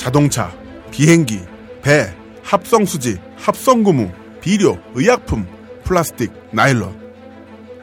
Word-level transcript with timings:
자동차, 0.00 0.50
비행기, 0.90 1.40
배, 1.82 2.10
합성수지, 2.42 3.18
합성고무, 3.36 4.10
비료, 4.40 4.78
의약품, 4.94 5.46
플라스틱, 5.84 6.32
나일론. 6.52 6.98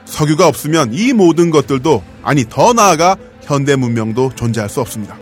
석유가 0.05 0.47
없으면 0.47 0.95
이 0.95 1.13
모든 1.13 1.51
것들도 1.51 2.03
아니 2.23 2.43
더 2.49 2.73
나아가 2.73 3.17
현대 3.43 3.75
문명도 3.75 4.31
존재할 4.33 4.67
수 4.67 4.81
없습니다. 4.81 5.15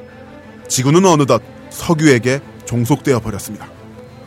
지구는 0.70 1.06
어느덧 1.06 1.42
석유에게 1.70 2.40
종속되어 2.64 3.20
버렸습니다. 3.20 3.68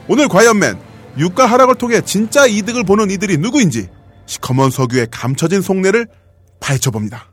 오늘 0.06 0.28
과연맨 0.28 0.78
유가 1.16 1.46
하락을 1.46 1.76
통해 1.76 2.02
진짜 2.02 2.46
이득을 2.46 2.84
보는 2.84 3.10
이들이 3.10 3.38
누구인지 3.38 3.88
시커먼 4.26 4.68
석유의 4.68 5.06
감춰진 5.10 5.62
속내를 5.62 6.06
파헤쳐 6.60 6.90
봅니다. 6.90 7.32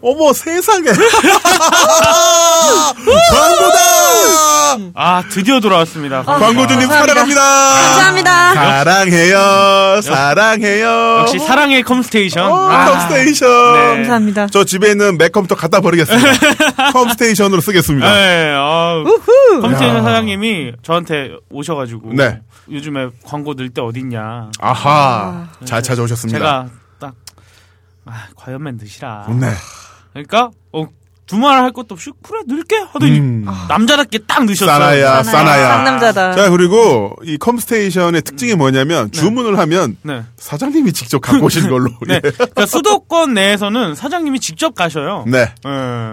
어머 0.00 0.32
세상에 0.32 0.90
광고다 3.32 3.78
아 4.94 5.22
드디어 5.30 5.58
돌아왔습니다. 5.60 6.22
광고주님 6.22 6.88
감사합니다. 6.88 7.24
사랑합니다 7.24 8.30
감사합니다. 8.30 8.54
사랑해요 8.54 10.00
사랑해요 10.02 11.18
역시 11.20 11.38
사랑의 11.40 11.82
컴스테이션. 11.82 12.44
어, 12.50 12.68
아, 12.70 12.90
컴스테이션 12.90 13.48
네. 13.74 13.94
감사합니다. 13.96 14.46
저 14.48 14.64
집에 14.64 14.90
있는 14.90 15.18
맥 15.18 15.32
컴퓨터 15.32 15.54
갖다 15.56 15.80
버리겠습니다 15.80 16.92
컴스테이션으로 16.92 17.60
쓰겠습니다 17.60 18.12
네, 18.14 18.52
아, 18.56 19.02
컴스테이션 19.60 20.02
사장님이 20.04 20.72
저한테 20.82 21.30
오셔가지고 21.50 22.12
네. 22.14 22.40
요즘에 22.70 23.08
광고 23.24 23.54
넣을 23.54 23.70
때 23.70 23.80
어딨냐. 23.80 24.50
아하 24.60 25.48
잘 25.64 25.82
찾아오셨습니다 25.82 26.38
제가 26.38 26.66
딱 27.00 27.14
아, 28.06 28.12
과이언맨 28.36 28.76
넣으시라. 28.80 29.26
네. 29.30 29.48
그러니까 30.26 30.50
어, 30.72 30.86
두말 31.28 31.62
할 31.62 31.72
것도 31.72 31.94
없이 31.94 32.10
그래 32.22 32.40
넣을게 32.46 32.76
하더니 32.92 33.18
음. 33.18 33.46
남자답게 33.68 34.20
딱 34.26 34.44
넣으셨어요. 34.44 34.70
싸나야 34.72 35.22
싸나야 35.22 35.68
상남자다. 35.76 36.32
자 36.34 36.50
그리고 36.50 37.14
이 37.22 37.36
컴스테이션의 37.38 38.22
특징이 38.22 38.54
뭐냐면 38.54 39.12
주문을 39.12 39.58
하면 39.58 39.96
네. 40.02 40.22
사장님이 40.38 40.92
직접 40.92 41.20
갖고 41.20 41.46
오시는 41.46 41.68
걸로 41.70 41.90
네. 42.08 42.14
예. 42.14 42.20
그러니까 42.20 42.66
수도권 42.66 43.34
내에서는 43.34 43.94
사장님이 43.94 44.40
직접 44.40 44.74
가셔요. 44.74 45.24
네. 45.26 45.52
네. 45.64 45.70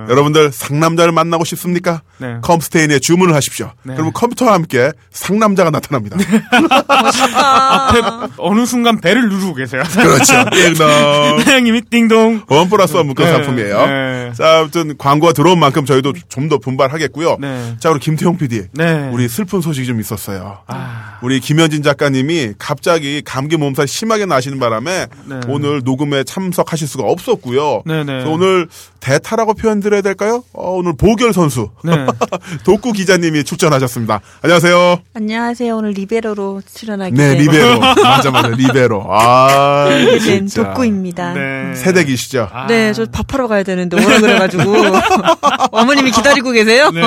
여러분들 0.10 0.52
상남자를 0.52 1.14
만나고 1.14 1.46
싶습니까? 1.46 2.02
네. 2.18 2.38
컴스테인에 2.42 3.00
주문을 3.00 3.34
하십시오. 3.36 3.72
네. 3.84 3.94
그러면 3.94 4.12
컴퓨터와 4.14 4.54
함께 4.54 4.92
상남자가 5.12 5.70
나타납니다. 5.72 6.18
앞에 7.28 8.02
어느 8.38 8.66
순간 8.66 9.00
배를 9.00 9.30
누르고 9.30 9.54
계세요. 9.56 9.84
그렇죠. 9.94 10.46
띵동. 10.52 11.40
사장님이 11.40 11.82
띵동. 11.90 12.44
원 12.50 12.70
플러스 12.70 12.96
원 12.96 13.08
묶은 13.08 13.26
네. 13.26 13.32
상품이에요. 13.32 13.86
네. 13.88 14.32
자, 14.36 14.60
아무튼 14.60 14.96
광고가 15.06 15.34
들어온 15.34 15.60
만큼 15.60 15.86
저희도 15.86 16.14
좀 16.30 16.46
더 16.46 16.60
분발하겠고요. 16.60 17.38
네. 17.40 17.76
자, 17.80 17.90
그리고 17.90 18.04
김태형 18.04 18.38
PD. 18.38 18.66
네. 18.74 19.10
우리 19.12 19.28
슬픈 19.28 19.62
소식이 19.62 19.88
좀 19.88 20.00
있었어요. 20.00 20.60
아. 20.68 21.18
우리 21.24 21.40
김현진 21.40 21.82
작가님이 21.82 22.54
갑자기 22.60 23.24
감기 23.26 23.58
몸살 23.58 23.88
심하게 23.88 24.28
나시는 24.28 24.60
바람에 24.60 25.08
네. 25.26 25.40
오늘 25.48 25.82
녹음에 25.84 26.24
참석하실 26.24 26.88
수가 26.88 27.04
없었고요. 27.06 27.82
네네. 27.88 28.04
그래서 28.06 28.30
오늘 28.30 28.68
대타라고 29.00 29.56
표현드려야 29.56 30.02
될까요? 30.02 30.44
어, 30.54 30.72
오늘 30.72 30.94
보결 30.96 31.34
선수 31.34 31.70
네. 31.84 32.06
독구 32.64 32.92
기자님이 32.92 33.44
출전하셨습니다. 33.44 34.22
안녕하세요. 34.44 35.00
안녕하세요. 35.16 35.76
오늘 35.78 35.92
리베로로 35.92 36.62
출연하게 36.72 37.16
네, 37.16 37.30
된 37.30 37.38
리베로. 37.40 37.80
맞아, 38.04 38.30
맞아, 38.32 38.50
리베로. 38.50 39.06
아, 39.10 39.88
된 39.90 40.20
진짜. 40.20 40.64
독구입니다. 40.64 41.34
네. 41.34 41.40
네. 41.70 41.76
세대기시죠? 41.76 42.50
아. 42.52 42.68
저 42.94 43.06
밥하러 43.12 43.48
가야 43.48 43.64
되는데 43.64 43.98
오라 44.04 44.20
그래가지고 44.22 44.64
어머님이 45.72 46.12
기다리고 46.12 46.52
계세요. 46.52 46.92
네. 46.92 47.02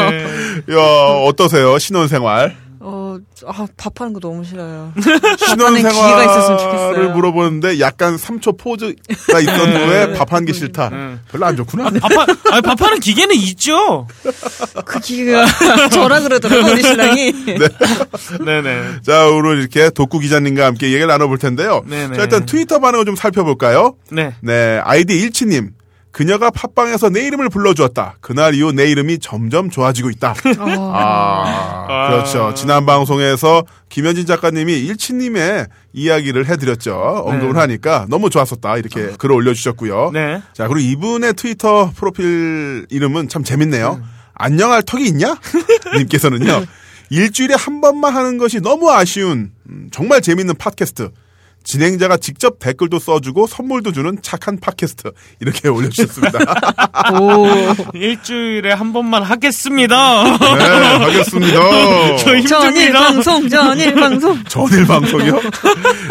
야, 0.70 0.76
어떠세요? 1.26 1.78
신혼생활. 1.78 2.56
어, 2.80 3.16
아, 3.46 3.66
밥하는 3.76 4.12
거 4.12 4.20
너무 4.20 4.44
싫어요. 4.44 4.92
신혼생활을 5.36 6.24
있었으면 6.26 6.58
좋겠어요. 6.58 7.10
물어보는데 7.10 7.80
약간 7.80 8.16
3초 8.16 8.56
포즈가 8.56 9.40
있던 9.40 9.76
후에 9.76 10.12
밥한개 10.14 10.52
싫다. 10.52 10.88
네. 10.90 11.18
별로 11.30 11.46
안 11.46 11.56
좋구나. 11.56 11.90
밥하, 12.00 12.26
아니, 12.52 12.62
밥하는 12.62 13.00
기계는 13.00 13.34
있죠. 13.34 14.06
그 14.84 15.00
기계가 15.00 15.44
저라 15.90 16.20
그러더라고요, 16.20 16.72
우리 16.72 16.82
신랑이. 16.82 17.32
네 18.44 18.62
네. 18.62 18.82
자, 19.04 19.26
오늘 19.26 19.58
이렇게 19.58 19.90
독구 19.90 20.20
기자님과 20.20 20.64
함께 20.64 20.86
얘기를 20.86 21.08
나눠볼 21.08 21.38
텐데요. 21.38 21.82
네네. 21.86 22.16
자, 22.16 22.22
일단 22.22 22.46
트위터 22.46 22.78
반응을 22.78 23.04
좀 23.04 23.16
살펴볼까요? 23.16 23.96
네. 24.12 24.34
네, 24.40 24.80
아이디 24.84 25.18
일치님. 25.18 25.70
그녀가 26.10 26.50
팟빵에서 26.50 27.10
내 27.10 27.26
이름을 27.26 27.48
불러주었다. 27.48 28.16
그날 28.20 28.54
이후 28.54 28.72
내 28.72 28.90
이름이 28.90 29.18
점점 29.18 29.70
좋아지고 29.70 30.10
있다. 30.10 30.34
아, 30.58 31.86
아. 31.88 32.08
그렇죠. 32.08 32.54
지난 32.54 32.86
방송에서 32.86 33.64
김현진 33.88 34.26
작가님이 34.26 34.72
일치님의 34.86 35.66
이야기를 35.92 36.46
해드렸죠. 36.46 36.94
언급을 37.26 37.54
네. 37.54 37.60
하니까 37.60 38.06
너무 38.08 38.30
좋았었다. 38.30 38.76
이렇게 38.78 39.12
글을 39.18 39.34
올려주셨고요. 39.36 40.10
네. 40.12 40.42
자, 40.54 40.66
그리고 40.66 40.80
이분의 40.80 41.34
트위터 41.34 41.92
프로필 41.94 42.86
이름은 42.90 43.28
참 43.28 43.44
재밌네요. 43.44 44.00
안녕할 44.34 44.82
턱이 44.82 45.06
있냐? 45.06 45.36
님께서는요. 45.96 46.64
일주일에 47.10 47.54
한 47.54 47.80
번만 47.80 48.14
하는 48.14 48.38
것이 48.38 48.60
너무 48.60 48.90
아쉬운 48.90 49.52
음, 49.68 49.88
정말 49.90 50.20
재밌는 50.20 50.56
팟캐스트. 50.56 51.10
진행자가 51.68 52.16
직접 52.16 52.58
댓글도 52.58 52.98
써주고 52.98 53.46
선물도 53.46 53.92
주는 53.92 54.16
착한 54.22 54.58
팟캐스트 54.58 55.12
이렇게 55.40 55.68
올려주셨습니다. 55.68 56.38
오. 57.20 57.46
일주일에 57.92 58.72
한 58.72 58.94
번만 58.94 59.22
하겠습니다. 59.22 60.24
네, 60.24 60.64
하겠습니다. 60.64 61.58
저 62.16 62.40
전일 62.40 62.86
힘듭니다. 62.86 63.00
방송, 63.00 63.48
전일 63.50 63.94
방송. 63.94 64.44
전일 64.44 64.86
방송이요? 64.86 65.40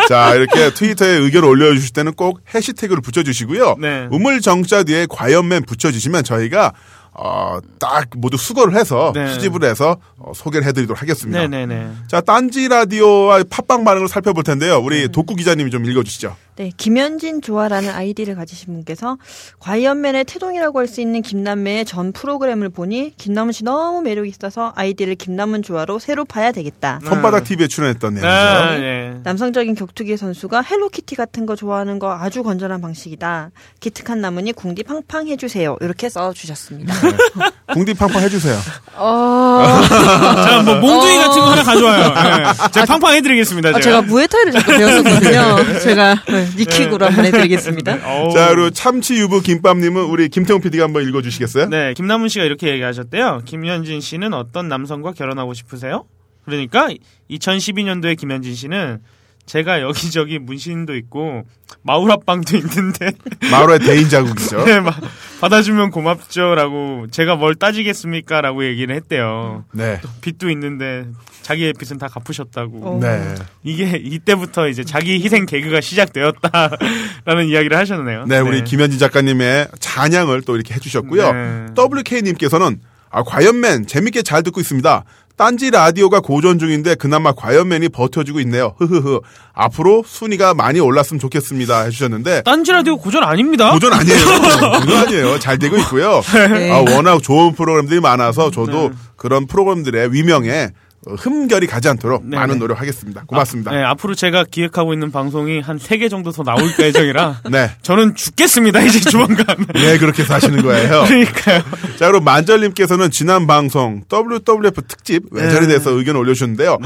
자, 0.07 0.35
이렇게 0.35 0.71
트위터에 0.75 1.09
의견을 1.09 1.49
올려주실 1.49 1.91
때는 1.91 2.13
꼭 2.13 2.39
해시태그를 2.53 3.01
붙여주시고요. 3.01 3.77
네. 3.79 4.07
우물 4.11 4.41
정자 4.41 4.83
뒤에 4.83 5.07
과이언맨 5.09 5.65
붙여주시면 5.65 6.23
저희가 6.23 6.73
어, 7.17 7.57
딱 7.79 8.09
모두 8.15 8.37
수거를 8.37 8.75
해서 8.75 9.11
네. 9.13 9.27
수집을 9.33 9.63
해서 9.63 9.97
어, 10.17 10.31
소개를 10.35 10.67
해드리도록 10.67 11.01
하겠습니다. 11.01 11.39
네네네. 11.47 11.89
자, 12.07 12.21
딴지 12.21 12.67
라디오와 12.67 13.43
팟빵 13.49 13.83
반응을 13.83 14.07
살펴볼 14.07 14.43
텐데요. 14.43 14.79
네. 14.79 14.85
우리 14.85 15.07
독구 15.09 15.35
기자님이 15.35 15.71
좀 15.71 15.83
읽어주시죠. 15.85 16.35
네, 16.57 16.71
김현진 16.75 17.41
조아라는 17.43 17.91
아이디를 17.91 18.33
가지신 18.35 18.73
분께서 18.73 19.17
과이언맨의 19.59 20.25
태동이라고 20.25 20.79
할 20.79 20.87
수 20.87 21.01
있는 21.01 21.21
김남매의 21.21 21.83
전 21.85 22.13
프로그램을 22.13 22.69
보니 22.69 23.13
김남훈 23.17 23.51
씨 23.51 23.65
너무 23.65 24.01
매력이 24.01 24.29
있어서 24.29 24.71
아이디를 24.77 25.15
김남훈 25.15 25.61
조아로 25.61 25.99
새로 25.99 26.23
파야 26.23 26.53
되겠다. 26.53 27.01
손바닥 27.05 27.43
TV에 27.43 27.67
출연했던 27.67 28.13
내용이죠. 28.15 28.69
네, 28.71 28.79
네. 28.79 29.19
남성적인 29.23 29.75
격투기 29.75 30.15
선수가 30.15 30.61
헬로키티 30.61 31.15
같은 31.15 31.45
거 31.45 31.57
좋아하는 31.57 31.99
거 31.99 32.13
아주 32.13 32.41
건전한 32.41 32.79
방식이다. 32.79 33.51
기특한 33.81 34.21
나무니 34.21 34.53
궁디 34.53 34.83
팡팡 34.83 35.27
해주세요. 35.27 35.75
이렇게 35.81 36.07
써 36.07 36.31
주셨습니다. 36.31 36.93
궁디 37.73 37.93
팡팡 37.93 38.21
해주세요. 38.23 38.57
어... 38.95 39.61
자, 40.47 40.61
뭐, 40.63 40.75
몽둥이 40.75 41.17
어. 41.17 41.19
같은 41.19 41.41
거 41.41 41.51
하나 41.51 41.63
가져와요. 41.63 42.03
네. 42.13 42.69
제가 42.71 42.85
팡팡 42.85 43.13
해드리겠습니다. 43.15 43.69
아, 43.69 43.71
제가. 43.73 43.81
제가 43.81 44.01
무에타이를 44.03 44.51
자꾸 44.53 44.71
배웠었거든요. 44.71 45.79
제가 45.81 46.15
네. 46.29 46.46
니킥으로 46.55 47.05
한번 47.05 47.25
해드리겠습니다. 47.25 47.99
어우. 48.05 48.33
자, 48.33 48.49
그리고 48.49 48.69
참치 48.69 49.15
유부 49.15 49.41
김밥님은 49.41 50.03
우리 50.03 50.29
김태용 50.29 50.61
PD가 50.61 50.85
한번 50.85 51.07
읽어주시겠어요? 51.07 51.69
네, 51.69 51.93
김남훈 51.93 52.29
씨가 52.29 52.45
이렇게 52.45 52.69
얘기하셨대요. 52.69 53.41
김현진 53.45 54.01
씨는 54.01 54.33
어떤 54.33 54.67
남성과 54.67 55.13
결혼하고 55.13 55.53
싶으세요? 55.53 56.05
그러니까 56.45 56.89
2012년도에 57.29 58.17
김현진 58.17 58.55
씨는 58.55 58.99
제가 59.47 59.81
여기저기 59.81 60.39
문신도 60.39 60.95
있고 60.97 61.43
마우라빵도 61.81 62.57
있는데 62.57 63.11
마루의 63.49 63.79
대인 63.79 64.09
자국이죠. 64.09 64.65
네, 64.65 64.79
막 64.81 64.93
받아주면 65.39 65.91
고맙죠라고 65.91 67.07
제가 67.09 67.35
뭘 67.35 67.55
따지겠습니까라고 67.55 68.65
얘기를 68.65 68.93
했대요. 68.93 69.63
네. 69.71 69.99
빚도 70.21 70.49
있는데 70.51 71.05
자기의 71.43 71.73
빚은 71.79 71.97
다 71.97 72.07
갚으셨다고. 72.09 72.81
어. 72.83 72.99
네. 72.99 73.35
이게 73.63 73.97
이때부터 74.03 74.67
이제 74.67 74.83
자기 74.83 75.13
희생 75.23 75.45
개그가 75.45 75.79
시작되었다라는 75.79 77.47
이야기를 77.47 77.77
하셨네요. 77.77 78.25
네, 78.25 78.39
우리 78.39 78.65
김현진 78.65 78.99
작가님의 78.99 79.69
찬양을 79.79 80.41
또 80.41 80.55
이렇게 80.55 80.73
해주셨고요. 80.73 81.31
네. 81.31 81.65
WK님께서는 81.77 82.81
아, 83.09 83.23
과연맨 83.23 83.87
재밌게 83.87 84.23
잘 84.23 84.43
듣고 84.43 84.59
있습니다. 84.59 85.05
딴지 85.37 85.69
라디오가 85.69 86.19
고전 86.19 86.57
중인데 86.57 86.95
그나마 86.95 87.31
과연맨이 87.31 87.89
버텨주고 87.89 88.39
있네요. 88.41 88.73
흐흐흐. 88.79 89.21
앞으로 89.53 90.03
순위가 90.05 90.55
많이 90.55 90.79
올랐으면 90.79 91.19
좋겠습니다. 91.19 91.83
해주셨는데 91.83 92.41
딴지 92.41 92.71
라디오 92.71 92.97
고전 92.97 93.23
아닙니다. 93.23 93.71
고전 93.71 93.93
아니에요. 93.93 94.17
고전 94.81 94.97
아니에요. 94.97 95.39
잘 95.39 95.59
되고 95.59 95.77
있고요. 95.77 96.21
네. 96.33 96.71
아, 96.71 96.77
워낙 96.79 97.21
좋은 97.21 97.53
프로그램들이 97.53 97.99
많아서 97.99 98.49
저도 98.49 98.91
그런 99.15 99.45
프로그램들의 99.45 100.11
위명에 100.11 100.69
어, 100.73 100.86
흠결이 101.15 101.67
가지 101.67 101.87
않도록 101.89 102.25
네, 102.25 102.37
많은 102.37 102.55
네. 102.55 102.59
노력하겠습니다. 102.59 103.23
고맙습니다. 103.27 103.71
네, 103.71 103.83
앞으로 103.83 104.15
제가 104.15 104.45
기획하고 104.49 104.93
있는 104.93 105.11
방송이 105.11 105.59
한세개 105.61 106.09
정도 106.09 106.31
더 106.31 106.43
나올 106.43 106.61
예정이라 106.79 107.41
네. 107.49 107.71
저는 107.81 108.15
죽겠습니다. 108.15 108.81
이제 108.81 108.99
조만간. 108.99 109.45
네, 109.73 109.97
그렇게 109.99 110.23
사시는 110.23 110.61
거예요. 110.63 111.03
그러니까요. 111.07 111.61
자, 111.97 112.07
그리고 112.07 112.23
만절님께서는 112.23 113.11
지난 113.11 113.47
방송 113.47 114.03
WWF 114.11 114.81
특집 114.87 115.23
외전에 115.31 115.67
대해서 115.67 115.91
의견 115.91 116.15
올려주셨는데요. 116.15 116.77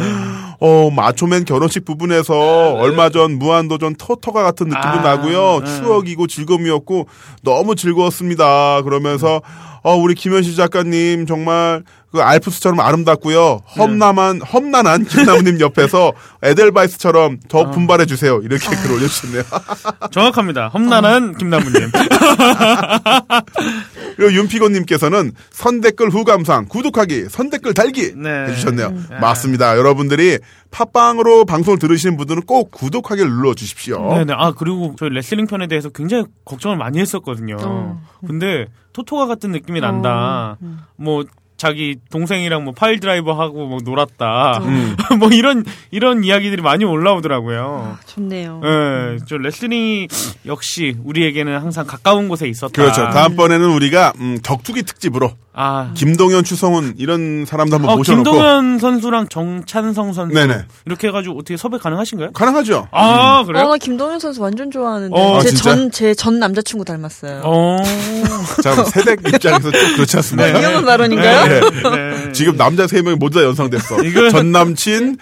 어, 0.60 0.92
마초맨 0.92 1.46
결혼식 1.46 1.86
부분에서 1.86 2.74
얼마 2.76 3.10
전 3.10 3.40
무한도전 3.40 3.96
토토가 3.96 4.44
같은 4.44 4.68
느낌도 4.68 4.88
아, 4.88 5.02
나고요. 5.02 5.62
네. 5.64 5.66
추억이고 5.66 6.28
즐거움이었고 6.28 7.08
너무 7.44 7.76
즐거웠습니다. 7.76 8.84
그러면서 8.84 9.42
어, 9.84 9.96
우리 9.96 10.14
김현식 10.14 10.56
작가님 10.56 11.26
정말 11.26 11.84
그 12.12 12.22
알프스처럼 12.22 12.80
아름답고요. 12.82 13.62
험난한 13.78 14.42
험난한 14.42 15.06
김나무님 15.06 15.60
옆에서 15.62 16.12
에델바이스처럼 16.44 17.40
더 17.48 17.72
분발해 17.72 18.06
주세요. 18.06 18.42
이렇게 18.44 18.68
글 18.76 18.92
올려주셨네요. 18.92 19.44
정확합니다. 20.12 20.68
험난한 20.68 21.38
김남훈님. 21.38 21.92
그리고 24.18 24.34
윤피곤님께서는 24.34 25.32
선댓글 25.52 26.10
후감상 26.10 26.66
구독하기 26.68 27.30
선댓글 27.30 27.74
달기 27.74 28.14
네. 28.14 28.48
해주셨네요. 28.50 28.88
음. 28.88 29.08
맞습니다. 29.22 29.78
여러분들이 29.78 30.40
팟빵으로 30.72 31.46
방송을 31.46 31.80
들으시는 31.80 32.18
분들은 32.18 32.42
꼭 32.44 32.72
구독하기를 32.72 33.30
눌러주십시오. 33.30 34.16
네네. 34.16 34.34
아 34.36 34.52
그리고 34.52 34.96
저희 35.00 35.12
레슬링 35.12 35.48
편에 35.48 35.68
대해서 35.68 35.88
굉장히 35.90 36.26
걱정을 36.44 36.76
많이 36.76 37.00
했었거든요. 37.00 37.56
어. 37.62 38.02
근데 38.28 38.68
토토가 38.92 39.28
같은 39.28 39.52
느낌이 39.52 39.80
난다. 39.80 40.58
음. 40.62 40.80
뭐 40.98 41.24
자기 41.62 41.96
동생이랑 42.10 42.64
뭐 42.64 42.74
파일 42.74 43.00
드라이버 43.00 43.34
하고 43.34 43.68
뭐 43.68 43.78
놀았다. 43.86 44.62
음. 44.64 44.98
뭐 45.20 45.30
이런 45.30 45.64
이런 45.92 46.24
이야기들이 46.24 46.60
많이 46.64 46.86
올라오더라고요. 46.86 48.00
좋네요. 48.08 48.62
예, 48.66 49.18
저 49.28 49.38
레슬링이 49.38 50.08
역시 50.48 50.96
우리에게는 51.04 51.56
항상 51.60 51.86
가까운 51.86 52.30
곳에 52.30 52.48
있었다. 52.48 52.74
그렇죠. 52.74 53.04
다음번에는 53.12 53.70
우리가 53.74 54.14
음, 54.20 54.40
격투기 54.44 54.82
특집으로 54.82 55.34
아, 55.54 55.92
김동현, 55.96 56.46
추성훈 56.46 56.94
이런 56.98 57.46
사람도 57.46 57.76
한번 57.76 57.92
어, 57.92 57.98
모셔놓고 57.98 58.24
김동현 58.32 58.80
선수랑 58.80 59.28
정찬성 59.28 60.14
선수 60.14 60.34
네네. 60.34 60.64
이렇게 60.86 61.10
해가지고 61.10 61.36
어떻게 61.38 61.58
섭외 61.58 61.78
가능하신가요? 61.78 62.32
가능하죠. 62.32 62.88
아 62.92 63.44
그래요? 63.46 63.66
어, 63.66 63.72
나 63.72 63.78
김동현 63.78 64.20
선수 64.20 64.42
완전 64.42 64.72
좋아하는데. 64.72 65.14
어, 65.14 65.38
아, 65.38 65.42
진짜? 65.42 65.56
제 65.58 65.62
전, 65.64 65.92
제전 65.92 66.40
남자친구 66.40 66.86
닮았어요. 66.86 67.42
어, 67.44 67.78
자, 68.64 68.84
세대 68.86 69.14
입장에서 69.28 69.70
좀 69.72 69.94
그렇지 69.96 70.16
않습니까? 70.18 70.58
위험한 70.58 70.86
발언인가요? 70.86 71.48
네. 71.48 71.60
네. 71.90 72.32
지금 72.32 72.56
남자 72.56 72.88
세 72.88 73.02
명이 73.02 73.18
모두 73.18 73.40
다 73.40 73.46
연상됐어. 73.46 74.04
이거- 74.04 74.30
전 74.30 74.54
남친, 74.54 75.18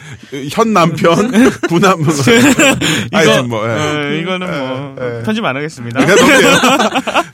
현 0.51 0.73
남편, 0.73 1.31
구남. 1.67 2.03
하여튼 3.11 3.47
뭐. 3.49 3.67
예. 3.67 3.71
어, 3.73 4.13
이거는 4.21 4.47
뭐 4.47 4.95
예. 5.01 5.23
편집 5.23 5.43
안 5.43 5.55
하겠습니다. 5.55 5.99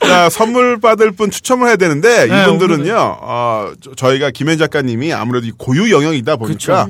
자, 0.00 0.30
선물 0.30 0.80
받을 0.80 1.10
분 1.10 1.30
추첨을 1.30 1.68
해야 1.68 1.76
되는데, 1.76 2.26
네, 2.26 2.42
이분들은 2.44 2.85
요, 2.88 3.18
어, 3.20 3.72
저- 3.80 3.94
저희가 3.94 4.30
김현 4.30 4.58
작가님이 4.58 5.12
아무래도 5.12 5.46
이 5.46 5.52
고유 5.56 5.90
영역이다 5.92 6.36
보니까, 6.36 6.86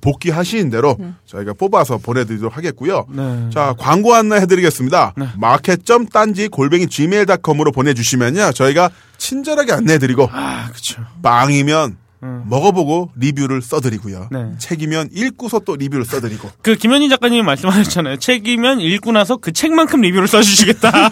복귀하시는 0.00 0.70
대로 0.70 0.96
저희가 1.26 1.52
뽑아서 1.54 1.98
보내드리도록 1.98 2.56
하겠고요. 2.56 3.06
네. 3.10 3.50
자, 3.52 3.74
광고 3.78 4.14
안내 4.14 4.36
해드리겠습니다. 4.36 5.14
마켓.딴지 5.36 6.48
골뱅이 6.48 6.86
gmail.com으로 6.86 7.72
보내주시면요. 7.72 8.52
저희가 8.52 8.90
친절하게 9.18 9.72
안내해드리고, 9.72 10.28
아, 10.32 10.68
그쵸. 10.72 11.02
빵이면 11.22 11.96
음. 12.22 12.44
먹어보고 12.48 13.12
리뷰를 13.16 13.62
써드리고요. 13.62 14.28
네. 14.30 14.38
책이면 14.58 15.08
읽고서 15.12 15.60
또 15.60 15.76
리뷰를 15.76 16.04
써드리고. 16.04 16.50
그 16.62 16.74
김현진 16.74 17.08
작가님이 17.08 17.42
말씀하셨잖아요. 17.42 18.18
책이면 18.18 18.80
읽고 18.80 19.12
나서 19.12 19.36
그 19.38 19.52
책만큼 19.52 20.02
리뷰를 20.02 20.28
써주시겠다. 20.28 21.10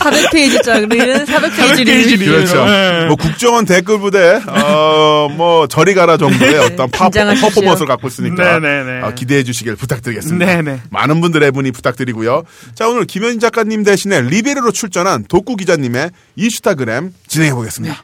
400페이지짜리는 0.00 1.24
400페이지 1.24 1.26
400페이지 1.26 1.84
리뷰. 1.84 2.24
리뷰. 2.24 2.24
그렇죠. 2.26 2.64
네. 2.66 3.06
뭐 3.06 3.16
국정원 3.16 3.64
댓글 3.64 3.98
부대, 3.98 4.40
어, 4.46 5.28
뭐 5.36 5.66
저리 5.66 5.94
가라 5.94 6.16
정도의 6.16 6.58
어떤 6.58 6.90
파. 6.90 7.08
퍼포먼스를 7.08 7.86
갖고 7.86 8.08
있으니까 8.08 8.58
네네네. 8.58 9.02
어, 9.02 9.12
기대해 9.14 9.42
주시길 9.42 9.76
부탁드리겠습니다. 9.76 10.44
네네. 10.44 10.82
많은 10.90 11.20
분들의 11.20 11.50
문의 11.52 11.72
부탁드리고요. 11.72 12.42
자 12.74 12.88
오늘 12.88 13.04
김현진 13.06 13.40
작가님 13.40 13.84
대신에 13.84 14.20
리베로로 14.22 14.72
출전한 14.72 15.24
독구 15.28 15.56
기자님의 15.56 16.10
이슈타그램 16.36 17.12
진행해 17.26 17.54
보겠습니다. 17.54 17.94
네, 17.94 18.00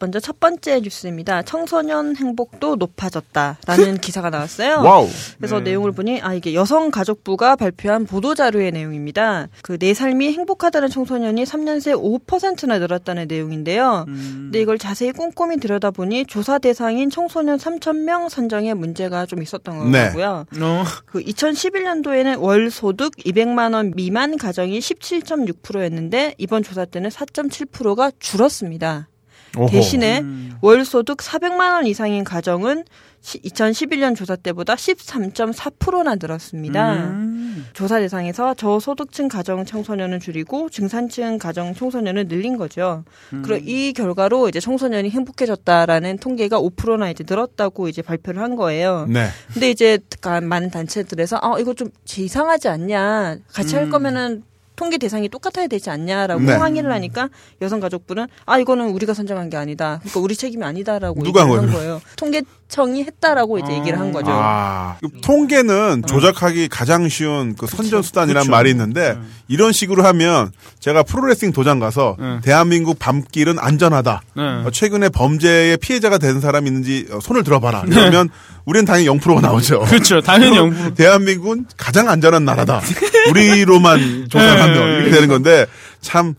먼저 0.00 0.18
첫 0.20 0.40
번째 0.40 0.80
뉴스입니다. 0.80 1.42
청소년 1.42 2.16
행복도 2.16 2.76
높아졌다라는 2.76 3.98
기사가 3.98 4.28
나왔어요. 4.28 4.82
와우. 4.82 5.08
그래서 5.38 5.60
내용을 5.60 5.92
보니 5.92 6.20
아 6.20 6.34
이게 6.34 6.52
여성가족부가 6.52 7.56
발표한 7.56 8.04
보도 8.04 8.34
자료의 8.34 8.72
내용입니다. 8.72 9.48
그 9.62 9.78
내 9.84 9.92
삶이 9.92 10.32
행복하다는 10.32 10.88
청소년이 10.88 11.44
3년 11.44 11.78
새 11.78 11.92
5%나 11.92 12.78
늘었다는 12.78 13.28
내용인데요. 13.28 14.04
근데 14.06 14.60
이걸 14.62 14.78
자세히 14.78 15.12
꼼꼼히 15.12 15.58
들여다보니 15.58 16.24
조사 16.24 16.58
대상인 16.58 17.10
청소년 17.10 17.58
3,000명 17.58 18.30
선정에 18.30 18.72
문제가 18.72 19.26
좀 19.26 19.42
있었던 19.42 19.90
네. 19.90 20.06
거고요. 20.08 20.46
어, 20.58 20.84
그 21.04 21.20
2011년도에는 21.20 22.40
월 22.40 22.70
소득 22.70 23.14
200만 23.16 23.74
원 23.74 23.92
미만 23.94 24.38
가정이 24.38 24.78
17.6%였는데 24.78 26.34
이번 26.38 26.62
조사 26.62 26.86
때는 26.86 27.10
4.7%가 27.10 28.10
줄었습니다. 28.18 29.08
오호. 29.56 29.68
대신에 29.68 30.20
음. 30.20 30.52
월 30.60 30.84
소득 30.84 31.18
400만 31.18 31.72
원 31.72 31.86
이상인 31.86 32.24
가정은 32.24 32.84
2011년 33.22 34.14
조사 34.14 34.36
때보다 34.36 34.74
13.4%나 34.74 36.16
늘었습니다. 36.16 36.94
음. 36.94 37.66
조사 37.72 37.98
대상에서 37.98 38.54
저소득층 38.54 39.28
가정 39.28 39.64
청소년은 39.64 40.20
줄이고 40.20 40.68
중산층 40.68 41.38
가정 41.38 41.74
청소년은 41.74 42.28
늘린 42.28 42.58
거죠. 42.58 43.04
그리고 43.30 43.64
이 43.64 43.92
결과로 43.92 44.48
이제 44.48 44.60
청소년이 44.60 45.10
행복해졌다라는 45.10 46.18
통계가 46.18 46.60
5%나 46.60 47.10
이제 47.10 47.24
늘었다고 47.26 47.88
이제 47.88 48.02
발표를 48.02 48.42
한 48.42 48.56
거예요. 48.56 49.06
네. 49.08 49.28
근데 49.52 49.70
이제 49.70 49.98
많은 50.42 50.70
단체들에서 50.70 51.38
아 51.40 51.58
이거 51.58 51.72
좀 51.72 51.88
이상하지 52.16 52.68
않냐 52.68 53.38
같이 53.52 53.74
할 53.74 53.84
음. 53.84 53.90
거면은 53.90 54.42
통계 54.76 54.98
대상이 54.98 55.28
똑같아야 55.28 55.66
되지 55.66 55.90
않냐라고 55.90 56.42
네. 56.42 56.52
항의를 56.52 56.90
하니까 56.92 57.28
여성가족부는 57.60 58.26
아 58.46 58.58
이거는 58.58 58.90
우리가 58.90 59.14
선정한 59.14 59.50
게 59.50 59.56
아니다 59.56 60.00
그러니까 60.00 60.20
우리 60.20 60.36
책임이 60.36 60.64
아니다라고 60.64 61.22
누가 61.22 61.42
한 61.42 61.48
거예요? 61.48 61.70
거예요 61.70 62.00
통계청이 62.16 63.04
했다라고 63.04 63.58
이제 63.58 63.72
어. 63.72 63.76
얘기를 63.76 63.98
한 63.98 64.12
거죠 64.12 64.30
아, 64.30 64.96
그 65.00 65.08
통계는 65.20 66.02
조작하기 66.06 66.68
가장 66.68 67.08
쉬운 67.08 67.54
그 67.56 67.66
선전 67.66 68.02
수단이란 68.02 68.42
그쵸. 68.42 68.50
말이 68.50 68.70
있는데 68.70 69.16
이런 69.48 69.72
식으로 69.72 70.04
하면 70.04 70.50
제가 70.80 71.02
프로레슬링 71.02 71.52
도장 71.52 71.78
가서 71.78 72.16
네. 72.18 72.40
대한민국 72.42 72.98
밤길은 72.98 73.58
안전하다. 73.58 74.22
네. 74.36 74.42
어, 74.42 74.70
최근에 74.72 75.08
범죄의 75.10 75.76
피해자가 75.78 76.18
된 76.18 76.40
사람이 76.40 76.66
있는지 76.66 77.06
어, 77.10 77.20
손을 77.20 77.44
들어봐라. 77.44 77.84
이러면 77.86 78.28
우리는 78.64 78.86
당연히 78.86 79.18
0%가 79.18 79.40
나오죠. 79.40 79.80
그렇죠. 79.80 80.20
당연히 80.22 80.56
영부. 80.56 80.94
대한민국은 80.94 81.66
가장 81.76 82.08
안전한 82.08 82.44
나라다. 82.44 82.80
우리로만 83.30 84.26
조사 84.30 84.44
네. 84.72 84.96
이렇게 84.96 85.10
되는 85.10 85.28
건데 85.28 85.66
참 86.00 86.34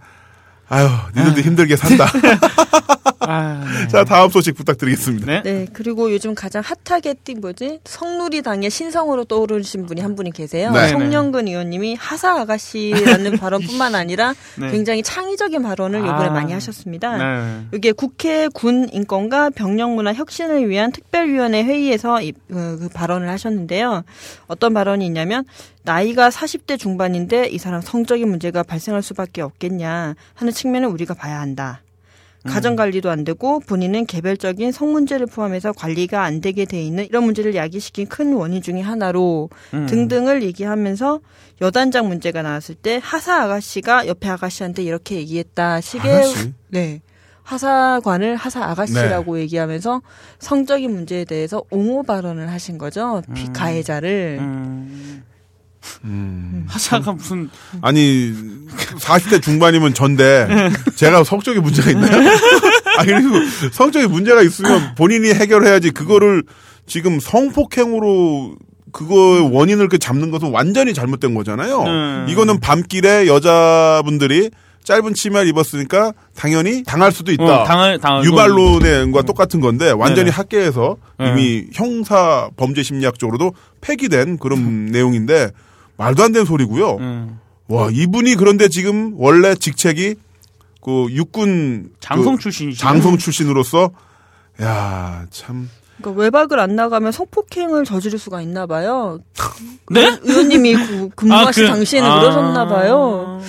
아유, 0.67 0.88
니들도 1.15 1.41
힘들게 1.41 1.75
산다. 1.75 2.08
아, 3.20 3.63
네. 3.82 3.88
자, 3.88 4.03
다음 4.03 4.29
소식 4.29 4.55
부탁드리겠습니다. 4.55 5.25
네. 5.25 5.41
네, 5.44 5.67
그리고 5.74 6.12
요즘 6.12 6.36
가장 6.36 6.63
핫하게 6.86 7.15
뛴 7.24 7.36
뭐지? 7.39 7.79
성누리당의 7.86 8.70
신성으로 8.70 9.25
떠오르신 9.25 9.86
분이 9.86 10.01
한 10.01 10.15
분이 10.15 10.32
계세요. 10.32 10.72
네. 10.72 10.89
송영근 10.89 11.48
의원님이 11.48 11.96
하사 11.96 12.41
아가씨라는 12.41 13.38
발언뿐만 13.39 13.96
아니라 13.96 14.34
네. 14.55 14.72
굉장히 14.72 15.03
창의적인 15.03 15.62
발언을 15.62 16.00
요번에 16.00 16.29
아. 16.29 16.32
많이 16.32 16.53
하셨습니다. 16.53 17.17
네. 17.17 17.65
이게 17.74 17.91
국회 17.91 18.48
군 18.48 18.89
인권과 18.91 19.51
병력 19.51 19.91
문화 19.91 20.13
혁신을 20.13 20.67
위한 20.70 20.91
특별위원회 20.91 21.63
회의에서 21.63 22.22
이, 22.22 22.34
그, 22.48 22.79
그 22.79 22.89
발언을 22.89 23.29
하셨는데요. 23.29 24.03
어떤 24.48 24.74
발언이 24.74 25.05
있냐면 25.05 25.46
나이가 25.86 26.30
40대 26.30 26.77
중반인데 26.80 27.48
이 27.48 27.58
사람 27.58 27.80
성적인 27.82 28.27
문제가 28.27 28.63
발생할 28.63 29.01
수밖에 29.04 29.42
없겠냐 29.42 30.15
하는 30.34 30.54
측면을 30.54 30.88
우리가 30.89 31.13
봐야 31.13 31.39
한다. 31.39 31.82
가정 32.48 32.75
관리도 32.75 33.10
안 33.10 33.24
되고 33.24 33.60
본인은 33.60 34.06
개별적인 34.06 34.72
성 34.72 34.92
문제를 34.92 35.25
포함해서 35.25 35.72
관리가 35.74 36.24
안 36.24 36.42
되게 36.42 36.65
돼 36.65 36.80
있는 36.80 37.04
이런 37.06 37.24
문제를 37.24 37.56
야기시킨 37.56 38.06
큰 38.08 38.34
원인 38.34 38.62
중의 38.62 38.84
하나로 38.84 39.50
음. 39.74 39.88
등등을 39.88 40.44
얘기하면서 40.44 41.22
여단장 41.62 42.08
문제가 42.08 42.44
나왔을 42.44 42.75
때 42.75 43.00
하사 43.01 43.42
아가씨가 43.42 44.06
옆에 44.06 44.30
아가씨한테 44.30 44.84
이렇게 44.84 45.15
얘기했다 45.15 45.82
식의 45.82 46.12
아가씨? 46.12 46.54
네. 46.68 47.01
하사관을 47.42 48.36
하사 48.36 48.63
아가씨라고 48.65 49.39
얘기하면서 49.39 50.01
성적인 50.38 50.92
문제에 50.92 51.25
대해서 51.25 51.63
옹호 51.72 52.04
발언을 52.04 52.51
하신 52.51 52.77
거죠. 52.77 53.24
비- 53.34 53.51
가해자를. 53.54 54.38
음. 54.39 54.46
음. 54.46 55.24
하사가 56.68 57.13
무슨 57.13 57.50
아니 57.82 58.34
40대 59.00 59.42
중반이면 59.42 59.94
전데 59.94 60.72
제가 60.96 61.24
성적인 61.24 61.62
문제가 61.62 61.92
있나요? 61.92 62.30
아니 62.98 63.08
그리고 63.12 63.36
성적인 63.72 64.10
문제가 64.12 64.42
있으면 64.42 64.96
본인이 64.96 65.34
해결해야지 65.34 65.92
그거를 65.92 66.44
지금 66.88 67.20
성폭행으로 67.20 68.56
그거 68.92 69.50
원인을 69.51 69.89
그 69.89 70.00
잡는 70.00 70.32
것은 70.32 70.51
완전히 70.51 70.94
잘못된 70.94 71.34
거잖아요. 71.34 71.82
음. 71.84 72.25
이거는 72.30 72.62
밤길에 72.62 73.27
여자분들이 73.27 74.51
짧은 74.86 75.15
치마를 75.15 75.50
입었으니까 75.50 76.13
당연히 76.36 76.84
당할 76.84 77.12
수도 77.12 77.32
있다. 77.32 77.44
어, 77.44 77.63
당할 77.65 77.98
당할 78.00 78.24
유발론과 78.24 79.24
똑같은 79.24 79.60
건데 79.60 79.89
완전히 79.92 80.25
네네. 80.25 80.32
학계에서 80.32 80.98
네. 81.20 81.30
이미 81.30 81.65
형사 81.74 82.50
범죄 82.56 82.84
심리학적으로도 82.84 83.54
폐기된 83.82 84.38
그런 84.38 84.86
내용인데 84.94 85.51
말도 85.97 86.23
안 86.23 86.31
되는 86.31 86.45
소리고요. 86.45 86.97
음. 86.97 87.39
와 87.67 87.89
이분이 87.91 88.35
그런데 88.35 88.67
지금 88.69 89.13
원래 89.17 89.55
직책이 89.55 90.15
그 90.81 91.07
육군 91.11 91.91
장성 91.99 92.35
그 92.35 92.41
출신이죠. 92.41 92.77
장성 92.79 93.17
출신으로서 93.17 93.91
야 94.61 95.25
참 95.31 95.69
그러니까 95.99 96.21
외박을 96.21 96.59
안 96.59 96.75
나가면 96.75 97.11
성폭행을 97.11 97.85
저지를 97.85 98.19
수가 98.19 98.41
있나 98.41 98.65
봐요. 98.65 99.19
네? 99.89 100.17
의원님이 100.21 100.75
그- 100.75 101.09
근무하신 101.15 101.63
그- 101.63 101.69
당시에는 101.69 102.09
아. 102.09 102.19
그러셨나 102.19 102.67
봐요. 102.67 103.41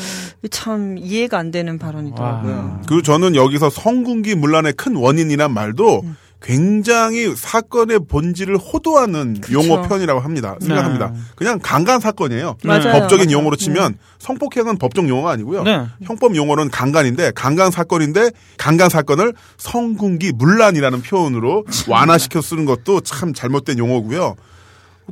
참 0.51 0.97
이해가 0.97 1.39
안 1.39 1.51
되는 1.51 1.77
발언이더라고요. 1.79 2.53
와. 2.55 2.81
그리고 2.87 3.03
저는 3.03 3.35
여기서 3.35 3.69
성군기 3.69 4.37
문란의 4.37 4.75
큰 4.75 4.95
원인이란 4.95 5.53
말도 5.53 6.03
음. 6.05 6.17
굉장히 6.47 7.35
사건의 7.35 7.99
본질을 8.09 8.57
호도하는 8.57 9.41
용어 9.51 9.83
표현이라고 9.83 10.21
합니다. 10.21 10.55
생각합니다. 10.61 11.11
네. 11.11 11.19
그냥 11.35 11.59
강간 11.61 11.99
사건이에요. 11.99 12.57
맞아요. 12.63 12.93
법적인 12.93 13.27
맞아요. 13.27 13.39
용어로 13.39 13.57
치면 13.57 13.99
성폭행은 14.21 14.79
법적 14.79 15.09
용어가 15.09 15.33
아니고요. 15.33 15.65
네. 15.65 15.85
형법 16.05 16.37
용어로는 16.37 16.71
강간인데 16.71 17.33
강간 17.35 17.73
사건인데 17.73 18.31
강간 18.59 18.89
사건을 18.89 19.35
성군기 19.59 20.35
문란이라는 20.37 21.03
표현으로 21.03 21.65
완화시켜 21.89 22.41
쓰는 22.41 22.65
것도 22.65 23.01
참 23.01 23.35
잘못된 23.35 23.79
용어고요. 23.79 24.37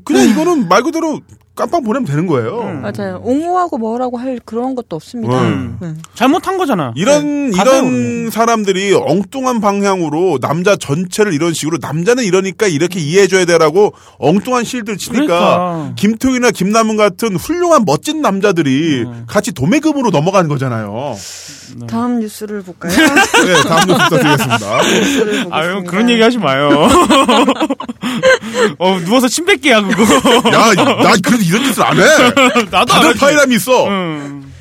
그냥 0.05 0.29
이거는 0.29 0.69
말 0.69 0.85
그대로 0.85 1.21
깜빵 1.57 1.85
보내면 1.85 2.05
되는 2.05 2.27
거예요. 2.27 2.63
맞아요. 2.83 3.21
옹호하고 3.23 3.79
뭐라고 3.79 4.19
할 4.19 4.41
그런 4.45 4.75
것도 4.75 4.97
없습니다. 4.97 5.41
음. 5.41 5.77
네. 5.81 5.95
잘못한 6.15 6.59
거잖아. 6.59 6.93
이런 6.97 7.51
네. 7.51 7.57
이런. 7.61 8.31
사람들이 8.31 8.95
엉뚱한 8.95 9.61
방향으로 9.61 10.39
남자 10.41 10.75
전체를 10.77 11.33
이런 11.33 11.53
식으로 11.55 11.79
남자는 11.81 12.25
이러니까 12.25 12.67
이렇게 12.67 12.99
이해해줘야 12.99 13.45
되라고 13.45 13.93
엉뚱한 14.19 14.65
실들 14.65 14.97
치니까 14.97 15.27
그러니까. 15.27 15.93
김토희나 15.97 16.51
김남은 16.51 16.97
같은 16.97 17.37
훌륭한 17.37 17.85
멋진 17.85 18.21
남자들이 18.23 19.03
음. 19.05 19.25
같이 19.29 19.53
도매금으로 19.53 20.11
넘어가는 20.11 20.49
거잖아요. 20.49 21.15
다음 21.87 22.21
뉴스를 22.21 22.63
볼까요? 22.63 22.93
네, 22.97 23.63
다음 23.69 23.87
뉴스 23.89 24.01
부탁드리겠습니다. 24.09 24.81
아유 25.57 25.85
그런 25.87 26.11
얘기 26.11 26.21
하지 26.23 26.39
마요. 26.39 26.89
어 28.79 28.99
누워서 29.05 29.29
침 29.29 29.45
뱉기야 29.47 29.83
그거. 29.83 30.51
야, 30.51 30.73
나 30.75 31.15
그 31.23 31.44
래도 31.45 31.57
이런 31.57 31.65
짓을 31.65 31.83
안 31.83 31.97
해. 31.99 32.03
나도 32.71 32.95
안 32.95 33.03
다들. 33.03 33.15
파이람이 33.15 33.55
있어. 33.57 33.89
음. 33.89 34.53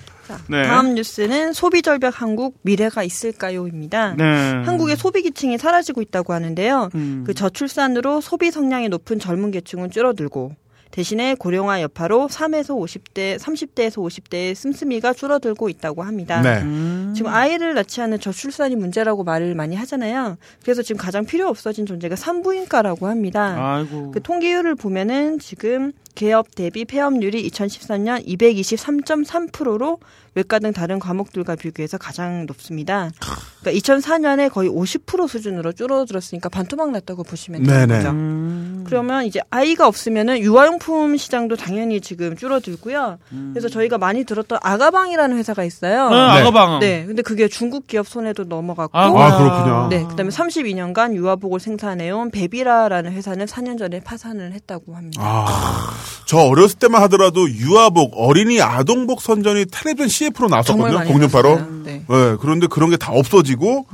네. 0.48 0.64
다음 0.64 0.96
뉴스는 0.96 1.54
소비 1.54 1.82
절벽 1.82 2.22
한국 2.22 2.58
미래가 2.64 3.04
있을까요입니다. 3.04 4.16
네. 4.18 4.24
한국의 4.66 4.98
소비 4.98 5.22
기층이 5.22 5.58
사라지고 5.58 6.02
있다고 6.02 6.34
하는데요. 6.34 6.90
음. 6.96 7.24
그 7.26 7.34
저출산으로 7.34 8.22
소비 8.22 8.50
성량이 8.52 8.90
높은 8.90 9.20
젊은 9.20 9.52
계층은 9.52 9.92
줄어들고 9.92 10.56
대신에 10.94 11.34
고령화 11.34 11.82
여파로 11.82 12.28
3에서 12.28 12.78
50대, 12.78 13.40
30대에서 13.40 13.96
50대의 13.96 14.54
씀씀이가 14.54 15.14
줄어들고 15.14 15.68
있다고 15.70 16.04
합니다. 16.04 16.40
네. 16.42 16.62
음. 16.62 17.14
지금 17.16 17.34
아이를 17.34 17.74
낳지 17.74 18.00
않는 18.02 18.20
저출산이 18.20 18.76
문제라고 18.76 19.24
말을 19.24 19.56
많이 19.56 19.76
하잖아요. 19.76 20.38
그래서 20.62 20.84
지금 20.84 21.02
가장 21.02 21.26
필요 21.26 21.48
없어진 21.48 21.88
존재가 21.88 22.16
산부인과라고 22.16 23.08
합니다. 23.08 23.56
아이고. 23.58 24.12
그 24.12 24.22
통계율을 24.22 24.76
보면은 24.76 25.40
지금 25.40 25.94
개업 26.14 26.54
대비 26.54 26.86
폐업률이 26.86 27.50
2014년 27.50 28.24
223.3%로 28.28 29.98
외과 30.36 30.60
등 30.60 30.74
다른 30.74 31.00
과목들과 31.00 31.56
비교해서 31.56 31.98
가장 31.98 32.46
높습니다. 32.46 33.10
그러니까 33.64 33.72
2004년에 33.72 34.52
거의 34.52 34.70
50% 34.70 35.28
수준으로 35.28 35.72
줄어들었으니까 35.72 36.50
반토막 36.50 36.92
났다고 36.92 37.24
보시면 37.24 37.64
되는 37.64 37.88
네네. 37.88 37.98
거죠. 38.00 38.10
음. 38.10 38.84
그러면 38.86 39.26
이제 39.26 39.40
아이가 39.50 39.88
없으면은 39.88 40.40
유아용품 40.40 41.16
시장도 41.18 41.56
당연히 41.56 42.02
지금 42.02 42.36
줄어들고요. 42.36 43.18
그래서 43.54 43.70
저희가 43.70 43.98
많이 43.98 44.26
들었던 44.26 44.60
아가방이라는 44.62 45.38
회사가 45.38 45.64
있어요. 45.64 46.10
네, 46.10 46.16
아가방. 46.18 46.80
네, 46.80 47.06
근데 47.06 47.22
그게 47.22 47.48
중국 47.48 47.88
기업 47.88 48.08
손에도 48.08 48.44
넘어갔고, 48.44 48.98
아이고. 48.98 49.20
아, 49.20 49.38
그렇군요. 49.38 49.88
네, 49.90 50.04
그다음에 50.10 50.30
32년간 50.30 51.16
유아복을 51.16 51.60
생산해온 51.60 52.32
베비라라는 52.32 53.12
회사는 53.14 53.46
4년 53.46 53.78
전에 53.78 54.00
파산을 54.02 54.52
했다고 54.54 54.96
합니다. 54.96 55.22
아, 55.24 55.94
저 56.26 56.40
어렸을 56.40 56.78
때만 56.80 57.02
하더라도 57.04 57.50
유아복, 57.50 58.14
어린이 58.16 58.62
아동복 58.62 59.22
선전이 59.22 59.68
텔레비전 59.72 60.08
CF로 60.10 60.50
나왔었거든요. 60.50 61.00
나왔어요. 61.00 61.84
네. 61.86 62.04
네, 62.08 62.36
그런데 62.40 62.68
그런 62.68 62.90
게 62.90 62.98
다 63.04 63.12
없어지 63.12 63.53
고, 63.56 63.86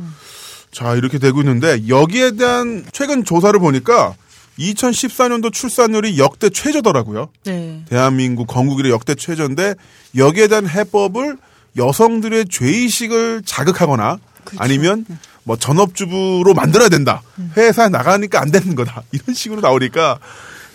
자, 0.71 0.95
이렇게 0.95 1.17
되고 1.19 1.39
있는데, 1.41 1.87
여기에 1.87 2.31
대한 2.31 2.85
최근 2.91 3.23
조사를 3.23 3.59
보니까, 3.59 4.15
2014년도 4.59 5.53
출산율이 5.53 6.17
역대 6.19 6.49
최저더라고요. 6.49 7.29
네. 7.45 7.83
대한민국 7.89 8.45
건국 8.47 8.79
이래 8.79 8.89
역대 8.89 9.15
최저인데, 9.15 9.75
여기에 10.15 10.47
대한 10.47 10.67
해법을 10.67 11.37
여성들의 11.77 12.45
죄의식을 12.49 13.43
자극하거나, 13.45 14.17
아니면 14.57 15.05
뭐 15.43 15.55
전업주부로 15.55 16.53
만들어야 16.53 16.89
된다. 16.89 17.21
회사에 17.57 17.89
나가니까 17.89 18.41
안 18.41 18.51
되는 18.51 18.75
거다. 18.75 19.03
이런 19.11 19.33
식으로 19.33 19.61
나오니까, 19.61 20.19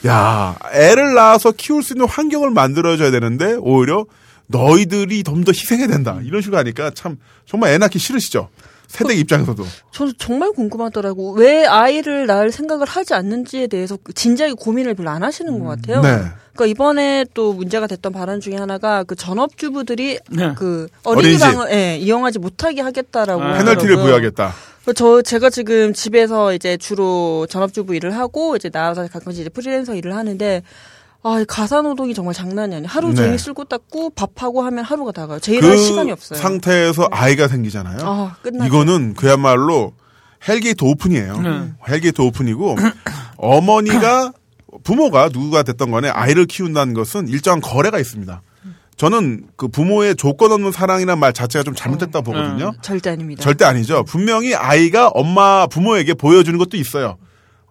야, 0.06 0.56
애를 0.72 1.14
낳아서 1.14 1.52
키울 1.52 1.82
수 1.82 1.92
있는 1.94 2.06
환경을 2.08 2.50
만들어줘야 2.50 3.10
되는데, 3.10 3.54
오히려 3.60 4.04
너희들이 4.46 5.22
좀 5.24 5.44
더 5.44 5.52
희생해야 5.52 5.88
된다. 5.88 6.18
이런 6.24 6.40
식으로 6.42 6.58
하니까 6.58 6.90
참, 6.94 7.18
정말 7.46 7.72
애 7.72 7.78
낳기 7.78 7.98
싫으시죠? 7.98 8.48
세대 8.88 9.14
입장에서도. 9.14 9.64
저도 9.90 10.12
정말 10.18 10.52
궁금하더라고. 10.52 11.32
왜 11.32 11.66
아이를 11.66 12.26
낳을 12.26 12.52
생각을 12.52 12.86
하지 12.86 13.14
않는지에 13.14 13.66
대해서 13.66 13.98
진지하게 14.14 14.54
고민을 14.54 14.94
별로 14.94 15.10
안 15.10 15.22
하시는 15.22 15.58
것 15.58 15.66
같아요. 15.66 16.00
네. 16.02 16.08
그러니까 16.52 16.66
이번에 16.66 17.24
또 17.34 17.52
문제가 17.52 17.86
됐던 17.86 18.12
발언 18.12 18.40
중에 18.40 18.56
하나가 18.56 19.02
그 19.02 19.16
전업주부들이 19.16 20.18
네. 20.30 20.52
그 20.56 20.86
어린이집. 21.02 21.42
어린이방을 21.44 21.72
예, 21.72 21.96
이용하지 21.98 22.38
못하게 22.38 22.80
하겠다라고 22.82 23.42
아. 23.42 23.54
페널티를. 23.58 23.96
부여하겠다. 23.96 24.54
저 24.94 25.22
제가 25.22 25.48
지금 25.48 25.94
집에서 25.94 26.52
이제 26.52 26.76
주로 26.76 27.46
전업주부 27.48 27.94
일을 27.96 28.14
하고 28.16 28.54
이제 28.54 28.68
나와서 28.68 29.08
가끔씩 29.08 29.40
이제 29.40 29.48
프리랜서 29.48 29.94
일을 29.94 30.14
하는데 30.14 30.62
아, 31.24 31.40
이 31.40 31.44
가사 31.46 31.80
노동이 31.80 32.12
정말 32.12 32.34
장난이 32.34 32.74
아니에요. 32.74 32.86
하루 32.88 33.08
네. 33.08 33.14
종일 33.14 33.38
쓸고 33.38 33.64
닦고 33.64 34.10
밥하고 34.10 34.62
하면 34.62 34.84
하루가 34.84 35.10
다 35.10 35.26
가요. 35.26 35.38
제 35.40 35.54
일할 35.54 35.70
그 35.70 35.78
시간이 35.78 36.12
없어요. 36.12 36.38
상태에서 36.38 37.08
아이가 37.10 37.48
생기잖아요. 37.48 37.98
아, 38.02 38.36
끝나. 38.42 38.66
이거는 38.66 39.14
그야말로 39.14 39.94
hell 40.46 40.65
gate 40.65 40.84
open이에요. 40.84 41.40
네. 41.40 41.72
hell 41.88 42.04
gate 42.04 42.20
open이고 42.20 42.76
어머니가 43.38 44.32
부모가 44.82 45.30
누구가 45.32 45.62
됐던 45.62 45.90
간에 45.90 46.10
아이를 46.10 46.44
키운다는 46.44 46.92
것은 46.92 47.28
일정한 47.28 47.62
거래가 47.62 47.98
있습니다. 47.98 48.42
저는 48.96 49.46
그 49.56 49.66
부모의 49.68 50.16
조건 50.16 50.52
없는 50.52 50.72
사랑이란 50.72 51.18
말 51.18 51.32
자체가 51.32 51.62
좀 51.62 51.74
잘못됐다고 51.74 52.22
보거든요. 52.22 52.72
절대 52.82 53.10
아닙니다. 53.10 53.42
절대 53.42 53.64
아니죠. 53.64 54.04
분명히 54.04 54.54
아이가 54.54 55.08
엄마 55.08 55.66
부모에게 55.66 56.14
보여주는 56.14 56.56
것도 56.58 56.76
있어요. 56.76 57.16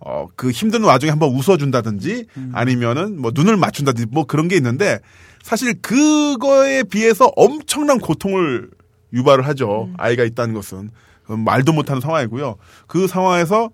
어, 0.05 0.27
그 0.35 0.51
힘든 0.51 0.83
와중에 0.83 1.09
한번 1.09 1.29
웃어준다든지 1.29 2.25
아니면은 2.53 3.21
뭐 3.21 3.31
눈을 3.33 3.57
맞춘다든지 3.57 4.09
뭐 4.11 4.25
그런 4.25 4.47
게 4.47 4.55
있는데 4.55 4.99
사실 5.41 5.73
그거에 5.81 6.83
비해서 6.83 7.31
엄청난 7.35 7.99
고통을 7.99 8.69
유발을 9.13 9.45
하죠. 9.47 9.89
아이가 9.97 10.23
있다는 10.23 10.53
것은. 10.53 10.89
말도 11.27 11.71
못하는 11.71 12.01
상황이고요. 12.01 12.57
그 12.87 13.07
상황에서 13.07 13.69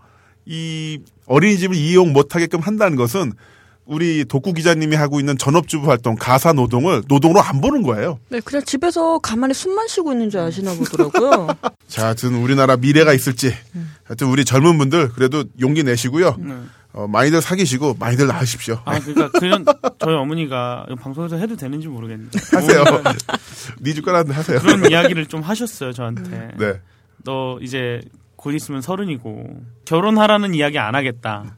이 0.46 1.00
어린이집을 1.26 1.76
이용 1.76 2.14
못하게끔 2.14 2.60
한다는 2.60 2.96
것은 2.96 3.34
우리 3.90 4.24
독구 4.24 4.54
기자님이 4.54 4.96
하고 4.96 5.20
있는 5.20 5.36
전업주부 5.36 5.90
활동, 5.90 6.16
가사 6.16 6.54
노동을 6.54 7.02
노동으로 7.08 7.42
안 7.42 7.60
보는 7.60 7.82
거예요. 7.82 8.20
네, 8.30 8.40
그냥 8.40 8.64
집에서 8.64 9.18
가만히 9.18 9.56
숨만 9.56 9.88
쉬고 9.88 10.12
있는 10.12 10.30
줄 10.30 10.42
아시나 10.42 10.76
보더라고요. 10.76 11.48
자, 11.90 12.06
하여튼 12.06 12.36
우리나라 12.36 12.78
미래가 12.78 13.14
있을지, 13.14 13.52
하여튼 14.04 14.28
우리 14.28 14.46
젊은 14.46 14.78
분들 14.78 15.10
그래도 15.10 15.44
용기 15.60 15.82
내시고요. 15.84 16.38
어, 16.94 17.08
많이들 17.08 17.42
사귀시고 17.42 17.96
많이들 18.00 18.28
낳으십시오. 18.28 18.80
아, 18.86 19.00
그러니까 19.00 19.30
그런 19.40 19.66
저희 19.98 20.14
어머니가 20.14 20.86
방송에서 21.00 21.38
해도 21.38 21.56
되는지 21.56 21.88
모르겠는데 21.88 22.40
하세요. 22.52 22.84
네 23.80 23.94
숟가락은 23.94 24.32
하세요. 24.34 24.60
그런 24.60 24.90
이야기를 24.90 25.26
좀 25.26 25.42
하셨어요 25.42 25.94
저한테. 25.94 26.52
네. 26.58 26.80
너 27.26 27.58
이제 27.62 28.02
곧 28.36 28.52
있으면 28.52 28.82
서른이고 28.82 29.62
결혼하라는 29.86 30.54
이야기 30.54 30.78
안 30.78 30.94
하겠다. 30.94 31.56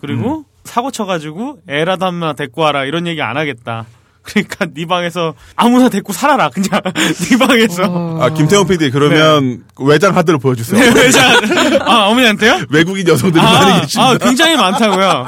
그리고 0.00 0.38
음. 0.38 0.53
사고 0.64 0.90
쳐가지고 0.90 1.58
애라도 1.68 2.06
하나 2.06 2.32
데리고 2.32 2.62
와라 2.62 2.84
이런 2.84 3.06
얘기 3.06 3.22
안 3.22 3.36
하겠다. 3.36 3.86
그러니까 4.22 4.66
네 4.72 4.86
방에서 4.86 5.34
아무나 5.54 5.90
데리고 5.90 6.14
살아라 6.14 6.48
그냥 6.48 6.80
네 6.94 7.36
방에서 7.38 8.18
아, 8.20 8.30
김태형 8.30 8.66
PD, 8.66 8.90
그러면 8.90 9.64
외장 9.78 10.16
하드를 10.16 10.38
보여주세요. 10.38 10.80
네, 10.80 11.00
왜자 11.00 11.40
아 11.82 12.06
어머니한테요? 12.06 12.62
외국인 12.70 13.06
여성들이 13.06 13.44
아, 13.44 13.52
많이 13.52 13.80
계십니다. 13.82 14.10
아, 14.10 14.16
굉장히 14.16 14.56
많다고요. 14.56 15.26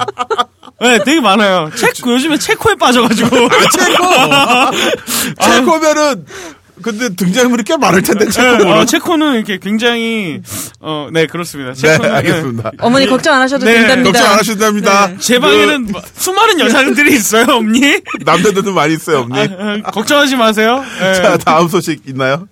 네, 0.81 0.99
되게 1.05 1.21
많아요. 1.21 1.71
체코 1.75 2.13
요즘에 2.13 2.37
체코에 2.39 2.75
빠져가지고 2.75 3.37
아, 3.37 4.71
체코! 4.71 5.41
체코면은, 5.41 6.27
근데 6.83 7.09
등장인물이 7.09 7.65
꽤 7.65 7.77
많을 7.77 8.03
텐데, 8.03 8.27
네, 8.27 8.31
체코는. 8.31 8.67
어, 8.67 8.85
체코는 8.85 9.35
이렇게 9.35 9.59
굉장히 9.59 10.41
어, 10.81 11.09
네 11.13 11.27
그렇습니다. 11.27 11.73
네, 11.73 11.81
체코는, 11.81 12.15
알겠습니다. 12.15 12.73
어머니 12.81 13.07
걱정 13.07 13.35
안 13.35 13.43
하셔도 13.43 13.65
네, 13.65 13.75
된답니다. 13.81 14.11
걱정 14.13 14.33
안 14.33 14.39
하셔도 14.39 14.59
됩니다. 14.61 15.07
네. 15.09 15.17
제 15.19 15.39
방에는 15.39 15.87
뭐 15.87 16.03
수많은 16.17 16.61
여자들이 16.61 17.15
있어요, 17.15 17.47
엄니. 17.49 17.81
그 17.81 18.19
남자들도 18.25 18.73
많이 18.73 18.95
있어요, 18.95 19.21
언니. 19.21 19.39
아, 19.85 19.91
걱정하지 19.91 20.37
마세요. 20.37 20.85
네. 21.01 21.15
자, 21.15 21.37
다음 21.39 21.69
소식 21.69 22.03
있나요? 22.07 22.47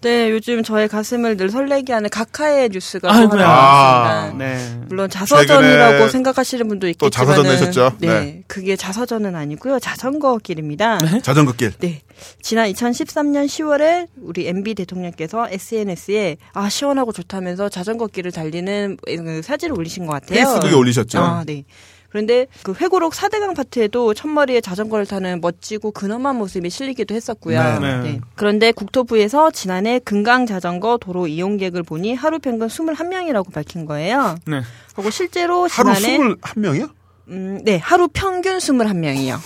네, 0.00 0.30
요즘 0.30 0.62
저의 0.62 0.86
가슴을 0.86 1.36
늘 1.36 1.50
설레게 1.50 1.92
하는 1.92 2.08
각하의 2.08 2.68
뉴스가 2.68 3.08
또 3.08 3.14
아이고야. 3.14 3.48
하나 3.48 3.48
나왔습니다. 3.48 4.44
네. 4.44 4.80
물론 4.86 5.10
자서전이라고 5.10 6.08
생각하시는 6.08 6.68
분도 6.68 6.84
또 6.84 6.88
있겠지만 6.90 7.26
자서전 7.26 7.52
내셨죠? 7.52 7.96
네, 7.98 8.06
네. 8.06 8.42
그게 8.46 8.76
자서전은 8.76 9.34
아니고요. 9.34 9.80
자전거 9.80 10.38
길입니다. 10.38 10.98
자전거 11.22 11.52
길. 11.52 11.72
네. 11.78 12.02
지난 12.40 12.70
2013년 12.70 13.46
10월에 13.46 14.06
우리 14.22 14.46
MB 14.46 14.76
대통령께서 14.76 15.48
SNS에 15.50 16.36
아 16.52 16.68
시원하고 16.68 17.12
좋다면서 17.12 17.68
자전거 17.68 18.06
길을 18.06 18.30
달리는 18.30 18.96
그 19.04 19.42
사진을 19.42 19.76
올리신 19.76 20.06
것 20.06 20.12
같아요. 20.12 20.44
페이스북에 20.44 20.74
올리셨죠? 20.74 21.18
아, 21.18 21.44
네. 21.44 21.64
그런데 22.08 22.46
그 22.62 22.72
회고록 22.72 23.12
4대강 23.12 23.54
파트에도 23.54 24.14
첫머리에 24.14 24.60
자전거를 24.62 25.04
타는 25.06 25.40
멋지고 25.42 25.90
근엄한 25.90 26.36
모습이 26.36 26.70
실리기도 26.70 27.14
했었고요. 27.14 27.62
네. 27.62 27.78
네. 27.78 28.02
네. 28.02 28.20
그런데 28.34 28.72
국토부에서 28.72 29.50
지난해 29.50 29.98
금강 29.98 30.46
자전거 30.46 30.96
도로 30.96 31.26
이용객을 31.26 31.82
보니 31.82 32.14
하루 32.14 32.38
평균 32.38 32.68
21명이라고 32.68 33.52
밝힌 33.52 33.84
거예요. 33.84 34.36
네. 34.46 34.62
하고 34.94 35.10
실제로 35.10 35.68
하루 35.68 35.94
지난해 35.94 36.18
21명이요? 36.18 36.90
음, 37.28 37.60
네, 37.62 37.76
하루 37.76 38.08
평균 38.08 38.56
21명이요. 38.56 39.38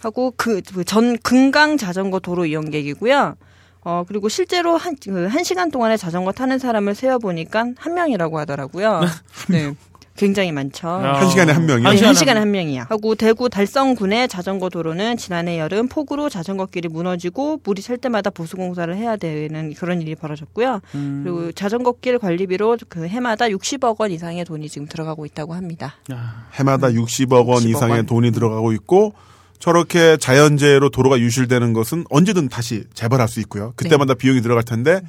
하고 0.00 0.32
그 0.36 0.60
전 0.86 1.18
금강 1.18 1.76
자전거 1.76 2.18
도로 2.20 2.46
이용객이고요. 2.46 3.36
어, 3.82 4.04
그리고 4.06 4.28
실제로 4.28 4.76
한, 4.76 4.96
그, 5.02 5.26
한 5.26 5.44
시간 5.44 5.70
동안에 5.70 5.96
자전거 5.96 6.32
타는 6.32 6.58
사람을 6.58 6.94
세어보니까 6.94 7.66
한 7.76 7.94
명이라고 7.94 8.38
하더라고요. 8.40 9.02
네. 9.48 9.72
굉장히 10.18 10.52
많죠. 10.52 10.88
아. 10.88 11.20
한 11.20 11.30
시간에 11.30 11.52
한 11.52 11.64
명이요? 11.64 11.86
한 11.86 11.92
네, 11.92 11.96
시간에 11.96 12.06
한 12.06 12.14
시간에 12.14 12.40
한 12.40 12.50
명이야. 12.50 12.86
하고 12.88 13.14
대구 13.14 13.48
달성군의 13.48 14.28
자전거 14.28 14.68
도로는 14.68 15.16
지난해 15.16 15.58
여름 15.58 15.88
폭우로 15.88 16.28
자전거 16.28 16.66
길이 16.66 16.88
무너지고 16.88 17.60
물이 17.64 17.80
찰 17.80 17.96
때마다 17.96 18.30
보수 18.30 18.56
공사를 18.56 18.94
해야 18.94 19.16
되는 19.16 19.72
그런 19.74 20.02
일이 20.02 20.14
벌어졌고요. 20.14 20.80
음. 20.94 21.20
그리고 21.24 21.52
자전거 21.52 21.92
길 21.92 22.18
관리비로 22.18 22.78
그 22.88 23.06
해마다 23.06 23.46
60억 23.46 24.00
원 24.00 24.10
이상의 24.10 24.44
돈이 24.44 24.68
지금 24.68 24.86
들어가고 24.88 25.24
있다고 25.24 25.54
합니다. 25.54 25.94
야, 26.12 26.46
해마다 26.54 26.88
60억 26.88 27.46
원 27.46 27.62
60억 27.62 27.68
이상의 27.70 27.96
원. 27.98 28.06
돈이 28.06 28.32
들어가고 28.32 28.72
있고 28.72 29.14
저렇게 29.60 30.16
자연재해로 30.16 30.90
도로가 30.90 31.18
유실되는 31.18 31.72
것은 31.72 32.04
언제든 32.10 32.48
다시 32.48 32.84
재발할 32.94 33.28
수 33.28 33.40
있고요. 33.40 33.72
그때마다 33.76 34.14
비용이 34.14 34.40
들어갈 34.40 34.62
텐데 34.64 35.00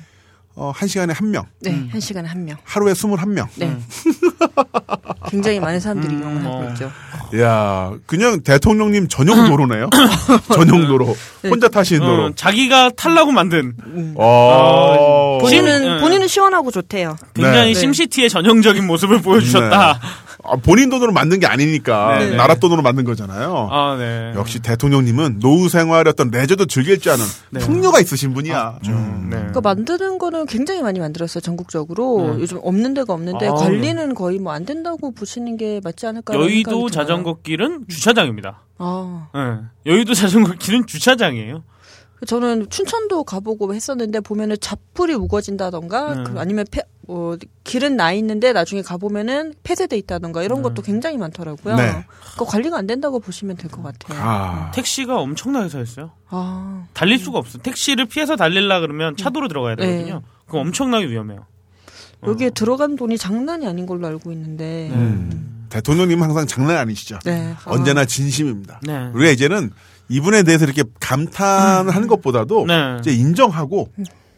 어, 0.56 0.72
한 0.76 0.88
시간에 0.88 1.14
한 1.14 1.32
명, 1.32 1.46
네, 1.62 1.88
한 1.90 2.02
시간에 2.02 2.28
한 2.28 2.44
명. 2.46 2.58
하루에 2.64 2.94
21명. 2.94 3.48
네. 3.56 3.78
굉장히 5.30 5.60
많은 5.60 5.80
사람들이 5.80 6.14
음, 6.16 6.22
이용을 6.22 6.46
하고 6.46 6.56
어. 6.58 6.70
있죠. 6.70 6.92
야, 7.40 7.94
그냥 8.06 8.42
대통령님 8.42 9.08
전용 9.08 9.48
도로네요. 9.48 9.90
전용 10.54 10.88
도로. 10.88 11.16
혼자 11.44 11.68
타시는 11.68 12.02
도로. 12.06 12.26
어, 12.26 12.32
자기가 12.36 12.92
탈라고 12.92 13.32
만든 13.32 13.74
어. 14.16 15.38
본인은 15.42 15.96
네. 15.96 16.02
본인은 16.02 16.28
시원하고 16.28 16.72
좋대요. 16.72 17.16
굉장히 17.34 17.74
네. 17.74 17.80
심시티의 17.80 18.30
전형적인 18.30 18.86
모습을 18.88 19.22
보여주셨다. 19.22 19.92
아, 19.92 20.00
본인 20.63 20.89
돈으로 20.89 21.12
만든 21.12 21.39
게 21.39 21.47
아니니까 21.47 22.19
네, 22.19 22.30
네. 22.32 22.36
나라 22.36 22.56
돈으로 22.56 22.82
만든 22.82 23.04
거잖아요. 23.04 23.69
아, 23.71 23.95
네. 23.97 24.34
역시 24.36 24.60
대통령님은 24.60 25.39
노후 25.39 25.69
어떤 26.10 26.30
레저도 26.32 26.65
즐길 26.65 26.99
줄 26.99 27.12
아는 27.13 27.25
네. 27.49 27.60
풍요가 27.60 27.99
있으신 27.99 28.34
분이야. 28.34 28.80
음. 28.88 29.28
네. 29.30 29.38
그러니까 29.38 29.62
만드는 29.62 30.17
거는 30.17 30.45
굉장히 30.45 30.82
많이 30.82 30.99
만들었어요 30.99 31.41
전국적으로 31.41 32.36
네. 32.36 32.41
요즘 32.41 32.60
없는 32.62 32.93
데가 32.93 33.13
없는데 33.13 33.47
아, 33.47 33.54
관리는 33.54 34.13
거의 34.13 34.38
뭐 34.39 34.49
안 34.60 34.65
된다고 34.65 35.12
보시는 35.12 35.58
게 35.58 35.80
맞지 35.84 36.08
않을까 36.08 36.34
여의도 36.34 36.89
자전거 36.89 37.38
길은 37.43 37.86
주차장입니다. 37.88 38.62
아 38.78 39.28
네. 39.34 39.91
여의도 39.91 40.13
자전거 40.13 40.54
길은 40.54 40.86
주차장이에요. 40.88 41.63
저는 42.26 42.70
춘천도 42.70 43.24
가보고 43.24 43.74
했었는데 43.74 44.20
보면은 44.20 44.58
잡풀이 44.60 45.14
우거진다던가 45.14 46.16
네. 46.16 46.24
그 46.26 46.40
아니면 46.40 46.66
폐, 46.70 46.82
어, 47.08 47.36
길은 47.64 47.96
나 47.96 48.12
있는데 48.14 48.52
나중에 48.54 48.82
가보면은 48.82 49.54
폐쇄돼 49.64 49.98
있다던가 49.98 50.44
이런 50.44 50.62
것도 50.62 50.82
굉장히 50.82 51.18
많더라고요. 51.18 51.76
네. 51.76 52.06
그거 52.34 52.46
관리가 52.46 52.78
안 52.78 52.88
된다고 52.88 53.20
보시면 53.20 53.56
될 53.58 53.72
것 53.72 53.82
같아요. 53.84 54.20
아. 54.22 54.72
택시가 54.72 55.18
엄청나게 55.20 55.70
서 55.70 55.82
있어요. 55.82 56.12
아, 56.30 56.86
달릴 56.94 57.20
수가 57.20 57.40
없어. 57.40 57.58
택시를 57.60 58.06
피해서 58.06 58.36
달리려 58.36 58.82
그러면 58.82 59.16
차도로 59.16 59.48
들어가야 59.48 59.76
되거든요. 59.78 60.16
네. 60.16 60.22
그거 60.46 60.60
엄청나게 60.60 61.08
위험해요. 61.08 61.46
여기에 62.28 62.50
들어간 62.50 62.96
돈이 62.98 63.18
장난이 63.18 63.66
아닌 63.66 63.86
걸로 63.86 64.06
알고 64.08 64.32
있는데. 64.34 64.90
음. 64.92 65.68
대통령님은 65.70 66.24
항상 66.28 66.48
장난 66.48 66.78
아니시죠. 66.78 67.20
네. 67.24 67.54
아. 67.64 67.72
언제나 67.72 68.04
진심입니다. 68.04 68.82
네. 68.84 69.10
우리가 69.14 69.32
이제는 69.32 69.72
이분에 70.10 70.43
대해서 70.43 70.65
이렇게 70.65 70.84
감탄하는 71.00 72.08
것보다도 72.08 72.65
네. 72.67 72.98
이제 73.00 73.12
인정하고 73.12 73.89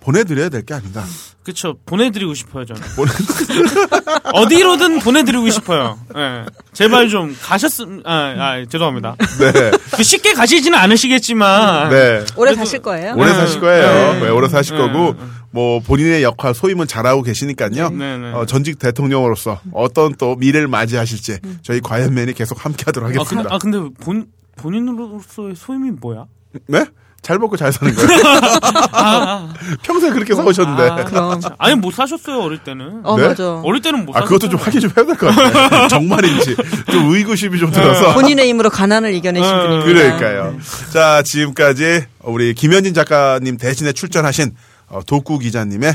보내드려야 0.01 0.49
될 0.49 0.63
게 0.63 0.73
아닌가. 0.73 1.03
그쵸. 1.43 1.75
보내드리고 1.85 2.33
싶어요, 2.33 2.65
저는. 2.65 2.81
어디로든 4.33 4.99
보내드리고 4.99 5.49
싶어요. 5.49 5.97
예. 6.15 6.45
제발 6.73 7.09
좀 7.09 7.35
가셨음, 7.41 8.01
아, 8.05 8.13
아, 8.13 8.65
죄송합니다. 8.69 9.15
네. 9.39 9.71
그 9.95 10.03
쉽게 10.03 10.33
가시지는 10.33 10.77
않으시겠지만. 10.77 11.89
네. 11.89 12.23
오래 12.35 12.55
사실 12.55 12.79
거예요? 12.81 13.13
오래 13.15 13.27
네. 13.29 13.33
사실 13.35 13.59
거예요. 13.59 14.13
네. 14.13 14.19
네, 14.21 14.29
오래 14.29 14.47
사실 14.49 14.75
네. 14.75 14.81
거고, 14.81 15.15
뭐, 15.51 15.79
본인의 15.81 16.23
역할, 16.23 16.53
소임은 16.53 16.87
잘하고 16.87 17.21
계시니까요. 17.23 17.89
네, 17.89 18.17
네. 18.17 18.31
어, 18.33 18.45
전직 18.45 18.79
대통령으로서 18.79 19.59
어떤 19.73 20.15
또 20.15 20.35
미래를 20.35 20.67
맞이하실지 20.67 21.39
저희 21.63 21.81
과연맨이 21.81 22.33
계속 22.33 22.63
함께 22.65 22.83
하도록 22.85 23.09
아, 23.09 23.11
근, 23.11 23.19
하겠습니다. 23.19 23.49
아, 23.53 23.57
근데 23.57 23.79
본, 24.03 24.27
본인으로서의 24.61 25.55
소임이 25.55 25.91
뭐야? 26.01 26.25
네? 26.67 26.85
잘 27.21 27.37
먹고 27.37 27.55
잘 27.55 27.71
사는 27.71 27.93
거예요. 27.93 28.09
평생 29.83 30.11
그렇게 30.11 30.33
사오셨는데. 30.33 30.83
아, 30.89 31.05
그럼. 31.05 31.39
아니, 31.59 31.75
못 31.75 31.93
사셨어요, 31.93 32.39
어릴 32.41 32.63
때는. 32.63 33.01
어, 33.03 33.15
네? 33.15 33.27
맞아. 33.27 33.61
어릴 33.63 33.79
때는 33.81 34.05
못 34.05 34.15
아, 34.15 34.21
사셨어요. 34.21 34.39
그것도 34.39 34.49
좀 34.49 34.59
확인 34.59 34.81
좀 34.81 34.89
해야 34.97 35.05
될 35.05 35.15
것 35.15 35.27
같아요. 35.35 35.87
정말인지. 35.89 36.55
좀 36.91 37.13
의구심이 37.13 37.59
좀 37.59 37.69
들어서. 37.71 38.13
본인의 38.15 38.47
힘으로 38.49 38.71
가난을 38.71 39.13
이겨내신 39.13 39.53
어, 39.53 39.61
분입니다. 39.61 39.85
그러니까요. 40.17 40.57
자, 40.91 41.21
지금까지 41.23 42.05
우리 42.23 42.55
김현진 42.55 42.95
작가님 42.95 43.57
대신에 43.57 43.91
출전하신 43.91 44.55
어, 44.87 45.01
독구 45.05 45.37
기자님의 45.39 45.93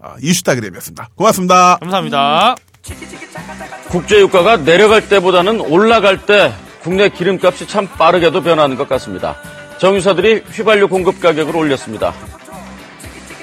어, 0.00 0.14
이슈타그램이었습니다. 0.20 1.08
고맙습니다. 1.14 1.78
감사합니다. 1.80 2.54
국제유가가 3.88 4.58
내려갈 4.58 5.08
때보다는 5.08 5.60
올라갈 5.60 6.26
때 6.26 6.52
국내 6.86 7.08
기름값이 7.08 7.66
참 7.66 7.88
빠르게도 7.98 8.44
변하는 8.44 8.76
것 8.76 8.88
같습니다. 8.88 9.34
정유사들이 9.78 10.44
휘발유 10.52 10.86
공급 10.86 11.20
가격을 11.20 11.56
올렸습니다. 11.56 12.14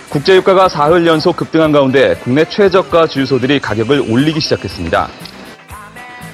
국제유가가 0.08 0.70
사흘 0.70 1.06
연속 1.06 1.36
급등한 1.36 1.74
가운데 1.74 2.16
국내 2.24 2.46
최저가 2.46 3.08
주유소들이 3.08 3.60
가격을 3.60 4.06
올리기 4.10 4.40
시작했습니다. 4.40 5.10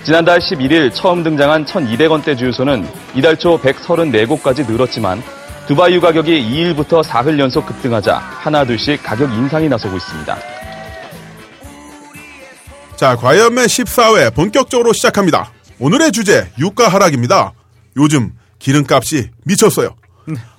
지난달 0.03 0.37
11일 0.37 0.93
처음 0.93 1.23
등장한 1.23 1.65
1,200원대 1.65 2.37
주유소는 2.37 2.87
이달 3.15 3.35
초 3.37 3.59
134곳까지 3.59 4.69
늘었지만 4.69 5.23
두바이 5.67 5.95
유 5.95 6.01
가격이 6.01 6.31
2일부터 6.31 7.01
사흘 7.01 7.39
연속 7.39 7.65
급등하자 7.65 8.17
하나 8.17 8.63
둘씩 8.63 9.01
가격 9.01 9.33
인상이 9.33 9.67
나서고 9.67 9.97
있습니다. 9.97 10.37
자, 12.97 13.15
과연맨 13.15 13.65
14회 13.65 14.35
본격적으로 14.35 14.93
시작합니다. 14.93 15.51
오늘의 15.81 16.11
주제, 16.11 16.51
유가 16.59 16.89
하락입니다. 16.89 17.53
요즘 17.95 18.33
기름값이 18.59 19.29
미쳤어요. 19.45 19.95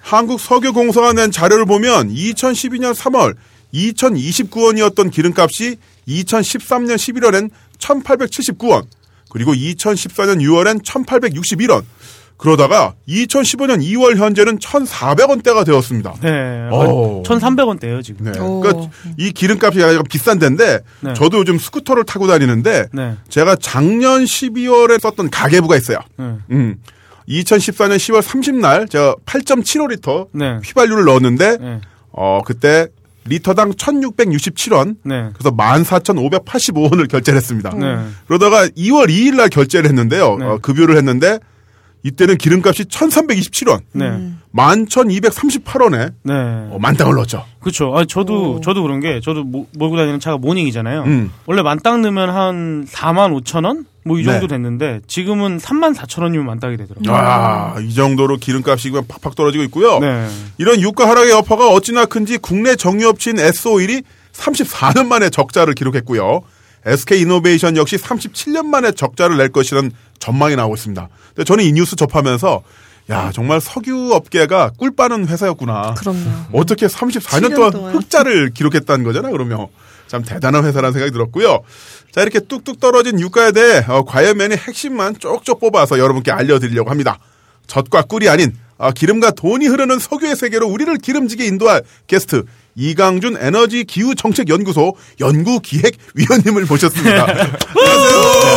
한국석유공사가 0.00 1.12
낸 1.12 1.30
자료를 1.30 1.66
보면 1.66 2.09
2012년 2.09 2.94
3월 2.94 3.37
2029원이었던 3.74 5.11
기름값이 5.12 5.76
2013년 6.09 6.94
11월엔 6.94 7.50
1879원, 7.78 8.87
그리고 9.28 9.52
2014년 9.52 10.40
6월엔 10.40 10.83
1861원, 10.83 11.85
그러다가 12.40 12.94
2015년 13.07 13.83
2월 13.83 14.16
현재는 14.16 14.59
1,400원대가 14.61 15.64
되었습니다. 15.66 16.14
네. 16.22 16.70
오. 16.70 17.22
1,300원대예요, 17.22 18.03
지금. 18.03 18.33
네. 18.33 18.40
오. 18.40 18.61
그러니까 18.61 18.88
이 19.18 19.31
기름값이 19.31 19.79
약간 19.79 20.03
비싼 20.09 20.38
데인데 20.38 20.79
네. 21.00 21.12
저도 21.12 21.40
요즘 21.40 21.59
스쿠터를 21.59 22.05
타고 22.05 22.26
다니는데 22.26 22.87
네. 22.92 23.16
제가 23.29 23.57
작년 23.57 24.24
12월에 24.24 24.98
썼던 25.00 25.29
가계부가 25.29 25.76
있어요. 25.76 25.98
네. 26.16 26.37
음. 26.53 26.76
2014년 27.29 27.96
10월 27.96 28.22
30날 28.22 28.90
제가 28.90 29.16
8.75리터 29.26 30.29
네. 30.33 30.61
휘발유를 30.64 31.05
넣었는데 31.05 31.59
네. 31.59 31.81
어 32.11 32.40
그때 32.42 32.88
리터당 33.26 33.72
1,667원 33.72 34.96
네. 35.05 35.29
그래서 35.35 35.55
14,585원을 35.55 37.07
결제를 37.07 37.37
했습니다. 37.37 37.70
네. 37.76 37.98
그러다가 38.26 38.66
2월 38.68 39.11
2일 39.11 39.37
날 39.37 39.50
결제를 39.50 39.90
했는데요. 39.90 40.37
네. 40.38 40.44
어, 40.46 40.59
급유를 40.62 40.96
했는데 40.96 41.38
이때는 42.03 42.39
기름값이 42.39 42.85
1,327원, 42.85 43.81
네. 43.93 44.33
11,238원에 44.55 46.13
네. 46.23 46.33
어, 46.35 46.79
만땅을 46.81 47.15
넣었죠. 47.15 47.45
그렇죠. 47.61 47.97
아, 47.97 48.05
저도 48.05 48.61
저도 48.63 48.83
그런 48.83 49.01
게 49.01 49.21
저도 49.23 49.45
모, 49.45 49.67
몰고 49.77 49.97
다니는 49.97 50.19
차가 50.21 50.39
모닝이잖아요. 50.39 51.03
음. 51.05 51.31
원래 51.47 51.63
만땅 51.63 52.03
넣으면 52.03 52.31
한 52.31 52.87
4만 52.87 53.39
5천 53.43 53.65
원? 53.67 53.85
뭐 54.05 54.19
이 54.19 54.25
정도 54.25 54.47
네. 54.47 54.55
됐는데 54.57 55.01
지금은 55.07 55.59
3만 55.59 55.95
4천 55.95 56.23
원이면 56.23 56.47
만땅이 56.47 56.79
되더라고요. 56.79 57.15
아, 57.15 57.79
이 57.81 57.93
정도로 57.93 58.39
기름값이 58.39 58.91
그냥 58.91 59.05
팍팍 59.07 59.35
떨어지고 59.35 59.63
있고요. 59.65 59.99
네. 59.99 60.27
이런 60.57 60.81
유가 60.81 61.07
하락의 61.07 61.31
여파가 61.33 61.69
어찌나 61.69 62.07
큰지 62.07 62.39
국내 62.39 62.77
정유업체인 62.77 63.39
S-오일이 63.39 64.03
34년 64.33 65.07
만에 65.07 65.29
적자를 65.29 65.75
기록했고요. 65.75 66.41
SK이노베이션 66.87 67.77
역시 67.77 67.97
37년 67.97 68.65
만에 68.65 68.93
적자를 68.93 69.37
낼 69.37 69.51
것이라는 69.51 69.91
전망이 70.19 70.57
나오고 70.57 70.75
있습니다. 70.77 71.09
근데 71.35 71.45
저는 71.45 71.64
이 71.64 71.73
뉴스 71.73 71.97
접하면서 71.97 72.62
야 73.11 73.31
정말 73.35 73.61
석유 73.61 74.12
업계가 74.12 74.71
꿀 74.79 74.95
빠는 74.95 75.27
회사였구나. 75.27 75.95
그럼요. 75.95 76.21
어떻게 76.53 76.87
34년 76.87 77.21
7년 77.21 77.55
동안 77.55 77.71
동안. 77.73 77.95
흑자를 77.95 78.51
기록했다는 78.51 79.05
거잖아. 79.05 79.31
그러면 79.31 79.66
참 80.07 80.23
대단한 80.23 80.64
회사라는 80.64 80.93
생각이 80.93 81.12
들었고요. 81.12 81.61
자 82.12 82.23
이렇게 82.23 82.40
뚝뚝 82.40 82.79
떨어진 82.81 83.19
유가에 83.21 83.53
대해 83.53 83.85
어, 83.88 84.05
과연맨의 84.05 84.59
핵심만 84.59 85.19
쪽쪽 85.19 85.61
뽑아서 85.61 85.99
여러분께 85.99 86.31
알려드리려고 86.31 86.90
합니다. 86.90 87.19
젖과 87.66 88.03
꿀이 88.03 88.29
아닌 88.29 88.57
아, 88.79 88.90
기름과 88.93 89.33
돈이 89.33 89.66
흐르는 89.66 89.99
석유의 89.99 90.37
세계로 90.37 90.66
우리를 90.66 90.97
기름지게 90.97 91.45
인도할 91.47 91.83
게스트 92.07 92.45
이강준 92.77 93.37
에너지 93.38 93.85
기후 93.85 94.14
정책 94.14 94.49
연구소 94.49 94.95
연구 95.21 95.61
기획 95.61 95.97
위원님을 96.14 96.64
모셨습니다. 96.64 97.27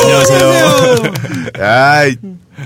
안녕하세요. 0.01 1.13
야, 1.59 2.03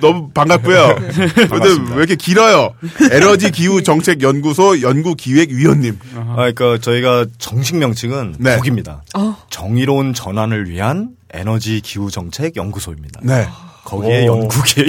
너무 0.02 0.30
반갑고요. 0.32 0.96
근데 0.96 1.70
왜 1.92 1.98
이렇게 1.98 2.16
길어요? 2.16 2.74
에너지 3.12 3.52
기후 3.52 3.84
정책 3.84 4.22
연구소 4.22 4.82
연구 4.82 5.16
기획 5.16 5.52
위원님. 5.52 6.00
아, 6.16 6.36
그러니까 6.36 6.78
저희가 6.80 7.26
정식 7.38 7.78
명칭은 7.78 8.36
네. 8.40 8.56
거기입니다. 8.56 9.04
어. 9.16 9.38
정의로운 9.50 10.14
전환을 10.14 10.70
위한 10.70 11.10
에너지 11.34 11.82
기후 11.82 12.10
정책 12.12 12.56
연구소입니다. 12.56 13.22
네. 13.24 13.48
거기에 13.88 14.28
오. 14.28 14.40
연구계 14.42 14.84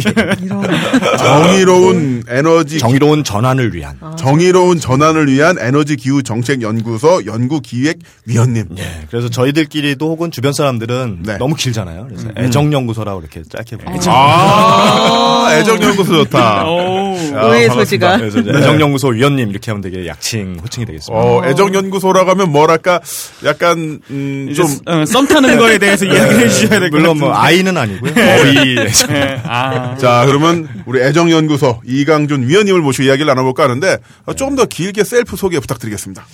정의로운 1.19 2.25
에너지 2.29 2.79
정의로운 2.79 3.23
전환을 3.23 3.73
위한. 3.75 3.97
정의로운 4.17 4.81
전환을 4.81 5.29
위한 5.31 5.57
에너지 5.61 5.95
기후 5.95 6.23
정책 6.25 6.63
연구소 6.63 7.23
연구 7.27 7.61
기획 7.61 7.99
위원님. 8.27 8.65
예. 8.77 8.83
그래서 9.09 9.29
저희들끼리도 9.29 10.05
혹은 10.11 10.33
주변 10.33 10.53
사람들은 10.53 11.19
네. 11.25 11.39
너무 11.39 11.55
길잖아요. 11.55 12.09
그래서 12.09 12.29
애정 12.37 12.73
연구소라고 12.73 13.21
이렇게 13.21 13.43
짧게 13.49 13.77
부르죠. 13.77 14.11
아, 14.13 15.49
애정 15.53 15.81
연구소 15.81 16.25
좋다. 16.25 16.65
의외의. 16.67 17.69
소지가. 17.71 18.17
이제 18.17 18.39
애정 18.57 18.81
연구소 18.81 19.09
위원님 19.09 19.51
이렇게 19.51 19.71
하면 19.71 19.81
되게 19.83 20.07
약칭 20.09 20.59
호칭이 20.63 20.87
되겠습니다. 20.87 21.23
어, 21.25 21.43
애정 21.45 21.73
연구소라고 21.73 22.31
하면 22.31 22.51
뭐랄까 22.51 23.01
약간 23.45 24.01
음, 24.11 24.49
이제 24.51 24.63
좀 24.63 24.67
썸- 24.67 25.03
어, 25.03 25.07
썸 25.07 25.27
타는 25.29 25.59
거에 25.59 25.79
대해서 25.79 26.05
이야기를 26.09 26.41
해주셔야 26.41 26.81
될것 26.81 26.91
물론 26.91 27.19
뭐. 27.19 27.33
아이는 27.35 27.77
아니고요. 27.77 28.13
거의 28.15 28.73
애정. 28.79 28.88
네. 29.09 29.41
아. 29.45 29.97
자, 29.97 30.25
그러면 30.27 30.69
우리 30.87 31.01
애정연구소 31.01 31.83
이강준 31.85 32.49
위원님을 32.49 32.81
모시고 32.81 33.05
이야기를 33.07 33.27
나눠볼까 33.27 33.65
하는데 33.65 33.99
어, 34.27 34.35
조금 34.35 34.57
더 34.57 34.65
길게 34.65 35.05
셀프 35.05 35.37
소개 35.37 35.59
부탁드리겠습니다. 35.61 36.27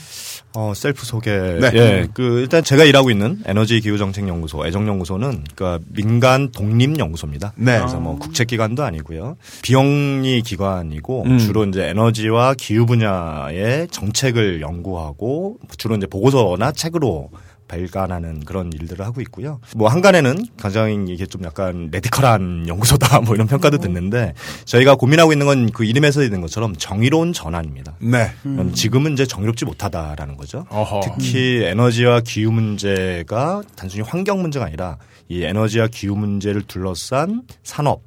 어, 0.56 0.72
셀프 0.72 1.04
소개. 1.04 1.32
네. 1.32 1.70
예. 1.74 2.08
그, 2.14 2.38
일단 2.38 2.62
제가 2.62 2.84
일하고 2.84 3.10
있는 3.10 3.40
에너지 3.44 3.80
기후정책연구소, 3.80 4.64
에정연구소는, 4.66 5.44
그니까 5.44 5.80
민간 5.88 6.52
독립연구소입니다. 6.52 7.54
네. 7.56 7.78
그래서 7.78 7.98
뭐 7.98 8.16
국책기관도 8.20 8.84
아니고요. 8.84 9.36
비영리 9.62 10.42
기관이고, 10.42 11.24
음. 11.24 11.38
주로 11.38 11.64
이제 11.64 11.88
에너지와 11.88 12.54
기후 12.54 12.86
분야의 12.86 13.88
정책을 13.90 14.60
연구하고, 14.60 15.58
주로 15.76 15.96
이제 15.96 16.06
보고서나 16.06 16.70
책으로 16.70 17.30
발간하는 17.68 18.40
그런 18.44 18.70
일들을 18.72 19.04
하고 19.04 19.20
있고요. 19.22 19.60
뭐 19.76 19.88
항간에는 19.88 20.46
가장 20.58 21.08
이게 21.08 21.26
좀 21.26 21.44
약간 21.44 21.88
radical한 21.92 22.68
연구소다 22.68 23.20
뭐 23.22 23.34
이런 23.34 23.46
평가도 23.46 23.78
듣는데 23.78 24.34
저희가 24.64 24.94
고민하고 24.96 25.32
있는 25.32 25.46
건 25.46 25.64
그 25.72 25.84
이름에서 25.84 26.22
있는 26.22 26.40
것처럼 26.40 26.74
정의로운 26.76 27.32
전환입니다. 27.32 27.94
네. 28.00 28.30
음, 28.46 28.72
지금은 28.74 29.14
이제 29.14 29.26
정의롭지 29.26 29.64
못하다라는 29.64 30.36
거죠. 30.36 30.66
어허. 30.68 31.00
특히 31.02 31.62
에너지와 31.64 32.20
기후 32.20 32.52
문제가 32.52 33.62
단순히 33.76 34.02
환경 34.06 34.42
문제가 34.42 34.66
아니라 34.66 34.98
이 35.28 35.42
에너지와 35.42 35.88
기후 35.88 36.14
문제를 36.16 36.62
둘러싼 36.62 37.42
산업 37.62 38.02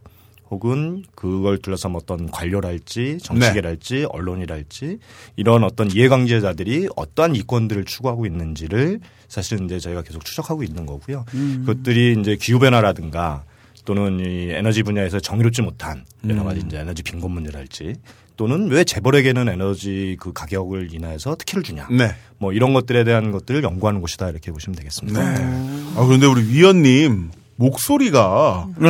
혹은 0.50 1.04
그걸 1.16 1.58
둘러싼 1.58 1.96
어떤 1.96 2.30
관료랄지 2.32 3.20
정치계랄지 3.22 4.08
언론이랄지 4.10 5.00
이런 5.36 5.64
어떤 5.64 5.92
이해관계자들이 5.92 6.90
어떠한 6.96 7.36
이권들을 7.36 7.86
추구하고 7.86 8.26
있는지를 8.26 9.00
사실은 9.28 9.66
이제 9.66 9.80
저희가 9.80 10.04
계속 10.04 10.24
추적하고 10.24 10.64
있는 10.64 10.86
거고요. 10.86 11.26
그것들이 11.32 12.16
이제 12.20 12.38
기후 12.40 12.60
변화라든가 12.60 13.44
또는 13.86 14.20
이 14.20 14.50
에너지 14.52 14.84
분야에서 14.84 15.20
정의롭지 15.20 15.62
못한 15.62 16.06
여러 16.28 16.44
가지 16.44 16.62
이제 16.66 16.78
에너지 16.78 17.04
빈곤 17.04 17.32
문제랄지 17.32 17.96
또는 18.36 18.70
왜 18.70 18.84
재벌에게는 18.84 19.50
에너지 19.50 20.16
그 20.20 20.32
가격을 20.32 20.94
인하여서 20.94 21.36
특혜를 21.36 21.64
주냐. 21.64 21.88
네. 21.90 22.16
뭐 22.38 22.54
이런 22.54 22.74
것들에 22.74 23.04
대한 23.04 23.32
것들을 23.32 23.64
연구하는 23.64 24.00
곳이다 24.00 24.30
이렇게 24.30 24.52
보시면 24.52 24.76
되겠습니다. 24.76 25.20
아, 25.20 26.06
그런데 26.06 26.28
우리 26.28 26.44
위원님 26.48 27.32
목소리가 27.58 28.68
네. 28.78 28.90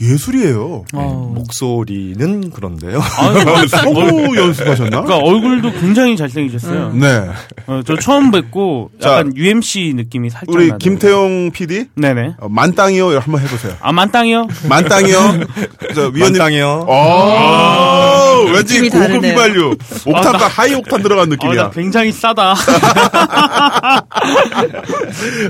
예술이에요. 0.00 0.84
어. 0.94 1.32
목소리는 1.34 2.50
그런데요. 2.50 2.98
아, 2.98 3.66
성우 3.68 4.36
연습하셨나? 4.36 5.02
그러니까 5.02 5.16
얼굴도 5.18 5.72
굉장히 5.72 6.16
잘생기셨어요. 6.16 6.92
네. 6.94 7.28
어, 7.66 7.82
저 7.86 7.96
처음 7.96 8.30
뵙고 8.30 8.90
약간 9.02 9.32
UMC 9.36 9.92
느낌이 9.96 10.30
살짝 10.30 10.48
우리 10.48 10.68
나더라고요. 10.68 10.78
김태용 10.78 11.50
PD 11.52 11.86
네네. 11.94 12.34
어, 12.38 12.48
만땅이요 12.48 13.18
한번 13.18 13.40
해보세요. 13.42 13.74
아 13.80 13.92
만땅이요? 13.92 14.48
만땅이요. 14.68 15.18
저 15.94 16.00
위원님. 16.08 16.38
만땅이요. 16.38 16.86
어, 16.88 18.15
왠지 18.56 18.80
고급 18.80 18.98
다르네요. 18.98 19.32
휘발유. 19.32 19.76
옥탄과 20.06 20.48
하이 20.48 20.74
옥탄 20.74 21.02
들어간 21.02 21.24
아, 21.24 21.30
느낌이야. 21.30 21.62
나 21.62 21.70
굉장히 21.70 22.12
싸다. 22.12 22.54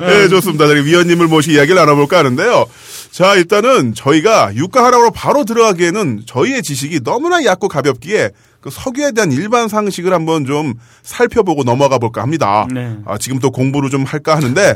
네, 0.01 0.29
좋습니다. 0.29 0.66
저희 0.66 0.85
위원님을 0.85 1.27
모시 1.29 1.53
이야기를 1.53 1.77
나눠볼까 1.77 2.19
하는데요. 2.19 2.66
자, 3.11 3.35
일단은 3.35 3.95
저희가 3.95 4.55
유가 4.55 4.85
하락으로 4.85 5.11
바로 5.11 5.45
들어가기에는 5.45 6.23
저희의 6.27 6.62
지식이 6.62 7.01
너무나 7.03 7.45
얕고 7.45 7.69
가볍기에 7.69 8.31
그 8.61 8.71
석유에 8.71 9.12
대한 9.12 9.31
일반 9.31 9.69
상식을 9.69 10.12
한번 10.12 10.45
좀 10.45 10.75
살펴보고 11.03 11.62
넘어가 11.62 11.99
볼까 11.99 12.21
합니다. 12.23 12.66
네. 12.73 12.97
아, 13.07 13.16
지금 13.16 13.38
또 13.38 13.51
공부를 13.53 13.90
좀 13.90 14.03
할까 14.05 14.35
하는데 14.37 14.75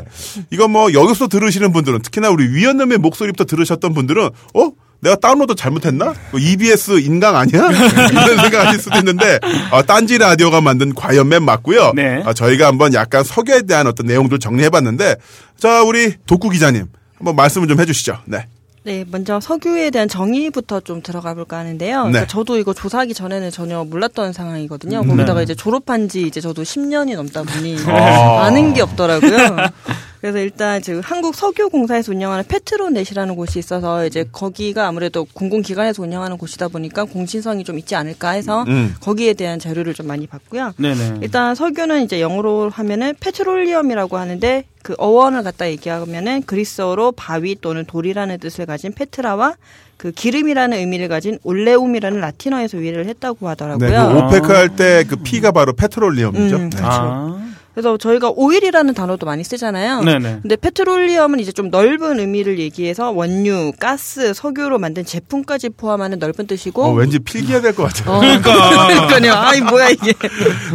이거 0.49 0.67
뭐 0.69 0.93
여기서 0.93 1.27
들으시는 1.27 1.73
분들은 1.73 2.01
특히나 2.01 2.29
우리 2.29 2.47
위원님의 2.47 2.99
목소리부터 2.99 3.43
들으셨던 3.43 3.93
분들은 3.93 4.29
어? 4.53 4.71
내가 5.01 5.15
다운로드 5.15 5.55
잘못했나? 5.55 6.13
뭐 6.31 6.39
EBS 6.39 6.99
인강 6.99 7.35
아니야? 7.35 7.69
이런 8.11 8.37
생각하실 8.37 8.79
수도 8.79 8.97
있는데 8.99 9.39
어, 9.71 9.81
딴지 9.83 10.17
라디오가 10.17 10.61
만든 10.61 10.93
과연맨 10.93 11.43
맞고요. 11.43 11.93
네. 11.95 12.21
어, 12.25 12.33
저희가 12.33 12.67
한번 12.67 12.93
약간 12.93 13.23
석유에 13.23 13.63
대한 13.63 13.87
어떤 13.87 14.05
내용들 14.05 14.39
정리해봤는데 14.39 15.15
자 15.57 15.83
우리 15.83 16.13
독구 16.27 16.49
기자님 16.49 16.85
한번 17.17 17.35
말씀을 17.35 17.67
좀 17.67 17.79
해주시죠. 17.79 18.19
네. 18.25 18.45
네, 18.83 19.05
먼저 19.11 19.39
석유에 19.39 19.91
대한 19.91 20.07
정의부터 20.07 20.79
좀 20.79 21.03
들어가 21.03 21.35
볼까 21.35 21.57
하는데요. 21.57 22.05
네. 22.05 22.11
그러니까 22.11 22.27
저도 22.27 22.57
이거 22.57 22.73
조사하기 22.73 23.13
전에는 23.13 23.51
전혀 23.51 23.83
몰랐던 23.83 24.33
상황이거든요. 24.33 25.03
거기다가 25.03 25.43
이제 25.43 25.53
졸업한 25.53 26.09
지 26.09 26.23
이제 26.23 26.41
저도 26.41 26.63
10년이 26.63 27.15
넘다 27.15 27.43
보니 27.43 27.77
아. 27.85 28.45
아는 28.45 28.73
게 28.73 28.81
없더라고요. 28.81 29.37
그래서 30.21 30.37
일단 30.37 30.83
지금 30.83 31.01
한국 31.03 31.33
석유공사에서 31.33 32.11
운영하는 32.11 32.43
페트로넷이라는 32.47 33.35
곳이 33.35 33.57
있어서 33.57 34.05
이제 34.05 34.23
거기가 34.31 34.87
아무래도 34.87 35.25
공공기관에서 35.33 36.03
운영하는 36.03 36.37
곳이다 36.37 36.67
보니까 36.67 37.05
공신성이 37.05 37.63
좀 37.63 37.79
있지 37.79 37.95
않을까 37.95 38.29
해서 38.29 38.63
음. 38.67 38.93
거기에 39.01 39.33
대한 39.33 39.57
자료를 39.57 39.95
좀 39.95 40.05
많이 40.05 40.27
봤고요. 40.27 40.73
네네. 40.77 41.19
일단 41.21 41.55
석유는 41.55 42.03
이제 42.03 42.21
영어로 42.21 42.69
하면은 42.69 43.15
petroleum이라고 43.19 44.17
하는데 44.17 44.63
그 44.83 44.93
어원을 44.99 45.41
갖다 45.41 45.67
얘기하면은 45.67 46.43
그리스어로 46.43 47.13
바위 47.13 47.55
또는 47.59 47.85
돌이라는 47.85 48.37
뜻을 48.37 48.67
가진 48.67 48.93
petra와 48.93 49.55
그 49.97 50.11
기름이라는 50.11 50.77
의미를 50.77 51.07
가진 51.07 51.39
oleum이라는 51.43 52.19
라틴어에서 52.19 52.77
유래를 52.77 53.07
했다고 53.07 53.47
하더라고요. 53.49 53.89
네, 53.89 54.13
그 54.13 54.19
OPEC 54.19 54.51
할 54.51 54.75
때 54.75 54.99
그 54.99 55.17
P가 55.17 55.51
바로 55.51 55.73
petroleum이죠. 55.73 56.55
음, 56.55 56.69
네. 56.69 56.77
그렇죠. 56.77 56.99
아. 57.01 57.51
그래서 57.73 57.97
저희가 57.97 58.31
오일이라는 58.35 58.93
단어도 58.93 59.25
많이 59.25 59.43
쓰잖아요. 59.43 60.01
네네. 60.03 60.39
근데 60.41 60.55
페트롤리엄은 60.57 61.39
이제 61.39 61.51
좀 61.51 61.69
넓은 61.69 62.19
의미를 62.19 62.59
얘기해서 62.59 63.11
원유, 63.11 63.73
가스, 63.79 64.33
석유로 64.33 64.77
만든 64.77 65.05
제품까지 65.05 65.69
포함하는 65.69 66.19
넓은 66.19 66.47
뜻이고. 66.47 66.83
어, 66.83 66.91
왠지 66.93 67.19
필기해야 67.19 67.61
될 67.61 67.73
것 67.73 67.83
같아요. 67.83 68.17
어, 68.17 68.19
그러니까요. 68.19 69.33
아이 69.33 69.61
뭐야 69.61 69.89
이게. 69.89 70.13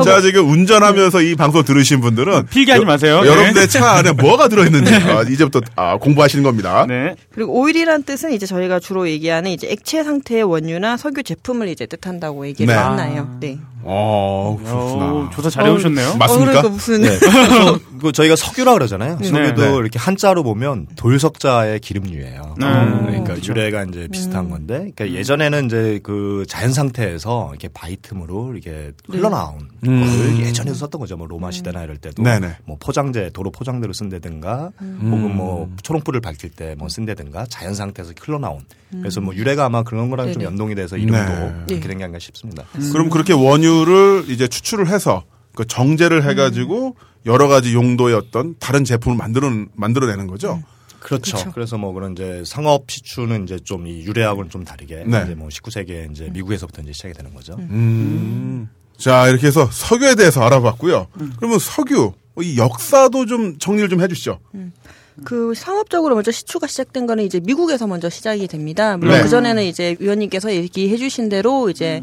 자, 0.04 0.20
지금 0.22 0.48
운전하면서 0.50 1.20
이 1.22 1.34
방송 1.34 1.62
들으신 1.64 2.00
분들은 2.00 2.46
필기하지 2.46 2.82
여- 2.82 2.86
마세요. 2.86 3.20
네. 3.22 3.28
여러분들의 3.28 3.68
차 3.68 3.90
안에 3.92 4.12
뭐가 4.12 4.48
들어있는지 4.48 4.94
아, 4.94 5.22
이제부터 5.22 5.60
아, 5.76 5.98
공부하시는 5.98 6.42
겁니다. 6.42 6.86
네. 6.88 7.14
그리고 7.32 7.52
오일이란 7.60 8.04
뜻은 8.04 8.32
이제 8.32 8.46
저희가 8.46 8.80
주로 8.80 9.08
얘기하는 9.08 9.50
이제 9.50 9.68
액체 9.70 10.02
상태의 10.02 10.44
원유나 10.44 10.96
석유 10.96 11.22
제품을 11.22 11.68
이제 11.68 11.84
뜻한다고 11.86 12.46
얘기를 12.46 12.72
네. 12.74 12.80
하나요. 12.80 13.36
네. 13.40 13.58
어, 13.86 14.56
어, 14.58 14.62
그렇구나. 14.62 15.30
조사 15.32 15.50
잘 15.50 15.66
해오셨네요. 15.66 16.16
맞습니까? 16.16 16.50
어, 16.50 16.62
그러니까 16.62 16.68
무슨 16.68 17.00
네. 17.02 17.18
그 18.00 18.12
저희가 18.12 18.36
석유라 18.36 18.74
그러잖아요. 18.74 19.18
네. 19.20 19.28
석유도 19.28 19.62
네. 19.62 19.76
이렇게 19.78 19.98
한자로 19.98 20.42
보면 20.42 20.86
돌석자의 20.96 21.80
기름류예요. 21.80 22.54
네. 22.58 22.66
그러니까 22.66 23.24
그렇죠. 23.34 23.52
유래가 23.52 23.84
이제 23.84 24.08
비슷한 24.10 24.50
건데, 24.50 24.90
그러니까 24.94 25.10
예전에는 25.18 25.66
이제 25.66 26.00
그 26.02 26.44
자연 26.48 26.72
상태에서 26.72 27.48
이렇게 27.50 27.68
바위 27.68 27.96
틈으로 28.00 28.52
이렇게 28.52 28.92
흘러나온 29.08 29.68
걸 29.84 30.38
예전에도 30.40 30.74
썼던 30.76 31.00
거죠. 31.00 31.16
뭐 31.16 31.26
로마 31.26 31.50
시대나 31.50 31.82
이럴 31.84 31.96
때도 31.96 32.22
네네. 32.22 32.56
뭐 32.64 32.76
포장재 32.80 33.30
도로 33.32 33.50
포장대로 33.50 33.92
쓴다든가, 33.92 34.72
혹은 34.80 35.36
뭐 35.36 35.68
초롱불을 35.82 36.20
밝힐 36.20 36.50
때 36.50 36.74
뭐 36.78 36.88
쓴다든가 36.88 37.46
자연 37.48 37.74
상태에서 37.74 38.12
흘러나온. 38.20 38.60
그래서 38.90 39.20
뭐 39.20 39.34
유래가 39.34 39.64
아마 39.64 39.82
그런 39.82 40.10
거랑 40.10 40.26
좀 40.32 40.34
네네. 40.34 40.44
연동이 40.44 40.74
돼서 40.74 40.96
이름도 40.96 41.18
네. 41.18 41.64
그렇게 41.68 41.88
된 41.88 41.96
게 41.98 42.04
아닌가 42.04 42.18
싶습니다. 42.18 42.64
그럼 42.92 43.08
그렇게 43.10 43.32
원유 43.32 43.75
를 43.84 44.24
이제 44.28 44.48
추출을 44.48 44.88
해서 44.88 45.24
그 45.54 45.66
정제를 45.66 46.24
해가지고 46.28 46.96
여러 47.26 47.48
가지 47.48 47.74
용도의 47.74 48.14
어떤 48.14 48.54
다른 48.58 48.84
제품을 48.84 49.16
만들어 49.16 49.50
만들어내는 49.74 50.26
거죠. 50.26 50.62
그렇죠. 51.00 51.52
그래서뭐 51.52 51.92
그런 51.92 52.12
이제 52.12 52.42
상업 52.44 52.90
시추는 52.90 53.44
이제 53.44 53.58
좀 53.62 53.86
이 53.86 54.04
유래하고는 54.04 54.50
좀 54.50 54.64
다르게 54.64 55.04
네. 55.06 55.22
이제 55.24 55.34
뭐 55.34 55.48
19세기에 55.48 56.10
이제 56.10 56.28
미국에서부터 56.32 56.82
이제 56.82 56.92
시작이 56.92 57.14
되는 57.14 57.32
거죠. 57.32 57.54
음. 57.58 58.68
자 58.96 59.28
이렇게 59.28 59.46
해서 59.46 59.68
석유에 59.70 60.14
대해서 60.16 60.42
알아봤고요. 60.42 61.06
그러면 61.36 61.58
석유 61.58 62.12
이 62.40 62.58
역사도 62.58 63.26
좀 63.26 63.58
정리를 63.58 63.88
좀 63.88 64.00
해주시죠. 64.02 64.38
그 65.24 65.54
상업적으로 65.54 66.14
먼저 66.14 66.30
시추가 66.30 66.66
시작된 66.66 67.06
거는 67.06 67.24
이제 67.24 67.40
미국에서 67.40 67.86
먼저 67.86 68.10
시작이 68.10 68.46
됩니다. 68.48 68.96
물론 68.96 69.16
네. 69.16 69.22
그 69.22 69.28
전에는 69.28 69.62
이제 69.64 69.96
위원님께서 69.98 70.52
얘기해 70.52 70.96
주신 70.96 71.28
대로 71.28 71.70
이제 71.70 72.02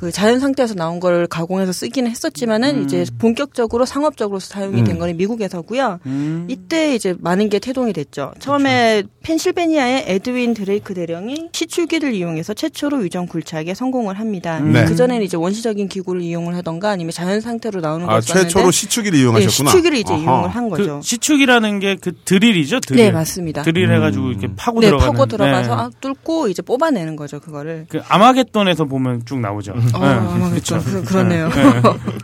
그 0.00 0.10
자연 0.10 0.40
상태에서 0.40 0.72
나온 0.74 0.98
걸 0.98 1.26
가공해서 1.26 1.72
쓰기는 1.72 2.10
했었지만은 2.10 2.84
이제 2.84 3.04
본격적으로 3.18 3.84
상업적으로 3.84 4.40
사용이 4.40 4.82
된 4.82 4.98
거는 4.98 5.18
미국에서고요. 5.18 6.00
이때 6.48 6.94
이제 6.94 7.14
많은 7.20 7.50
게 7.50 7.58
태동이 7.58 7.92
됐죠. 7.92 8.32
처음에 8.38 9.02
펜실베니아의 9.22 10.04
에드윈 10.06 10.54
드레이크 10.54 10.94
대령이 10.94 11.50
시추기를 11.52 12.14
이용해서 12.14 12.54
최초로 12.54 13.02
유정 13.02 13.26
굴착에 13.26 13.74
성공을 13.74 14.18
합니다. 14.18 14.58
네. 14.60 14.86
그 14.86 14.96
전에는 14.96 15.22
이제 15.22 15.36
원시적인 15.36 15.88
기구를 15.88 16.22
이용을 16.22 16.54
하던가 16.56 16.88
아니면 16.88 17.12
자연 17.12 17.42
상태로 17.42 17.80
나오는 17.82 18.06
아걸 18.06 18.22
썼는데 18.22 18.48
최초로 18.48 18.70
시추기를 18.70 19.18
네, 19.18 19.22
이용하셨구나. 19.22 19.70
시추기를 19.70 19.98
이제 19.98 20.14
아하. 20.14 20.22
이용을 20.22 20.48
한 20.48 20.68
거죠. 20.70 21.00
그 21.00 21.06
시축이라는 21.06 21.78
게 21.80 21.90
그 22.00 22.12
드릴이죠, 22.24 22.80
드릴. 22.80 23.04
네, 23.04 23.10
맞습니다. 23.12 23.62
드릴 23.62 23.92
해가지고 23.92 24.30
이렇게 24.30 24.48
파고 24.56 24.80
네, 24.80 24.86
들어가는. 24.86 25.12
파고 25.12 25.26
들어가서 25.26 25.76
네. 25.76 25.82
아, 25.82 25.90
뚫고 26.00 26.48
이제 26.48 26.62
뽑아내는 26.62 27.16
거죠, 27.16 27.38
그거를. 27.40 27.84
그 27.90 28.00
아마겟돈에서 28.08 28.86
보면 28.86 29.22
쭉 29.26 29.40
나오죠. 29.40 29.74
어, 29.94 30.04
아마 30.04 30.50
그렇죠. 30.50 30.82
그, 30.82 31.04
그렇네요. 31.04 31.50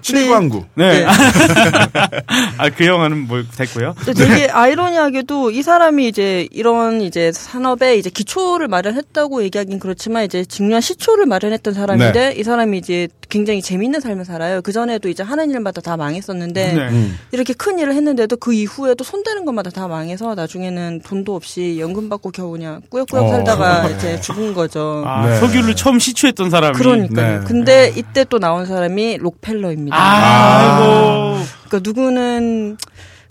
칠광구. 0.03 0.65
네. 0.75 1.01
네. 1.01 1.07
아, 2.59 2.71
그 2.71 2.87
영화는 2.87 3.27
뭐 3.27 3.43
됐고요. 3.57 3.95
되게 4.17 4.49
아이러니하게도 4.49 5.51
이 5.51 5.63
사람이 5.63 6.09
이제 6.09 6.49
이런 6.51 7.01
이제 7.01 7.33
산업에 7.33 7.97
이제 7.97 8.11
기초를 8.11 8.69
마련했다고 8.69 9.43
얘기하긴 9.45 9.79
그렇지만 9.79 10.25
이제 10.25 10.45
중요한 10.45 10.81
시초를 10.81 11.27
마련했던 11.27 11.75
사람인데 11.75 12.35
이 12.37 12.43
사람이 12.43 12.79
이제 12.79 13.09
굉장히 13.29 13.61
재밌는 13.61 14.01
삶을 14.01 14.25
살아요. 14.25 14.63
그 14.63 14.73
전에도 14.73 15.09
이제 15.09 15.23
하는 15.23 15.51
일마다 15.51 15.81
다 15.81 15.97
망했었는데 15.97 16.73
네. 16.73 16.89
음. 16.89 17.19
이렇게 17.33 17.53
큰 17.53 17.79
일을 17.79 17.95
했는데도 17.95 18.37
그 18.37 18.53
이후에도 18.53 19.03
손대는 19.03 19.45
것마다 19.45 19.71
다 19.71 19.89
망해서 19.89 20.35
나중에는 20.35 21.01
돈도 21.05 21.35
없이 21.35 21.79
연금 21.81 22.09
받고 22.09 22.31
겨우 22.31 22.53
그냥 22.53 22.83
꾸역꾸역 22.89 23.25
어. 23.25 23.29
살다가 23.29 23.89
이제 23.91 24.21
죽은 24.21 24.55
거죠. 24.55 25.03
아, 25.07 25.27
네. 25.27 25.41
석유를 25.41 25.75
처음 25.75 25.99
시추했던 25.99 26.51
사람이. 26.51 26.77
그러니까요. 26.77 27.41
네. 27.41 27.45
근데 27.47 27.93
이때 27.97 28.25
또 28.25 28.39
나온 28.39 28.67
사람이 28.67 29.19
록펠러입니다. 29.19 29.97
아이고. 29.97 31.45
그러니까 31.67 31.81
누구는 31.83 32.77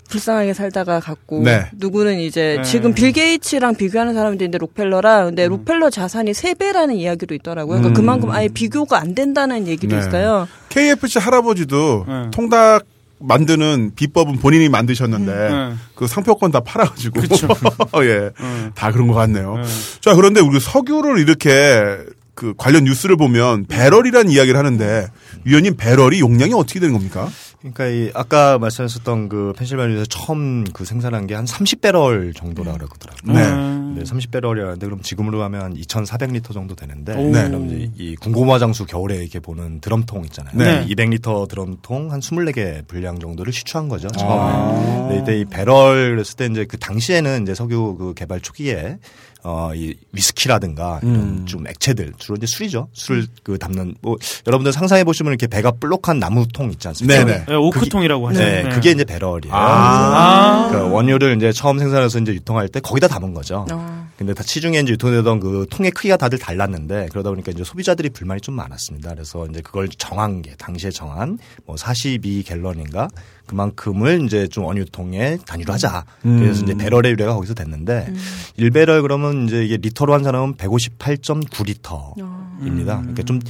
불쌍하게 0.08 0.54
살다가 0.54 1.00
갔고 1.00 1.42
네. 1.42 1.66
누구는 1.74 2.18
이제 2.20 2.56
네. 2.58 2.62
지금 2.62 2.94
빌 2.94 3.12
게이츠랑 3.12 3.74
비교하는 3.76 4.14
사람도 4.14 4.44
있는데 4.44 4.58
록펠러라 4.58 5.26
근데 5.26 5.46
록펠러 5.46 5.90
자산이 5.90 6.34
세배라는 6.34 6.96
이야기도 6.96 7.34
있더라고요. 7.34 7.78
그러니까 7.78 8.00
그만큼 8.00 8.30
아예 8.30 8.48
비교가 8.48 8.98
안 8.98 9.14
된다는 9.14 9.66
얘기도 9.66 9.96
네. 9.96 10.00
있어요. 10.00 10.48
KFC 10.68 11.18
할아버지도 11.18 12.04
네. 12.06 12.30
통닭 12.32 12.84
만드는 13.18 13.92
비법은 13.96 14.38
본인이 14.38 14.68
만드셨는데 14.68 15.32
네. 15.32 15.74
그 15.94 16.06
상표권 16.06 16.52
다 16.52 16.60
팔아가지고 16.60 17.20
그쵸. 17.20 17.48
예, 18.02 18.30
네. 18.38 18.70
다 18.74 18.92
그런 18.92 19.08
것 19.08 19.14
같네요. 19.14 19.56
네. 19.56 19.62
자 20.00 20.14
그런데 20.14 20.40
우리 20.40 20.60
석유를 20.60 21.18
이렇게 21.18 21.98
그 22.34 22.52
관련 22.56 22.84
뉴스를 22.84 23.16
보면 23.16 23.64
배럴이라는 23.66 24.30
이야기를 24.30 24.58
하는데 24.58 25.08
위원님 25.44 25.76
배럴이 25.76 26.20
용량이 26.20 26.52
어떻게 26.52 26.78
되는 26.78 26.92
겁니까? 26.92 27.28
그러니까 27.72 27.86
이 27.86 28.10
아까 28.14 28.58
말씀하셨던 28.58 29.28
그 29.28 29.52
펜실베니아에서 29.56 30.06
처음 30.06 30.64
그 30.72 30.84
생산한 30.84 31.26
게 31.26 31.36
한 31.36 31.44
30배럴 31.44 32.34
정도라 32.34 32.72
그러더라고요. 32.72 33.34
네. 33.34 33.46
음. 33.46 33.94
네, 33.98 34.04
30배럴이라는데 34.04 34.80
그럼 34.80 35.02
지금으로 35.02 35.42
하면 35.42 35.62
한 35.62 35.74
2,400리터 35.74 36.52
정도 36.52 36.74
되는데 36.74 37.12
오. 37.14 37.30
네. 37.30 37.46
그럼 37.48 37.66
이제 37.66 37.90
이 37.96 38.16
군고마장수 38.16 38.86
겨울에 38.86 39.16
이렇게 39.16 39.38
보는 39.38 39.80
드럼통 39.80 40.24
있잖아요. 40.24 40.56
네. 40.56 40.86
200리터 40.86 41.46
드럼통 41.48 42.10
한 42.10 42.20
24개 42.20 42.86
분량 42.88 43.18
정도를 43.18 43.52
시추한 43.52 43.88
거죠. 43.88 44.08
아. 44.14 44.16
처음에. 44.16 45.14
네, 45.14 45.20
이때 45.20 45.38
이 45.38 45.44
배럴 45.44 46.10
그랬을 46.12 46.36
때 46.36 46.46
이제 46.46 46.64
그 46.64 46.78
당시에는 46.78 47.42
이제 47.42 47.54
석유 47.54 47.96
그 47.98 48.14
개발 48.14 48.40
초기에 48.40 48.98
어, 49.46 49.72
이 49.74 49.94
위스키라든가 50.12 51.00
이런 51.02 51.14
음. 51.14 51.46
좀 51.46 51.66
액체들 51.66 52.14
주로 52.18 52.36
이제 52.36 52.46
술이죠. 52.46 52.88
술 52.92 53.26
그 53.46 53.58
담는 53.58 53.94
뭐 54.02 54.16
여러분들 54.46 54.72
상상해 54.72 55.04
보시면 55.04 55.30
이렇게 55.30 55.46
배가 55.46 55.70
볼록한 55.70 56.18
나무통 56.18 56.72
있지 56.72 56.88
않습니까? 56.88 57.24
네네. 57.24 57.44
네, 57.46 57.54
오크통이라고 57.54 58.28
하죠. 58.28 58.40
네, 58.40 58.68
그게 58.70 58.90
이제 58.90 59.04
배럴이에요. 59.04 59.54
아. 59.54 60.68
그 60.72 60.90
원유를 60.90 61.36
이제 61.36 61.52
처음 61.52 61.78
생산해서 61.78 62.18
이제 62.18 62.32
유통할 62.32 62.68
때 62.68 62.80
거기다 62.80 63.06
담은 63.06 63.34
거죠. 63.34 63.64
어. 63.70 64.06
근데 64.18 64.34
다 64.34 64.42
시중에 64.42 64.80
이제 64.80 64.92
유통되던 64.92 65.40
그 65.40 65.66
통의 65.70 65.90
크기가 65.92 66.16
다들 66.16 66.38
달랐는데 66.38 67.08
그러다 67.12 67.30
보니까 67.30 67.52
이제 67.52 67.62
소비자들이 67.62 68.10
불만이 68.10 68.40
좀 68.40 68.56
많았습니다. 68.56 69.14
그래서 69.14 69.46
이제 69.46 69.60
그걸 69.60 69.88
정한 69.90 70.42
게 70.42 70.54
당시에 70.56 70.90
정한 70.90 71.38
뭐 71.66 71.76
42 71.76 72.42
갤런인가 72.42 73.08
그만큼을 73.46 74.24
이제 74.24 74.46
좀 74.48 74.64
원유통에 74.64 75.38
단위로 75.46 75.72
하자. 75.72 76.04
그래서 76.22 76.64
이제 76.64 76.74
배럴의 76.74 77.12
유래가 77.12 77.34
거기서 77.34 77.54
됐는데 77.54 78.12
일 78.56 78.70
1배럴 78.70 79.02
그러면 79.02 79.46
이제 79.46 79.64
이게 79.64 79.76
리터로 79.76 80.12
환산하면 80.12 80.54
158.9리터. 80.56 82.14
정도입니다. 82.60 82.98
그러니까 83.00 83.22
좀 83.22 83.40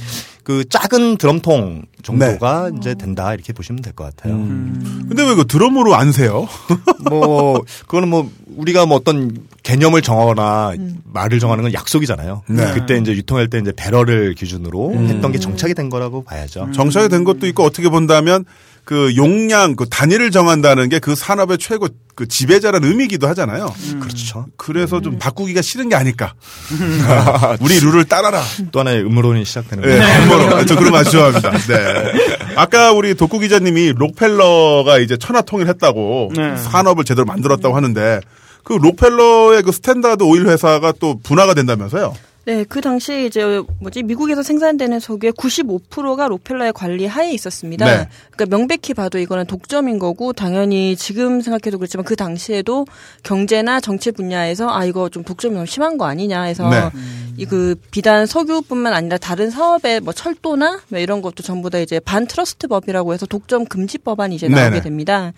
그 0.47 0.63
작은 0.69 1.17
드럼통 1.17 1.81
정도가 2.03 2.71
이제 2.77 2.95
된다 2.95 3.33
이렇게 3.33 3.51
보시면 3.51 3.81
될 3.81 3.91
것 3.91 4.05
같아요. 4.05 4.37
근데 4.37 5.21
왜 5.23 5.35
그 5.35 5.45
드럼으로 5.45 5.93
안 5.93 6.13
세요? 6.13 6.47
뭐 7.09 7.61
그거는 7.81 8.07
뭐 8.07 8.31
우리가 8.55 8.85
뭐 8.85 8.95
어떤 8.95 9.45
개념을 9.63 10.01
정하거나 10.01 10.71
말을 11.03 11.39
정하는 11.39 11.63
건 11.63 11.73
약속이잖아요. 11.73 12.43
네. 12.47 12.73
그때 12.73 12.97
이제 12.97 13.11
유통할 13.11 13.49
때 13.49 13.57
이제 13.59 13.73
배럴을 13.75 14.35
기준으로 14.35 14.93
했던 14.93 15.33
게 15.33 15.37
정착이 15.37 15.73
된 15.73 15.89
거라고 15.89 16.23
봐야죠. 16.23 16.69
정착이 16.73 17.09
된 17.09 17.25
것도 17.25 17.45
있고 17.47 17.63
어떻게 17.63 17.89
본다면 17.89 18.45
그 18.87 19.13
용량, 19.17 19.75
그 19.75 19.89
단위를 19.89 20.31
정한다는 20.31 20.87
게 20.87 20.99
그 20.99 21.13
산업의 21.13 21.57
최고 21.57 21.87
그 22.15 22.27
지배자라는 22.27 22.87
의미이기도 22.89 23.27
하잖아요. 23.27 23.73
그렇죠. 23.99 24.45
그래서 24.57 25.01
좀 25.01 25.19
바꾸기가 25.19 25.61
싫은 25.61 25.89
게 25.89 25.95
아닐까. 25.95 26.33
우리 27.61 27.79
룰을 27.79 28.05
따라라. 28.05 28.41
또 28.71 28.79
하나의 28.79 29.01
음모론이 29.03 29.45
시작되는 29.45 29.87
네, 29.87 29.97
거예요. 29.99 30.23
음모론. 30.23 30.65
저 30.67 30.75
그런 30.75 30.91
거 30.91 30.97
아주 30.99 31.11
좋아합니다. 31.11 31.51
네. 31.51 32.13
아까 32.55 32.91
우리 32.93 33.13
독구 33.13 33.39
기자님이 33.39 33.93
록펠러가 33.95 34.99
이제 34.99 35.17
천하통일했다고 35.17 36.31
네. 36.35 36.55
산업을 36.57 37.03
제대로 37.03 37.25
만들었다고 37.25 37.75
하는데 37.75 38.21
그 38.63 38.73
록펠러의 38.73 39.63
그 39.63 39.71
스탠다드 39.71 40.23
오일 40.23 40.47
회사가 40.47 40.93
또 40.99 41.19
분화가 41.21 41.53
된다면서요? 41.53 42.13
네, 42.47 42.63
그 42.63 42.79
당시 42.79 43.25
이제 43.25 43.61
뭐지 43.81 44.03
미국에서 44.03 44.41
생산되는 44.41 45.01
석유의 45.01 45.33
95%가 45.33 46.29
록펠러의 46.29 46.71
관리 46.71 47.05
하에 47.05 47.33
있었습니다. 47.33 47.85
네. 47.85 48.07
그러니까 48.31 48.57
명백히 48.57 48.93
봐도 48.93 49.19
이거는 49.19 49.45
독점인 49.47 49.99
거고 49.99 50.31
당연히 50.31 50.95
지금 50.95 51.41
생각해도 51.41 51.77
그렇지만 51.77 52.05
그 52.05 52.15
당시에도 52.15 52.85
경제나 53.23 53.81
정치 53.81 54.13
분야에서 54.13 54.69
아 54.69 54.85
이거 54.85 55.09
좀 55.09 55.25
독점이 55.25 55.55
너무 55.55 55.65
심한 55.65 55.97
거 55.97 56.05
아니냐 56.05 56.43
해서 56.43 56.69
네. 56.69 56.89
이그 57.35 57.75
비단 57.91 58.25
석유뿐만 58.25 58.93
아니라 58.93 59.17
다른 59.17 59.49
사업에 59.49 59.99
뭐 59.99 60.13
철도나 60.13 60.79
뭐 60.87 60.99
이런 60.99 61.21
것도 61.21 61.43
전부 61.43 61.69
다 61.69 61.79
이제 61.79 61.99
반 61.99 62.27
트러스트 62.27 62.69
법이라고 62.69 63.13
해서 63.13 63.25
독점 63.25 63.65
금지 63.65 63.97
법안이 63.97 64.35
이제 64.35 64.47
나오게 64.47 64.69
네네. 64.69 64.81
됩니다. 64.83 65.33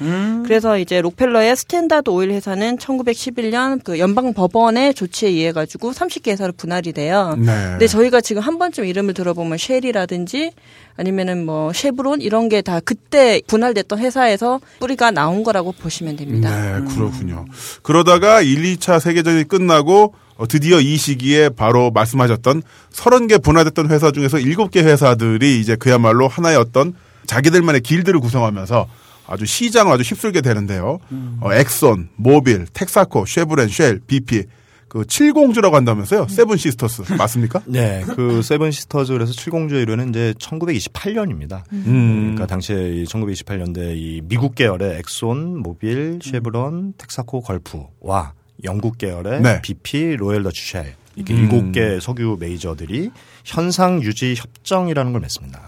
그래서 0.46 0.78
이제 0.78 1.02
록펠러의 1.02 1.56
스탠다드 1.56 2.12
오일 2.12 2.30
회사는 2.34 2.78
1911년 2.78 3.84
그 3.84 3.98
연방 3.98 4.32
법원의 4.36 4.94
조치에 4.94 5.30
의해 5.30 5.52
가지고 5.52 5.92
30개 5.92 6.30
회사로 6.30 6.54
분할이 6.54 6.94
돼요. 7.00 7.36
네. 7.38 7.46
근데 7.72 7.88
저희가 7.88 8.20
지금 8.22 8.42
한 8.42 8.60
번쯤 8.60 8.84
이름을 8.86 9.14
들어보면 9.14 9.58
쉘이라든지 9.58 10.52
아니면은 10.98 11.46
뭐 11.46 11.72
쉐브론 11.74 12.22
이런 12.22 12.50
게 12.50 12.60
다 12.62 12.82
그때 12.82 13.42
분할됐던 13.48 14.00
회사에서 14.00 14.60
뿌리가 14.80 15.12
나온 15.12 15.44
거라고 15.44 15.72
보시면 15.72 16.18
됩니다. 16.18 16.50
네, 16.50 16.94
그렇군요. 16.94 17.46
그러다가 17.84 18.42
1, 18.42 18.62
2차 18.76 19.00
세계대전이 19.00 19.46
끝나고 19.46 20.14
어, 20.36 20.48
드디어 20.48 20.80
이 20.82 20.98
시기에 20.98 21.50
바로 21.50 21.90
말씀하셨던 21.92 22.64
30개 22.92 23.42
분화됐던 23.42 23.90
회사 23.90 24.12
중에서 24.12 24.38
7개 24.38 24.84
회사들이 24.84 25.60
이제 25.62 25.76
그야말로 25.78 26.28
하나의 26.28 26.58
어떤 26.58 26.94
자기들만의 27.28 27.82
길드를 27.82 28.20
구성하면서 28.20 28.88
아주 29.28 29.46
시장을 29.46 29.94
아주 29.94 30.04
휩쓸게 30.04 30.42
되는데요. 30.42 31.00
어, 31.42 31.54
Exxon, 31.54 32.10
Mobil, 32.18 32.68
Texaco, 32.74 33.26
Chevron, 33.26 33.70
Shell, 33.70 34.00
BP 34.06 34.44
그 34.90 35.06
칠공주라고 35.06 35.76
한다면서요? 35.76 36.28
Seven 36.28 36.58
Sisters 36.58 37.14
맞습니까? 37.14 37.62
네, 37.66 38.04
그 38.16 38.42
Seven 38.42 38.72
Sisters 38.72 39.14
그래서 39.14 39.32
칠공주의 39.32 39.84
이르는 39.84 40.10
이제 40.10 40.34
1928년입니다. 40.40 41.62
음. 41.72 42.34
그러니까 42.34 42.48
당시에 42.48 42.96
이 42.96 43.04
1928년대 43.06 43.96
이 43.96 44.22
미국 44.24 44.56
계열의 44.56 44.98
Exxon, 44.98 45.60
Mobil, 45.60 46.20
Chevron, 46.24 46.96
Texaco, 46.98 47.42
Gulf와 47.42 48.34
영국 48.64 48.98
계열의 48.98 49.42
네. 49.42 49.62
BP, 49.62 50.18
로열 50.18 50.44
더치 50.44 50.66
쉘 50.66 50.96
이렇게 51.16 51.34
음. 51.34 51.40
일곱 51.40 51.72
개 51.72 52.00
석유 52.00 52.38
메이저들이 52.40 53.12
현상 53.46 54.02
유지 54.02 54.34
협정이라는 54.36 55.12
걸 55.12 55.22
맺습니다. 55.22 55.62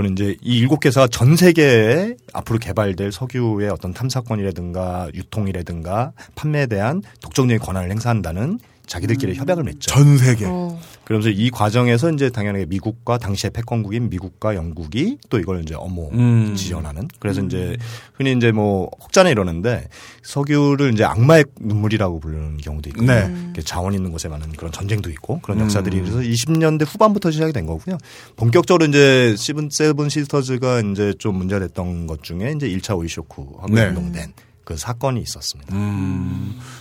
그는 0.00 0.12
이제 0.12 0.34
이 0.40 0.58
일곱 0.58 0.80
개사가 0.80 1.08
전 1.08 1.36
세계에 1.36 2.14
앞으로 2.32 2.58
개발될 2.58 3.12
석유의 3.12 3.68
어떤 3.68 3.92
탐사권이라든가 3.92 5.10
유통이라든가 5.12 6.12
판매에 6.36 6.66
대한 6.66 7.02
독점적인 7.20 7.58
권한을 7.58 7.90
행사한다는 7.90 8.58
자기들끼리 8.90 9.36
협약을 9.36 9.62
맺죠. 9.62 9.88
전 9.88 10.18
세계. 10.18 10.46
어. 10.48 10.76
그러면서 11.04 11.30
이 11.30 11.50
과정에서 11.50 12.10
이제 12.10 12.28
당연하게 12.28 12.66
미국과 12.66 13.18
당시의 13.18 13.52
패권국인 13.52 14.10
미국과 14.10 14.56
영국이 14.56 15.18
또 15.28 15.38
이걸 15.38 15.62
이제 15.62 15.74
어모 15.76 16.10
음. 16.12 16.56
지원하는. 16.56 17.06
그래서 17.20 17.40
이제 17.40 17.76
흔히 18.14 18.32
이제 18.32 18.50
뭐 18.50 18.90
혹자는 19.00 19.30
이러는데 19.30 19.86
석유를 20.24 20.92
이제 20.92 21.04
악마의 21.04 21.44
눈물이라고 21.60 22.18
부르는 22.18 22.56
경우도 22.58 22.90
있고 22.90 23.04
네. 23.04 23.52
자원 23.64 23.94
있는 23.94 24.10
곳에 24.10 24.26
많은 24.28 24.50
그런 24.52 24.72
전쟁도 24.72 25.08
있고 25.10 25.38
그런 25.40 25.58
음. 25.58 25.64
역사들이 25.64 26.00
그래서 26.00 26.18
20년대 26.18 26.84
후반부터 26.84 27.30
시작이 27.30 27.52
된 27.52 27.66
거고요. 27.66 27.96
본격적으로 28.34 28.86
이제 28.86 29.36
Seven 29.36 29.68
Seven 29.70 30.08
Sisters가 30.08 30.80
이제 30.80 31.14
좀 31.18 31.36
문제가 31.36 31.60
됐던 31.60 32.08
것 32.08 32.24
중에 32.24 32.54
이제 32.56 32.68
1차 32.68 32.98
오일 32.98 33.08
쇼크하고 33.08 33.68
네. 33.72 33.82
연동된 33.82 34.32
그 34.70 34.76
사건이 34.76 35.20
있었습니다. 35.20 35.74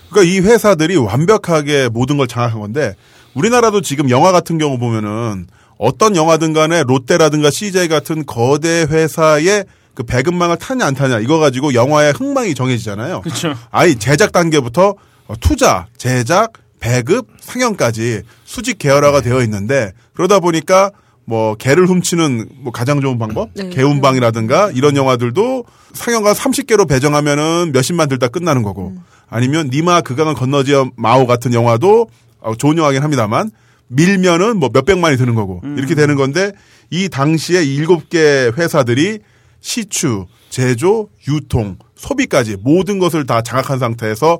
그러니까 0.09 0.31
이 0.31 0.39
회사들이 0.41 0.95
완벽하게 0.95 1.89
모든 1.89 2.17
걸 2.17 2.27
장악한 2.27 2.59
건데 2.59 2.95
우리나라도 3.33 3.81
지금 3.81 4.11
영화 4.11 4.31
같은 4.31 4.59
경우 4.59 4.77
보면은 4.77 5.47
어떤 5.79 6.15
영화든 6.15 6.53
간에 6.53 6.83
롯데라든가 6.83 7.49
CJ 7.49 7.87
같은 7.87 8.27
거대 8.27 8.85
회사의 8.87 9.65
그 9.95 10.03
배급망을 10.03 10.57
타냐 10.57 10.85
안 10.85 10.93
타냐 10.93 11.19
이거 11.19 11.39
가지고 11.39 11.73
영화의 11.73 12.13
흥망이 12.13 12.53
정해지잖아요. 12.53 13.21
그렇죠. 13.21 13.55
아예 13.71 13.95
제작 13.95 14.31
단계부터 14.31 14.93
어, 15.27 15.33
투자, 15.39 15.87
제작, 15.97 16.53
배급, 16.79 17.27
상영까지 17.39 18.21
수직 18.45 18.77
계열화가 18.77 19.21
되어 19.21 19.41
있는데 19.41 19.93
그러다 20.13 20.39
보니까 20.39 20.91
뭐 21.29 21.53
개를 21.53 21.85
훔치는 21.85 22.49
뭐 22.61 22.71
가장 22.71 23.01
좋은 23.01 23.19
방법? 23.19 23.51
네. 23.53 23.69
개운방이라든가 23.69 24.71
이런 24.71 24.95
영화들도 24.95 25.63
상영가 25.93 26.33
30개로 26.33 26.89
배정하면은 26.89 27.71
몇십만 27.71 28.09
들다 28.09 28.29
끝나는 28.29 28.63
거고. 28.63 28.95
아니면 29.29 29.69
니마 29.71 30.01
그강을 30.01 30.33
건너지어 30.33 30.89
마오 30.95 31.27
같은 31.27 31.53
영화도 31.53 32.09
어, 32.39 32.55
좋은 32.55 32.79
영화긴 32.79 33.03
합니다만 33.03 33.51
밀면은 33.89 34.57
뭐 34.57 34.71
몇백만이 34.73 35.17
드는 35.17 35.35
거고. 35.35 35.61
이렇게 35.77 35.93
되는 35.93 36.15
건데 36.15 36.51
이 36.89 37.09
당시에 37.09 37.63
일곱 37.63 38.09
개 38.09 38.51
회사들이 38.57 39.19
시추, 39.61 40.25
제조, 40.49 41.09
유통, 41.27 41.77
소비까지 41.93 42.57
모든 42.59 42.97
것을 42.97 43.27
다 43.27 43.43
장악한 43.43 43.77
상태에서 43.77 44.39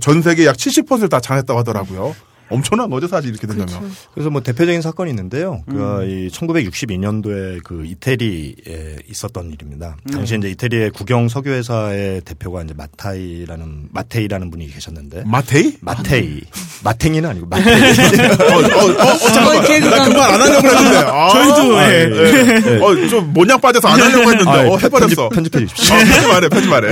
전 0.00 0.22
세계 0.22 0.44
약 0.44 0.56
70%를 0.56 1.08
다 1.08 1.20
장악했다고 1.20 1.60
하더라고요. 1.60 2.16
엄청난 2.48 2.90
거죠, 2.90 3.08
사실 3.08 3.30
이렇게 3.30 3.46
된다면. 3.46 3.90
그래서 4.14 4.30
뭐 4.30 4.40
대표적인 4.40 4.82
사건이 4.82 5.10
있는데요. 5.10 5.62
음. 5.68 5.74
그이 5.74 6.28
1962년도에 6.28 7.62
그 7.64 7.84
이태리에 7.86 8.98
있었던 9.10 9.52
일입니다. 9.52 9.96
음. 10.08 10.12
당시 10.12 10.34
에 10.34 10.38
이제 10.38 10.50
이태리의 10.50 10.90
국영 10.90 11.28
석유 11.28 11.50
회사의 11.50 12.22
대표가 12.22 12.62
이제 12.62 12.74
마타이라는 12.76 13.88
마테이라는 13.92 14.50
분이 14.50 14.68
계셨는데 14.68 15.24
마테이? 15.26 15.78
마테이 15.80 16.40
마탱이는 16.84 17.28
아니고 17.28 17.46
마테이. 17.46 17.74
어, 17.74 17.76
어, 18.46 18.86
어, 18.86 19.12
어, 19.12 19.18
잠깐만. 19.18 19.64
나 19.90 20.04
그 20.04 20.19
말 20.19 20.34
안 20.34 20.40
하려고 20.40 20.68
했는데. 20.68 20.98
아, 20.98 21.28
저희도, 21.30 21.76
아, 21.76 21.92
예. 21.92 22.10
예. 22.10 22.78
어, 22.80 23.08
좀 23.08 23.32
모냥 23.32 23.60
빠져서 23.60 23.88
안 23.88 24.00
하려고 24.00 24.30
했는데. 24.30 24.50
아, 24.50 24.68
어, 24.68 24.78
해버렸어. 24.78 25.28
편집, 25.28 25.50
편집해 25.58 25.66
주십시오. 25.66 25.94
어, 25.94 25.98
편집 25.98 26.30
안 26.30 26.44
해, 26.44 26.48
편집 26.48 26.72
안 26.72 26.84
해. 26.84 26.88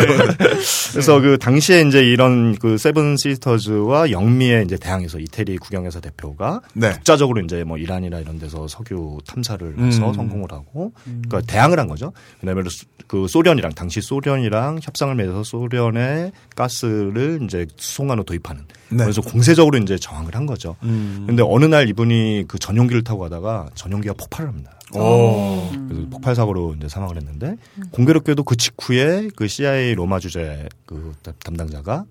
그래서 0.92 1.20
그 1.20 1.38
당시에 1.38 1.82
이제 1.82 2.02
이런 2.02 2.56
그 2.56 2.78
Seven 2.78 3.16
Sisters와 3.16 4.10
영미의 4.10 4.64
이제 4.64 4.76
대항에서 4.76 5.18
이태리 5.18 5.43
국영회사 5.58 6.00
대표가 6.00 6.60
네. 6.74 6.90
독자적으로 6.92 7.40
이제 7.42 7.64
뭐 7.64 7.76
이란이나 7.78 8.18
이런 8.20 8.38
데서 8.38 8.66
석유 8.68 9.18
탐사를 9.26 9.78
해서 9.78 10.08
음. 10.08 10.14
성공을 10.14 10.50
하고 10.52 10.92
그러니까 11.04 11.40
대항을 11.42 11.78
한 11.78 11.86
거죠. 11.88 12.12
그다음에 12.40 12.62
수- 12.68 12.86
그 13.06 13.28
소련이랑 13.28 13.72
당시 13.74 14.00
소련이랑 14.00 14.78
협상을 14.82 15.14
맺어서 15.14 15.44
소련의 15.44 16.32
가스를 16.56 17.40
이제 17.44 17.66
수송관으로 17.76 18.24
도입하는 18.24 18.64
네. 18.90 18.98
그래서 19.04 19.20
공세적으로 19.20 19.78
이제 19.78 19.96
저항을 19.98 20.34
한 20.34 20.46
거죠. 20.46 20.76
음. 20.82 21.24
근데 21.26 21.42
어느 21.46 21.64
날 21.66 21.88
이분이 21.88 22.44
그 22.48 22.58
전용기를 22.58 23.04
타고 23.04 23.20
가다가 23.20 23.68
전용기가 23.74 24.14
폭발을 24.14 24.48
합니다. 24.48 24.70
오. 24.94 25.68
그래서 25.88 26.06
폭발 26.08 26.34
사고로 26.36 26.74
이제 26.78 26.88
사망을 26.88 27.16
했는데 27.16 27.56
공교롭게도 27.90 28.44
그 28.44 28.56
직후에 28.56 29.28
그 29.34 29.48
CIA 29.48 29.94
로마 29.94 30.20
주재 30.20 30.68
그 30.86 31.12
담당자가 31.42 32.04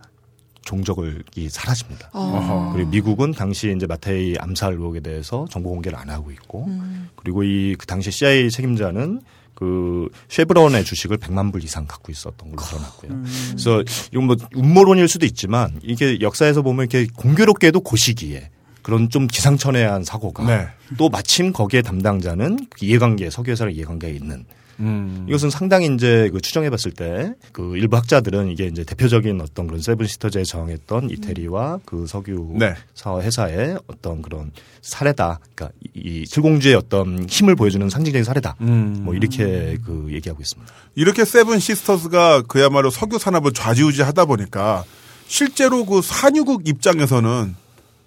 종적을 0.63 1.23
이 1.35 1.49
사라집니다. 1.49 2.09
어허. 2.13 2.73
그리고 2.73 2.89
미국은 2.89 3.31
당시 3.31 3.73
이제 3.75 3.85
마테이 3.85 4.35
암살 4.39 4.73
의혹에 4.73 4.99
대해서 4.99 5.45
정보 5.49 5.69
공개를 5.69 5.97
안 5.97 6.09
하고 6.09 6.31
있고 6.31 6.67
그리고 7.15 7.43
이 7.43 7.75
그 7.77 7.85
당시 7.85 8.11
CIA 8.11 8.49
책임자는 8.49 9.21
그 9.55 10.09
쉐브론의 10.29 10.83
주식을 10.83 11.17
100만 11.17 11.51
불 11.51 11.63
이상 11.63 11.85
갖고 11.85 12.11
있었던 12.11 12.51
걸로 12.55 12.61
드러났고요. 12.61 13.23
그래서 13.51 13.83
이건 14.11 14.25
뭐 14.25 14.35
음모론일 14.55 15.07
수도 15.07 15.25
있지만 15.25 15.79
이게 15.83 16.19
역사에서 16.21 16.61
보면 16.61 16.87
이렇게 16.89 17.07
공교롭게도 17.15 17.81
그 17.81 17.89
고시기에 17.91 18.49
그런 18.81 19.09
좀 19.09 19.27
기상천외한 19.27 20.03
사고가 20.03 20.43
네. 20.45 20.67
또 20.97 21.07
마침 21.09 21.53
거기에 21.53 21.81
담당자는 21.81 22.67
그 22.69 22.85
이해관계 22.85 23.29
석유회사랑 23.29 23.73
이해관계가 23.73 24.13
있는 24.13 24.45
음. 24.83 25.25
이것은 25.27 25.49
상당히 25.49 25.93
이제 25.93 26.29
그 26.31 26.41
추정해봤을 26.41 26.91
때 26.91 27.33
그 27.51 27.77
일부 27.77 27.95
학자들은 27.97 28.49
이게 28.49 28.65
이제 28.65 28.83
대표적인 28.83 29.39
어떤 29.41 29.67
그런 29.67 29.81
세븐 29.81 30.07
시스터즈에 30.07 30.43
저항했던 30.43 31.09
이태리와 31.09 31.79
그 31.85 32.07
석유 32.07 32.55
네. 32.57 32.73
사 32.93 33.19
회사의 33.19 33.77
어떤 33.87 34.21
그런 34.21 34.51
사례다. 34.81 35.39
그러니까 35.55 35.77
이 35.93 36.25
칠공주의 36.25 36.75
어떤 36.75 37.27
힘을 37.29 37.55
보여주는 37.55 37.87
상징적인 37.89 38.23
사례다. 38.23 38.55
음. 38.61 39.01
뭐 39.03 39.13
이렇게 39.13 39.77
그 39.85 40.07
얘기하고 40.11 40.41
있습니다. 40.41 40.73
이렇게 40.95 41.25
Seven 41.25 41.59
Sisters가 41.59 42.43
그야말로 42.43 42.89
석유 42.89 43.17
산업을 43.19 43.53
좌지우지 43.53 44.01
하다 44.01 44.25
보니까 44.25 44.83
실제로 45.27 45.85
그 45.85 46.01
산유국 46.01 46.67
입장에서는 46.67 47.55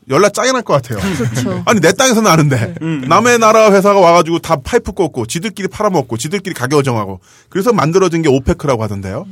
열라 0.09 0.33
짜증 0.35 0.53
날 0.53 0.63
것 0.63 0.75
같아요. 0.75 0.99
그렇죠. 1.17 1.63
아니 1.67 1.81
내 1.81 1.93
땅에서 1.93 2.31
나는데 2.31 2.74
남의 3.09 3.39
나라 3.39 3.73
회사가 3.73 3.99
와가지고 4.01 4.39
다 4.41 4.57
파이프 4.57 4.93
꽂고 4.93 5.27
지들끼리 5.27 5.69
팔아먹고 5.69 6.17
지들끼리 6.17 6.55
가격 6.55 6.83
정하고 6.85 7.21
그래서 7.49 7.73
만들어진 7.73 8.23
게 8.23 8.29
오페크라고 8.29 8.83
하던데요. 8.83 9.27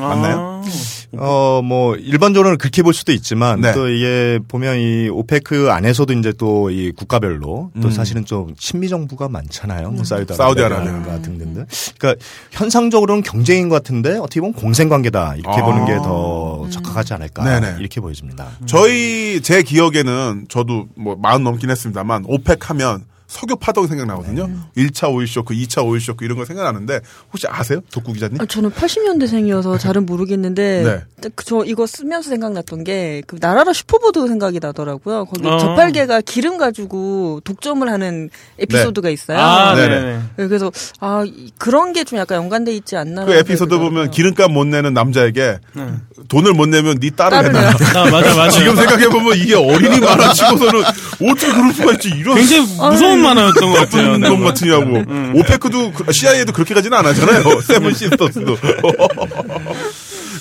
맞나요? 0.00 0.62
어, 1.18 1.62
뭐, 1.64 1.94
일반적으로는 1.96 2.58
그렇게 2.58 2.82
볼 2.82 2.92
수도 2.92 3.12
있지만, 3.12 3.60
네. 3.60 3.72
또 3.72 3.88
이게 3.88 4.38
보면 4.48 4.78
이 4.78 5.08
오페크 5.08 5.70
안에서도 5.70 6.12
이제 6.14 6.32
또 6.32 6.66
이 6.70 6.90
국가별로 6.90 7.70
또 7.80 7.88
음. 7.88 7.90
사실은 7.90 8.24
좀 8.24 8.54
친미 8.58 8.88
정부가 8.88 9.28
많잖아요. 9.28 9.90
뭐 9.92 10.02
사우디아라비아. 10.04 10.36
사우디아라비아가 10.36 11.22
등등등. 11.22 11.66
그러니까 11.98 12.24
현상적으로는 12.50 13.22
경쟁인 13.22 13.68
것 13.68 13.76
같은데 13.76 14.16
어떻게 14.18 14.40
보면 14.40 14.52
공생 14.54 14.88
관계다. 14.88 15.36
이렇게 15.36 15.60
아. 15.60 15.64
보는 15.64 15.84
게 15.86 15.96
더 15.96 16.66
적합하지 16.70 17.14
않을까. 17.14 17.44
네네. 17.44 17.76
이렇게 17.80 18.00
보여집니다. 18.00 18.48
저희 18.66 19.40
제 19.42 19.62
기억에는 19.62 20.46
저도 20.48 20.88
뭐 20.96 21.16
마흔 21.20 21.44
넘긴 21.44 21.70
했습니다만 21.70 22.24
오펙 22.26 22.68
하면 22.70 23.04
석유 23.26 23.56
파동이 23.56 23.88
생각나거든요. 23.88 24.48
1차 24.76 25.12
오일 25.12 25.26
쇼크, 25.26 25.52
2차 25.54 25.84
오일 25.84 26.00
쇼크 26.00 26.24
이런 26.24 26.38
거 26.38 26.44
생각나는데 26.44 27.00
혹시 27.32 27.46
아세요? 27.48 27.80
독구 27.92 28.12
기자님? 28.12 28.40
아, 28.40 28.46
저는 28.46 28.70
80년대생이어서 28.70 29.78
잘은 29.78 30.06
모르겠는데 30.06 31.04
네. 31.20 31.30
그저 31.34 31.64
이거 31.66 31.86
쓰면서 31.86 32.30
생각났던 32.30 32.84
게 32.84 33.22
그 33.26 33.36
날아라 33.40 33.72
슈퍼보드 33.72 34.26
생각이 34.28 34.58
나더라고요. 34.60 35.24
거기 35.24 35.46
어. 35.48 35.58
저팔계가 35.58 36.20
기름 36.20 36.58
가지고 36.58 37.40
독점을 37.44 37.88
하는 37.90 38.30
에피소드가 38.58 39.10
있어요. 39.10 39.38
아, 39.38 39.74
네네. 39.74 40.00
네네. 40.00 40.18
네, 40.36 40.46
그래서 40.48 40.70
아 41.00 41.24
이- 41.26 41.50
그런 41.58 41.92
게 41.92 42.04
좀 42.04 42.18
약간 42.20 42.38
연관돼 42.38 42.72
있지 42.76 42.96
않나. 42.96 43.24
그 43.24 43.32
에피소드 43.32 43.78
보면 43.78 44.10
기름값 44.12 44.52
못 44.52 44.64
내는 44.66 44.94
남자에게 44.94 45.58
돈을 46.28 46.52
못 46.52 46.66
내면 46.68 46.98
네 47.00 47.10
딸을 47.10 47.30
딸을 47.30 47.56
내놔. 47.56 47.68
아, 47.70 48.10
맞아, 48.10 48.34
맞아. 48.36 48.50
지금 48.50 48.76
생각해 48.76 49.08
보면 49.08 49.36
이게 49.36 49.54
어린이 49.56 49.98
만화 49.98 50.32
치고서는 50.32 50.82
어떻게 50.82 51.52
그럴 51.52 51.72
수가 51.72 51.92
있지? 51.94 52.10
이런 52.10 52.36
굉장히 52.36 52.62
무서운 52.90 53.15
만화였던 53.22 53.70
것 53.72 53.78
같아요. 53.78 54.02
나쁜 54.18 54.20
네. 54.20 54.28
놈 54.28 54.44
같으니라고. 54.44 55.38
오페크도 55.40 55.92
그- 55.92 56.12
CIA도 56.12 56.52
그렇게 56.52 56.74
가지는 56.74 56.96
않았잖아요. 56.98 57.60
Seven 57.62 57.94
Sisters도. 57.94 58.56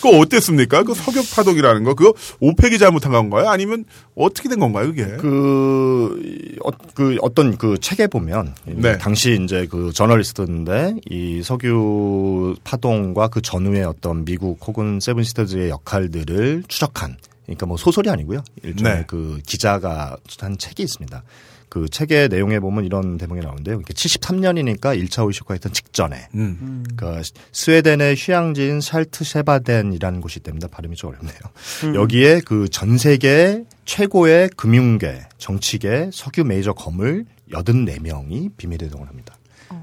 그거 0.01 0.19
어땠습니까? 0.19 0.83
그 0.83 0.93
석유 0.93 1.23
파동이라는 1.33 1.83
거 1.83 1.95
그거 1.95 2.13
오펙이 2.39 2.77
잘못한 2.77 3.11
건가요? 3.11 3.49
아니면 3.49 3.85
어떻게 4.15 4.49
된 4.49 4.59
건가요? 4.59 4.87
그게? 4.87 5.05
그, 5.17 6.21
이, 6.23 6.57
어, 6.63 6.69
그 6.93 7.17
어떤 7.21 7.57
그 7.57 7.77
책에 7.79 8.05
보면 8.07 8.53
네. 8.65 8.97
당시 8.97 9.39
이제 9.43 9.67
그 9.69 9.91
저널리스트인데 9.93 10.95
이 11.09 11.41
석유 11.43 12.55
파동과 12.63 13.29
그 13.29 13.41
전후의 13.41 13.83
어떤 13.85 14.25
미국 14.25 14.59
혹은 14.67 14.99
세븐시스터즈의 14.99 15.69
역할들을 15.69 16.63
추적한 16.67 17.17
그러니까 17.45 17.65
뭐 17.65 17.77
소설이 17.77 18.09
아니고요. 18.09 18.43
일종의 18.63 18.93
네. 18.93 19.03
그 19.07 19.39
기자가 19.45 20.17
한 20.39 20.57
책이 20.57 20.83
있습니다. 20.83 21.23
그 21.69 21.89
책의 21.89 22.29
내용에 22.29 22.59
보면 22.59 22.85
이런 22.85 23.17
대목이 23.17 23.41
나오는데요. 23.41 23.79
73년이니까 23.81 24.97
1차 25.07 25.25
오이쇼크가 25.25 25.55
했던 25.55 25.73
직전에 25.73 26.27
음. 26.35 26.83
그 26.95 27.21
스웨덴의 27.51 28.15
휴양지인 28.17 28.79
샬트셰바덴이라는 28.81 30.21
곳이 30.21 30.39
있답니다. 30.39 30.67
발음이 30.67 30.95
좀 30.95 31.09
어렵네요. 31.11 31.95
여기에 31.95 32.41
그 32.41 32.67
전 32.69 32.97
세계 32.97 33.63
최고의 33.85 34.49
금융계, 34.55 35.21
정치계, 35.37 36.09
석유 36.13 36.43
메이저 36.43 36.73
검을 36.73 37.25
84명이 37.51 38.51
비밀 38.57 38.77
회동을 38.77 39.07
합니다. 39.07 39.35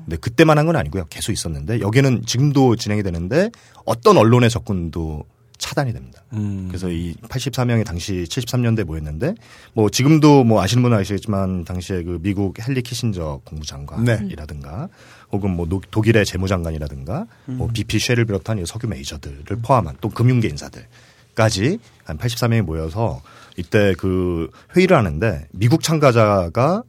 근데 0.05 0.17
그때만 0.17 0.59
한 0.59 0.67
건 0.67 0.77
아니고요. 0.77 1.07
계속 1.11 1.33
있었는데 1.33 1.81
여기는 1.81 2.23
지금도 2.27 2.77
진행이 2.77 3.03
되는데 3.03 3.51
어떤 3.85 4.17
언론의 4.17 4.49
접근도 4.51 5.25
차단이 5.63 5.93
됩니다. 5.93 6.23
음. 6.33 6.67
그래서 6.69 6.91
이 6.91 7.15
84명이 7.29 7.85
당시 7.87 8.25
73년에 8.29 8.83
모였는데 8.85 9.35
뭐 9.75 9.89
지금도 9.89 10.43
뭐 10.45 10.61
아시는 10.61 10.83
분은 10.83 10.99
아시겠지만 10.99 11.65
당시에 11.65 12.03
그 12.03 12.19
미국 12.21 12.55
헨리 12.59 12.83
키신저 12.83 13.41
국무장관이라든가 13.45 14.89
혹은 15.31 15.51
뭐 15.51 15.67
노- 15.67 15.81
독일의 15.91 16.25
재무장관이라든가 16.27 17.27
뭐 17.47 17.69
BP 17.73 17.99
Shell을 18.01 18.25
비롯한 18.25 18.59
이 18.59 18.67
석유 18.67 18.89
메이저들을 18.89 19.45
포함한 19.63 19.97
또 20.01 20.09
금융계 20.09 20.49
인사들까지 20.49 21.79
한 22.05 22.19
84명이 22.19 22.63
모여서 22.63 23.23
이때 23.57 23.95
그 23.99 24.51
회의를 24.77 24.97
하는데 24.97 25.47
미국 25.53 25.83
참가자가 25.83 26.83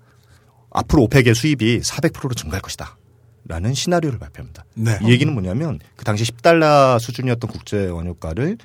앞으로 0.72 1.04
오펙의 1.04 1.36
수입이 1.36 1.82
400%로 1.82 2.34
증가할 2.34 2.62
것이다. 2.62 2.98
라는 3.46 3.74
시나리오를 3.74 4.20
발표합니다. 4.20 4.64
네. 4.76 4.98
이 5.04 5.10
얘기는 5.12 5.32
뭐냐면 5.34 5.80
그 5.96 6.06
당시 6.06 6.24
10달러 6.24 6.98
수준이었던 7.00 7.50
국제 7.52 7.88
원유가를 7.88 8.58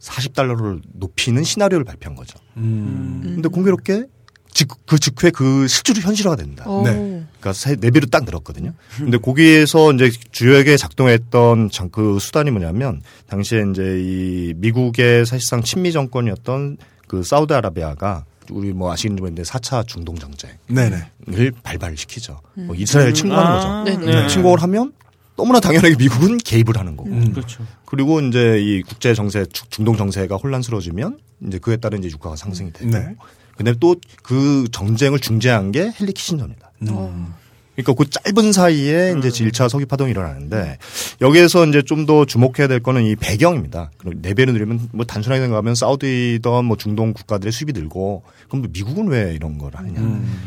40달러로 0.00 0.80
높이는 0.92 1.42
시나리오를 1.42 1.84
발표한 1.84 2.14
거죠. 2.16 2.38
음. 2.56 3.20
근데 3.22 3.48
공교롭게 3.48 4.06
직, 4.52 4.68
그 4.86 4.98
직후에 4.98 5.30
그 5.30 5.66
실제로 5.68 6.00
현실화가 6.00 6.36
된다. 6.36 6.64
어. 6.66 6.82
네. 6.84 6.92
그러니까 6.94 7.52
세- 7.52 7.76
네 7.76 7.90
배로 7.90 8.06
딱 8.06 8.24
늘었거든요. 8.24 8.72
근데 8.96 9.18
거기에서 9.18 9.92
이제 9.92 10.10
주요하게 10.30 10.76
작동했던 10.76 11.70
장- 11.70 11.90
그 11.90 12.18
수단이 12.18 12.50
뭐냐면 12.50 13.02
당시에 13.28 13.64
이제 13.70 13.98
이 14.02 14.54
미국의 14.56 15.26
사실상 15.26 15.62
친미 15.62 15.92
정권이었던 15.92 16.78
그 17.06 17.22
사우디아라비아가 17.22 18.24
우리 18.50 18.72
뭐 18.72 18.92
아시는지 18.92 19.20
모르겠는데 19.20 19.48
4차 19.50 19.86
중동 19.86 20.16
정책을 20.16 20.56
네네. 20.68 21.50
발발을 21.62 21.96
시키죠. 21.96 22.40
뭐 22.54 22.74
이스라엘 22.74 23.12
침공하는 23.14 23.50
아, 23.50 23.84
거죠. 23.84 23.98
네네. 24.00 24.28
침공을 24.28 24.62
하면 24.62 24.92
너무나 25.36 25.60
당연하게 25.60 25.96
미국은 25.96 26.38
개입을 26.38 26.78
하는 26.78 26.96
거고. 26.96 27.10
그렇죠. 27.32 27.64
그리고 27.84 28.20
이제 28.20 28.58
이 28.60 28.82
국제 28.82 29.12
정세, 29.14 29.44
주- 29.46 29.68
중동 29.68 29.96
정세가 29.96 30.36
혼란스러워지면 30.36 31.18
이제 31.46 31.58
그에 31.58 31.76
따른 31.76 31.98
이제 31.98 32.08
유가가 32.08 32.36
상승이 32.36 32.72
되고. 32.72 32.90
네. 32.90 33.14
근데 33.56 33.72
또 33.78 33.94
그 34.22 34.66
정쟁을 34.72 35.18
중재한 35.20 35.72
게 35.72 35.92
헨리 36.00 36.12
키신저입니다. 36.12 36.70
음. 36.88 37.34
그러니까 37.76 37.92
그 37.92 38.08
짧은 38.10 38.52
사이에 38.52 39.14
이제 39.18 39.28
1차 39.28 39.68
석유 39.68 39.86
파동이 39.86 40.10
일어나는데 40.10 40.78
여기에서 41.20 41.66
이제 41.66 41.82
좀 41.82 42.06
더 42.06 42.24
주목해야 42.24 42.68
될 42.68 42.80
거는 42.80 43.02
이 43.04 43.16
배경입니다. 43.16 43.90
그럼 43.98 44.22
네 44.22 44.32
배를 44.32 44.52
늘리면 44.52 44.90
뭐 44.92 45.04
단순하게 45.04 45.40
생각하면 45.42 45.74
사우디든 45.74 46.64
뭐 46.64 46.76
중동 46.76 47.12
국가들의 47.12 47.50
수입이 47.52 47.72
늘고 47.72 48.22
그럼 48.48 48.62
뭐 48.62 48.70
미국은 48.72 49.08
왜 49.08 49.34
이런 49.34 49.58
걸 49.58 49.72
하느냐. 49.74 50.00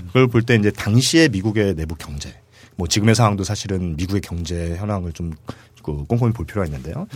그걸 0.07 0.27
볼 0.27 0.43
때 0.43 0.55
이제 0.55 0.71
당시의 0.71 1.30
미국의 1.30 1.75
내부 1.75 1.95
경제 1.95 2.34
뭐 2.77 2.88
지금의 2.88 3.13
상황도 3.13 3.43
사실은 3.43 3.97
미국의 3.97 4.21
경제 4.21 4.75
현황을 4.77 5.11
좀그 5.11 6.05
꼼꼼히 6.07 6.32
볼 6.32 6.45
필요가 6.45 6.65
있는데요. 6.65 7.07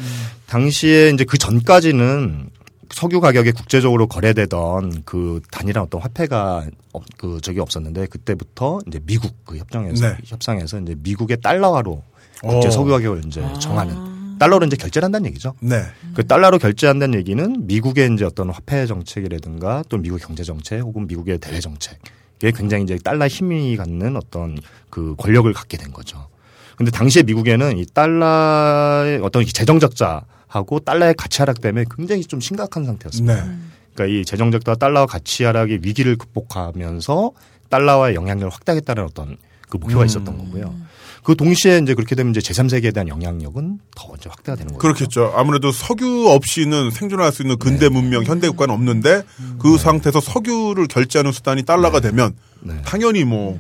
당시에 0.48 1.12
이제 1.12 1.24
그 1.24 1.38
전까지는 1.38 2.50
석유 2.92 3.20
가격이 3.22 3.52
국제적으로 3.52 4.08
거래되던 4.08 5.04
그 5.06 5.42
단일한 5.52 5.84
어떤 5.86 6.02
화폐가 6.02 6.66
없- 6.92 7.06
그 7.18 7.40
저기 7.42 7.60
없었는데 7.60 8.08
그때부터 8.08 8.80
이제 8.88 9.00
미국 9.06 9.34
그 9.46 9.58
협정에서 9.58 10.08
네. 10.10 10.18
협상에서 10.26 10.80
이제 10.80 10.96
미국의 11.00 11.42
달러화로 11.42 12.04
국제 12.42 12.68
어. 12.68 12.72
석유 12.72 12.92
가격을 12.92 13.24
이제 13.26 13.42
정하는 13.60 14.38
달러로 14.40 14.66
이제 14.66 14.76
결제를 14.76 15.06
한다는 15.06 15.28
얘기죠. 15.28 15.54
네. 15.62 15.84
그 16.14 16.26
달러로 16.28 16.58
결제한다는 16.58 17.18
얘기는 17.20 17.66
미국의 17.68 18.14
이제 18.14 18.26
어떤 18.26 18.50
화폐 18.50 18.86
정책이라든가 18.86 19.84
또 19.90 19.98
미국 19.98 20.20
경제 20.20 20.44
정책 20.44 20.82
혹은 20.82 21.08
미국의 21.08 21.38
대외 21.38 21.60
정책에 21.60 22.52
굉장히 22.54 22.84
이제 22.84 22.98
달러 23.04 23.28
힘이 23.28 23.78
갖는 23.78 24.18
어떤 24.18 24.58
그 24.90 25.16
권력을 25.18 25.52
갖게 25.54 25.78
된 25.78 25.92
거죠. 25.94 26.28
근데 26.76 26.92
당시에 26.92 27.24
미국에는 27.24 27.78
이 27.78 27.86
달러의 27.94 29.20
어떤 29.22 29.46
재정 29.46 29.80
적자 29.80 30.24
하고 30.54 30.80
달러의 30.80 31.16
가치 31.16 31.42
하락 31.42 31.62
때문에 31.62 31.86
굉장히 31.96 32.24
좀 32.24 32.40
심각한 32.40 32.86
상태였습니다. 32.86 33.46
네. 33.46 33.52
그러니까 33.94 34.20
이 34.20 34.24
재정 34.24 34.52
적자와 34.52 34.76
달러 34.76 35.06
가치 35.06 35.44
하락의 35.44 35.80
위기를 35.82 36.16
극복하면서 36.16 37.32
달러와의 37.70 38.16
영향력을 38.16 38.52
확대하겠다는 38.54 39.04
어떤 39.04 39.38
그 39.70 39.78
목표가 39.78 40.06
있었던 40.06 40.38
거고요. 40.38 40.76
그 41.24 41.36
동시에 41.36 41.80
이제 41.80 41.96
그렇게 41.96 42.16
되면 42.16 42.36
이제 42.36 42.42
제3세계에 42.42 42.94
대한 42.94 43.08
영향력은 43.08 43.80
더 43.96 44.14
이제 44.18 44.30
확대가 44.30 44.56
되는 44.56 44.74
거죠. 44.74 44.80
그렇겠죠. 44.80 45.34
아무래도 45.36 45.72
석유 45.72 46.28
없이는 46.28 46.92
생존할 46.92 47.32
수 47.32 47.42
있는 47.42 47.58
근대 47.58 47.90
문명, 47.90 48.24
현대 48.24 48.48
국가는 48.50 48.74
없는데 48.74 49.24
그 49.60 49.78
상태에서 49.78 50.20
석유를 50.20 50.88
결제하는 50.88 51.32
수단이 51.32 51.64
달러가 51.64 52.00
되면 52.00 52.36
네. 52.60 52.80
당연히 52.86 53.24
뭐 53.24 53.60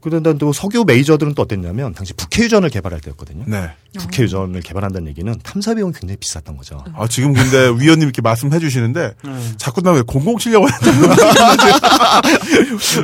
그런데 0.00 0.36
또 0.38 0.52
석유 0.52 0.84
메이저들은 0.86 1.34
또 1.34 1.42
어땠냐면 1.42 1.92
당시 1.92 2.12
북해유전을 2.14 2.70
개발할 2.70 3.00
때였거든요. 3.00 3.44
네. 3.46 3.70
북해유전을 3.98 4.60
개발한다는 4.60 5.08
얘기는 5.08 5.34
탐사 5.42 5.74
비용이 5.74 5.92
굉장히 5.92 6.16
비쌌던 6.18 6.56
거죠. 6.56 6.84
아, 6.94 7.08
지금 7.08 7.32
근데 7.32 7.68
위원님 7.68 8.02
이렇게 8.02 8.22
말씀해 8.22 8.58
주시는데 8.58 9.14
음. 9.24 9.54
자꾸 9.56 9.80
나왜 9.80 10.02
007려고 10.02 10.64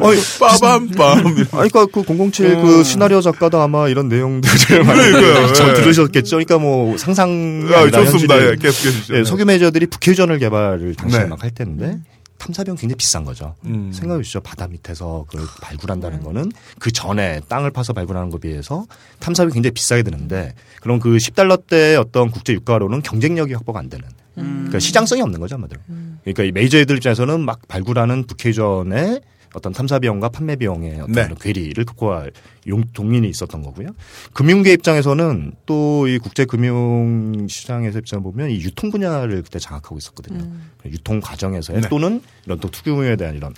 어이, 0.00 0.16
빠밤빰. 0.38 1.00
아니, 1.00 1.68
그러니까 1.70 1.86
그 1.86 2.02
007그 2.02 2.84
시나리오 2.84 3.20
작가도 3.20 3.60
아마 3.60 3.88
이런 3.88 4.08
내용들을 4.08 4.84
많이. 4.84 5.52
전 5.54 5.68
예. 5.70 5.74
들으셨겠죠. 5.82 6.36
그러니까 6.36 6.58
뭐 6.58 6.96
상상이 6.96 7.72
아, 7.74 7.90
좋습니다. 7.90 8.36
예, 8.38 8.56
계속해 8.56 8.90
주시죠. 8.92 9.18
예, 9.18 9.24
석유 9.24 9.44
메이저들이 9.44 9.86
북해유전을 9.86 10.38
개발을 10.38 10.94
당시에 10.94 11.20
네. 11.20 11.26
막할 11.26 11.50
때인데 11.50 11.98
탐사비용 12.46 12.76
굉장히 12.76 12.96
비싼 12.96 13.24
거죠. 13.24 13.54
음. 13.64 13.90
생각해 13.92 14.18
보시죠. 14.18 14.40
바다 14.40 14.68
밑에서 14.68 15.24
그걸 15.28 15.46
발굴한다는 15.60 16.22
거는 16.22 16.52
그 16.78 16.92
전에 16.92 17.40
땅을 17.48 17.70
파서 17.70 17.92
발굴하는 17.92 18.30
것에 18.30 18.40
비해서 18.40 18.86
탐사비 19.18 19.52
굉장히 19.52 19.72
비싸게 19.72 20.02
드는데 20.02 20.54
그럼 20.80 21.00
그 21.00 21.16
10달러 21.16 21.66
대 21.66 21.96
어떤 21.96 22.30
국제 22.30 22.52
유가로는 22.52 23.02
경쟁력이 23.02 23.54
확보가 23.54 23.78
안 23.80 23.88
되는 23.88 24.06
그러니까 24.34 24.78
시장성이 24.78 25.22
없는 25.22 25.40
거죠, 25.40 25.54
한마디로. 25.54 25.80
그러니까 26.22 26.42
이 26.44 26.52
메이저 26.52 26.78
애들 26.78 26.96
입장에서는 26.96 27.40
막 27.40 27.66
발굴하는 27.68 28.26
북해전의 28.26 29.20
어떤 29.56 29.72
탐사 29.72 29.98
비용과 29.98 30.28
판매 30.28 30.54
비용의 30.54 31.00
어떤 31.00 31.12
네. 31.12 31.28
괴리를 31.40 31.82
극복할 31.86 32.30
용 32.66 32.84
동인이 32.92 33.26
있었던 33.28 33.62
거고요. 33.62 33.88
금융계 34.34 34.72
입장에서는 34.74 35.52
또 35.64 36.06
이 36.06 36.18
국제 36.18 36.44
금융 36.44 37.46
시장에서 37.48 37.98
입장을 38.00 38.22
보면 38.22 38.50
이 38.50 38.60
유통 38.60 38.90
분야를 38.90 39.42
그때 39.42 39.58
장악하고 39.58 39.96
있었거든요. 39.96 40.46
유통 40.84 41.20
과정에서의 41.20 41.80
네. 41.80 41.88
또는 41.88 42.20
이런 42.44 42.60
또 42.60 42.70
투기금융에 42.70 43.16
대한 43.16 43.34
이런 43.34 43.54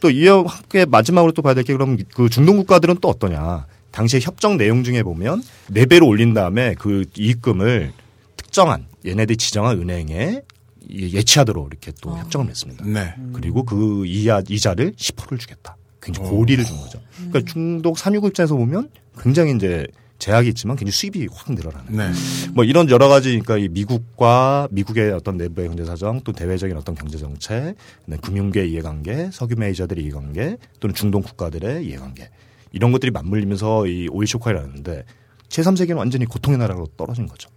또 0.00 0.10
이와 0.10 0.44
함께 0.46 0.84
마지막으로 0.84 1.30
또 1.32 1.42
봐야 1.42 1.54
될 1.54 1.62
게 1.62 1.72
그럼 1.72 1.96
그 2.14 2.28
중동 2.28 2.56
국가들은 2.56 2.96
또 3.00 3.08
어떠냐? 3.08 3.66
당시에 3.92 4.20
협정 4.20 4.56
내용 4.58 4.82
중에 4.84 5.02
보면 5.04 5.42
네 5.68 5.86
배로 5.86 6.06
올린 6.08 6.34
다음에 6.34 6.74
그 6.78 7.04
이익금을 7.16 7.92
특정한 8.36 8.84
얘네들이 9.06 9.36
지정한 9.38 9.78
은행에 9.80 10.42
이- 10.42 10.55
예치하도록 10.88 11.66
이렇게 11.66 11.92
또 12.00 12.16
협정을 12.16 12.46
맺습니다. 12.46 12.84
네. 12.84 13.14
그리고 13.32 13.64
그 13.64 14.06
이하, 14.06 14.42
이자를 14.48 14.92
10%를 14.92 15.38
주겠다. 15.38 15.76
굉장히 16.00 16.28
고리를 16.28 16.64
준 16.64 16.76
거죠. 16.78 17.00
그러니까 17.16 17.40
중독 17.52 17.98
산유국 17.98 18.30
입장에서 18.30 18.54
보면 18.56 18.90
굉장히 19.18 19.54
이제 19.54 19.86
제약이 20.18 20.48
있지만 20.50 20.76
굉장히 20.76 20.92
수입이 20.92 21.28
확 21.30 21.52
늘어나는. 21.52 21.96
네. 21.96 22.12
뭐 22.54 22.64
이런 22.64 22.88
여러 22.88 23.08
가지 23.08 23.30
그러니까 23.30 23.58
이 23.58 23.68
미국과 23.68 24.68
미국의 24.70 25.12
어떤 25.12 25.36
내부의 25.36 25.68
경제 25.68 25.84
사정 25.84 26.20
또 26.22 26.32
대외적인 26.32 26.76
어떤 26.76 26.94
경제 26.94 27.18
정책, 27.18 27.74
금융계 28.22 28.66
이해관계, 28.66 29.30
석유 29.32 29.56
메이저들의 29.56 30.02
이해관계 30.04 30.56
또는 30.80 30.94
중동 30.94 31.22
국가들의 31.22 31.84
이해관계 31.86 32.30
이런 32.72 32.92
것들이 32.92 33.10
맞물리면서 33.10 33.86
이 33.86 34.08
오일 34.10 34.26
쇼크가 34.26 34.52
일어났는데 34.52 35.04
제3세계는 35.48 35.96
완전히 35.96 36.24
고통의 36.24 36.58
나라로 36.58 36.86
떨어진 36.96 37.26
거죠. 37.26 37.50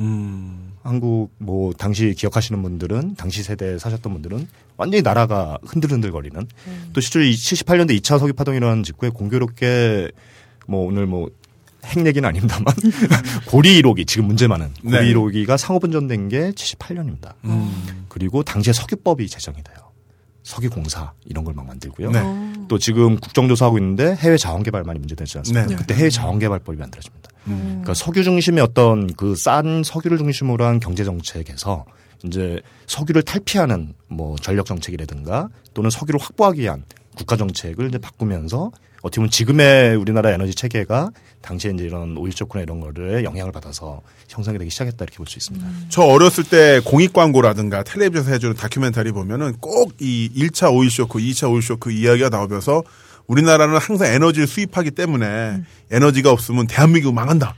음. 0.00 0.67
한국 0.88 1.30
뭐 1.38 1.72
당시 1.72 2.14
기억하시는 2.16 2.62
분들은 2.62 3.16
당시 3.16 3.42
세대에 3.42 3.78
사셨던 3.78 4.12
분들은 4.12 4.48
완전히 4.76 5.02
나라가 5.02 5.58
흔들흔들거리는 5.64 6.46
또 6.92 7.00
실제로 7.00 7.24
78년도 7.24 7.98
2차 8.00 8.18
석유 8.18 8.32
파동이 8.32 8.56
일어난 8.56 8.82
직후에 8.82 9.10
공교롭게 9.10 10.10
뭐 10.66 10.86
오늘 10.86 11.06
뭐 11.06 11.28
핵 11.82 12.04
얘기는 12.04 12.28
아닙니다만 12.28 12.74
고리 13.46 13.80
1호기 13.80 14.06
지금 14.06 14.26
문제 14.26 14.46
많은 14.46 14.74
고리 14.82 14.90
네. 14.92 15.14
1호기가 15.14 15.56
상업운전된 15.56 16.28
게 16.28 16.50
78년입니다. 16.50 17.34
음. 17.44 18.04
그리고 18.08 18.42
당시에 18.42 18.72
석유법이 18.72 19.28
제정이 19.28 19.62
돼요. 19.62 19.76
석유공사 20.42 21.12
이런 21.26 21.44
걸 21.44 21.54
막 21.54 21.66
만들고요. 21.66 22.10
네. 22.10 22.20
또 22.68 22.78
지금 22.78 23.16
국정조사하고 23.18 23.78
있는데 23.78 24.14
해외 24.16 24.36
자원개발 24.36 24.82
많이 24.82 24.98
문제되지 24.98 25.38
않습니까? 25.38 25.66
네. 25.66 25.76
그때 25.76 25.94
해외 25.94 26.10
자원개발법이 26.10 26.76
만들어집니다. 26.78 27.30
음. 27.48 27.66
그러니까 27.82 27.94
석유 27.94 28.22
중심의 28.24 28.62
어떤 28.62 29.12
그 29.14 29.34
싼 29.36 29.82
석유를 29.84 30.18
중심으로 30.18 30.64
한 30.64 30.80
경제 30.80 31.04
정책에서 31.04 31.84
이제 32.24 32.60
석유를 32.86 33.22
탈피하는 33.22 33.94
뭐 34.08 34.36
전력 34.42 34.66
정책이라든가 34.66 35.48
또는 35.74 35.90
석유를 35.90 36.20
확보하기 36.20 36.60
위한 36.60 36.84
국가 37.16 37.36
정책을 37.36 37.88
이제 37.88 37.98
바꾸면서 37.98 38.70
어떻게 39.02 39.16
보면 39.20 39.30
지금의 39.30 39.94
우리나라 39.94 40.30
에너지 40.32 40.54
체계가 40.56 41.10
당시에 41.40 41.70
이제 41.70 41.84
이런 41.84 42.16
오일 42.16 42.32
쇼크나 42.32 42.62
이런 42.64 42.80
거를 42.80 43.22
영향을 43.22 43.52
받아서 43.52 44.02
형성이 44.28 44.58
되기 44.58 44.70
시작했다 44.72 45.04
이렇게 45.04 45.16
볼 45.18 45.26
수 45.28 45.38
있습니다. 45.38 45.66
저 45.88 46.02
어렸을 46.02 46.42
때 46.42 46.80
공익 46.84 47.12
광고라든가 47.12 47.84
텔레비전에서 47.84 48.32
해주는 48.32 48.56
다큐멘터리 48.56 49.12
보면은 49.12 49.54
꼭 49.60 49.92
이 50.00 50.30
1차 50.34 50.74
오일 50.74 50.90
쇼크, 50.90 51.18
2차 51.20 51.48
오일 51.50 51.62
쇼크 51.62 51.92
이야기가 51.92 52.28
나오면서 52.28 52.82
우리나라는 53.28 53.76
항상 53.78 54.08
에너지를 54.08 54.46
수입하기 54.48 54.90
때문에 54.92 55.62
에너지가 55.90 56.30
없으면 56.32 56.66
대한민국 56.66 57.14
망한다. 57.14 57.54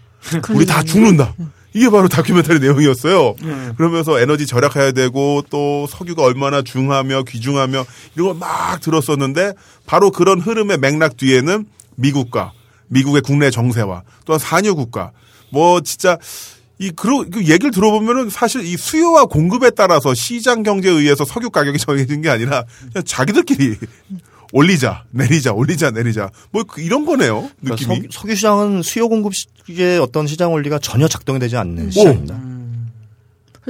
우리 0.50 0.66
다 0.66 0.82
죽는다. 0.82 1.34
이게 1.72 1.88
바로 1.88 2.08
다큐멘터리 2.08 2.58
내용이었어요. 2.58 3.36
그러면서 3.76 4.18
에너지 4.20 4.44
절약해야 4.46 4.90
되고 4.92 5.42
또 5.50 5.86
석유가 5.88 6.22
얼마나 6.24 6.62
중하며 6.62 7.22
귀중하며 7.22 7.84
이런 8.16 8.26
걸 8.26 8.34
막 8.34 8.80
들었었는데 8.80 9.52
바로 9.86 10.10
그런 10.10 10.40
흐름의 10.40 10.78
맥락 10.78 11.16
뒤에는 11.16 11.64
미국과 11.94 12.52
미국의 12.88 13.22
국내 13.22 13.50
정세와 13.50 14.02
또한 14.24 14.40
산유 14.40 14.74
국가 14.74 15.12
뭐 15.50 15.80
진짜 15.80 16.18
이 16.80 16.90
그러 16.90 17.24
그 17.30 17.40
얘기를 17.44 17.70
들어보면은 17.70 18.30
사실 18.30 18.64
이 18.64 18.76
수요와 18.76 19.26
공급에 19.26 19.70
따라서 19.70 20.12
시장 20.14 20.62
경제에 20.64 20.90
의해서 20.90 21.24
석유 21.24 21.50
가격이 21.50 21.78
정해진 21.78 22.20
게 22.22 22.30
아니라 22.30 22.64
그냥 22.92 23.04
자기들끼리 23.04 23.76
올리자 24.52 25.04
내리자 25.10 25.52
올리자 25.52 25.90
내리자. 25.92 26.30
뭐 26.50 26.64
그- 26.64 26.80
이런 26.80 27.04
거네요 27.06 27.48
느낌이 27.62 27.86
그러니까 27.86 28.08
석, 28.10 28.22
석유 28.22 28.34
시장은 28.36 28.82
수요 28.82 29.08
공급의 29.08 29.98
어떤 30.00 30.26
시장 30.26 30.52
원리가 30.52 30.78
전혀 30.78 31.06
작동이 31.08 31.38
되지 31.38 31.56
않는 31.56 31.90
시장입니다. 31.90 32.34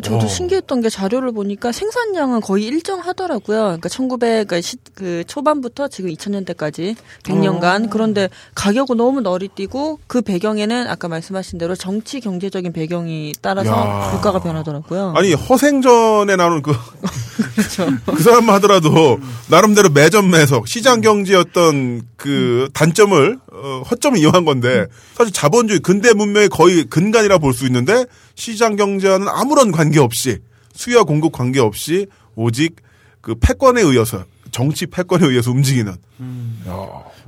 저도 0.02 0.24
어. 0.24 0.28
신기했던 0.28 0.80
게 0.82 0.88
자료를 0.88 1.32
보니까 1.32 1.72
생산량은 1.72 2.40
거의 2.40 2.64
일정하더라고요. 2.64 3.58
그러니까 3.60 3.88
1900, 3.88 4.46
그러니까 4.46 4.60
시- 4.60 4.76
그 4.94 5.24
초반부터 5.26 5.88
지금 5.88 6.10
2000년대까지 6.10 6.94
100년간 7.24 7.90
그런데 7.90 8.28
가격은 8.54 8.96
너무 8.96 9.20
너리뛰고 9.20 9.98
그 10.06 10.22
배경에는 10.22 10.86
아까 10.86 11.08
말씀하신 11.08 11.58
대로 11.58 11.74
정치 11.74 12.20
경제적인 12.20 12.72
배경이 12.72 13.32
따라서 13.42 13.70
야. 13.72 14.10
물가가 14.12 14.38
변하더라고요. 14.40 15.12
아니 15.16 15.34
허생전에 15.34 16.36
나오는 16.36 16.62
그 16.62 16.72
그 18.06 18.22
사람만 18.22 18.54
하더라도 18.56 19.18
나름대로 19.48 19.88
매점 19.90 20.30
매석 20.30 20.68
시장 20.68 21.00
경제였던 21.00 22.02
그 22.16 22.68
단점을 22.74 23.38
어, 23.52 23.82
허점을 23.90 24.18
이용한 24.18 24.44
건데 24.44 24.86
사실 25.14 25.32
자본주의 25.32 25.80
근대 25.80 26.12
문명의 26.14 26.48
거의 26.48 26.84
근간이라 26.84 27.38
볼 27.38 27.50
수 27.50 27.66
있는데 27.66 28.04
시장 28.40 28.76
경제와는 28.76 29.28
아무런 29.28 29.70
관계 29.70 30.00
없이 30.00 30.38
수요와 30.72 31.04
공급 31.04 31.32
관계 31.32 31.60
없이 31.60 32.06
오직 32.34 32.76
그 33.20 33.34
패권에 33.34 33.82
의해서 33.82 34.24
정치 34.50 34.86
패권에 34.86 35.26
의해서 35.26 35.50
움직이는. 35.50 35.92
야, 35.92 35.96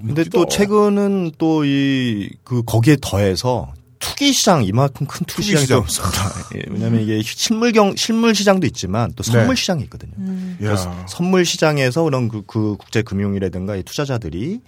근데. 0.01 0.25
또 0.25 0.47
최근은 0.49 1.33
또 1.39 1.65
이 1.65 2.31
그 2.45 2.63
거기에 2.65 2.97
더해서 3.01 3.73
투기 3.99 4.33
시장 4.33 4.65
이만큼 4.65 5.07
큰 5.07 5.25
투기 5.27 5.57
시장이 5.57 5.81
없습니다. 5.81 6.19
예, 6.57 6.63
왜냐하면 6.69 7.03
이게 7.03 7.23
실물경 7.23 7.95
실물 7.97 8.35
시장도 8.35 8.67
있지만 8.67 9.13
또 9.15 9.23
선물 9.23 9.55
네. 9.55 9.61
시장이 9.61 9.83
있거든요. 9.85 10.13
음. 10.19 10.57
그래서 10.59 10.91
야. 10.91 11.07
선물 11.09 11.45
시장에서 11.45 12.03
그런 12.03 12.29
그, 12.29 12.43
그 12.47 12.77
국제 12.79 13.03
금융이라든가 13.03 13.77
이 13.77 13.83
투자자들이 13.85 14.61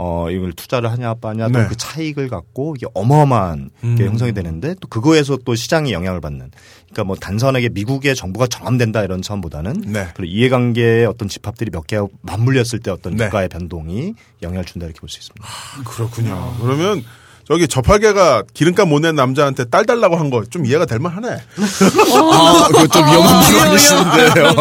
어 0.00 0.30
이걸 0.30 0.52
투자를 0.52 0.90
하냐 0.92 1.14
빠냐 1.14 1.48
또 1.48 1.58
네. 1.58 1.66
그 1.66 1.76
차익을 1.76 2.28
갖고 2.28 2.74
이게 2.76 2.86
어마어마한 2.94 3.70
게 3.80 3.86
음. 3.86 3.98
형성이 3.98 4.32
되는데 4.32 4.74
또 4.80 4.86
그거에서 4.88 5.36
또 5.44 5.56
시장이 5.56 5.92
영향을 5.92 6.20
받는 6.20 6.52
그러니까 6.84 7.04
뭐 7.04 7.16
단선하게 7.16 7.70
미국의 7.70 8.14
정부가 8.14 8.46
정함된다 8.46 9.02
이런 9.02 9.22
차원보다는 9.22 9.82
네. 9.86 10.06
그리고 10.14 10.32
이해관계의 10.32 11.04
어떤 11.06 11.28
집합들이 11.28 11.70
몇 11.72 11.86
개 11.88 11.98
맞물렸을 12.22 12.78
때 12.82 12.90
어떤 12.92 13.16
네. 13.16 13.24
유가의 13.26 13.48
변동이 13.48 14.14
영향을 14.42 14.64
준다 14.64 14.86
이렇게 14.86 15.00
볼 15.00 15.08
수 15.08 15.18
있습니다. 15.18 15.44
그렇군요. 15.84 16.54
그러면 16.60 17.02
저기 17.48 17.66
저팔계가 17.66 18.42
기름값 18.52 18.86
못 18.88 19.00
낸 19.00 19.14
남자한테 19.14 19.64
딸 19.70 19.86
달라고 19.86 20.16
한 20.16 20.28
거 20.30 20.42
좀 20.50 20.66
이해가 20.66 20.84
될 20.86 20.98
만하네. 20.98 21.28
아, 21.30 22.66
그거 22.68 22.86
좀 22.86 23.04
위험한 23.06 23.42
발언이시는데요. 23.42 24.54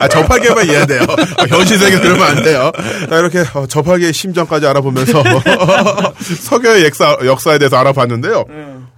아, 0.00 0.08
저팔계만 0.08 0.66
이해돼요. 0.66 1.00
아, 1.38 1.44
현실 1.48 1.78
세계 1.78 2.00
들으면 2.00 2.22
안 2.22 2.42
돼요. 2.44 2.70
자, 3.10 3.18
이렇게 3.18 3.40
어, 3.54 3.66
저팔계의 3.66 4.12
심정까지 4.12 4.66
알아보면서 4.66 5.22
석유의 6.42 6.84
역사, 6.84 7.16
역사에 7.24 7.58
대해서 7.58 7.76
알아봤는데요. 7.76 8.44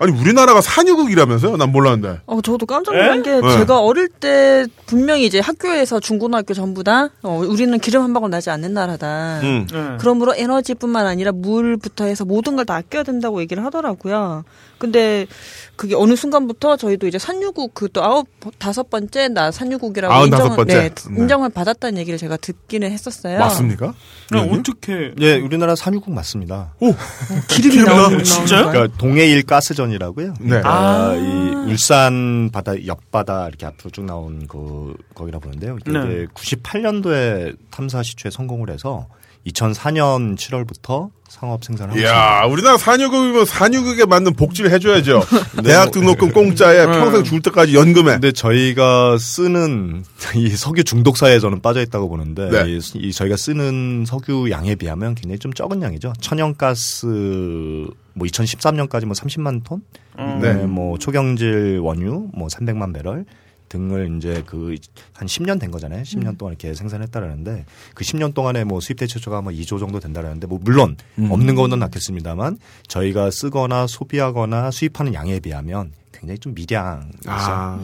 아, 0.04 0.06
아니 0.06 0.20
우리나라가 0.20 0.60
산유국이라면서요? 0.60 1.56
난 1.56 1.72
몰랐는데. 1.72 2.20
어, 2.26 2.40
저도 2.42 2.66
깜짝 2.66 2.92
놀란 2.94 3.22
게 3.22 3.40
네. 3.40 3.56
제가 3.58 3.80
어릴 3.80 4.08
때 4.08 4.66
분명히 4.86 5.24
이제 5.26 5.40
학교에서 5.40 6.00
중고등학교 6.00 6.52
전부 6.54 6.84
다 6.84 7.08
어, 7.22 7.38
우리는 7.46 7.78
기름 7.78 8.02
한 8.02 8.12
방울 8.12 8.30
나지 8.30 8.50
않는 8.50 8.74
나라다. 8.74 9.40
음. 9.42 9.66
네. 9.72 9.96
그러므로 9.98 10.34
에너지뿐만 10.34 11.06
아니라 11.06 11.32
물부터 11.32 12.04
해서 12.04 12.24
모든 12.24 12.56
걸 12.56 12.64
다 12.64 12.76
아껴야 12.76 13.02
된다고 13.02 13.42
얘기를 13.42 13.62
하더라고요. 13.64 14.44
근데 14.78 15.26
그게 15.76 15.94
어느 15.94 16.14
순간부터 16.16 16.76
저희도 16.76 17.06
이제 17.06 17.18
산유국 17.18 17.74
그 17.74 17.88
또 17.94 18.02
아홉 18.02 18.26
다섯 18.58 18.90
번째 18.90 19.28
나 19.28 19.50
산유국이라고 19.50 20.12
다섯 20.12 20.26
인정을 20.26 20.56
번째. 20.56 20.74
네, 20.74 20.88
네. 20.90 21.20
인정을 21.20 21.48
받았다는 21.50 21.98
얘기를 21.98 22.18
제가 22.18 22.36
듣기는 22.36 22.90
했었어요. 22.90 23.38
맞습니까? 23.38 23.94
네. 24.32 24.38
어떻게 24.40 25.12
예, 25.20 25.36
우리나라 25.36 25.76
산유국 25.76 26.12
맞습니다. 26.12 26.74
기름이 27.48 27.76
기름이 27.76 27.84
나오는 27.84 28.24
진짜요? 28.24 28.70
그러니까 28.70 28.96
동해일 28.98 29.42
가스전이라고요. 29.44 30.34
네. 30.40 30.48
그러니까 30.48 30.70
아. 30.70 31.14
이 31.14 31.70
울산 31.70 32.50
바다 32.52 32.74
옆바다 32.84 33.48
이렇게 33.48 33.66
앞으로 33.66 33.90
쭉 33.90 34.04
나온 34.04 34.46
그 34.48 34.94
거기라 35.14 35.38
보는데요. 35.38 35.76
이게 35.80 35.92
네. 35.92 36.26
98년도에 36.34 37.56
탐사 37.70 38.02
시추에 38.02 38.30
성공을 38.30 38.70
해서 38.70 39.06
2004년 39.46 40.36
7월부터 40.36 41.10
상업 41.28 41.64
생산을 41.64 41.90
하고 41.90 42.00
있습니다. 42.00 42.40
이야, 42.40 42.44
우리나라 42.46 42.78
산유국이면 42.78 43.44
산유국에 43.44 44.06
맞는 44.06 44.34
복지를 44.34 44.70
해줘야죠. 44.70 45.22
대학 45.64 45.90
등록금 45.90 46.32
공짜에 46.32 46.86
평생 46.86 47.24
줄 47.24 47.42
때까지 47.42 47.74
연금에. 47.74 48.12
근데 48.12 48.32
저희가 48.32 49.18
쓰는 49.18 50.04
이 50.36 50.50
석유 50.50 50.84
중독사에 50.84 51.40
저는 51.40 51.60
빠져 51.60 51.80
있다고 51.80 52.08
보는데 52.08 52.50
네. 52.50 52.70
이, 52.70 52.78
이 52.94 53.12
저희가 53.12 53.36
쓰는 53.36 54.04
석유 54.06 54.50
양에 54.50 54.76
비하면 54.76 55.14
굉장히 55.14 55.38
좀 55.38 55.52
적은 55.52 55.82
양이죠. 55.82 56.12
천연가스 56.20 57.06
뭐 58.14 58.26
2013년까지 58.26 59.06
뭐 59.06 59.14
30만 59.14 59.64
톤, 59.64 59.82
네. 60.40 60.54
네. 60.54 60.66
뭐 60.66 60.98
초경질 60.98 61.80
원유 61.82 62.28
뭐 62.32 62.48
300만 62.48 62.94
배럴 62.94 63.24
등을 63.74 64.16
이제 64.16 64.42
그 64.46 64.76
한 65.12 65.26
10년 65.28 65.60
된 65.60 65.70
거잖아요. 65.70 66.02
10년 66.02 66.38
동안 66.38 66.52
이렇게 66.52 66.74
생산했다라는데 66.74 67.64
그 67.94 68.04
10년 68.04 68.34
동안에 68.34 68.64
뭐 68.64 68.80
수입 68.80 68.98
대체초가 68.98 69.42
뭐 69.42 69.52
2조 69.52 69.78
정도 69.78 70.00
된다라는데 70.00 70.46
뭐 70.46 70.58
물론 70.62 70.96
없는 71.30 71.54
거는 71.54 71.78
낫겠습니다만 71.78 72.58
저희가 72.88 73.30
쓰거나 73.30 73.86
소비하거나 73.86 74.70
수입하는 74.70 75.14
양에 75.14 75.40
비하면 75.40 75.92
굉장히 76.18 76.38
좀 76.38 76.54
미량이죠. 76.54 77.18
아, 77.26 77.78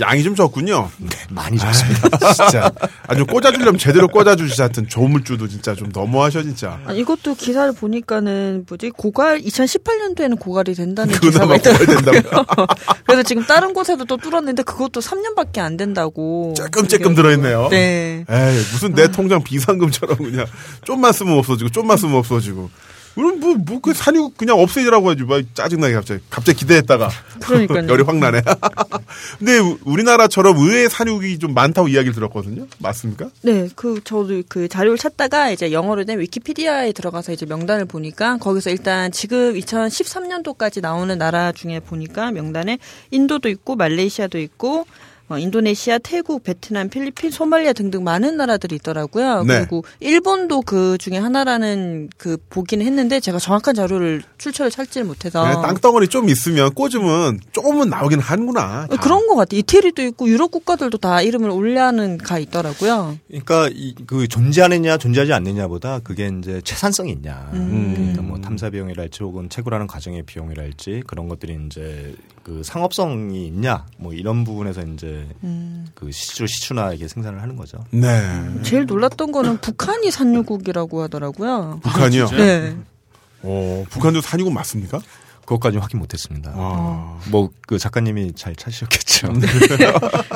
양이 0.00 0.22
좀 0.22 0.34
적군요. 0.34 0.90
많이 1.30 1.58
좋습니다. 1.58 2.32
진짜. 2.32 2.70
아주 3.06 3.24
꽂아주려면 3.26 3.78
제대로 3.78 4.08
꽂아주지 4.08 4.60
않던 4.62 4.88
조물주도 4.88 5.48
진짜 5.48 5.74
좀 5.74 5.90
너무하셔, 5.92 6.42
진짜. 6.42 6.80
아, 6.84 6.92
이것도 6.92 7.34
기사를 7.34 7.72
보니까는 7.72 8.66
뭐지 8.68 8.90
고갈 8.90 9.40
2018년도에는 9.40 10.38
고갈이 10.38 10.74
된다는 10.74 11.14
그나마 11.14 11.56
기사가 11.56 11.72
고갈 11.72 11.82
있더라고요. 11.82 12.22
된다고요? 12.22 12.66
그래서 13.06 13.22
지금 13.22 13.44
다른 13.44 13.72
곳에도 13.72 14.04
또 14.04 14.16
뚫었는데 14.16 14.62
그것도 14.64 15.00
3년밖에 15.00 15.58
안 15.58 15.76
된다고. 15.76 16.54
쬐끔쬐끔 16.56 17.14
들어있네요. 17.14 17.68
네. 17.70 18.24
에이, 18.28 18.56
무슨 18.72 18.94
내 18.94 19.08
통장 19.08 19.42
비상금처럼 19.42 20.16
그냥 20.18 20.46
좀만 20.84 21.12
쓰면 21.12 21.38
없어지고 21.38 21.70
좀만 21.70 21.96
쓰면 21.96 22.16
없어지고. 22.16 22.70
그럼 23.18 23.40
뭐, 23.40 23.54
뭐, 23.56 23.80
그 23.80 23.92
산유국 23.92 24.36
그냥 24.36 24.60
없애지라고 24.60 25.10
하지. 25.10 25.24
막 25.24 25.42
짜증나게 25.52 25.92
갑자기. 25.94 26.20
갑자기 26.30 26.58
기대했다가. 26.60 27.10
그러니까요. 27.40 27.88
열이 27.90 28.04
확 28.04 28.16
나네. 28.16 28.42
근데 29.40 29.58
우- 29.58 29.76
우리나라처럼 29.84 30.56
의외의 30.56 30.88
산유국이 30.88 31.40
좀 31.40 31.52
많다고 31.52 31.88
이야기를 31.88 32.14
들었거든요. 32.14 32.68
맞습니까? 32.78 33.28
네, 33.42 33.68
그 33.74 34.00
저도 34.04 34.44
그 34.48 34.68
자료를 34.68 34.98
찾다가 34.98 35.50
이제 35.50 35.72
영어로 35.72 36.04
된 36.04 36.20
위키피디아에 36.20 36.92
들어가서 36.92 37.32
이제 37.32 37.44
명단을 37.44 37.86
보니까 37.86 38.36
거기서 38.36 38.70
일단 38.70 39.10
지금 39.10 39.54
2013년도까지 39.54 40.80
나오는 40.80 41.18
나라 41.18 41.50
중에 41.50 41.80
보니까 41.80 42.30
명단에 42.30 42.78
인도도 43.10 43.48
있고 43.48 43.74
말레이시아도 43.74 44.38
있고 44.38 44.80
어, 44.80 44.84
인도네시아, 45.36 45.98
태국, 45.98 46.42
베트남, 46.42 46.88
필리핀, 46.88 47.30
소말리아 47.30 47.74
등등 47.74 48.04
많은 48.04 48.36
나라들이 48.36 48.76
있더라고요. 48.76 49.42
네. 49.44 49.58
그리고 49.58 49.84
일본도 50.00 50.62
그 50.62 50.96
중에 50.98 51.18
하나라는 51.18 52.08
그 52.16 52.38
보기는 52.48 52.84
했는데 52.86 53.20
제가 53.20 53.38
정확한 53.38 53.74
자료를 53.74 54.22
출처를 54.38 54.70
찾지를 54.70 55.06
못해서 55.06 55.42
그냥 55.42 55.60
땅덩어리 55.62 56.08
좀 56.08 56.28
있으면 56.28 56.72
꽂으면 56.72 57.40
조금은 57.52 57.90
나오긴 57.90 58.20
하는구나. 58.20 58.86
어, 58.90 58.96
그런 58.96 59.26
것 59.26 59.34
같아요. 59.34 59.58
이태리도 59.58 60.02
있고 60.02 60.28
유럽 60.28 60.50
국가들도 60.50 60.96
다 60.98 61.20
이름을 61.20 61.50
올려는 61.50 62.16
가 62.16 62.38
있더라고요. 62.38 63.18
그러니까 63.28 63.68
이, 63.72 63.94
그 64.06 64.28
존재하느냐 64.28 64.96
존재하지 64.96 65.32
않느냐보다 65.32 65.98
그게 66.00 66.30
이제 66.38 66.60
채산성이 66.62 67.12
있냐. 67.12 67.50
음. 67.52 67.94
그러니까 67.96 68.22
뭐 68.22 68.38
탐사 68.40 68.70
비용이랄지 68.70 69.22
혹은 69.22 69.48
채굴하는 69.48 69.86
과정의 69.86 70.22
비용이랄지 70.22 71.02
그런 71.06 71.28
것들이 71.28 71.58
이제 71.66 72.14
그 72.42 72.62
상업성이 72.64 73.46
있냐 73.46 73.84
뭐 73.98 74.12
이런 74.12 74.44
부분에서 74.44 74.82
이제 74.82 75.17
음. 75.44 75.86
그 75.94 76.10
시추 76.10 76.46
시추나 76.46 76.92
이게 76.92 77.08
생산을 77.08 77.42
하는 77.42 77.56
거죠. 77.56 77.84
네. 77.90 78.22
제일 78.62 78.86
놀랐던 78.86 79.32
거는 79.32 79.58
북한이 79.58 80.10
산유국이라고 80.10 81.02
하더라고요. 81.02 81.80
북한이요? 81.82 82.28
네. 82.30 82.76
어, 83.42 83.84
북한도 83.90 84.20
산유국 84.20 84.52
맞습니까? 84.52 85.00
그것까지 85.48 85.78
확인 85.78 85.98
못했습니다. 85.98 86.52
아. 86.54 87.18
뭐그 87.30 87.78
작가님이 87.78 88.34
잘 88.34 88.54
찾으셨겠죠. 88.54 89.32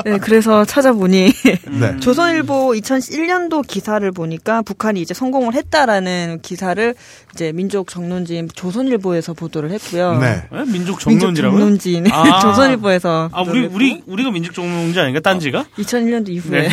네, 0.06 0.16
그래서 0.22 0.64
찾아보니 0.64 1.30
네. 1.68 2.00
조선일보 2.00 2.72
2001년도 2.72 3.66
기사를 3.66 4.10
보니까 4.10 4.62
북한이 4.62 5.02
이제 5.02 5.12
성공을 5.12 5.52
했다라는 5.52 6.38
기사를 6.40 6.94
이제 7.34 7.52
민족 7.52 7.88
정론지인 7.88 8.48
조선일보에서 8.54 9.34
보도를 9.34 9.70
했고요. 9.72 10.18
네. 10.18 10.44
네? 10.50 10.64
민족 10.72 10.98
정론지라고요? 10.98 11.58
정론지인 11.58 12.10
아. 12.10 12.40
조선일보에서 12.40 13.28
아 13.32 13.42
우리 13.42 13.66
우리 13.66 14.02
우리가 14.06 14.30
민족 14.30 14.54
정론지 14.54 14.98
아닌가 14.98 15.20
딴지가? 15.20 15.66
2001년도 15.76 16.30
이후에 16.30 16.62
네. 16.62 16.68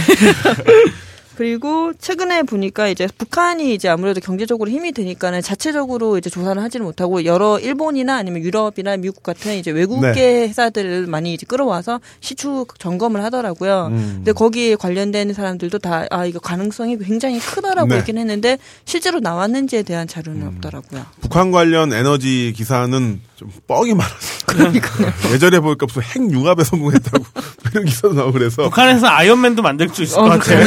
그리고 1.39 1.93
최근에 1.97 2.43
보니까 2.43 2.89
이제 2.89 3.07
북한이 3.17 3.73
이제 3.73 3.87
아무래도 3.87 4.19
경제적으로 4.19 4.69
힘이 4.69 4.91
드니까는 4.91 5.41
자체적으로 5.41 6.17
이제 6.17 6.29
조사를 6.29 6.61
하지는 6.61 6.85
못하고 6.85 7.23
여러 7.23 7.57
일본이나 7.59 8.17
아니면 8.17 8.41
유럽이나 8.41 8.97
미국 8.97 9.23
같은 9.23 9.55
이제 9.55 9.71
외국계 9.71 10.11
네. 10.11 10.47
회사들을 10.49 11.07
많이 11.07 11.33
이제 11.33 11.45
끌어와서 11.47 12.01
시추 12.19 12.65
점검을 12.77 13.23
하더라고요. 13.23 13.87
음. 13.91 14.11
근데 14.17 14.33
거기에 14.33 14.75
관련된 14.75 15.31
사람들도 15.31 15.79
다 15.79 16.09
아 16.11 16.25
이거 16.25 16.39
가능성이 16.39 16.97
굉장히 16.97 17.39
크다라고 17.39 17.89
네. 17.89 17.97
얘기는 17.97 18.19
했는데 18.19 18.57
실제로 18.85 19.19
나왔는지에 19.19 19.83
대한 19.83 20.07
자료는 20.07 20.41
음. 20.41 20.47
없더라고요. 20.47 21.05
북한 21.21 21.51
관련 21.51 21.93
에너지 21.93 22.53
기사는 22.55 23.21
좀 23.35 23.51
뻥이 23.67 23.93
많아서. 23.93 24.45
그러니까요. 24.47 25.13
예전에 25.31 25.59
보니까 25.59 25.85
무슨 25.85 26.01
핵 26.01 26.31
융합에 26.31 26.63
성공했다고 26.63 27.23
이런 27.71 27.85
기사도 27.85 28.13
나오고 28.13 28.33
그래서 28.33 28.63
북한에서 28.63 29.07
아이언맨도 29.07 29.61
만들 29.61 29.89
수 29.89 30.03
있을 30.03 30.19
어, 30.19 30.23
것 30.23 30.29
같아요. 30.29 30.59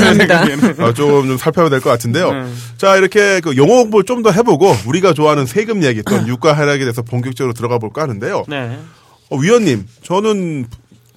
어, 0.78 0.92
조금 0.92 1.26
좀 1.28 1.36
살펴봐야 1.38 1.70
될 1.70 1.80
것 1.80 1.90
같은데요. 1.90 2.32
네. 2.32 2.52
자, 2.78 2.96
이렇게 2.96 3.40
그 3.40 3.56
영어 3.56 3.74
공부를 3.76 4.04
좀 4.04 4.22
더 4.22 4.30
해보고 4.30 4.74
우리가 4.86 5.12
좋아하는 5.14 5.46
세금 5.46 5.82
얘기 5.82 6.02
또 6.02 6.16
유가 6.28 6.52
하락에 6.52 6.78
대해서 6.80 7.02
본격적으로 7.02 7.52
들어가 7.54 7.78
볼까 7.78 8.02
하는데요. 8.02 8.44
네. 8.48 8.78
어, 9.30 9.36
위원님, 9.36 9.86
저는 10.02 10.66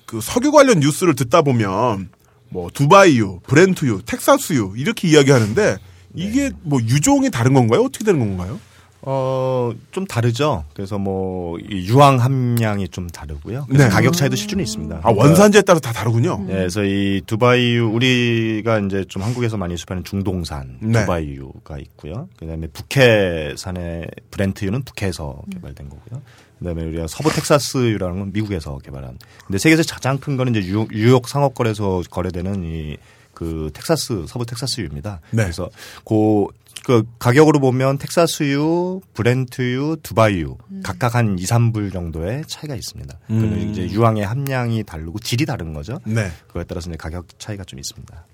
그 0.06 0.20
석유 0.22 0.52
관련 0.52 0.80
뉴스를 0.80 1.16
듣다 1.16 1.42
보면 1.42 2.10
뭐 2.50 2.70
두바이유, 2.74 3.42
브렌트유, 3.48 4.02
텍사스유 4.06 4.74
이렇게 4.78 5.08
이야기하는데 5.10 5.78
이게 6.16 6.52
뭐 6.62 6.80
유종이 6.82 7.30
다른 7.30 7.54
건가요? 7.54 7.82
어떻게 7.82 8.06
되는 8.06 8.20
건가요? 8.20 8.60
어, 9.08 9.72
좀 9.92 10.06
다르죠. 10.06 10.66
그래서 10.74 10.98
뭐, 10.98 11.58
이 11.60 11.88
유황 11.88 12.20
함량이 12.20 12.90
좀 12.90 13.08
다르고요. 13.08 13.66
그래서 13.68 13.86
네. 13.86 13.90
가격 13.90 14.14
차이도 14.14 14.36
실준이 14.36 14.64
있습니다. 14.64 15.02
아, 15.04 15.12
원산지에 15.12 15.62
따라서 15.62 15.80
다 15.80 15.94
다르군요. 15.94 16.44
예, 16.50 16.54
그래서 16.54 16.84
이 16.84 17.22
두바이유 17.26 17.88
우리가 17.88 18.80
이제 18.80 19.06
좀 19.08 19.22
한국에서 19.22 19.58
많이 19.58 19.78
수입하는 19.78 20.04
중동산 20.04 20.78
네. 20.82 21.02
두바이유가 21.02 21.78
있고요. 21.78 22.28
그 22.38 22.48
다음에 22.48 22.68
북해산의 22.68 24.08
브렌트유는 24.32 24.84
북해에서 24.84 25.42
개발된 25.52 25.90
거고요. 25.90 26.22
그 26.60 26.66
다음에 26.66 26.84
우리가 26.84 27.08
서부 27.08 27.30
텍사스유라는 27.32 28.20
건 28.20 28.32
미국에서 28.34 28.78
개발한. 28.80 29.18
근데 29.46 29.58
세계에서 29.58 29.84
가장 29.94 30.18
큰 30.18 30.38
거는 30.38 30.56
이제 30.56 30.68
뉴욕, 30.68 30.90
뉴욕 30.92 31.28
상업거래소 31.28 32.04
거래되는 32.10 32.64
이그 32.64 33.72
텍사스 33.74 34.26
서부 34.28 34.46
텍사스유입니다. 34.46 35.20
네. 35.32 35.44
그래서 35.44 35.70
그, 36.06 36.48
그 36.84 37.04
가격으로 37.20 37.60
보면 37.60 37.98
텍사스유, 37.98 39.02
브렌트유, 39.14 39.98
두바이유 40.04 40.58
각각 40.84 41.16
한 41.16 41.40
2, 41.40 41.44
3불 41.44 41.92
정도의 41.92 42.44
차이가 42.48 42.76
있습니다. 42.76 43.18
음. 43.32 43.70
이제 43.72 43.90
유황의 43.90 44.26
함량이 44.26 44.84
다르고 44.84 45.20
질이 45.20 45.46
다른 45.46 45.74
거죠. 45.74 46.00
네. 46.06 46.30
그거에 46.48 46.64
따라서 46.64 46.90
이제 46.90 46.98
가격 46.98 47.40
차이가 47.40 47.64
좀 47.64 47.80
있습니다. 47.80 48.26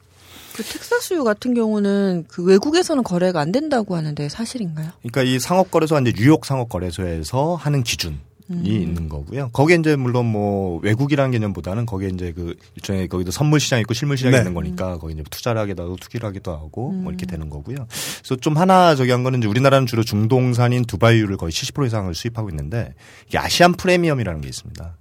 그 0.56 0.64
텍사스유 0.64 1.24
같은 1.24 1.54
경우는 1.54 2.26
그 2.28 2.44
외국에서는 2.44 3.04
거래가 3.04 3.39
안 3.39 3.52
된다고 3.52 3.96
하는데 3.96 4.28
사실인가요? 4.28 4.92
그러니까 5.00 5.24
이 5.24 5.39
상업 5.39 5.72
거래소가 5.72 6.02
이제 6.02 6.12
뉴욕 6.14 6.46
상업 6.46 6.70
거래소에서 6.70 7.56
하는 7.56 7.84
기준. 7.84 8.20
있는 8.64 9.10
거고요. 9.10 9.49
거기에 9.49 9.78
이제 9.78 9.95
물론 9.95 10.26
뭐 10.26 10.80
외국이라는 10.82 11.32
개념보다는 11.32 11.86
거기에 11.86 12.10
이제 12.10 12.32
그 12.34 12.56
일종의 12.76 13.08
거기도 13.08 13.32
선물 13.32 13.60
시장이 13.60 13.82
있고 13.82 13.93
실물 13.93 14.18
시장이 14.18 14.34
네. 14.34 14.39
있는 14.39 14.54
거니까 14.54 14.97
거기 14.97 15.14
이제 15.14 15.24
투자를 15.30 15.62
하기도 15.62 15.84
하고 15.84 15.95
투기를 15.95 16.28
하기도 16.28 16.52
하고 16.52 16.91
뭐 16.91 17.12
이렇게 17.12 17.26
되는 17.26 17.49
거고요. 17.49 17.88
그래서 18.20 18.36
좀 18.36 18.58
하나 18.58 18.95
저기 18.95 19.12
한 19.12 19.24
거는 19.24 19.39
이제 19.39 19.47
우리나라는 19.47 19.88
주로 19.88 20.04
중동산인 20.04 20.86
두바이유를 20.86 21.38
거의 21.38 21.52
70% 21.52 21.88
이상을 21.88 22.14
수입하고 22.14 22.49
있는데 22.49 22.93
이게 23.28 23.38
아시안 23.38 23.74
프리미엄이라는 23.74 24.41
게 24.41 24.47
있습니다. 24.47 24.97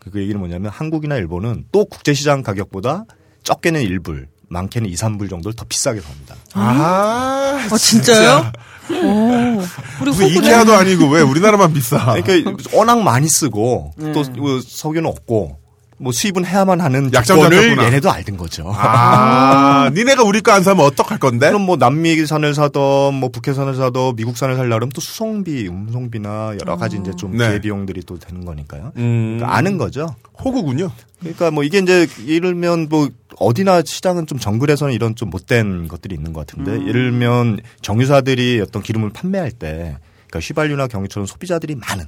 그, 0.00 0.10
그 0.10 0.20
얘기는 0.20 0.38
뭐냐면 0.38 0.70
한국이나 0.70 1.16
일본은 1.16 1.66
또 1.72 1.84
국제 1.84 2.14
시장 2.14 2.42
가격보다 2.42 3.04
적게는 3.42 3.82
1불, 3.82 4.26
많게는 4.48 4.88
2, 4.90 4.94
3불 4.94 5.30
정도를 5.30 5.54
더 5.54 5.64
비싸게 5.68 6.00
삽니다. 6.00 6.34
아, 6.54 7.68
아, 7.70 7.76
진짜요? 7.76 8.38
오, 8.38 8.42
우리 8.42 8.52
무슨 8.90 10.24
호구네. 10.24 10.36
이케아도 10.36 10.74
아니고 10.74 11.08
왜 11.08 11.20
우리나라만 11.22 11.72
비싸? 11.72 12.20
그러니까 12.22 12.56
워낙 12.76 13.02
많이 13.02 13.28
쓰고 13.28 13.92
네. 13.96 14.12
또뭐 14.12 14.60
석유는 14.66 15.08
없고 15.08 15.58
뭐 16.00 16.12
수입은 16.12 16.46
해야만 16.46 16.80
하는 16.80 17.12
잡혔구나. 17.12 17.84
얘네도 17.84 18.10
알던 18.10 18.36
거죠. 18.38 18.72
아, 18.74 19.90
니네가 19.94 20.22
우리 20.22 20.40
거 20.40 20.50
안 20.50 20.62
사면 20.64 20.84
어떡할 20.86 21.18
건데? 21.18 21.48
그럼 21.48 21.62
뭐 21.62 21.76
남미산을 21.76 22.54
사던 22.54 23.14
뭐 23.14 23.28
북해산을 23.28 23.74
사던 23.76 24.16
미국산을 24.16 24.56
살려면 24.56 24.78
그러면 24.80 24.92
또 24.94 25.00
수송비, 25.00 25.68
운송비나 25.68 26.54
여러 26.60 26.76
가지 26.76 26.96
이제 27.00 27.12
좀 27.16 27.36
네. 27.36 27.46
기회비용들이 27.48 28.02
또 28.06 28.18
되는 28.18 28.44
거니까요. 28.44 28.92
음, 28.96 29.36
그러니까 29.38 29.56
아는 29.56 29.76
거죠. 29.78 30.16
호구군요. 30.42 30.90
그러니까 31.20 31.50
뭐 31.50 31.62
이게 31.64 31.78
이제 31.78 32.08
예를 32.26 32.52
들면 32.52 32.86
뭐 32.88 33.08
어디나 33.36 33.82
시장은 33.84 34.26
좀 34.26 34.38
정글에서는 34.38 34.92
이런 34.94 35.14
좀 35.14 35.28
못된 35.30 35.86
것들이 35.86 36.14
있는 36.14 36.32
것 36.32 36.46
같은데 36.46 36.72
음. 36.72 36.88
예를 36.88 37.10
들면 37.10 37.60
정유사들이 37.82 38.60
어떤 38.62 38.82
기름을 38.82 39.10
판매할 39.10 39.52
때 39.52 39.98
그러니까 40.28 40.40
휘발유나 40.40 40.86
경유처럼 40.88 41.26
소비자들이 41.26 41.74
많은 41.76 42.06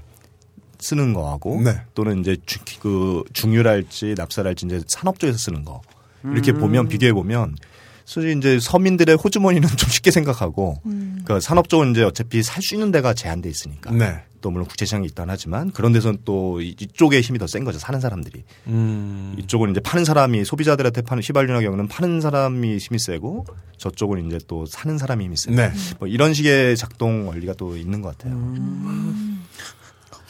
쓰는 0.83 1.15
거하고 1.15 1.61
네. 1.63 1.81
또는 1.95 2.21
이제 2.21 2.37
주, 2.45 2.59
그 2.81 3.23
중유랄지 3.33 4.15
납사랄지 4.17 4.67
이제 4.67 4.83
산업 4.89 5.19
쪽에서 5.19 5.39
쓰는 5.39 5.65
거 5.65 5.81
음. 6.25 6.33
이렇게 6.33 6.53
보면 6.53 6.89
비교해 6.89 7.13
보면 7.13 7.57
솔직히 8.05 8.37
이제 8.37 8.59
서민들의 8.61 9.17
호주머니는 9.17 9.69
좀 9.79 9.89
쉽게 9.89 10.11
생각하고 10.11 10.81
그러니까 10.83 11.41
산업 11.41 11.69
쪽은 11.69 11.93
이제 11.93 12.03
어차피 12.03 12.43
살 12.43 12.61
수 12.63 12.75
있는 12.75 12.91
데가 12.91 13.15
제한돼 13.15 13.49
있으니까 13.49 13.93
네. 13.93 14.23
또 14.41 14.51
물론 14.51 14.67
국제 14.67 14.85
시장이 14.85 15.07
있단 15.07 15.31
하지만 15.31 15.71
그런 15.71 15.93
데서는 15.93 16.19
또 16.25 16.61
이- 16.61 16.75
이쪽에 16.81 17.21
힘이 17.21 17.39
더 17.39 17.47
센 17.47 17.63
거죠 17.63 17.79
사는 17.79 18.01
사람들이 18.01 18.43
음. 18.67 19.37
이쪽은 19.39 19.71
이제 19.71 19.79
파는 19.79 20.05
사람이 20.05 20.45
소비자들한테 20.45 21.03
파는 21.03 21.23
휘발유나 21.23 21.61
경우는 21.61 21.87
파는 21.87 22.21
사람이 22.21 22.77
힘이 22.79 22.99
세고 22.99 23.47
저쪽은 23.77 24.27
이제 24.27 24.41
또 24.49 24.67
사는 24.67 24.99
사람이 24.99 25.25
힘이 25.25 25.37
세고 25.37 25.55
네. 25.57 25.71
뭐 26.01 26.09
이런 26.09 26.35
식의 26.35 26.77
작동 26.77 27.29
원리가 27.29 27.55
또 27.55 27.77
있는 27.77 28.03
것 28.03 28.19
같아요. 28.19 28.35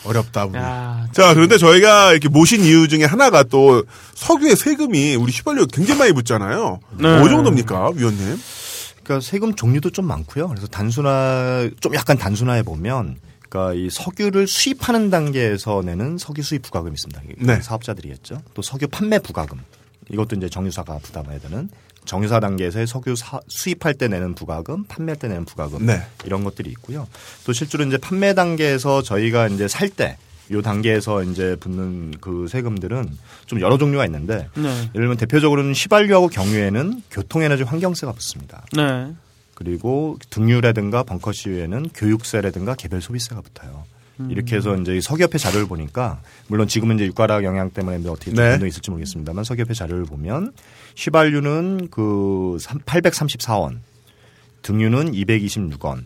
어렵다. 0.04 0.46
우리. 0.46 0.58
야, 0.58 1.06
자, 1.12 1.34
그런데 1.34 1.58
저희가 1.58 2.12
이렇게 2.12 2.28
모신 2.28 2.62
이유 2.62 2.88
중에 2.88 3.04
하나가 3.04 3.42
또 3.42 3.84
석유의 4.14 4.56
세금이 4.56 5.16
우리 5.16 5.32
휘발유 5.32 5.66
굉장히 5.68 5.98
많이 6.00 6.12
붙잖아요. 6.12 6.80
네. 6.98 7.08
어느 7.08 7.28
정도입니까, 7.28 7.90
위원님? 7.94 8.38
그러니까 9.02 9.20
세금 9.26 9.54
종류도 9.54 9.90
좀 9.90 10.06
많고요. 10.06 10.48
그래서 10.48 10.66
단순화 10.66 11.70
좀 11.80 11.94
약간 11.94 12.16
단순화해 12.16 12.62
보면 12.62 13.16
그러니까 13.48 13.74
이 13.74 13.90
석유를 13.90 14.46
수입하는 14.46 15.10
단계에서 15.10 15.82
내는 15.84 16.18
석유 16.18 16.42
수입 16.42 16.62
부가금이 16.62 16.94
있습니다. 16.94 17.22
네. 17.38 17.60
사업자들이겠죠. 17.60 18.42
또 18.54 18.62
석유 18.62 18.88
판매 18.88 19.18
부가금 19.18 19.60
이것도 20.10 20.36
이제 20.36 20.48
정유사가 20.48 20.98
부담해야 21.02 21.38
되는 21.40 21.68
정유사 22.04 22.40
단계에서의 22.40 22.86
석유 22.86 23.14
사- 23.16 23.40
수입할 23.48 23.94
때 23.94 24.08
내는 24.08 24.34
부가금, 24.34 24.84
판매할 24.84 25.16
때 25.18 25.28
내는 25.28 25.44
부가금 25.44 25.86
네. 25.86 26.02
이런 26.24 26.44
것들이 26.44 26.70
있고요. 26.70 27.06
또 27.44 27.52
실제로 27.52 27.84
이제 27.84 27.96
판매 27.98 28.34
단계에서 28.34 29.02
저희가 29.02 29.48
이제 29.48 29.68
살 29.68 29.88
때 29.90 30.16
요 30.50 30.60
단계에서 30.60 31.22
이제 31.22 31.56
붙는 31.60 32.14
그 32.20 32.46
세금들은 32.48 33.08
좀 33.46 33.60
여러 33.60 33.78
종류가 33.78 34.04
있는데 34.06 34.48
네. 34.54 34.62
예를 34.68 34.90
들면 34.92 35.16
대표적으로는 35.16 35.72
휘발유하고 35.72 36.28
경유에는 36.28 37.02
교통에너지 37.10 37.62
환경세가 37.62 38.12
붙습니다. 38.12 38.62
네. 38.76 39.12
그리고 39.54 40.18
등유라든가 40.30 41.04
벙커 41.04 41.32
시유에는 41.32 41.90
교육세라든가 41.94 42.74
개별 42.74 43.00
소비세가 43.00 43.40
붙어요. 43.40 43.84
이렇게 44.28 44.56
해서 44.56 44.76
이제 44.76 45.00
석유협회 45.00 45.38
자료를 45.38 45.66
보니까 45.66 46.20
물론 46.48 46.68
지금은 46.68 46.96
이제 46.96 47.06
유가락 47.06 47.44
영향 47.44 47.70
때문에 47.70 47.98
뭐 47.98 48.12
어떻게 48.12 48.32
좀 48.32 48.44
네. 48.44 48.50
변동이 48.50 48.68
있을지 48.68 48.90
모르겠습니다만 48.90 49.44
석유협회 49.44 49.72
자료를 49.74 50.04
보면 50.04 50.52
휘발유는 50.96 51.88
그 51.90 52.56
834원, 52.60 53.78
등유는 54.62 55.12
226원, 55.12 56.04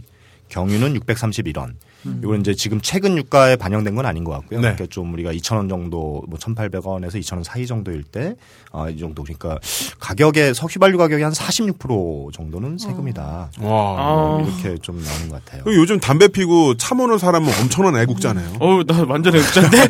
경유는 0.48 0.98
631원. 1.00 1.74
이건 2.22 2.40
이제 2.40 2.54
지금 2.54 2.80
최근 2.80 3.16
유가에 3.16 3.56
반영된 3.56 3.94
건 3.94 4.06
아닌 4.06 4.24
것 4.24 4.32
같고요. 4.32 4.60
네. 4.60 4.72
그러니까 4.74 4.86
좀 4.90 5.12
우리가 5.12 5.32
2,000원 5.32 5.68
정도, 5.68 6.22
뭐 6.28 6.38
1,800원에서 6.38 7.14
2,000원 7.14 7.44
사이 7.44 7.66
정도일 7.66 8.02
때, 8.04 8.34
아, 8.72 8.88
이 8.88 8.98
정도. 8.98 9.22
그러니까 9.22 9.58
가격에, 9.98 10.52
석유발유 10.54 10.98
가격이 10.98 11.22
한 11.22 11.32
46% 11.32 12.32
정도는 12.32 12.78
세금이다. 12.78 13.50
와. 13.60 13.96
아. 13.98 14.42
이렇게 14.44 14.78
좀 14.82 15.02
나오는 15.02 15.28
것 15.28 15.44
같아요. 15.44 15.62
요즘 15.66 15.98
담배 16.00 16.28
피고 16.28 16.76
차 16.76 16.94
모는 16.94 17.18
사람은 17.18 17.52
엄청난 17.60 17.96
애국자네요. 18.02 18.56
어우, 18.60 18.84
나 18.84 19.04
완전 19.08 19.34
애국자인데? 19.36 19.78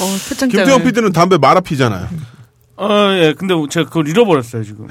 어. 0.00 0.16
김태형 0.38 0.84
PD는 0.84 1.12
담배 1.12 1.38
말아 1.38 1.60
피잖아요. 1.60 2.08
어, 2.82 3.12
예. 3.14 3.34
근데 3.36 3.54
제가 3.70 3.88
그걸 3.88 4.08
잃어버렸어요, 4.08 4.64
지금. 4.64 4.88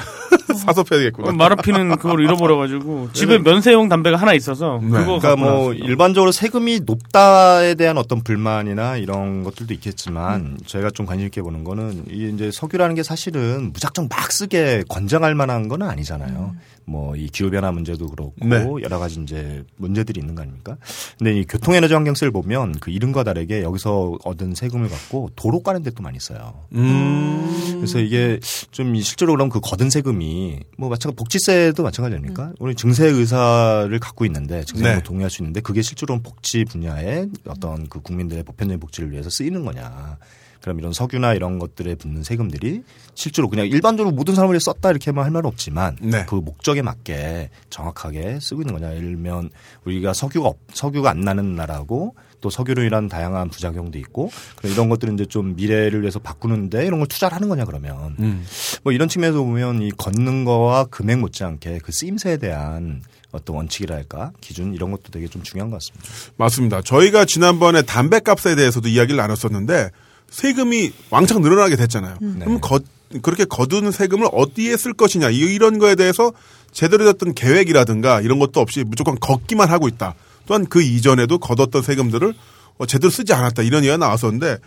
사서 0.56 0.84
펴야겠구나. 0.84 1.32
마라피는 1.32 1.98
그걸 1.98 2.24
잃어버려가지고. 2.24 3.10
집에 3.14 3.38
면세용 3.40 3.90
담배가 3.90 4.18
하나 4.18 4.34
있어서. 4.34 4.80
네. 4.82 4.90
그거 4.90 5.20
그러니까 5.20 5.36
뭐 5.36 5.50
나왔습니다. 5.52 5.86
일반적으로 5.86 6.32
세금이 6.32 6.82
높다에 6.86 7.76
대한 7.76 7.98
어떤 7.98 8.22
불만이나 8.24 8.98
이런 8.98 9.44
것들도 9.44 9.74
있겠지만 9.74 10.58
저희가 10.66 10.92
좀 10.92 11.06
관심 11.06 11.26
있게 11.28 11.42
보는 11.42 11.64
거는 11.64 12.06
이 12.10 12.32
이제 12.34 12.52
석유라는 12.52 12.96
게 12.96 13.04
사실은 13.04 13.72
무작정 13.74 14.08
막 14.10 14.32
쓰게 14.32 14.84
권장할 14.90 15.36
만한 15.36 15.68
건 15.68 15.82
아니잖아요. 15.84 16.56
뭐 16.86 17.12
이 17.22 17.28
기후 17.30 17.50
변화 17.50 17.72
문제도 17.72 18.06
그렇고 18.08 18.34
네. 18.48 18.66
여러 18.84 19.00
가지 19.00 19.20
이제 19.22 19.64
문제들이 19.78 20.20
있는 20.20 20.36
거 20.36 20.42
아닙니까? 20.42 20.78
근데 21.18 21.40
이 21.40 21.46
교통 21.46 21.76
에너지 21.76 21.94
환경세를 21.94 22.32
보면 22.32 22.80
그 22.80 22.92
이름과 22.92 23.24
다르게 23.24 23.62
여기서 23.64 24.18
얻은 24.24 24.56
세금을 24.56 24.90
갖고 24.90 25.30
도로 25.36 25.62
까는 25.62 25.84
데도 25.84 26.02
많이 26.02 26.20
써요. 26.20 26.66
음. 26.74 27.76
그래서 27.76 28.00
이게 28.00 28.40
좀 28.72 28.96
실제로 28.96 29.34
그럼 29.34 29.50
그 29.50 29.60
거둔 29.62 29.90
세금이 29.90 30.60
뭐 30.78 30.90
마찬가지 30.90 31.16
복지세도 31.18 31.84
마찬가지 31.84 32.16
아닙니까? 32.16 32.54
우리 32.60 32.76
증세 32.76 33.08
의사를 33.08 33.98
갖고 34.00 34.26
있는데 34.26 34.64
증세 34.64 34.84
네. 34.84 34.96
네. 34.96 35.04
동의할 35.04 35.30
수 35.30 35.42
있는데 35.42 35.62
그게 35.62 35.82
실제로는 35.82 36.24
복지 36.24 36.66
분야에 36.66 37.28
어떤 37.48 37.88
그 37.88 38.02
국민들의 38.02 38.44
보편적인 38.44 38.80
복지를 38.80 39.12
위해서 39.12 39.30
쓰이는 39.30 39.64
거냐? 39.66 40.18
그럼 40.62 40.80
이런 40.80 40.94
석유나 40.94 41.34
이런 41.34 41.58
것들에 41.60 41.96
붙는 41.96 42.24
세금들이 42.24 42.84
실제로 43.16 43.50
그냥 43.50 43.68
일반적으로 43.68 44.14
모든 44.16 44.36
사람들이 44.36 44.60
썼다 44.60 44.92
이렇게만 44.92 45.26
할 45.26 45.32
말은 45.32 45.48
없지만 45.48 45.98
네. 46.02 46.26
그 46.30 46.36
목적에 46.36 46.82
맞게 46.82 47.50
정확하게 47.70 48.40
쓰고 48.40 48.62
있는 48.62 48.74
거냐. 48.76 48.90
예를 48.96 49.02
들면 49.10 49.50
우리가 49.86 50.14
석유가 50.14 50.50
없- 50.50 50.60
석유가 50.74 51.10
안 51.10 51.22
나는 51.22 51.56
나라고 51.56 52.16
또 52.42 52.50
석유로 52.50 52.84
인한 52.84 53.08
다양한 53.08 53.50
부작용도 53.50 54.00
있고 54.00 54.32
그런 54.56 54.74
이런 54.74 54.90
것들은 54.90 55.14
이제 55.16 55.26
좀 55.26 55.56
미래를 55.56 56.02
위해서 56.02 56.20
바꾸는데 56.20 56.86
이런 56.86 57.00
걸 57.00 57.08
투자를 57.08 57.36
하는 57.36 57.50
거냐 57.50 57.66
그러면 57.66 58.16
음. 58.20 58.44
뭐 58.84 58.94
이런 58.94 59.08
측면에서 59.10 59.44
보면 59.44 59.82
이 59.84 59.92
걷는 59.92 60.46
거와 60.46 60.86
금액 60.86 61.20
못지않게 61.20 61.80
그 61.84 61.92
쓰임새에 61.92 62.38
대한 62.38 63.02
어떤 63.32 63.56
원칙이랄까 63.56 64.32
기준 64.42 64.74
이런 64.74 64.92
것도 64.92 65.04
되게 65.12 65.28
좀 65.28 65.42
중요한 65.44 65.70
것 65.70 65.78
같습니다. 65.82 66.08
맞습니다. 66.38 66.82
저희가 66.82 67.26
지난번에 67.26 67.82
담배값에 67.84 68.56
대해서도 68.56 68.90
이야기를 68.90 69.18
나눴었는데 69.18 69.90
세금이 70.32 70.92
왕창 71.12 71.42
늘어나게 71.42 71.76
됐잖아요. 71.76 72.16
그럼 72.46 72.60
거, 72.62 72.80
그렇게 73.22 73.46
거둔 73.46 73.92
세금을 73.92 74.28
어디에 74.32 74.76
쓸 74.78 74.94
것이냐 74.94 75.30
이- 75.30 75.38
이런 75.38 75.78
거에 75.78 75.96
대해서 75.96 76.32
제대로 76.72 77.06
됐던 77.06 77.34
계획이라든가 77.36 78.22
이런 78.22 78.40
것도 78.40 78.60
없이 78.62 78.84
무조건 78.86 79.20
걷기만 79.20 79.70
하고 79.70 79.88
있다. 79.88 80.16
또한 80.48 80.66
그 80.66 80.82
이전에도 80.82 81.38
걷었던 81.38 81.82
세금들을 81.84 82.34
어, 82.78 82.86
제대로 82.86 83.12
쓰지 83.12 83.34
않았다 83.34 83.62
이런 83.64 83.84
얘기가 83.84 83.98
나왔었는데 83.98 84.58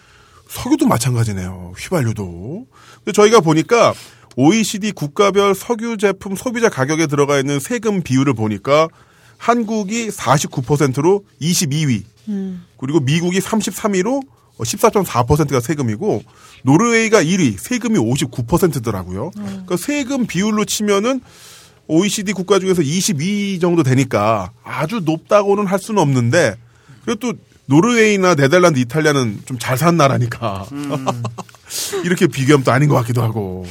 석유도 0.48 0.86
마찬가지네요. 0.86 1.72
휘발유도. 1.78 2.66
근데 2.96 3.12
저희가 3.12 3.40
보니까 3.40 3.94
OECD 4.36 4.92
국가별 4.92 5.54
석유 5.54 5.96
제품 5.96 6.36
소비자 6.36 6.68
가격에 6.68 7.06
들어가 7.06 7.38
있는 7.38 7.58
세금 7.60 8.02
비율을 8.02 8.34
보니까 8.34 8.88
한국이 9.38 10.08
49%로 10.08 11.24
22위. 11.40 12.02
그리고 12.78 13.00
미국이 13.00 13.40
33위로 13.40 14.20
14.4%가 14.58 15.60
세금이고 15.60 16.22
노르웨이가 16.62 17.22
1위 17.22 17.58
세금이 17.58 17.98
59%더라고요. 17.98 19.30
그러니까 19.34 19.76
세금 19.76 20.26
비율로 20.26 20.64
치면은 20.64 21.20
OECD 21.86 22.32
국가 22.32 22.58
중에서 22.58 22.80
22 22.82 23.58
정도 23.60 23.82
되니까 23.82 24.50
아주 24.62 25.00
높다고는 25.04 25.66
할 25.66 25.78
수는 25.78 26.00
없는데 26.00 26.54
그래도 27.04 27.32
또 27.32 27.38
노르웨이나 27.66 28.34
네덜란드, 28.34 28.78
이탈리아는 28.78 29.40
좀 29.46 29.58
잘 29.58 29.76
사는 29.78 29.96
나라니까 29.96 30.66
이렇게 32.04 32.26
비교하면 32.26 32.64
또 32.64 32.72
아닌 32.72 32.88
것 32.88 32.94
같기도 32.96 33.22
하고 33.22 33.66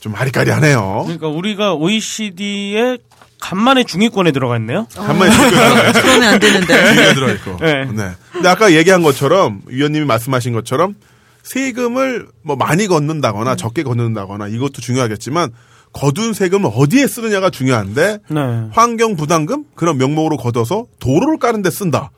좀 0.00 0.14
아리까리하네요. 0.14 1.02
그러니까 1.04 1.28
우리가 1.28 1.74
OECD의 1.74 2.98
간만에 3.40 3.84
중위권에 3.84 4.32
들어가 4.32 4.56
있네요. 4.56 4.86
간만에 4.94 5.30
들어가 5.30 5.92
그러면 6.02 6.22
안 6.24 6.40
되는데. 6.40 6.94
뒤에 6.94 7.14
들어 7.14 7.32
있고. 7.34 7.56
네. 7.60 7.84
네. 7.86 8.10
근데 8.32 8.48
아까 8.48 8.72
얘기한 8.72 9.02
것처럼 9.02 9.62
위원님이 9.66 10.04
말씀하신 10.06 10.52
것처럼 10.52 10.94
세금을 11.42 12.28
뭐 12.42 12.56
많이 12.56 12.86
걷는다거나 12.86 13.56
적게 13.56 13.82
걷는다거나 13.82 14.48
이것도 14.48 14.80
중요하겠지만 14.82 15.50
거둔 15.92 16.34
세금을 16.34 16.70
어디에 16.74 17.06
쓰느냐가 17.06 17.48
중요한데 17.50 18.18
네. 18.28 18.68
환경 18.72 19.16
부담금 19.16 19.64
그런 19.74 19.96
명목으로 19.98 20.36
걷어서 20.36 20.84
도로를 21.00 21.38
까는 21.38 21.62
데 21.62 21.70
쓴다. 21.70 22.10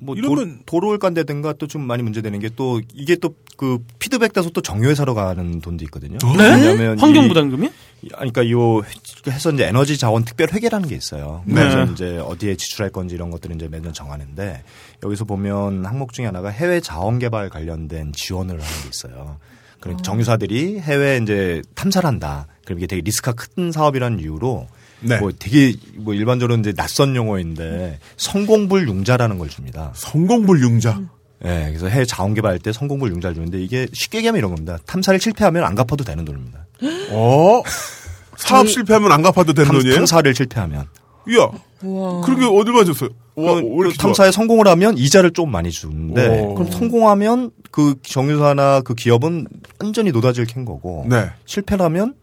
뭐 0.00 0.14
이러면- 0.16 0.60
도, 0.64 0.78
로를 0.80 0.98
깐다든가 0.98 1.54
또 1.54 1.66
좀 1.66 1.82
많이 1.82 2.02
문제되는 2.04 2.38
게 2.40 2.48
또 2.56 2.80
이게 2.94 3.16
또 3.16 3.34
그 3.56 3.78
피드백 3.98 4.32
돼서 4.32 4.50
또 4.50 4.60
정유회사로 4.60 5.16
가는 5.16 5.60
돈도 5.60 5.82
있거든요. 5.86 6.16
네? 6.36 6.44
왜냐하면 6.54 6.96
환경 7.00 7.24
이- 7.24 7.28
부담금이? 7.28 7.68
그러니까 8.00 8.48
요 8.50 8.82
해서 9.26 9.50
이제 9.50 9.66
에너지 9.66 9.98
자원 9.98 10.24
특별 10.24 10.48
회계라는 10.52 10.88
게 10.88 10.94
있어요. 10.94 11.42
네. 11.46 11.54
그래서 11.54 11.84
이제 11.92 12.18
어디에 12.18 12.56
지출할 12.56 12.90
건지 12.90 13.14
이런 13.14 13.30
것들을 13.30 13.56
이제 13.56 13.68
매년 13.68 13.92
정하는데 13.92 14.62
여기서 15.02 15.24
보면 15.24 15.84
항목 15.84 16.12
중에 16.12 16.26
하나가 16.26 16.48
해외 16.48 16.80
자원 16.80 17.18
개발 17.18 17.48
관련된 17.48 18.12
지원을 18.12 18.54
하는 18.54 18.82
게 18.82 18.88
있어요. 18.88 19.38
그러니까 19.80 20.02
정유사들이 20.02 20.80
해외 20.80 21.18
이제 21.22 21.62
탐사를 21.74 22.06
한다. 22.06 22.46
그럼 22.64 22.78
이게 22.78 22.86
되게 22.86 23.02
리스크가 23.02 23.32
큰 23.32 23.72
사업이라는 23.72 24.20
이유로 24.20 24.68
네. 25.00 25.18
뭐 25.18 25.30
되게 25.36 25.74
뭐 25.94 26.14
일반적으로 26.14 26.58
이제 26.58 26.72
낯선 26.72 27.14
용어인데 27.14 27.98
성공불 28.16 28.88
융자라는 28.88 29.38
걸 29.38 29.48
줍니다. 29.48 29.92
성공불 29.94 30.60
융자. 30.62 31.00
예, 31.44 31.66
그래서 31.68 31.88
해외 31.88 32.04
자원 32.04 32.34
개발할 32.34 32.58
때 32.58 32.72
성공불 32.72 33.10
융자를 33.12 33.34
주는데 33.34 33.60
이게 33.62 33.86
쉽게 33.92 34.18
얘기하면 34.18 34.38
이런 34.38 34.50
겁니다. 34.50 34.78
탐사를 34.86 35.20
실패하면 35.20 35.64
안 35.64 35.74
갚아도 35.74 36.04
되는 36.04 36.24
돈입니다. 36.24 36.66
어? 37.12 37.62
사업 38.36 38.68
실패하면 38.68 39.10
안 39.12 39.22
갚아도 39.22 39.52
되는 39.52 39.66
탐, 39.68 39.78
돈이에요? 39.78 39.96
탐사를 39.96 40.34
실패하면. 40.34 40.86
이야. 41.28 41.40
와. 41.82 42.20
그런 42.22 42.40
게 42.40 42.46
어딜 42.46 42.72
맞았어요? 42.72 43.10
와, 43.36 43.54
그, 43.54 43.92
탐사에 43.96 44.32
성공을 44.32 44.66
하면 44.66 44.98
이자를 44.98 45.32
좀 45.32 45.50
많이 45.52 45.70
주는데 45.70 46.40
오. 46.40 46.54
그럼 46.54 46.72
성공하면 46.72 47.50
그 47.70 47.94
정유사나 48.02 48.80
그 48.80 48.94
기업은 48.94 49.46
완전히 49.80 50.10
노다지를 50.10 50.46
캔 50.46 50.64
거고? 50.64 51.06
네. 51.08 51.30
실패를 51.44 51.84
하면 51.84 52.14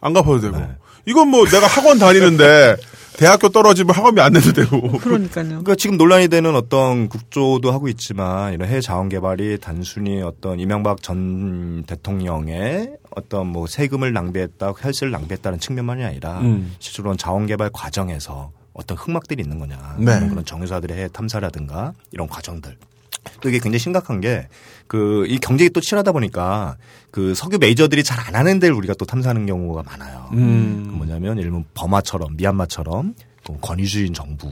안 0.00 0.12
갚아도 0.12 0.40
되고. 0.40 0.56
네. 0.58 0.68
이건 1.06 1.28
뭐 1.28 1.44
내가 1.44 1.66
학원 1.66 1.98
다니는데 1.98 2.76
대학교 3.16 3.48
떨어지면 3.48 3.94
학원비 3.94 4.20
안 4.20 4.32
내도 4.32 4.52
되고. 4.52 4.80
그러니까요. 4.98 5.48
그러니까 5.48 5.74
지금 5.74 5.96
논란이 5.96 6.28
되는 6.28 6.54
어떤 6.54 7.08
국조도 7.08 7.70
하고 7.72 7.88
있지만 7.88 8.54
이런 8.54 8.68
해외 8.68 8.80
자원 8.80 9.08
개발이 9.08 9.58
단순히 9.60 10.22
어떤 10.22 10.58
이명박 10.58 11.02
전 11.02 11.82
대통령의 11.86 12.96
어떤 13.10 13.48
뭐 13.48 13.66
세금을 13.66 14.12
낭비했다, 14.12 14.72
혈세를 14.78 15.10
낭비했다는 15.10 15.58
측면만이 15.58 16.04
아니라 16.04 16.40
음. 16.40 16.74
실제로는 16.78 17.18
자원 17.18 17.46
개발 17.46 17.70
과정에서 17.72 18.52
어떤 18.72 18.96
흑막들이 18.96 19.42
있는 19.42 19.58
거냐. 19.58 19.96
네. 19.98 20.28
그런 20.28 20.44
정유사들의 20.44 20.96
해외 20.96 21.08
탐사라든가 21.08 21.92
이런 22.12 22.28
과정들. 22.28 22.76
또 23.40 23.48
이게 23.48 23.58
굉장히 23.58 23.78
심각한 23.78 24.20
게 24.20 24.46
그 24.86 25.24
이 25.28 25.38
경쟁이 25.38 25.70
또 25.70 25.80
치열하다 25.80 26.10
보니까 26.12 26.76
그 27.12 27.32
석유 27.36 27.58
메이저들이 27.58 28.02
잘 28.02 28.18
안 28.26 28.34
하는 28.34 28.58
데를 28.58 28.74
우리가 28.74 28.94
또 28.94 29.04
탐사하는 29.04 29.46
경우가 29.46 29.84
많아요. 29.84 30.28
음. 30.32 30.88
그 30.90 30.96
뭐냐면 30.96 31.38
일본 31.38 31.64
버마처럼 31.74 32.36
미얀마처럼 32.36 33.14
그 33.46 33.54
권위주의인 33.60 34.14
정부 34.14 34.48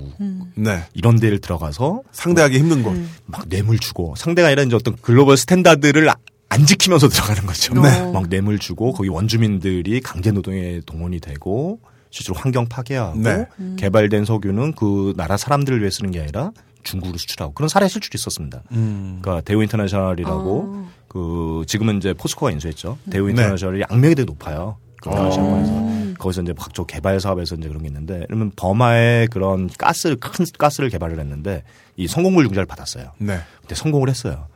네. 0.55 0.85
이런 0.95 1.17
데를 1.17 1.41
들어가서 1.41 2.03
상대하기 2.13 2.57
힘든 2.59 2.83
곳. 2.85 2.97
막 3.27 3.49
뇌물 3.49 3.79
주고 3.81 4.15
상대가 4.17 4.47
아니라 4.49 4.63
이제 4.63 4.77
어떤 4.77 4.95
global 5.03 5.37
standard를 5.37 6.09
아- 6.09 6.17
안 6.49 6.65
지키면서 6.67 7.09
들어가는 7.09 7.45
거죠. 7.45 7.75
네. 7.75 8.13
막 8.13 8.29
뇌물 8.29 8.59
주고 8.61 8.93
거기 8.93 9.09
원주민들이 9.09 10.01
강제 10.01 10.31
노동에 10.31 10.81
동원이 10.87 11.19
되고 11.21 11.81
실제로 12.11 12.39
환경 12.39 12.67
파괴하고 12.69 13.19
네. 13.19 13.47
개발된 13.77 14.25
석유는 14.25 14.73
그 14.75 15.13
나라 15.17 15.37
사람들을 15.37 15.81
위해 15.81 15.91
쓰는 15.91 16.11
게 16.13 16.21
아니라 16.21 16.53
중국으로 16.89 17.19
수출하고 17.19 17.53
그런 17.55 17.69
사례 17.69 17.89
실질이 17.89 18.17
있었습니다. 18.17 18.63
음. 18.73 19.19
그러니까 19.21 19.43
대우 19.43 19.63
인터내셔널이라고 19.63 20.87
그 21.09 21.65
지금은 21.67 21.99
이제 21.99 22.15
포스코가 22.15 22.51
인수했죠. 22.53 22.99
대우 23.11 23.27
네. 23.27 23.31
인터내셔널이 23.31 23.83
악명이 23.91 24.15
되게 24.15 24.25
높아요. 24.25 24.77
그 25.03 25.11
어. 25.11 25.15
당시 25.15 25.39
에서 25.39 26.15
거기서 26.19 26.43
이제 26.43 26.55
각종 26.59 26.85
개발 26.87 27.21
사업에서 27.21 27.55
이제 27.55 27.69
그런 27.69 27.83
게 27.83 27.89
있는데 27.89 28.25
그러면 28.27 28.51
버마에 28.57 29.29
그런 29.31 29.69
가스를 29.79 30.17
큰 30.17 30.45
가스를 30.59 30.89
개발을 30.89 31.21
했는데 31.21 31.63
이 31.97 32.09
성공불 32.09 32.45
융자를 32.47 32.67
받았어요. 32.67 33.13
네. 33.19 33.39
근데 33.61 33.75
성공을 33.75 34.09
했어요. 34.09 34.49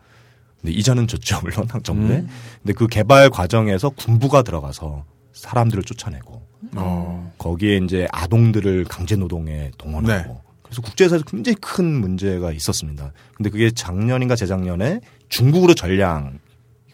근데 0.61 0.75
이자는 0.75 1.07
줬죠 1.07 1.41
물론 1.45 1.69
정부에. 1.83 2.25
근데 2.63 2.73
그 2.73 2.87
개발 2.89 3.31
과정에서 3.31 3.91
군부가 3.91 4.43
들어가서 4.43 5.05
사람들을 5.33 5.85
쫓아내고 5.85 6.43
어. 6.77 7.33
거기에 7.39 7.79
이제 7.79 8.07
아동들을 8.13 8.85
강제 8.85 9.17
노동에 9.17 9.71
동원하고 9.79 10.33
네. 10.33 10.52
그래서 10.73 10.81
국제사회에서 10.81 11.25
굉장히 11.27 11.57
큰 11.61 11.85
문제가 11.85 12.51
있었습니다. 12.51 13.13
근데 13.35 13.51
그게 13.51 13.71
작년인가 13.71 14.35
재작년에 14.37 15.01
중국으로 15.29 15.75
전량 15.75 16.39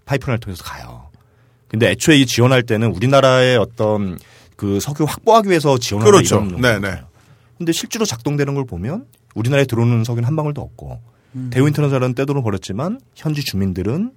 파이프라인을 0.05 0.41
통해서 0.41 0.65
가요. 0.65 1.11
근데 1.69 1.91
애초에 1.91 2.17
이 2.17 2.27
지원할 2.27 2.65
때는 2.65 2.89
우리나라의 2.89 3.57
어떤 3.57 4.19
그 4.57 4.81
석유 4.81 5.05
확보하기 5.05 5.49
위해서 5.49 5.79
지원하는 5.79 6.11
그렇죠. 6.11 6.45
이런 6.45 6.61
네. 6.61 6.81
네. 6.81 7.01
근데 7.57 7.71
실제로 7.71 8.05
작동되는 8.05 8.53
걸 8.57 8.65
보면 8.67 9.07
우리나라에 9.37 9.65
들어오는 9.65 10.03
석유는 10.03 10.27
한 10.27 10.35
방울도 10.35 10.61
없고 10.61 11.01
대우 11.51 11.69
인터내셔널은 11.69 12.15
떼돈을 12.15 12.43
벌었지만 12.43 12.99
현지 13.15 13.45
주민들은 13.45 14.11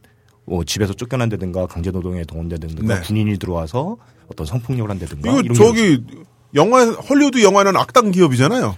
뭐 0.46 0.64
집에서 0.64 0.94
쫓겨난다든가 0.94 1.68
강제 1.68 1.92
노동에 1.92 2.24
동원되든가 2.24 2.96
네. 2.96 3.02
군인이 3.02 3.38
들어와서 3.38 3.98
어떤 4.28 4.48
성폭력을 4.48 4.90
한다든가 4.90 5.40
이거 5.40 5.54
저기 5.54 6.04
영화 6.56 6.84
헐리우드 6.90 7.44
영화는 7.44 7.78
악당 7.78 8.10
기업이잖아요. 8.10 8.76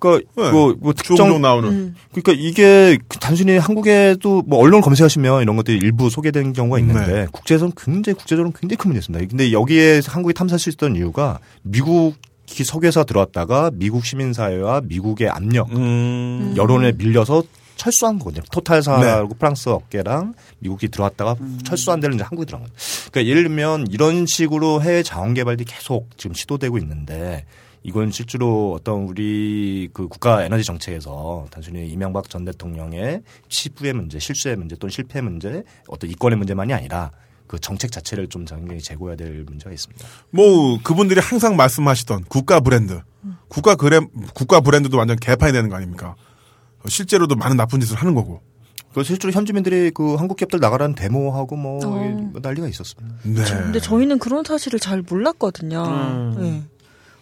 그러니까 0.00 0.30
네. 0.36 0.50
뭐, 0.50 0.74
뭐 0.80 0.92
특정 0.92 1.40
나오는. 1.40 1.94
그러니까 2.12 2.32
이게 2.32 2.98
단순히 3.20 3.58
한국에도 3.58 4.42
뭐 4.46 4.58
언론 4.58 4.80
검색하시면 4.80 5.42
이런 5.42 5.56
것들이 5.56 5.76
일부 5.76 6.10
소개되는 6.10 6.52
경우가 6.52 6.78
있는데 6.80 7.12
네. 7.12 7.26
국제에서는 7.30 7.72
굉장히 7.76 8.16
국제적으로 8.16 8.50
굉장히 8.50 8.76
큰 8.76 8.88
문제였습니다. 8.88 9.24
근데 9.28 9.52
여기에 9.52 10.00
한국이 10.06 10.34
탐사할 10.34 10.58
수 10.58 10.70
있었던 10.70 10.96
이유가 10.96 11.38
미국 11.62 12.14
이 12.58 12.64
석유회사 12.64 13.04
들어왔다가 13.04 13.70
미국 13.74 14.04
시민사회와 14.04 14.80
미국의 14.84 15.28
압력 15.28 15.70
음. 15.70 16.54
여론에 16.56 16.92
밀려서 16.92 17.44
철수한 17.76 18.18
거거든요. 18.18 18.42
토탈사하고 18.52 19.34
프랑스 19.34 19.70
업계랑 19.70 20.34
미국이 20.58 20.88
들어왔다가 20.88 21.36
철수한 21.64 22.00
데를 22.00 22.14
이제 22.14 22.24
한국이 22.24 22.46
들어간 22.46 22.68
거죠. 22.68 22.76
그러니까 23.10 23.30
예를 23.30 23.44
들면 23.44 23.86
이런 23.90 24.26
식으로 24.26 24.82
해외 24.82 25.02
자원 25.02 25.32
개발이 25.32 25.64
계속 25.64 26.08
지금 26.18 26.34
시도되고 26.34 26.76
있는데 26.76 27.46
이건 27.82 28.10
실제로 28.10 28.74
어떤 28.74 29.04
우리 29.04 29.88
그 29.92 30.06
국가 30.08 30.44
에너지 30.44 30.64
정책에서 30.64 31.46
단순히 31.50 31.88
이명박 31.88 32.28
전 32.28 32.44
대통령의 32.44 33.22
치부의 33.48 33.94
문제, 33.94 34.18
실수의 34.18 34.56
문제 34.56 34.76
또는 34.76 34.90
실패의 34.90 35.22
문제, 35.22 35.64
어떤 35.88 36.10
이권의 36.10 36.36
문제만이 36.38 36.74
아니라 36.74 37.10
그 37.46 37.58
정책 37.58 37.90
자체를 37.90 38.28
좀 38.28 38.44
굉장히 38.44 38.80
재고해야 38.80 39.16
될 39.16 39.44
문제가 39.44 39.72
있습니다. 39.72 40.06
뭐 40.30 40.78
그분들이 40.82 41.20
항상 41.20 41.56
말씀하시던 41.56 42.24
국가 42.28 42.60
브랜드, 42.60 43.00
국가 43.48 43.74
그램 43.74 44.08
국가 44.34 44.60
브랜드도 44.60 44.98
완전 44.98 45.16
개판이 45.16 45.52
되는 45.52 45.68
거 45.68 45.76
아닙니까? 45.76 46.14
실제로도 46.86 47.34
많은 47.34 47.56
나쁜 47.56 47.80
짓을 47.80 47.96
하는 47.96 48.14
거고. 48.14 48.40
그 48.94 49.04
실제로 49.04 49.32
현지민들이 49.32 49.90
그 49.92 50.16
한국 50.16 50.36
기업들 50.36 50.58
나가라는 50.58 50.96
데모하고 50.96 51.54
뭐 51.56 51.80
어. 51.84 52.32
난리가 52.42 52.66
있었습니다. 52.68 53.16
네. 53.22 53.44
근데 53.44 53.78
저희는 53.78 54.18
그런 54.18 54.42
사실을 54.42 54.80
잘 54.80 55.02
몰랐거든요. 55.02 55.82
음. 55.82 56.36
네. 56.38 56.62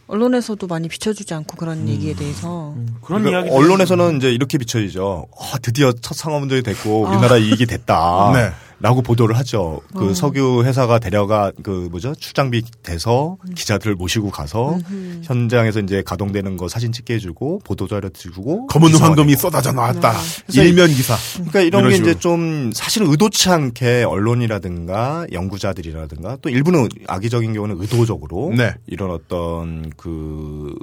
언론에서도 0.09 0.67
많이 0.67 0.89
비춰주지 0.89 1.35
않고 1.35 1.57
그런 1.57 1.89
얘기에 1.89 2.15
대해서. 2.15 2.75
그런 3.03 3.23
그러니까 3.23 3.31
이야기 3.31 3.51
언론에서는 3.51 4.17
이제 4.17 4.33
이렇게 4.33 4.59
비춰지죠. 4.59 5.27
아, 5.39 5.59
드디어 5.59 5.93
첫 5.93 6.15
상업운전이 6.15 6.63
됐고 6.63 7.03
우리나라 7.03 7.37
이익이 7.37 7.67
됐다. 7.67 8.33
네. 8.35 8.51
라고 8.81 9.03
보도를 9.03 9.37
하죠. 9.39 9.81
그 9.97 10.15
석유 10.15 10.63
회사가 10.65 10.99
데려가 10.99 11.53
그 11.63 11.89
뭐죠 11.91 12.15
출장비 12.15 12.63
대서 12.83 13.37
기자들을 13.55 13.95
모시고 13.95 14.31
가서 14.31 14.79
현장에서 15.23 15.81
이제 15.81 16.03
가동되는 16.03 16.57
거 16.57 16.69
사진 16.69 16.91
찍게 16.93 17.15
해주고 17.15 17.61
보도 17.65 17.87
자료 17.87 18.09
주고 18.11 18.67
검은 18.67 18.95
황금이 18.95 19.33
되고. 19.33 19.41
쏟아져 19.41 19.73
나왔다. 19.73 20.15
그래서 20.47 20.63
일면 20.63 20.89
기사. 20.89 21.17
그러니까 21.35 21.61
이런 21.61 21.81
이런 21.81 21.91
게 21.91 21.97
식으로. 21.97 22.11
이제 22.11 22.21
좀 22.21 22.73
사실은 22.73 23.09
의도치 23.11 23.49
않게 23.51 24.03
언론이라든가 24.05 25.27
연구자들이라든가 25.33 26.39
또 26.43 26.49
일부는 26.49 26.89
악의적인 27.07 27.53
경우는 27.53 27.77
의도적으로 27.81 28.53
네. 28.57 28.75
이런 28.87 29.11
어떤 29.11 29.91
그 29.97 30.75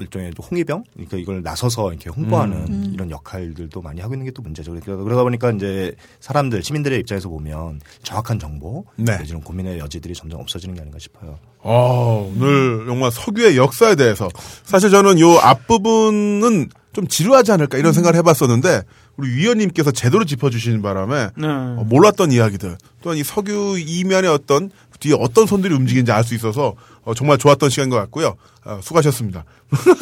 일종의 0.00 0.32
홍위병 0.50 0.84
그러니까 0.94 1.16
이걸 1.16 1.42
나서서 1.42 1.90
이렇게 1.90 2.10
홍보하는 2.10 2.92
이런 2.94 3.10
역할들도 3.10 3.82
많이 3.82 4.00
하고 4.00 4.14
있는 4.14 4.24
게 4.26 4.32
또 4.38 4.42
문제죠. 4.42 4.70
그러니까 4.70 4.96
그러다 5.02 5.22
보니까 5.24 5.50
이제 5.50 5.92
사람들 6.20 6.62
시민들의 6.62 7.00
입장에서 7.00 7.28
보면 7.38 7.80
정확한 8.02 8.38
정보 8.38 8.84
네. 8.96 9.18
이런 9.26 9.40
고민의 9.40 9.78
여지들이 9.78 10.14
점점 10.14 10.40
없어지는 10.40 10.74
게 10.74 10.80
아닌가 10.80 10.98
싶어요. 10.98 11.38
어, 11.60 12.30
오늘 12.34 12.86
정말 12.86 13.10
석유의 13.10 13.56
역사에 13.56 13.94
대해서 13.94 14.28
사실 14.64 14.90
저는 14.90 15.18
요 15.20 15.38
앞부분은 15.38 16.68
좀 16.92 17.06
지루하지 17.06 17.52
않을까 17.52 17.78
이런 17.78 17.92
생각을 17.92 18.16
해봤었는데 18.18 18.82
우리 19.16 19.30
위원님께서 19.30 19.90
제대로 19.90 20.24
짚어주시는 20.24 20.82
바람에 20.82 21.30
네. 21.36 21.46
어, 21.46 21.84
몰랐던 21.86 22.32
이야기들 22.32 22.76
또한 23.02 23.18
이 23.18 23.22
석유 23.22 23.78
이면의 23.78 24.30
어떤 24.30 24.70
뒤에 25.00 25.14
어떤 25.18 25.46
손들이 25.46 25.74
움직이는지 25.74 26.10
알 26.10 26.24
수 26.24 26.34
있어서 26.34 26.74
어, 27.08 27.14
정말 27.14 27.38
좋았던 27.38 27.70
시간인 27.70 27.88
것 27.88 27.96
같고요. 27.96 28.36
어, 28.66 28.80
수고하셨습니다. 28.82 29.42
뭐, 29.70 29.94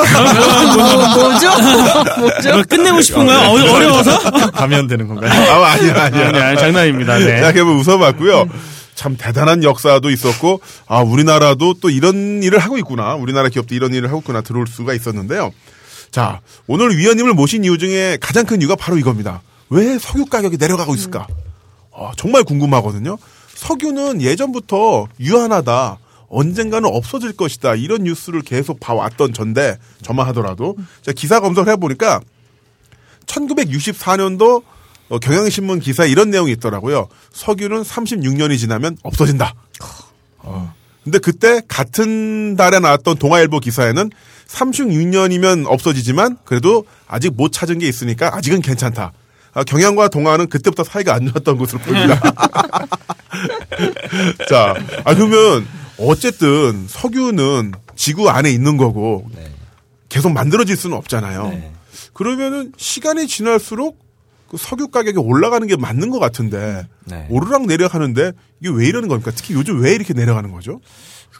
뭐죠? 1.30 1.50
뭐죠? 2.18 2.52
뭐 2.52 2.62
끝내고 2.68 3.00
싶은 3.00 3.24
거야? 3.24 3.48
어, 3.48 3.52
어려워서? 3.52 4.18
가면 4.50 4.88
되는 4.88 5.06
건가요? 5.06 5.30
아, 5.30 5.70
아니야, 5.70 6.02
아니야. 6.02 6.28
아니, 6.28 6.38
아니, 6.40 6.58
장난입니다. 6.58 7.18
네. 7.20 7.40
자, 7.42 7.52
그러면 7.52 7.76
웃어봤고요. 7.76 8.48
참 8.96 9.16
대단한 9.16 9.62
역사도 9.62 10.10
있었고, 10.10 10.60
아, 10.88 10.98
우리나라도 11.02 11.74
또 11.80 11.90
이런 11.90 12.42
일을 12.42 12.58
하고 12.58 12.76
있구나. 12.76 13.14
우리나라 13.14 13.50
기업도 13.50 13.72
이런 13.76 13.94
일을 13.94 14.08
하고 14.08 14.18
있구나. 14.18 14.40
들어올 14.40 14.66
수가 14.66 14.92
있었는데요. 14.92 15.52
자, 16.10 16.40
오늘 16.66 16.98
위원님을 16.98 17.34
모신 17.34 17.62
이유 17.62 17.78
중에 17.78 18.18
가장 18.20 18.46
큰 18.46 18.60
이유가 18.60 18.74
바로 18.74 18.98
이겁니다. 18.98 19.42
왜 19.70 19.96
석유 20.00 20.24
가격이 20.24 20.56
내려가고 20.56 20.96
있을까? 20.96 21.28
어, 21.92 22.10
정말 22.16 22.42
궁금하거든요. 22.42 23.16
석유는 23.54 24.22
예전부터 24.22 25.06
유한하다. 25.20 25.98
언젠가는 26.28 26.88
없어질 26.88 27.36
것이다. 27.36 27.74
이런 27.74 28.04
뉴스를 28.04 28.42
계속 28.42 28.80
봐왔던 28.80 29.32
전데, 29.32 29.78
저만 30.02 30.26
하더라도. 30.28 30.76
자, 31.02 31.12
기사 31.12 31.40
검색을 31.40 31.72
해보니까 31.72 32.20
1964년도 33.26 34.62
어, 35.08 35.18
경향신문 35.18 35.80
기사에 35.80 36.08
이런 36.08 36.30
내용이 36.30 36.52
있더라고요. 36.52 37.08
석유는 37.32 37.82
36년이 37.82 38.58
지나면 38.58 38.96
없어진다. 39.02 39.54
어. 40.38 40.72
근데 41.04 41.18
그때 41.18 41.60
같은 41.68 42.56
달에 42.56 42.80
나왔던 42.80 43.18
동아일보 43.18 43.60
기사에는 43.60 44.10
36년이면 44.48 45.66
없어지지만 45.68 46.38
그래도 46.44 46.84
아직 47.06 47.34
못 47.36 47.52
찾은 47.52 47.78
게 47.78 47.86
있으니까 47.88 48.34
아직은 48.34 48.62
괜찮다. 48.62 49.12
아, 49.54 49.64
경향과 49.64 50.08
동아는 50.08 50.48
그때부터 50.48 50.82
사이가 50.82 51.14
안 51.14 51.28
좋았던 51.28 51.58
것으로 51.58 51.78
보입니다. 51.80 52.20
자, 54.50 54.74
아 55.04 55.14
그러면 55.14 55.66
어쨌든 55.98 56.86
석유는 56.88 57.72
지구 57.94 58.28
안에 58.28 58.50
있는 58.50 58.76
거고 58.76 59.28
계속 60.08 60.32
만들어질 60.32 60.76
수는 60.76 60.96
없잖아요. 60.96 61.48
네. 61.48 61.72
그러면은 62.12 62.72
시간이 62.76 63.26
지날수록 63.26 63.98
그 64.48 64.56
석유 64.56 64.88
가격이 64.88 65.18
올라가는 65.18 65.66
게 65.66 65.76
맞는 65.76 66.10
것 66.10 66.18
같은데 66.18 66.86
네. 67.04 67.26
오르락 67.30 67.66
내려가는데 67.66 68.32
이게 68.60 68.70
왜 68.72 68.86
이러는 68.86 69.08
겁니까? 69.08 69.32
특히 69.34 69.54
요즘 69.54 69.80
왜 69.82 69.94
이렇게 69.94 70.14
내려가는 70.14 70.52
거죠? 70.52 70.80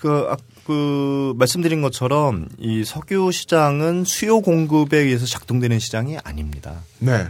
그, 0.01 0.29
아, 0.31 0.37
그, 0.67 1.33
말씀드린 1.37 1.81
것처럼 1.81 2.49
이 2.59 2.85
석유 2.85 3.31
시장은 3.33 4.05
수요 4.05 4.41
공급에 4.41 4.99
의해서 4.99 5.25
작동되는 5.25 5.79
시장이 5.79 6.19
아닙니다. 6.23 6.83
네. 6.99 7.27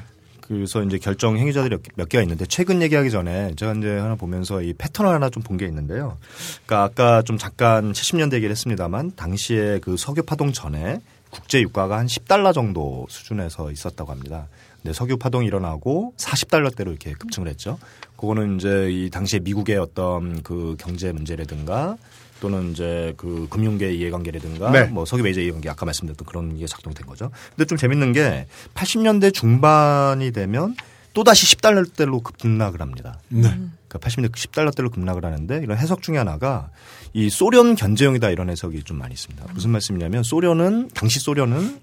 그래서 0.47 0.83
이제 0.83 0.99
결정 0.99 1.37
행위자들이 1.39 1.77
몇, 1.97 2.09
개가 2.09 2.23
있는데 2.23 2.47
최근 2.47 2.81
얘기하기 2.83 3.11
전에 3.11 3.53
제가 3.57 3.73
이제 3.75 3.97
하나 3.97 4.15
보면서 4.15 4.63
이 4.63 4.73
패턴을 4.75 5.11
하나 5.13 5.29
좀 5.29 5.43
본 5.43 5.57
게 5.57 5.67
있는데요. 5.67 6.19
그러니까 6.67 6.85
아까 6.85 7.23
좀 7.23 7.39
잠깐 7.39 7.93
70년대 7.93 8.35
얘기를 8.35 8.51
했습니다만 8.51 9.13
당시에 9.17 9.81
그 9.81 9.97
석유 9.97 10.23
파동 10.23 10.53
전에 10.53 11.01
국제 11.31 11.61
유가가 11.61 11.99
한 11.99 12.07
10달러 12.07 12.53
정도 12.55 13.07
수준에서 13.09 13.71
있었다고 13.71 14.11
합니다. 14.13 14.47
근데 14.83 14.93
석유 14.93 15.17
파동이 15.17 15.47
일어나고 15.47 16.15
40달러대로 16.17 16.89
이렇게 16.89 17.13
급증을 17.13 17.49
했죠. 17.49 17.79
그거는 18.17 18.57
이제 18.57 18.89
이 18.91 19.11
당시에 19.11 19.41
미국의 19.41 19.77
어떤 19.79 20.43
그 20.43 20.77
경제 20.79 21.11
문제라든가 21.13 21.97
또는 22.41 22.73
이제 22.73 23.15
그 23.17 23.47
금융계 23.51 23.95
이해관계라든가 23.95 24.71
네. 24.71 24.85
뭐 24.85 25.05
석유 25.05 25.23
메이저 25.23 25.41
이해관계 25.41 25.69
아까 25.71 25.85
말씀드렸던 25.87 26.27
그런 26.27 26.57
게 26.59 26.67
작동된 26.67 27.07
거죠. 27.07 27.31
근데 27.51 27.65
좀 27.65 27.79
재밌는 27.79 28.13
게 28.13 28.47
80년대 28.75 29.33
중반이 29.33 30.33
되면 30.33 30.77
또다시 31.15 31.47
10달러대로 31.57 32.23
급락을 32.23 32.81
합니다. 32.83 33.19
네. 33.29 33.43
그러니까 33.89 33.99
80년대 34.01 34.33
10달러대로 34.33 34.93
급락을 34.93 35.25
하는데 35.25 35.61
이런 35.63 35.79
해석 35.79 36.03
중에 36.03 36.19
하나가 36.19 36.69
이 37.15 37.31
소련 37.31 37.75
견제용이다 37.75 38.29
이런 38.31 38.51
해석이 38.51 38.83
좀 38.83 38.99
많이 38.99 39.15
있습니다. 39.15 39.47
무슨 39.55 39.71
말씀이냐면 39.71 40.23
소련은 40.23 40.91
당시 40.93 41.19
소련은 41.21 41.81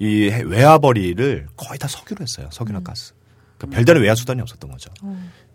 이 0.00 0.28
해- 0.30 0.42
외화벌이를 0.42 1.46
거의 1.56 1.78
다 1.78 1.88
석유로 1.88 2.20
했어요. 2.22 2.48
석유나 2.52 2.80
가스. 2.80 3.14
그러니까 3.56 3.76
별다른 3.76 4.02
외화 4.02 4.14
수단이 4.14 4.42
없었던 4.42 4.70
거죠. 4.70 4.90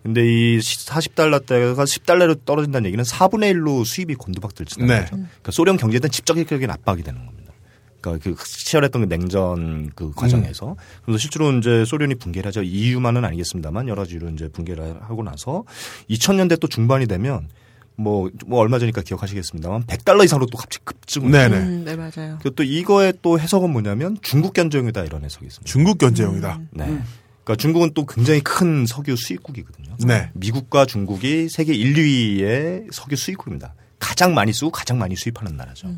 근데 0.04 0.26
이 0.26 0.60
40달러대가 0.60 1.76
10달러로 1.76 2.46
떨어진다는 2.46 2.88
얘기는 2.88 3.04
4분의 3.04 3.54
1로 3.54 3.86
수입이 3.86 4.16
곤두박질치는 4.16 4.88
네. 4.88 5.00
거죠. 5.02 5.16
그러니까 5.16 5.52
소련 5.52 5.78
경제에 5.78 6.00
대한 6.00 6.12
직접적인 6.12 6.70
압박이 6.70 7.04
되는 7.04 7.26
겁니다. 7.26 7.54
그러니까 8.02 8.24
그 8.24 8.36
치열했던 8.46 9.02
그 9.02 9.10
냉전 9.10 9.92
그 9.94 10.12
과정에서 10.12 10.78
그래서 11.04 11.18
실제로 11.18 11.52
이제 11.52 11.84
소련이 11.86 12.16
붕괴를 12.16 12.48
하죠. 12.48 12.64
EU만은 12.64 13.26
아니겠습니다만 13.26 13.90
여러 13.90 14.04
가지 14.04 14.14
이유로 14.14 14.30
이제 14.30 14.48
붕괴를 14.48 15.02
하고 15.02 15.24
나서 15.24 15.66
2000년대 16.10 16.60
또 16.60 16.68
중반이 16.68 17.08
되면 17.08 17.50
뭐, 17.96 18.30
뭐 18.46 18.60
얼마 18.60 18.80
전이니까 18.80 19.02
기억하시겠습니다만 19.02 19.84
100달러 19.84 20.24
이상으로 20.24 20.46
또 20.46 20.58
갑자기 20.58 20.86
급증을 20.86 21.32
네네. 21.32 21.58
음, 21.58 21.84
네, 21.84 21.98
맞아요. 21.98 22.38
그리고 22.42 22.52
또 22.52 22.64
이거의 22.64 23.14
또 23.22 23.38
해석은 23.38 23.70
뭐냐면 23.72 24.18
중국 24.22 24.54
견제용이다 24.54 25.04
이런 25.04 25.26
해석이 25.26 25.46
있습니다. 25.46 25.70
중국 25.70 25.98
견제용이다. 25.98 26.62
네. 26.72 27.02
그러니까 27.50 27.56
중국은 27.56 27.92
또 27.96 28.06
굉장히 28.06 28.42
큰 28.42 28.86
석유 28.86 29.16
수입국이거든요. 29.16 29.96
네. 30.06 30.30
미국과 30.34 30.86
중국이 30.86 31.50
세계 31.50 31.74
1, 31.74 31.96
2위의 31.96 32.94
석유 32.94 33.16
수입국입니다. 33.16 33.74
가장 33.98 34.36
많이 34.36 34.54
쓰고 34.54 34.70
가장 34.70 35.00
많이 35.00 35.16
수입하는 35.16 35.58
나라죠. 35.58 35.92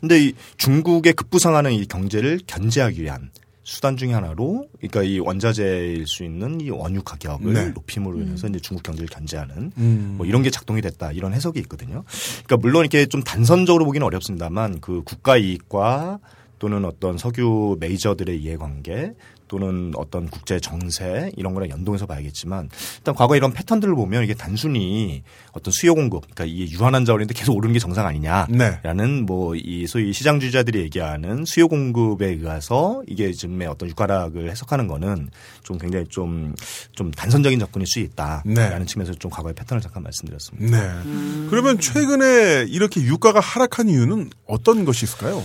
근데 0.00 0.24
이 0.24 0.34
중국의 0.56 1.12
급부상하는 1.12 1.72
이 1.72 1.86
경제를 1.86 2.40
견제하기 2.48 3.00
위한 3.00 3.30
수단 3.62 3.96
중의 3.96 4.14
하나로 4.14 4.66
그러니까 4.78 5.04
이 5.04 5.20
원자재일 5.20 6.04
수 6.08 6.24
있는 6.24 6.60
이 6.60 6.70
원유 6.70 7.02
가격을 7.02 7.52
네. 7.52 7.68
높임으로 7.68 8.20
인해서 8.20 8.48
이제 8.48 8.58
중국 8.58 8.82
경제를 8.82 9.08
견제하는 9.08 9.70
음. 9.76 10.14
뭐 10.16 10.26
이런 10.26 10.42
게 10.42 10.50
작동이 10.50 10.80
됐다 10.80 11.12
이런 11.12 11.32
해석이 11.32 11.60
있거든요. 11.60 12.02
그러니까 12.44 12.56
물론 12.56 12.82
이렇게 12.82 13.06
좀 13.06 13.22
단선적으로 13.22 13.84
보기는 13.84 14.04
어렵습니다만 14.04 14.80
그 14.80 15.02
국가 15.04 15.36
이익과 15.36 16.18
또는 16.58 16.84
어떤 16.84 17.18
석유 17.18 17.76
메이저들의 17.80 18.40
이해관계 18.42 19.12
또는 19.48 19.92
어떤 19.96 20.28
국제 20.28 20.60
정세 20.60 21.30
이런 21.36 21.54
거랑 21.54 21.70
연동해서 21.70 22.06
봐야겠지만 22.06 22.68
일단 22.98 23.14
과거 23.14 23.36
이런 23.36 23.52
패턴들을 23.52 23.94
보면 23.94 24.24
이게 24.24 24.34
단순히 24.34 25.22
어떤 25.52 25.72
수요 25.72 25.94
공급 25.94 26.22
그러니까 26.22 26.44
이게 26.44 26.70
유한한 26.70 27.04
자원인데 27.04 27.34
계속 27.34 27.54
오르는 27.56 27.72
게 27.72 27.78
정상 27.78 28.06
아니냐라는 28.06 28.46
네. 28.56 29.22
뭐이 29.22 29.86
소위 29.86 30.12
시장주의자들이 30.12 30.80
얘기하는 30.80 31.44
수요 31.44 31.68
공급에 31.68 32.26
의해서 32.26 33.02
이게 33.06 33.32
지금의 33.32 33.68
어떤 33.68 33.88
유가락을 33.88 34.50
해석하는 34.50 34.86
거는 34.86 35.30
좀 35.62 35.78
굉장히 35.78 36.06
좀좀 36.08 37.10
단선적인 37.16 37.58
접근일 37.58 37.86
수 37.86 38.00
있다라는 38.00 38.54
네. 38.54 38.84
측면에서 38.86 39.14
좀 39.18 39.30
과거의 39.30 39.54
패턴을 39.54 39.80
잠깐 39.80 40.02
말씀드렸습니다. 40.02 40.76
네. 40.76 41.46
그러면 41.50 41.78
최근에 41.78 42.66
이렇게 42.68 43.00
유가가 43.02 43.40
하락한 43.40 43.88
이유는 43.88 44.30
어떤 44.46 44.84
것이 44.84 45.04
있을까요? 45.04 45.42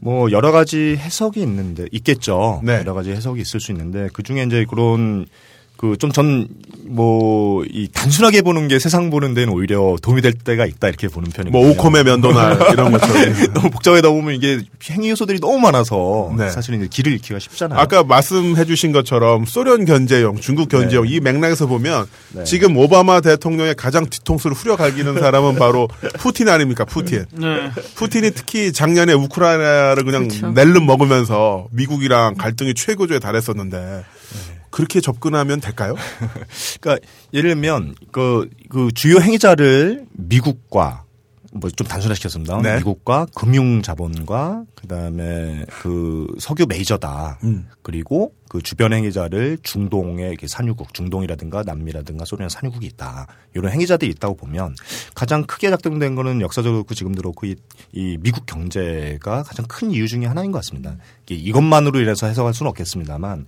뭐 0.00 0.30
여러 0.30 0.52
가지 0.52 0.96
해석이 0.96 1.40
있는데 1.40 1.86
있겠죠. 1.92 2.60
네. 2.64 2.74
여러 2.78 2.94
가지 2.94 3.10
해석이 3.10 3.40
있을 3.40 3.60
수 3.60 3.72
있는데 3.72 4.08
그 4.12 4.22
중에 4.22 4.44
이제 4.44 4.64
그런 4.68 5.26
그 5.78 5.96
좀 5.96 6.10
전 6.12 6.48
뭐 6.90 7.64
이 7.70 7.86
단순하게 7.92 8.42
보는 8.42 8.68
게 8.68 8.78
세상 8.78 9.10
보는 9.10 9.34
데는 9.34 9.52
오히려 9.52 9.96
도움이 10.00 10.22
될 10.22 10.32
때가 10.32 10.64
있다 10.64 10.88
이렇게 10.88 11.08
보는 11.08 11.30
편이거든요. 11.30 11.50
뭐 11.50 11.70
오컴의 11.70 12.04
면도날 12.04 12.58
이런 12.72 12.92
것처럼. 12.92 13.52
너무 13.52 13.70
복잡하다 13.70 14.08
보면 14.08 14.34
이게 14.34 14.60
행위 14.90 15.10
요소들이 15.10 15.38
너무 15.40 15.58
많아서 15.58 16.32
네. 16.38 16.48
사실은 16.48 16.78
이제 16.80 16.88
길을 16.90 17.12
잃기가 17.12 17.38
쉽잖아요. 17.38 17.78
아까 17.78 18.02
말씀해주신 18.04 18.92
것처럼 18.92 19.44
소련 19.44 19.84
견제용, 19.84 20.36
중국 20.40 20.68
견제용 20.68 21.06
이 21.06 21.20
맥락에서 21.20 21.66
보면 21.66 22.06
네. 22.32 22.44
지금 22.44 22.76
오바마 22.76 23.20
대통령의 23.20 23.74
가장 23.74 24.06
뒤통수를 24.06 24.56
후려갈기는 24.56 25.18
사람은 25.18 25.56
바로 25.56 25.88
푸틴 26.18 26.48
아닙니까? 26.48 26.84
푸틴. 26.84 27.26
네. 27.32 27.70
푸틴이 27.96 28.30
특히 28.30 28.72
작년에 28.72 29.12
우크라이나를 29.12 30.04
그냥 30.04 30.28
그렇죠. 30.28 30.50
낼름 30.52 30.86
먹으면서 30.86 31.66
미국이랑 31.72 32.36
갈등이 32.36 32.74
최고조에 32.74 33.18
달했었는데 33.18 34.04
그렇게 34.70 35.00
접근하면 35.00 35.60
될까요? 35.60 35.94
그러니까 36.80 37.06
예를 37.32 37.50
들면 37.50 37.94
그, 38.12 38.48
그 38.68 38.90
주요 38.94 39.20
행위자를 39.20 40.06
미국과 40.12 41.04
뭐 41.60 41.70
좀 41.70 41.86
단순화시켰습니다. 41.86 42.60
네. 42.62 42.76
미국과 42.78 43.26
금융 43.34 43.82
자본과 43.82 44.64
그다음에 44.74 45.64
그 45.68 46.26
석유 46.38 46.66
메이저다. 46.66 47.38
음. 47.44 47.68
그리고 47.82 48.32
그 48.48 48.62
주변 48.62 48.92
행위자를 48.92 49.58
중동의 49.62 50.30
이렇게 50.30 50.48
산유국, 50.48 50.94
중동이라든가 50.94 51.62
남미라든가 51.62 52.24
소련 52.24 52.48
산유국이 52.48 52.86
있다. 52.86 53.26
이런 53.54 53.70
행위자들이 53.70 54.10
있다고 54.12 54.36
보면 54.36 54.74
가장 55.14 55.44
크게 55.44 55.70
작동된 55.70 56.14
거는 56.14 56.40
역사적으로 56.40 56.78
그렇고 56.82 56.94
지금도 56.94 57.22
그렇고 57.22 57.46
이, 57.46 57.56
이 57.92 58.16
미국 58.20 58.46
경제가 58.46 59.42
가장 59.42 59.66
큰 59.68 59.90
이유 59.90 60.08
중에 60.08 60.26
하나인 60.26 60.50
것 60.50 60.58
같습니다. 60.58 60.96
이것만으로 61.28 62.00
인해서 62.00 62.26
해석할 62.26 62.54
수는 62.54 62.70
없겠습니다만 62.70 63.46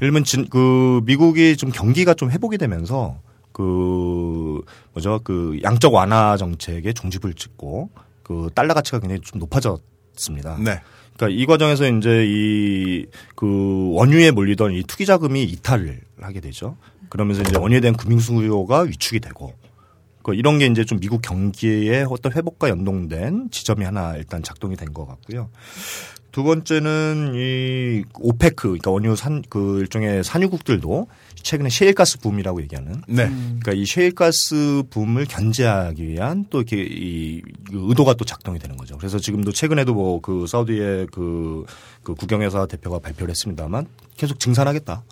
예를 0.00 0.12
들면 0.12 0.24
진, 0.24 0.48
그 0.48 1.00
미국이 1.04 1.56
좀 1.56 1.70
경기가 1.70 2.14
좀 2.14 2.30
회복이 2.30 2.58
되면서 2.58 3.18
그 3.52 4.62
뭐죠 4.92 5.20
그 5.24 5.58
양적 5.62 5.92
완화 5.94 6.36
정책에 6.36 6.92
종집을 6.92 7.34
찍고 7.34 7.90
그 8.22 8.48
달러 8.54 8.74
가치가 8.74 8.98
굉장히 8.98 9.20
좀 9.20 9.38
높아졌습니다. 9.40 10.56
네. 10.58 10.80
그러니까 11.16 11.40
이 11.40 11.46
과정에서 11.46 11.88
이제 11.88 12.24
이 12.26 13.06
그 13.34 13.90
원유에 13.92 14.30
몰리던 14.30 14.72
이 14.72 14.82
투기 14.84 15.04
자금이 15.04 15.42
이탈을 15.44 16.00
하게 16.20 16.40
되죠. 16.40 16.76
그러면서 17.08 17.42
이제 17.42 17.58
원유에 17.58 17.80
대한 17.80 17.96
금융 17.96 18.18
수요가 18.20 18.80
위축이 18.80 19.20
되고 19.20 19.52
그 20.22 20.34
이런 20.34 20.58
게 20.58 20.66
이제 20.66 20.84
좀 20.84 21.00
미국 21.00 21.20
경기의 21.20 22.06
어떤 22.08 22.32
회복과 22.32 22.68
연동된 22.68 23.48
지점이 23.50 23.84
하나 23.84 24.16
일단 24.16 24.42
작동이 24.42 24.76
된 24.76 24.92
것 24.94 25.06
같고요. 25.06 25.50
두 26.30 26.44
번째는 26.44 27.32
이 27.34 28.04
오페크 28.20 28.68
그러니까 28.68 28.90
원유 28.92 29.16
산 29.16 29.42
그 29.50 29.80
일종의 29.80 30.22
산유국들도 30.24 31.08
최근에 31.42 31.68
셰일가스 31.68 32.20
붐이라고 32.20 32.62
얘기하는 32.62 33.02
네. 33.06 33.28
그러니까 33.28 33.72
이 33.72 33.84
셰일가스 33.84 34.84
붐을 34.90 35.26
견제하기 35.26 36.08
위한 36.08 36.46
또 36.48 36.58
이렇게 36.58 36.82
이 36.82 37.42
의도가 37.70 38.14
또 38.14 38.24
작동이 38.24 38.58
되는 38.58 38.76
거죠. 38.76 38.96
그래서 38.96 39.18
지금도 39.18 39.52
최근에도 39.52 39.92
뭐 39.94 40.22
그 40.22 40.46
사우디의 40.46 41.08
그, 41.12 41.64
그 42.02 42.14
국영회사 42.14 42.66
대표가 42.66 42.98
발표를 42.98 43.30
했습니다만 43.30 43.86
계속 44.16 44.38
증산하겠다. 44.38 45.02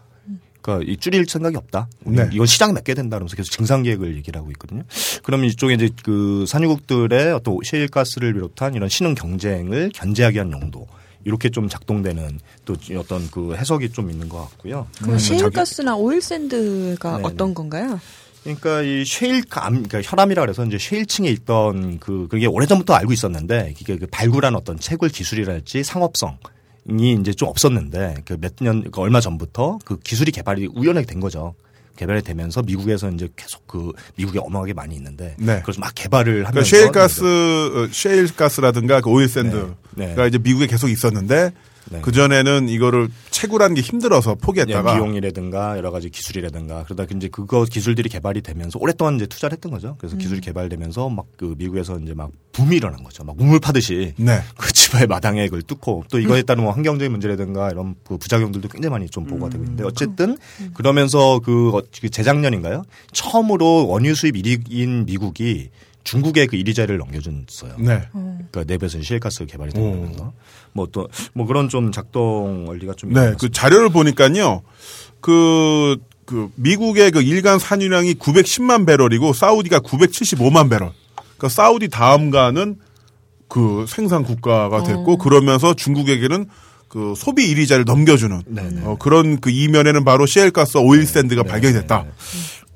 그러니까 0.63 0.91
이 0.91 0.97
줄일 0.97 1.27
생각이 1.27 1.57
없다. 1.57 1.89
네. 2.05 2.29
이건 2.33 2.47
시장 2.47 2.75
맺게 2.75 2.95
된다. 2.95 3.17
그러면서 3.17 3.35
계속 3.35 3.51
증산 3.51 3.83
계획을 3.83 4.17
얘기를 4.17 4.39
하고 4.39 4.51
있거든요. 4.53 4.83
그러면 5.23 5.49
이쪽에 5.49 5.75
이제 5.75 5.89
그 6.05 6.45
산유국들의 6.47 7.33
어떤 7.33 7.59
셰일가스를 7.65 8.35
비롯한 8.35 8.75
이런 8.75 8.89
신흥 8.89 9.15
경쟁을 9.15 9.91
견제하기 9.95 10.37
위한 10.37 10.53
용도. 10.53 10.87
이렇게 11.25 11.49
좀 11.51 11.69
작동되는 11.69 12.41
또 12.65 12.75
어떤 12.97 13.31
그 13.31 13.55
해석이 13.55 13.91
좀 13.93 14.11
있는 14.11 14.29
것 14.29 14.39
같고요. 14.51 14.87
그럼 14.99 15.19
자기- 15.19 15.39
셰일가스나 15.39 15.97
오일샌드가 15.97 17.17
네네. 17.19 17.23
어떤 17.29 17.55
건가요? 17.55 18.01
그러니까 18.43 18.81
이 18.83 19.05
쉐일감, 19.05 19.83
그러니까 19.83 20.01
혈암이라 20.03 20.41
그래서 20.43 20.65
이제 20.65 20.79
쉐일층에 20.79 21.29
있던 21.29 21.99
그 22.01 22.27
그게 22.31 22.47
오래전부터 22.47 22.95
알고 22.95 23.13
있었는데 23.13 23.75
이게 23.79 23.97
그 23.99 24.07
발굴한 24.11 24.55
어떤 24.55 24.79
채굴 24.79 25.11
기술이랄지 25.11 25.83
상업성. 25.85 26.39
이 26.89 27.17
이제 27.21 27.33
좀 27.35 27.49
없었는데 27.51 28.23
그 28.25 28.35
몇 28.41 28.55
년 28.63 28.83
그 28.91 29.01
얼마 29.03 29.21
전부터 29.21 29.79
그 29.85 29.99
기술이 30.01 30.33
개발이 30.33 30.69
우연하게 30.75 31.07
된 31.07 31.21
거죠. 31.21 31.55
개발이 31.97 32.23
되면서 32.23 32.63
미국에서 32.63 33.11
이제 33.11 33.29
계속 33.37 33.67
그 33.67 33.93
미국에 34.17 34.39
어마하게 34.39 34.73
많이 34.73 34.95
있는데 34.97 35.37
네. 35.39 35.61
그걸 35.61 35.75
막 35.79 35.93
개발을 35.95 36.33
그러니까 36.33 36.49
하면서 36.51 36.69
셰일 36.69 36.93
가스, 36.93 37.23
어, 37.25 37.89
셰일 37.93 38.35
가스라든가 38.35 39.01
그 39.01 39.11
오일 39.11 39.29
샌드가 39.29 39.75
네. 39.95 40.15
네. 40.15 40.27
이제 40.27 40.39
미국에 40.39 40.67
계속 40.67 40.89
있었는데 40.89 41.53
네. 41.91 42.01
그 42.03 42.13
전에는 42.13 42.69
이거를 42.69 43.09
채굴하는 43.31 43.75
게 43.75 43.81
힘들어서 43.81 44.33
예, 44.33 44.35
포기했다가 44.35 44.95
비용이라든가 44.95 45.77
여러 45.79 45.91
가지 45.91 46.11
기술이라든가 46.11 46.85
그러다 46.85 47.07
이제 47.17 47.29
그거 47.29 47.65
기술들이 47.65 48.09
개발이 48.09 48.43
되면서 48.43 48.79
오랫동안 48.81 49.17
이제 49.17 49.27
투자를 49.27 49.55
했던 49.55 49.73
거죠. 49.73 49.97
그래서 49.99 50.17
기술이 50.17 50.41
개발되면서 50.41 51.09
막 51.09 51.27
그 51.37 51.55
미국에서 51.57 51.99
이제 52.01 52.13
막 52.13 52.31
붐이 52.53 52.77
일어난 52.77 53.03
거죠. 53.03 53.25
막 53.25 53.35
우물 53.41 53.61
파듯이 53.61 54.13
네. 54.17 54.41
그 54.59 54.71
집의 54.73 55.07
마당에 55.07 55.45
그걸 55.47 55.63
뚫고 55.63 56.05
또 56.11 56.19
이거에 56.19 56.43
따른 56.43 56.65
뭐 56.65 56.73
환경적인 56.73 57.11
문제라든가 57.11 57.71
이런 57.71 57.95
그 58.05 58.19
부작용들도 58.19 58.69
굉장히 58.69 58.91
많이 58.91 59.09
좀 59.09 59.25
보고가 59.25 59.49
되고 59.49 59.65
있는데 59.65 59.85
어쨌든 59.85 60.37
그러면서 60.75 61.39
그 61.43 61.71
어- 61.75 61.83
그 62.01 62.11
재작년인가요? 62.11 62.83
처음으로 63.13 63.87
원유 63.89 64.15
수입 64.15 64.35
1위인 64.35 65.07
미국이 65.07 65.71
중국에 66.05 66.47
그 66.47 66.57
이리자리를 66.57 66.97
넘겨줬어요. 66.99 67.77
네. 67.79 68.03
그러니까 68.13 68.65
내부에서 68.67 69.03
셰일가스 69.03 69.47
개발이 69.47 69.71
오. 69.77 69.81
되면서 69.81 70.33
뭐또뭐 70.73 71.47
그런 71.47 71.69
좀 71.69 71.93
작동 71.93 72.69
원리가 72.69 72.95
좀 72.95 73.13
네, 73.13 73.35
그. 73.39 73.51
자료를 73.51 73.91
보니까요. 73.91 74.63
그, 75.21 75.97
그, 76.25 76.51
미국의 76.55 77.11
그 77.11 77.21
일간 77.21 77.59
산유량이 77.59 78.15
910만 78.15 78.87
배럴이고, 78.87 79.33
사우디가 79.33 79.81
975만 79.81 80.71
배럴. 80.71 80.93
그러니까 81.15 81.49
사우디 81.49 81.89
다음가는 81.89 82.77
그 83.49 83.85
생산 83.89 84.23
국가가 84.23 84.83
됐고, 84.83 85.19
그러면서 85.19 85.75
중국에게는 85.75 86.47
그 86.89 87.15
소비 87.17 87.49
이리자를 87.49 87.85
넘겨주는 87.85 88.43
네네. 88.47 88.83
어, 88.85 88.97
그런 88.99 89.41
그 89.41 89.51
이면에는 89.51 90.05
바로 90.05 90.27
셰일가스 90.27 90.79
오일 90.79 91.07
샌드가 91.07 91.45
발견이 91.45 91.73
됐다. 91.73 92.05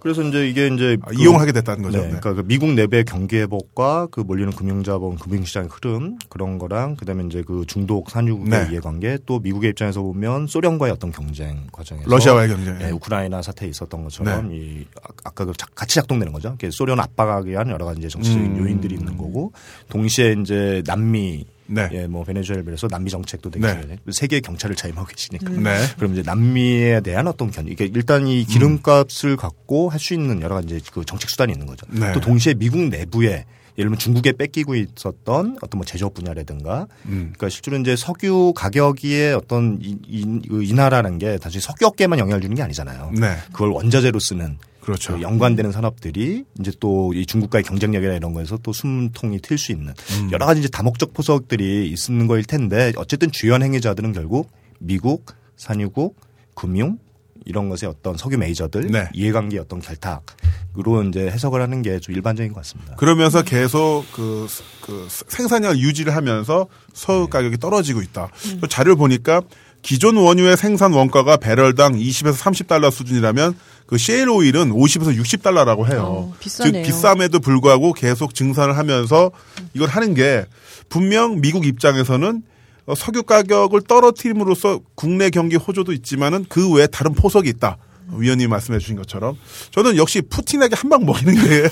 그래서 0.04 0.20
이제 0.22 0.46
이게 0.46 0.66
이제 0.66 0.98
아, 1.00 1.06
그- 1.08 1.14
이용하게 1.20 1.52
됐다는 1.52 1.82
거죠. 1.82 1.96
네, 1.96 2.02
네. 2.04 2.08
그러니까 2.20 2.34
그 2.34 2.46
미국 2.46 2.68
내부의 2.74 3.06
경기 3.06 3.38
회복과 3.38 4.08
그 4.10 4.20
몰리는 4.20 4.52
금융자본, 4.52 5.16
금융시장의 5.16 5.70
흐름 5.72 6.18
그런 6.28 6.58
거랑 6.58 6.96
그다음에 6.96 7.24
이제 7.24 7.42
그 7.46 7.64
중독 7.66 8.10
산유국의 8.10 8.50
네. 8.50 8.68
이해관계 8.70 9.18
또 9.24 9.38
미국의 9.40 9.70
입장에서 9.70 10.02
보면 10.02 10.46
소련과의 10.46 10.92
어떤 10.92 11.10
경쟁 11.10 11.66
과정에서 11.72 12.06
러시아와의 12.08 12.48
경쟁. 12.50 12.78
네, 12.78 12.90
우크라이나 12.90 13.40
사태에 13.40 13.66
있었던 13.70 14.04
것처럼 14.04 14.52
이 14.52 14.84
아- 15.02 15.08
아까 15.24 15.46
그 15.46 15.52
자- 15.56 15.66
같이 15.74 15.94
작동되는 15.94 16.32
거죠. 16.34 16.54
소련 16.70 17.00
압박하기 17.00 17.48
위한 17.50 17.70
여러 17.70 17.86
가지 17.86 18.00
이제 18.00 18.08
정치적인 18.08 18.56
음. 18.56 18.58
요인들이 18.62 18.94
있는 18.96 19.16
거고 19.16 19.52
동시에 19.88 20.36
이제 20.38 20.82
남미 20.86 21.46
네. 21.66 21.88
예, 21.92 22.06
뭐 22.06 22.24
베네수엘에 22.24 22.62
비해서 22.62 22.86
남미 22.88 23.10
정책도 23.10 23.50
되게 23.50 23.66
네. 23.66 23.96
세계 24.10 24.40
경찰을 24.40 24.76
자임하고 24.76 25.08
계시니까. 25.08 25.50
네. 25.50 25.78
그럼 25.96 26.12
이제 26.12 26.22
남미에 26.22 27.00
대한 27.00 27.26
어떤 27.26 27.50
견, 27.50 27.66
이게 27.68 27.86
일단 27.92 28.26
이 28.26 28.44
기름값을 28.44 29.36
갖고 29.36 29.88
할 29.88 29.98
수 30.04 30.12
있는 30.12 30.42
여러 30.42 30.54
가지 30.56 30.80
그 30.92 31.04
정책 31.04 31.30
수단이 31.30 31.52
있는 31.52 31.66
거죠. 31.66 31.86
네. 31.88 32.12
또 32.12 32.20
동시에 32.20 32.52
미국 32.54 32.80
내부에 32.88 33.46
예를 33.76 33.88
들면 33.88 33.98
중국에 33.98 34.32
뺏기고 34.32 34.74
있었던 34.76 35.56
어떤 35.60 35.78
뭐 35.78 35.84
제조업 35.84 36.14
분야라든가 36.14 36.86
음. 37.06 37.32
그러니까 37.34 37.48
실제로 37.48 37.76
이제 37.78 37.96
석유 37.96 38.52
가격의 38.54 39.34
어떤 39.34 39.78
이, 39.80 39.96
이, 40.06 40.40
그 40.48 40.62
인하라는 40.62 41.18
게 41.18 41.38
단지 41.38 41.58
석유 41.58 41.86
업계만 41.86 42.18
영향을 42.18 42.40
주는 42.40 42.54
게 42.54 42.62
아니잖아요. 42.62 43.12
네. 43.18 43.36
그걸 43.52 43.70
원자재로 43.70 44.20
쓰는 44.20 44.58
그렇죠. 44.84 45.14
그 45.16 45.22
연관되는 45.22 45.72
산업들이 45.72 46.44
이제 46.60 46.72
또 46.80 47.12
이 47.14 47.26
중국과의 47.26 47.64
경쟁력이나 47.64 48.14
이런 48.14 48.32
거에서 48.34 48.58
또 48.62 48.72
숨통이 48.72 49.40
튈 49.40 49.56
수 49.58 49.72
있는 49.72 49.94
음. 50.20 50.28
여러 50.32 50.46
가지 50.46 50.60
이제 50.60 50.68
다목적 50.68 51.12
포석들이 51.14 51.88
있는 52.08 52.26
거일 52.26 52.44
텐데 52.44 52.92
어쨌든 52.96 53.30
주연 53.30 53.62
행위자들은 53.62 54.12
결국 54.12 54.50
미국, 54.80 55.26
산유국, 55.56 56.16
금융 56.54 56.98
이런 57.46 57.68
것의 57.68 57.90
어떤 57.90 58.16
석유 58.16 58.38
메이저들 58.38 58.86
네. 58.90 59.08
이해관계 59.12 59.58
어떤 59.58 59.80
결탁으로 59.80 61.02
이제 61.08 61.26
해석을 61.30 61.60
하는 61.60 61.82
게 61.82 61.98
좀 62.00 62.14
일반적인 62.14 62.52
것 62.52 62.60
같습니다. 62.60 62.96
그러면서 62.96 63.42
계속 63.42 64.04
그, 64.12 64.46
그 64.80 65.06
생산량을 65.28 65.78
유지를 65.78 66.14
하면서 66.16 66.66
서울 66.92 67.28
가격이 67.28 67.58
떨어지고 67.58 68.02
있다. 68.02 68.28
그 68.60 68.68
자료를 68.68 68.96
보니까 68.96 69.42
기존 69.84 70.16
원유의 70.16 70.56
생산 70.56 70.92
원가가 70.92 71.36
배럴당 71.36 71.92
20에서 71.94 72.34
30달러 72.38 72.90
수준이라면 72.90 73.54
그 73.86 73.98
셰일 73.98 74.30
오일은 74.30 74.70
50에서 74.72 75.14
60달러라고 75.22 75.86
해요. 75.92 76.02
어, 76.02 76.34
비싸네요. 76.40 76.82
즉 76.82 76.88
비쌈에도 76.88 77.38
불구하고 77.38 77.92
계속 77.92 78.34
증산을 78.34 78.78
하면서 78.78 79.30
이걸 79.74 79.88
하는 79.90 80.14
게 80.14 80.46
분명 80.88 81.40
미국 81.42 81.66
입장에서는 81.66 82.42
어, 82.86 82.94
석유 82.94 83.22
가격을 83.24 83.82
떨어뜨림으로써 83.82 84.80
국내 84.94 85.28
경기 85.30 85.56
호조도 85.56 85.92
있지만은 85.92 86.46
그 86.48 86.72
외에 86.72 86.86
다른 86.86 87.12
포석이 87.14 87.48
있다. 87.50 87.76
위원님이 88.16 88.48
말씀해 88.48 88.78
주신 88.78 88.96
것처럼 88.96 89.36
저는 89.70 89.96
역시 89.96 90.20
푸틴에게 90.22 90.76
한 90.76 90.90
방 90.90 91.04
먹이는 91.06 91.34
게 91.34 91.68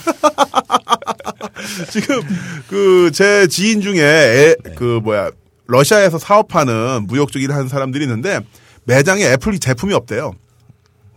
지금 1.91 2.21
그 2.69 3.11
제 3.13 3.47
지인 3.49 3.81
중에 3.83 4.01
애, 4.03 4.55
그 4.77 5.01
뭐야 5.03 5.31
러시아에서 5.73 6.19
사업하는 6.19 7.07
무역적 7.07 7.41
일을 7.43 7.55
하는 7.55 7.69
사람들이 7.69 8.05
있는데 8.05 8.41
매장에 8.85 9.25
애플 9.25 9.59
제품이 9.59 9.95
없대요. 9.95 10.33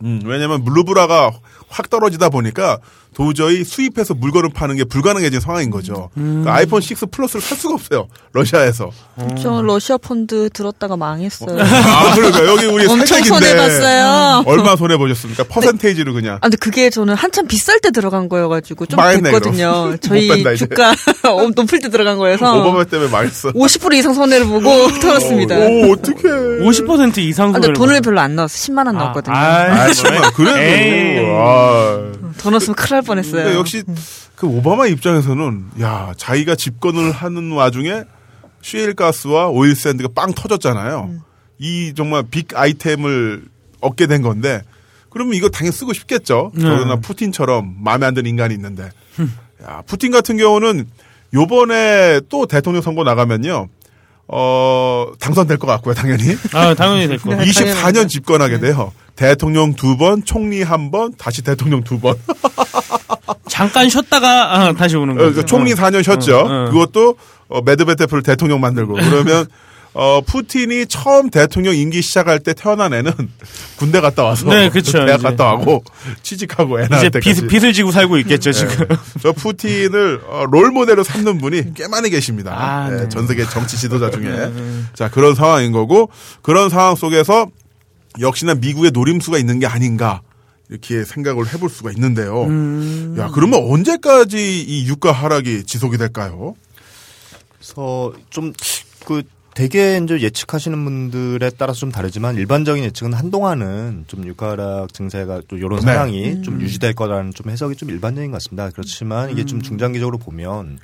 음, 0.03 0.21
왜냐면 0.25 0.63
루브라가 0.65 1.31
확 1.67 1.89
떨어지다 1.89 2.29
보니까 2.29 2.79
도저히 3.15 3.63
수입해서 3.63 4.13
물건을 4.13 4.49
파는 4.53 4.75
게 4.75 4.83
불가능해진 4.83 5.39
상황인 5.39 5.69
거죠. 5.71 6.09
그러니까 6.13 6.53
아이폰 6.55 6.81
6 6.81 7.09
플러스를 7.11 7.41
살 7.41 7.57
수가 7.57 7.73
없어요. 7.75 8.07
러시아에서. 8.33 8.91
저 9.41 9.61
러시아 9.61 9.97
펀드 9.97 10.49
들었다가 10.49 10.97
망했어요. 10.97 11.57
아, 11.61 12.13
그러니까 12.13 12.45
여기 12.45 12.65
우리 12.65 12.85
엄청 12.85 13.23
손해봤어요. 13.23 14.43
얼마 14.45 14.75
손해 14.75 14.97
보셨습니까? 14.97 15.45
퍼센테이지로 15.45 16.13
그냥. 16.13 16.35
아, 16.35 16.39
근데 16.41 16.57
그게 16.57 16.89
저는 16.89 17.15
한참 17.15 17.47
비쌀 17.47 17.79
때 17.79 17.91
들어간 17.91 18.27
거여가지고 18.27 18.85
좀 18.87 18.97
망했네, 18.97 19.31
됐거든요. 19.31 19.95
그럼. 19.97 19.99
저희. 20.01 20.57
주가 20.57 20.93
엄 21.23 21.53
높을 21.55 21.79
때 21.79 21.89
들어간 21.89 22.17
거여서 22.17 22.59
오바마 22.59 22.83
때문에 22.83 23.09
망했어. 23.09 23.51
50% 23.53 23.93
이상 23.95 24.13
손해를 24.13 24.45
보고 24.45 24.91
털었습니다. 24.99 25.55
오, 25.57 25.91
어떡해. 25.93 26.19
50% 26.65 27.17
이상 27.19 27.49
아, 27.49 27.51
근데 27.53 27.67
손해를 27.67 27.73
돈을. 27.75 28.01
별로 28.01 28.19
안 28.19 28.35
넣었어. 28.35 28.53
10만 28.57 28.85
원 28.87 28.97
넣었거든요. 28.97 29.33
아, 29.35 29.91
정말. 29.93 30.31
그래도. 30.33 30.57
에이. 30.59 31.25
아. 31.31 32.11
더 32.37 32.49
넣었으면 32.49 32.75
큰일 32.75 32.89
날 32.91 33.01
뻔했어요. 33.01 33.31
그러니까 33.33 33.59
역시 33.59 33.83
그 34.35 34.47
오바마 34.47 34.87
입장에서는 34.87 35.65
야 35.81 36.13
자기가 36.17 36.55
집권을 36.55 37.11
하는 37.11 37.51
와중에 37.51 38.03
셰일가스와 38.61 39.47
오일샌드가 39.49 40.09
빵 40.15 40.33
터졌잖아요. 40.33 41.11
이 41.59 41.93
정말 41.95 42.23
빅 42.29 42.47
아이템을 42.57 43.43
얻게 43.81 44.07
된 44.07 44.21
건데 44.21 44.61
그러면 45.09 45.35
이거 45.35 45.49
당연히 45.49 45.75
쓰고 45.75 45.93
싶겠죠. 45.93 46.51
더구나 46.59 46.97
푸틴처럼 46.97 47.75
마음에 47.79 48.05
안 48.07 48.13
드는 48.13 48.29
인간이 48.29 48.53
있는데 48.53 48.89
야 49.63 49.81
푸틴 49.85 50.11
같은 50.11 50.37
경우는 50.37 50.87
요번에 51.33 52.21
또 52.29 52.45
대통령 52.45 52.81
선거 52.81 53.03
나가면요. 53.03 53.67
어 54.27 55.05
당선될 55.19 55.57
것 55.57 55.67
같고요, 55.67 55.93
당연히. 55.93 56.35
아, 56.53 56.73
당연히 56.73 57.07
될 57.07 57.17
거. 57.21 57.35
네. 57.35 57.45
24년 57.45 58.09
집권하게 58.09 58.59
돼요. 58.59 58.91
대통령 59.15 59.73
두 59.73 59.97
번, 59.97 60.23
총리 60.25 60.61
한 60.61 60.91
번, 60.91 61.13
다시 61.17 61.41
대통령 61.41 61.83
두 61.83 61.99
번. 61.99 62.15
잠깐 63.47 63.89
쉬었다가 63.89 64.53
아, 64.67 64.73
다시 64.73 64.97
오는 64.97 65.13
어, 65.15 65.17
거죠. 65.17 65.35
그 65.35 65.45
총리 65.45 65.71
어. 65.71 65.75
4년 65.75 66.03
쉬었죠. 66.03 66.37
어, 66.39 66.65
어. 66.67 66.69
그것도 66.71 67.15
어, 67.47 67.61
메드베테프를 67.61 68.23
대통령 68.23 68.59
만들고 68.59 68.93
그러면 68.95 69.45
어, 69.93 70.19
푸틴이 70.25 70.87
처음 70.87 71.29
대통령 71.29 71.73
임기 71.73 72.01
시작할 72.01 72.39
때 72.39 72.53
태어난 72.53 72.93
애는 72.93 73.13
군대 73.77 74.01
갔다 74.01 74.23
와서 74.25 74.49
네, 74.49 74.67
그쵸, 74.69 74.91
대학 75.05 75.19
이제. 75.19 75.23
갔다 75.29 75.45
와고 75.45 75.85
취직하고 76.21 76.81
애 76.81 76.87
낳을 76.89 77.03
이제 77.07 77.09
때까지. 77.11 77.41
빚, 77.43 77.47
빚을 77.47 77.71
지고 77.71 77.91
살고 77.91 78.17
있겠죠 78.17 78.51
지금. 78.51 78.87
저 79.21 79.31
푸틴을 79.31 80.21
어, 80.27 80.43
롤 80.51 80.71
모델로 80.71 81.03
삼는 81.05 81.37
분이 81.37 81.75
꽤 81.75 81.87
많이 81.87 82.09
계십니다. 82.09 82.51
아, 82.53 82.89
예, 82.91 83.03
네. 83.03 83.09
전 83.09 83.25
세계 83.25 83.45
정치 83.45 83.77
지도자 83.77 84.09
중에. 84.11 84.51
자, 84.95 85.09
그런 85.09 85.33
상황인 85.33 85.71
거고, 85.71 86.09
그런 86.41 86.67
상황 86.69 86.95
속에서 86.95 87.47
역시나 88.19 88.55
미국의 88.55 88.91
노림수가 88.91 89.37
있는 89.37 89.59
게 89.59 89.67
아닌가. 89.67 90.21
이렇게 90.69 91.03
생각을 91.03 91.53
해볼 91.53 91.69
수가 91.69 91.91
있는데요. 91.91 92.43
야, 93.19 93.29
그러면 93.33 93.63
언제까지 93.69 94.63
이 94.63 94.87
유가 94.87 95.11
하락이 95.11 95.63
지속이 95.65 95.97
될까요? 95.97 96.55
그래서 97.57 98.13
좀그 98.31 99.23
대개 99.55 99.97
이제 100.03 100.19
예측하시는 100.19 100.83
분들에 100.83 101.49
따라서 101.57 101.79
좀 101.79 101.89
다르지만 101.89 102.35
일반적인 102.35 102.83
예측은 102.83 103.13
한동안은 103.13 104.03
좀 104.05 104.25
유가락 104.27 104.93
증세가 104.93 105.41
또 105.47 105.55
이런 105.55 105.77
네. 105.79 105.81
상황이 105.81 106.41
좀 106.41 106.59
유지될 106.59 106.93
거라는 106.93 107.33
좀 107.33 107.49
해석이 107.49 107.77
좀 107.77 107.89
일반적인 107.89 108.31
것 108.31 108.35
같습니다. 108.43 108.69
그렇지만 108.71 109.31
이게 109.31 109.45
좀 109.45 109.61
중장기적으로 109.61 110.17
보면 110.17 110.77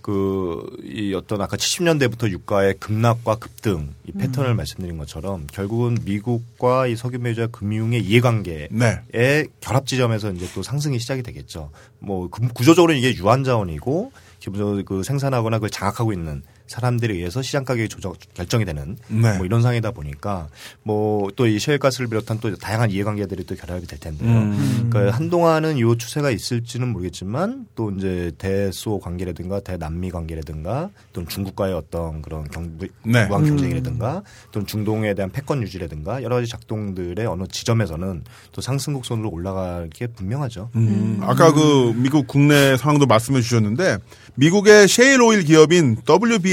그 0.00 0.62
이 0.82 1.12
어떤 1.14 1.40
아까 1.42 1.56
70년대부터 1.56 2.30
유가의 2.30 2.74
급락과 2.80 3.34
급등 3.36 3.90
이 4.06 4.12
패턴을 4.12 4.54
말씀드린 4.54 4.96
것처럼 4.96 5.46
결국은 5.52 5.98
미국과 6.04 6.86
이 6.86 6.96
석유 6.96 7.18
매주와 7.18 7.48
금융의 7.48 8.00
이해관계 8.00 8.68
네. 8.70 9.00
의 9.12 9.48
결합 9.60 9.86
지점에서 9.86 10.30
이제 10.32 10.48
또 10.54 10.62
상승이 10.62 10.98
시작이 10.98 11.22
되겠죠. 11.22 11.70
뭐 11.98 12.28
구- 12.30 12.48
구조적으로 12.54 12.92
이게 12.94 13.14
유한 13.16 13.44
자원이고 13.44 14.12
기본적으로 14.40 14.82
그 14.84 15.02
생산하거나 15.02 15.58
그걸 15.58 15.70
장악하고 15.70 16.12
있는 16.12 16.42
사람들에 16.66 17.14
의해서 17.14 17.42
시장 17.42 17.64
가격이 17.64 17.88
조정 17.88 18.14
결정이 18.34 18.64
되는 18.64 18.96
네. 19.08 19.36
뭐 19.36 19.46
이런 19.46 19.62
상황이다 19.62 19.90
보니까 19.92 20.48
뭐 20.82 21.30
또 21.36 21.44
이 21.46 21.58
셰일가스를 21.58 22.08
비롯한 22.08 22.38
또 22.40 22.54
다양한 22.56 22.90
이해관계들이 22.90 23.44
또 23.44 23.54
결합이 23.54 23.86
될 23.86 23.98
텐데요. 24.00 24.28
음. 24.28 24.88
그러니까 24.90 25.16
한동안은 25.16 25.76
이 25.76 25.98
추세가 25.98 26.30
있을지는 26.30 26.88
모르겠지만 26.88 27.66
또 27.74 27.90
이제 27.90 28.32
대소 28.38 28.98
관계라든가 28.98 29.60
대남미 29.60 30.10
관계라든가 30.10 30.90
또는 31.12 31.28
중국과의 31.28 31.74
어떤 31.74 32.22
그런 32.22 32.48
경, 32.48 32.78
네. 33.04 33.26
무한 33.26 33.44
경쟁이라든가 33.44 34.22
또는 34.52 34.66
중동에 34.66 35.14
대한 35.14 35.30
패권 35.30 35.62
유지라든가 35.62 36.22
여러 36.22 36.36
가지 36.36 36.48
작동들의 36.48 37.26
어느 37.26 37.44
지점에서는 37.50 38.24
또 38.52 38.60
상승 38.60 38.92
곡선으로 38.94 39.30
올라갈 39.30 39.90
게 39.92 40.06
분명하죠. 40.06 40.70
음, 40.76 41.18
아까 41.22 41.52
그 41.52 41.92
미국 41.96 42.26
국내 42.26 42.76
상황도 42.76 43.06
말씀해 43.06 43.40
주셨는데 43.40 43.98
미국의 44.36 44.88
셰일 44.88 45.20
오일 45.22 45.44
기업인 45.44 45.96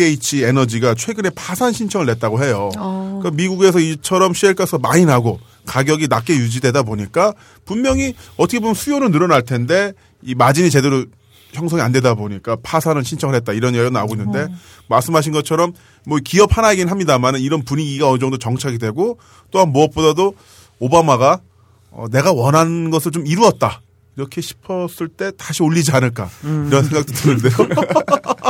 WBH 0.01 0.43
에너지가 0.43 0.95
최근에 0.95 1.29
파산 1.35 1.71
신청을 1.71 2.07
냈다고 2.07 2.43
해요. 2.43 2.69
어. 2.77 3.19
그러니까 3.19 3.37
미국에서 3.37 3.79
이처럼 3.79 4.33
셰일가스가 4.33 4.79
많이 4.79 5.05
나고 5.05 5.39
가격이 5.65 6.07
낮게 6.07 6.33
유지되다 6.33 6.83
보니까 6.83 7.33
분명히 7.65 8.15
어떻게 8.37 8.59
보면 8.59 8.73
수요는 8.73 9.11
늘어날 9.11 9.43
텐데 9.43 9.93
이 10.23 10.33
마진이 10.33 10.71
제대로 10.71 11.05
형성이 11.53 11.81
안 11.81 11.91
되다 11.91 12.15
보니까 12.15 12.57
파산을 12.63 13.03
신청을 13.03 13.35
했다 13.35 13.53
이런 13.53 13.75
이야기가 13.75 13.91
나오고 13.91 14.15
있는데 14.15 14.47
말씀하신 14.89 15.33
것처럼 15.33 15.73
뭐 16.05 16.17
기업 16.23 16.57
하나이긴 16.57 16.87
합니다만 16.87 17.35
이런 17.35 17.63
분위기가 17.63 18.09
어느 18.09 18.19
정도 18.19 18.37
정착이 18.37 18.77
되고 18.77 19.19
또한 19.51 19.69
무엇보다도 19.71 20.33
오바마가 20.79 21.41
어, 21.91 22.05
내가 22.09 22.31
원하는 22.31 22.89
것을 22.89 23.11
좀 23.11 23.27
이루었다. 23.27 23.81
이렇게 24.17 24.41
싶었을 24.41 25.07
때 25.07 25.31
다시 25.37 25.63
올리지 25.63 25.91
않을까 25.91 26.29
이런 26.43 26.83
생각도 26.83 27.13
드는데요. 27.13 27.53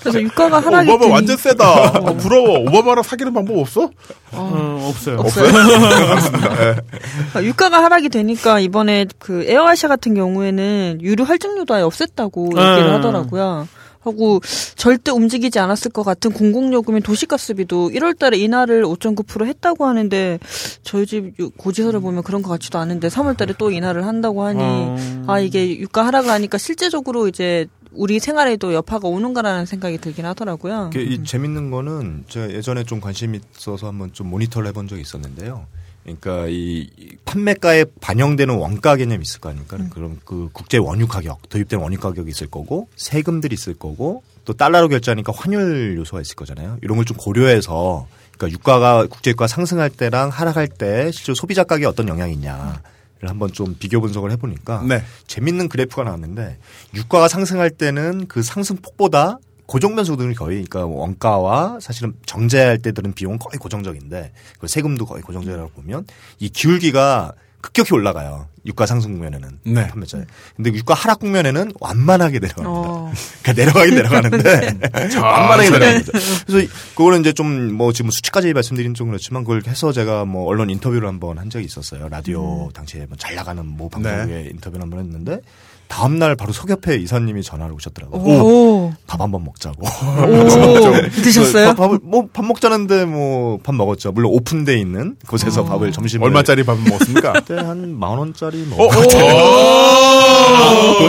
그래서 0.00 0.20
유가가 0.20 0.60
하락이 0.60 0.90
오바마 0.90 1.06
되니- 1.06 1.12
완전 1.12 1.36
세다. 1.36 1.90
어, 2.00 2.14
부러워. 2.16 2.58
오바마랑 2.60 3.02
사귀는 3.02 3.32
방법 3.32 3.58
없어? 3.58 3.90
어, 4.32 4.86
없어요. 4.90 5.18
없어요. 5.20 5.48
그러니까 6.32 7.44
유가가 7.44 7.82
하락이 7.84 8.08
되니까 8.08 8.60
이번에 8.60 9.06
그 9.18 9.44
에어아시아 9.46 9.88
같은 9.88 10.14
경우에는 10.14 10.98
유류 11.02 11.24
할증료도 11.24 11.74
아예 11.74 11.82
없앴다고 11.82 12.54
네. 12.54 12.70
얘기를 12.70 12.92
하더라고요. 12.94 13.68
하고 14.00 14.40
절대 14.76 15.10
움직이지 15.10 15.58
않았을 15.58 15.90
것 15.90 16.04
같은 16.04 16.30
공공요금인 16.32 17.02
도시가스비도 17.02 17.90
1월달에 17.90 18.38
인하를 18.38 18.84
5.9% 18.84 19.44
했다고 19.44 19.86
하는데 19.86 20.38
저희 20.82 21.04
집 21.04 21.34
유- 21.40 21.50
고지서를 21.50 21.98
보면 22.00 22.22
그런 22.22 22.40
것 22.40 22.48
같지도 22.50 22.78
않은데 22.78 23.08
3월달에 23.08 23.56
또 23.58 23.72
인하를 23.72 24.06
한다고 24.06 24.44
하니 24.44 24.60
어. 24.62 24.96
아 25.26 25.40
이게 25.40 25.76
유가 25.78 26.06
하락을 26.06 26.30
하니까 26.30 26.58
실제적으로 26.58 27.26
이제 27.26 27.66
우리 27.92 28.20
생활에도 28.20 28.74
여파가 28.74 29.08
오는가라는 29.08 29.66
생각이 29.66 29.98
들긴 29.98 30.26
하더라고요. 30.26 30.90
그이 30.92 31.22
재밌는 31.24 31.70
거는 31.70 32.24
제가 32.28 32.50
예전에 32.50 32.84
좀 32.84 33.00
관심 33.00 33.34
있어서 33.34 33.88
한번 33.88 34.12
좀 34.12 34.28
모니터를 34.30 34.68
해본 34.68 34.88
적이 34.88 35.02
있었는데요. 35.02 35.66
그러니까 36.04 36.46
이이 36.48 36.88
판매가에 37.26 37.84
반영되는 38.00 38.54
원가 38.56 38.96
개념이 38.96 39.22
있을 39.22 39.40
거 39.40 39.50
아닙니까? 39.50 39.76
그럼 39.90 40.18
그 40.24 40.48
국제 40.52 40.78
원유 40.78 41.06
가격, 41.06 41.48
도입된 41.48 41.80
원유 41.80 41.98
가격이 41.98 42.30
있을 42.30 42.46
거고 42.46 42.88
세금들이 42.96 43.54
있을 43.54 43.74
거고 43.74 44.22
또 44.46 44.54
달러로 44.54 44.88
결제하니까 44.88 45.32
환율 45.36 45.96
요소가 45.98 46.22
있을 46.22 46.34
거잖아요. 46.36 46.78
이런 46.82 46.96
걸 46.96 47.04
좀 47.04 47.16
고려해서 47.18 48.06
그러니까 48.38 48.56
유가가 48.58 49.06
국제 49.06 49.32
유가 49.32 49.46
상승할 49.46 49.90
때랑 49.90 50.30
하락할 50.30 50.68
때 50.68 51.10
실제로 51.12 51.34
소비자 51.34 51.64
가격에 51.64 51.84
어떤 51.86 52.08
영향이 52.08 52.32
있냐. 52.34 52.80
를 53.20 53.28
한번 53.28 53.52
좀 53.52 53.74
비교 53.76 54.00
분석을 54.00 54.30
해보니까 54.32 54.84
네. 54.88 55.02
재밌는 55.26 55.68
그래프가 55.68 56.04
나왔는데 56.04 56.56
유가가 56.94 57.26
상승할 57.26 57.70
때는 57.70 58.28
그 58.28 58.42
상승폭보다 58.42 59.38
고정 59.66 59.96
변수들이 59.96 60.34
거의 60.34 60.64
그러니까 60.64 60.86
원가와 60.86 61.78
사실은 61.80 62.14
정제할 62.24 62.78
때 62.78 62.92
드는 62.92 63.12
비용은 63.12 63.38
거의 63.38 63.58
고정적인데 63.58 64.32
그 64.60 64.68
세금도 64.68 65.04
거의 65.04 65.22
고정적이라고 65.22 65.70
보면 65.70 66.06
이 66.38 66.48
기울기가 66.48 67.32
급격히 67.60 67.92
올라가요. 67.94 68.46
유가 68.66 68.86
상승 68.86 69.12
국면에는 69.12 69.58
네. 69.64 69.88
판매자에. 69.88 70.22
근데 70.56 70.72
유가 70.74 70.94
하락 70.94 71.20
국면에는 71.20 71.72
완만하게 71.80 72.38
내려갑니다. 72.38 72.70
어. 72.70 73.12
그러니까 73.42 73.52
내려가긴 73.64 73.94
내려가는데 73.94 74.78
완만하게 75.20 75.70
내려가는 75.70 76.02
거죠. 76.04 76.12
그래서 76.46 76.60
이- 76.64 76.68
그거는 76.94 77.20
이제 77.20 77.32
좀 77.32 77.72
뭐 77.78 77.92
지금 77.92 78.10
수치까지 78.10 78.52
말씀드린 78.52 78.94
좀 78.94 79.08
그렇지만 79.08 79.42
그걸 79.44 79.62
해서 79.66 79.92
제가 79.92 80.24
뭐 80.24 80.46
언론 80.46 80.70
인터뷰를 80.70 81.08
한번 81.08 81.38
한 81.38 81.48
적이 81.50 81.64
있었어요. 81.66 82.08
라디오 82.08 82.70
당시에 82.74 83.06
뭐 83.06 83.16
잘 83.18 83.34
나가는 83.34 83.64
모 83.66 83.88
방송국에 83.88 84.50
인터뷰를 84.52 84.82
한번 84.82 85.00
했는데 85.00 85.40
다음 85.88 86.18
날 86.18 86.36
바로 86.36 86.52
석협회 86.52 86.96
이사님이 86.96 87.42
전화를 87.42 87.74
오셨더라고요. 87.74 88.20
오. 88.22 88.77
밥 89.08 89.18
한 89.20 89.32
번 89.32 89.42
먹자고. 89.44 89.84
오. 89.86 91.08
드셨어요? 91.22 91.68
밥, 91.68 91.76
밥을 91.78 91.98
뭐 92.02 92.28
밥 92.32 92.44
먹자는데 92.44 93.06
뭐 93.06 93.58
밥 93.64 93.74
먹었죠. 93.74 94.12
물론 94.12 94.30
오픈돼 94.34 94.78
있는 94.78 95.16
곳에서 95.26 95.64
밥을 95.64 95.90
점심 95.92 96.22
얼마짜리 96.22 96.62
밥을 96.62 96.84
먹었습니까? 96.84 97.32
그때 97.32 97.54
한 97.56 97.96
만 97.98 98.18
원짜리 98.18 98.62
어, 98.72 98.76
뭐. 98.76 98.88
그- 98.88 99.00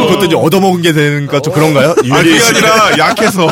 그것도 0.08 0.26
이제 0.26 0.36
얻어먹은 0.36 0.82
게 0.82 0.94
되니까 0.94 1.40
좀 1.42 1.54
그런가요? 1.54 1.94
아니, 2.12 2.40
아니라 2.40 2.98
약해서. 2.98 3.48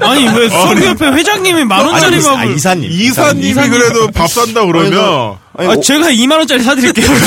아니 0.00 0.26
왜 0.28 0.48
석유협회 0.48 1.06
회장님이 1.12 1.64
만 1.64 1.86
원짜리 1.86 2.16
아니, 2.16 2.26
아, 2.26 2.44
이사님. 2.44 2.90
이사님이 2.90 3.68
그래도 3.68 4.08
밥 4.08 4.28
산다 4.28 4.64
그러면 4.66 5.36
아니, 5.60 5.68
아, 5.68 5.74
오- 5.76 5.80
제가 5.80 6.08
2만 6.10 6.38
원짜리 6.38 6.62
사드릴게요. 6.62 7.06
그거 7.06 7.22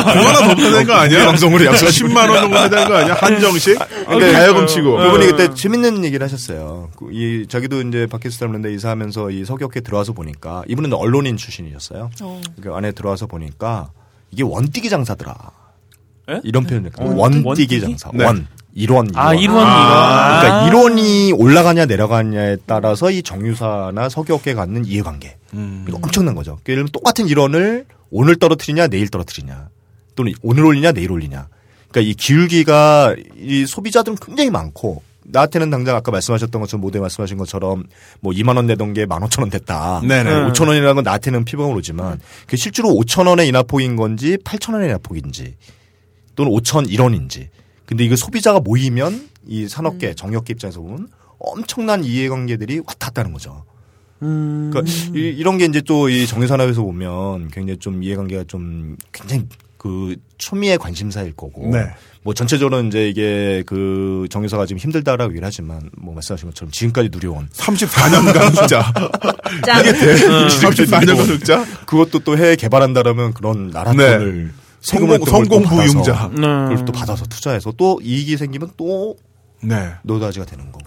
하나 0.00 0.48
더 0.48 0.54
되는 0.54 0.84
거 0.86 0.92
아니야? 0.94 1.26
방송으로 1.26 1.64
약속 1.66 1.86
10만 1.86 2.28
원 2.28 2.40
정도 2.42 2.56
해야 2.56 2.68
되는 2.68 2.88
거 2.88 2.96
아니야? 2.96 3.14
한정식? 3.14 3.78
그러니까 4.06 4.32
가야금 4.32 4.66
치고. 4.66 4.96
그분이 4.96 5.26
그때 5.26 5.54
재밌는 5.54 6.04
얘기를 6.04 6.24
하셨어요. 6.24 6.90
그이 6.96 7.46
자기도 7.48 7.80
이제 7.82 8.06
하는데 8.48 8.74
이사하면서 8.74 9.30
이 9.30 9.44
석역에 9.44 9.80
들어와서 9.80 10.12
보니까 10.12 10.62
이분은 10.68 10.92
언론인 10.92 11.36
출신이셨어요. 11.36 12.10
그 12.60 12.74
안에 12.74 12.92
들어와서 12.92 13.26
보니까 13.26 13.90
이게 14.30 14.42
원띠기 14.42 14.88
장사더라. 14.90 15.34
에? 16.30 16.40
이런 16.42 16.64
표현을 16.64 16.90
했거든요. 16.90 17.16
원띠기? 17.16 17.46
원띠기 17.46 17.80
장사. 17.80 18.10
네. 18.12 18.24
원. 18.24 18.48
일원. 18.76 19.08
아, 19.14 19.32
일원. 19.32 19.56
일원 19.56 19.66
이거. 19.66 20.40
그러니까 20.40 20.66
일원이 20.68 21.32
올라가냐 21.32 21.86
내려가냐에 21.86 22.58
따라서 22.66 23.10
이 23.10 23.22
정유사나 23.22 24.10
석유업계에 24.10 24.52
갖는 24.54 24.84
이해관계. 24.84 25.38
이거 25.88 25.98
엄청난 26.02 26.34
거죠. 26.34 26.58
그러니까 26.62 26.72
예를 26.72 26.82
들면 26.82 26.92
똑같은 26.92 27.26
일원을 27.26 27.86
오늘 28.10 28.36
떨어뜨리냐 28.36 28.88
내일 28.88 29.08
떨어뜨리냐 29.08 29.70
또는 30.14 30.34
오늘 30.42 30.66
올리냐 30.66 30.92
내일 30.92 31.10
올리냐. 31.10 31.48
그러니까 31.88 32.10
이 32.10 32.14
기울기가 32.14 33.16
이 33.38 33.64
소비자들은 33.64 34.18
굉장히 34.20 34.50
많고 34.50 35.02
나한테는 35.22 35.70
당장 35.70 35.96
아까 35.96 36.12
말씀하셨던 36.12 36.60
것처럼 36.60 36.82
모델 36.82 37.00
말씀하신 37.00 37.38
것처럼 37.38 37.84
뭐 38.20 38.32
2만 38.32 38.56
원 38.56 38.66
내던 38.66 38.92
게 38.92 39.06
15,000원 39.06 39.50
됐다. 39.50 40.02
네네. 40.06 40.30
5천 40.52 40.68
원이라는 40.68 40.94
건 40.96 41.04
나한테는 41.04 41.44
피부감을 41.46 41.76
오지만 41.78 42.20
그게 42.42 42.58
실제로 42.58 42.90
5천 42.90 43.26
원의 43.26 43.48
인하폭인 43.48 43.96
건지 43.96 44.36
8천 44.44 44.74
원의 44.74 44.90
인하폭인지 44.90 45.54
또는 46.36 46.52
5천 46.52 46.90
1원인지. 46.90 47.48
근데 47.86 48.04
이거 48.04 48.16
소비자가 48.16 48.60
모이면 48.60 49.28
이 49.46 49.68
산업계 49.68 50.14
정력계 50.14 50.52
입장에서 50.54 50.80
보면 50.80 51.08
엄청난 51.38 52.02
이해관계들이 52.04 52.78
왔다 52.80 53.06
갔다 53.06 53.20
하는 53.22 53.32
거죠. 53.32 53.64
그러니까 54.18 54.82
이, 55.14 55.42
런 55.42 55.58
게 55.58 55.66
이제 55.66 55.80
또 55.82 56.08
이 56.08 56.26
정유산업에서 56.26 56.82
보면 56.82 57.48
굉장히 57.48 57.78
좀 57.78 58.02
이해관계가 58.02 58.44
좀 58.48 58.96
굉장히 59.12 59.44
그 59.78 60.16
초미의 60.38 60.78
관심사일 60.78 61.32
거고 61.32 61.68
네. 61.70 61.84
뭐 62.22 62.34
전체적으로 62.34 62.82
이제 62.82 63.08
이게 63.08 63.62
그 63.66 64.26
정유사가 64.30 64.66
지금 64.66 64.78
힘들다라고 64.80 65.30
얘기를 65.32 65.46
하지만 65.46 65.90
뭐 65.96 66.12
말씀하신 66.14 66.48
것처럼 66.48 66.72
지금까지 66.72 67.10
누려온 67.12 67.48
34년간 67.52 68.60
흑자. 68.62 68.92
짠. 69.64 69.80
이게 69.80 69.92
돼? 69.92 70.14
34년간 70.16 71.28
흑자? 71.28 71.64
그것도 71.86 72.20
또 72.20 72.36
해외 72.36 72.56
개발한다라면 72.56 73.34
그런 73.34 73.68
나라 73.70 73.92
네. 73.92 74.18
돈을 74.18 74.18
세금을 74.18 74.52
성공, 74.80 75.18
성공 75.24 75.62
또 75.62 75.68
받아서 75.68 75.92
부용자. 75.92 76.30
네. 76.34 76.40
그걸 76.40 76.84
또 76.84 76.92
받아서 76.92 77.24
투자해서 77.26 77.72
또 77.76 78.00
이익이 78.02 78.36
생기면 78.36 78.70
또 78.76 79.16
네. 79.62 79.92
노다지가 80.02 80.44
되는 80.44 80.70
거고. 80.70 80.84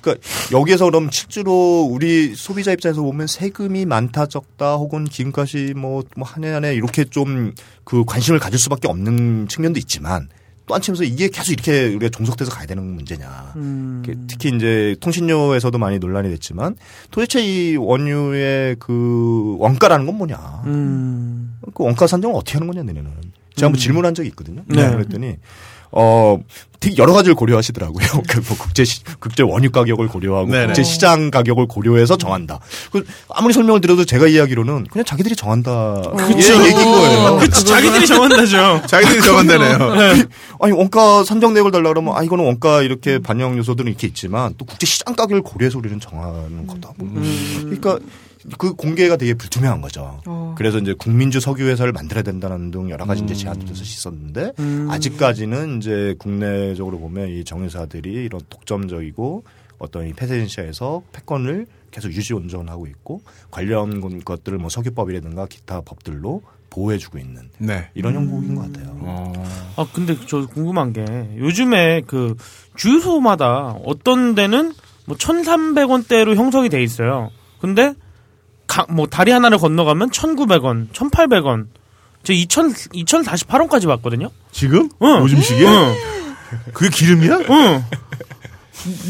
그러니까 0.00 0.26
여기에서 0.52 0.84
그럼 0.84 1.08
실제로 1.10 1.82
우리 1.90 2.34
소비자 2.34 2.72
입장에서 2.72 3.02
보면 3.02 3.26
세금이 3.26 3.86
많다 3.86 4.26
적다 4.26 4.74
혹은 4.74 5.06
지금까지 5.08 5.74
뭐, 5.74 6.02
뭐한해 6.16 6.50
한해 6.50 6.74
이렇게 6.74 7.04
좀 7.04 7.52
그 7.84 8.04
관심을 8.04 8.38
가질 8.38 8.58
수밖에 8.58 8.88
없는 8.88 9.48
측면도 9.48 9.78
있지만 9.80 10.28
또 10.66 10.74
한치면서 10.74 11.04
이게 11.04 11.28
계속 11.28 11.52
이렇게 11.52 11.88
우리가 11.88 12.08
종속돼서 12.10 12.52
가야 12.52 12.66
되는 12.66 12.84
문제냐. 12.84 13.54
음. 13.56 14.02
특히 14.28 14.52
이제 14.54 14.94
통신료에서도 15.00 15.76
많이 15.76 15.98
논란이 15.98 16.30
됐지만 16.30 16.76
도대체 17.10 17.42
이 17.42 17.76
원유의 17.76 18.76
그 18.78 19.56
원가라는 19.58 20.06
건 20.06 20.16
뭐냐. 20.16 20.62
음. 20.66 21.41
그 21.74 21.84
원가 21.84 22.06
산정을 22.06 22.34
어떻게 22.36 22.54
하는 22.58 22.66
거냐, 22.66 22.82
너네는. 22.82 23.10
제가 23.56 23.66
한번 23.66 23.78
질문한 23.78 24.14
적이 24.14 24.28
있거든요. 24.30 24.62
네. 24.66 24.90
그랬더니, 24.90 25.36
어, 25.94 26.38
되게 26.80 26.96
여러 26.96 27.12
가지를 27.12 27.34
고려하시더라고요. 27.34 28.04
그뭐 28.26 28.56
국제, 28.58 28.82
시- 28.82 29.04
국제 29.20 29.42
원유 29.42 29.70
가격을 29.70 30.08
고려하고, 30.08 30.50
네네. 30.50 30.66
국제 30.68 30.82
시장 30.82 31.30
가격을 31.30 31.66
고려해서 31.66 32.16
정한다. 32.16 32.60
그 32.90 33.04
아무리 33.28 33.52
설명을 33.52 33.82
드려도 33.82 34.06
제가 34.06 34.26
이야기로는 34.26 34.86
그냥 34.90 35.04
자기들이 35.04 35.36
정한다. 35.36 36.00
그쵸. 36.16 36.54
예, 36.62 36.66
얘기인 36.68 36.82
거예요. 36.92 37.36
그치, 37.40 37.64
자기들이 37.66 38.06
정한다죠. 38.06 38.82
자기들이 38.88 39.20
정한다네요. 39.20 40.24
아니, 40.60 40.72
원가 40.72 41.22
산정 41.22 41.52
내역을 41.52 41.70
달라 41.72 41.90
그러면, 41.90 42.16
아, 42.16 42.22
이거는 42.22 42.44
원가 42.46 42.80
이렇게 42.80 43.18
반영 43.18 43.58
요소들은 43.58 43.88
이렇게 43.90 44.06
있지만, 44.06 44.54
또 44.56 44.64
국제 44.64 44.86
시장 44.86 45.14
가격을 45.14 45.42
고려해서 45.42 45.76
우리는 45.78 46.00
정하는 46.00 46.66
거다. 46.66 46.92
뭐. 46.96 47.22
그러니까 47.60 47.98
그 48.58 48.74
공개가 48.74 49.16
되게 49.16 49.34
불투명한 49.34 49.80
거죠. 49.80 50.20
어. 50.26 50.54
그래서 50.58 50.78
이제 50.78 50.94
국민주 50.94 51.38
석유 51.40 51.64
회사를 51.68 51.92
만들어야 51.92 52.22
된다는 52.22 52.70
등 52.70 52.90
여러 52.90 53.04
가지 53.06 53.22
이제 53.22 53.34
제안도 53.34 53.66
돼서 53.66 53.82
있었는데 53.82 54.52
아직까지는 54.90 55.78
이제 55.78 56.14
국내적으로 56.18 56.98
보면 56.98 57.28
이 57.28 57.44
정유사들이 57.44 58.10
이런 58.24 58.40
독점적이고 58.48 59.44
어떤 59.78 60.06
이 60.08 60.12
폐쇄시장에서 60.12 61.02
패권을 61.12 61.66
계속 61.90 62.12
유지 62.12 62.34
온전하고 62.34 62.86
있고 62.86 63.22
관련 63.50 64.00
건- 64.00 64.22
것들을 64.24 64.58
뭐 64.58 64.68
석유법이라든가 64.70 65.46
기타 65.46 65.80
법들로 65.82 66.42
보호해주고 66.70 67.18
있는 67.18 67.50
네. 67.58 67.90
이런 67.94 68.14
형국인 68.14 68.54
것 68.54 68.72
같아요. 68.72 69.32
아 69.76 69.86
근데 69.92 70.16
저 70.26 70.46
궁금한 70.46 70.92
게 70.94 71.04
요즘에 71.36 72.00
그 72.06 72.34
주유소마다 72.76 73.76
어떤 73.84 74.34
데는 74.34 74.72
뭐 75.04 75.16
1,300원대로 75.16 76.34
형성이 76.34 76.68
돼 76.70 76.82
있어요. 76.82 77.30
근데 77.60 77.94
가, 78.72 78.86
뭐 78.88 79.06
다리 79.06 79.30
하나를 79.32 79.58
건너가면 79.58 80.10
1,900원, 80.10 80.88
1,800원. 80.92 81.66
저 82.22 82.32
2,000, 82.32 82.72
2,048원까지 82.72 83.86
봤거든요. 83.86 84.30
지금? 84.50 84.88
응. 85.02 85.20
요즘 85.20 85.40
시기에? 85.42 85.66
응. 85.66 85.94
그게 86.72 86.88
기름이야? 86.88 87.38
응. 87.50 87.84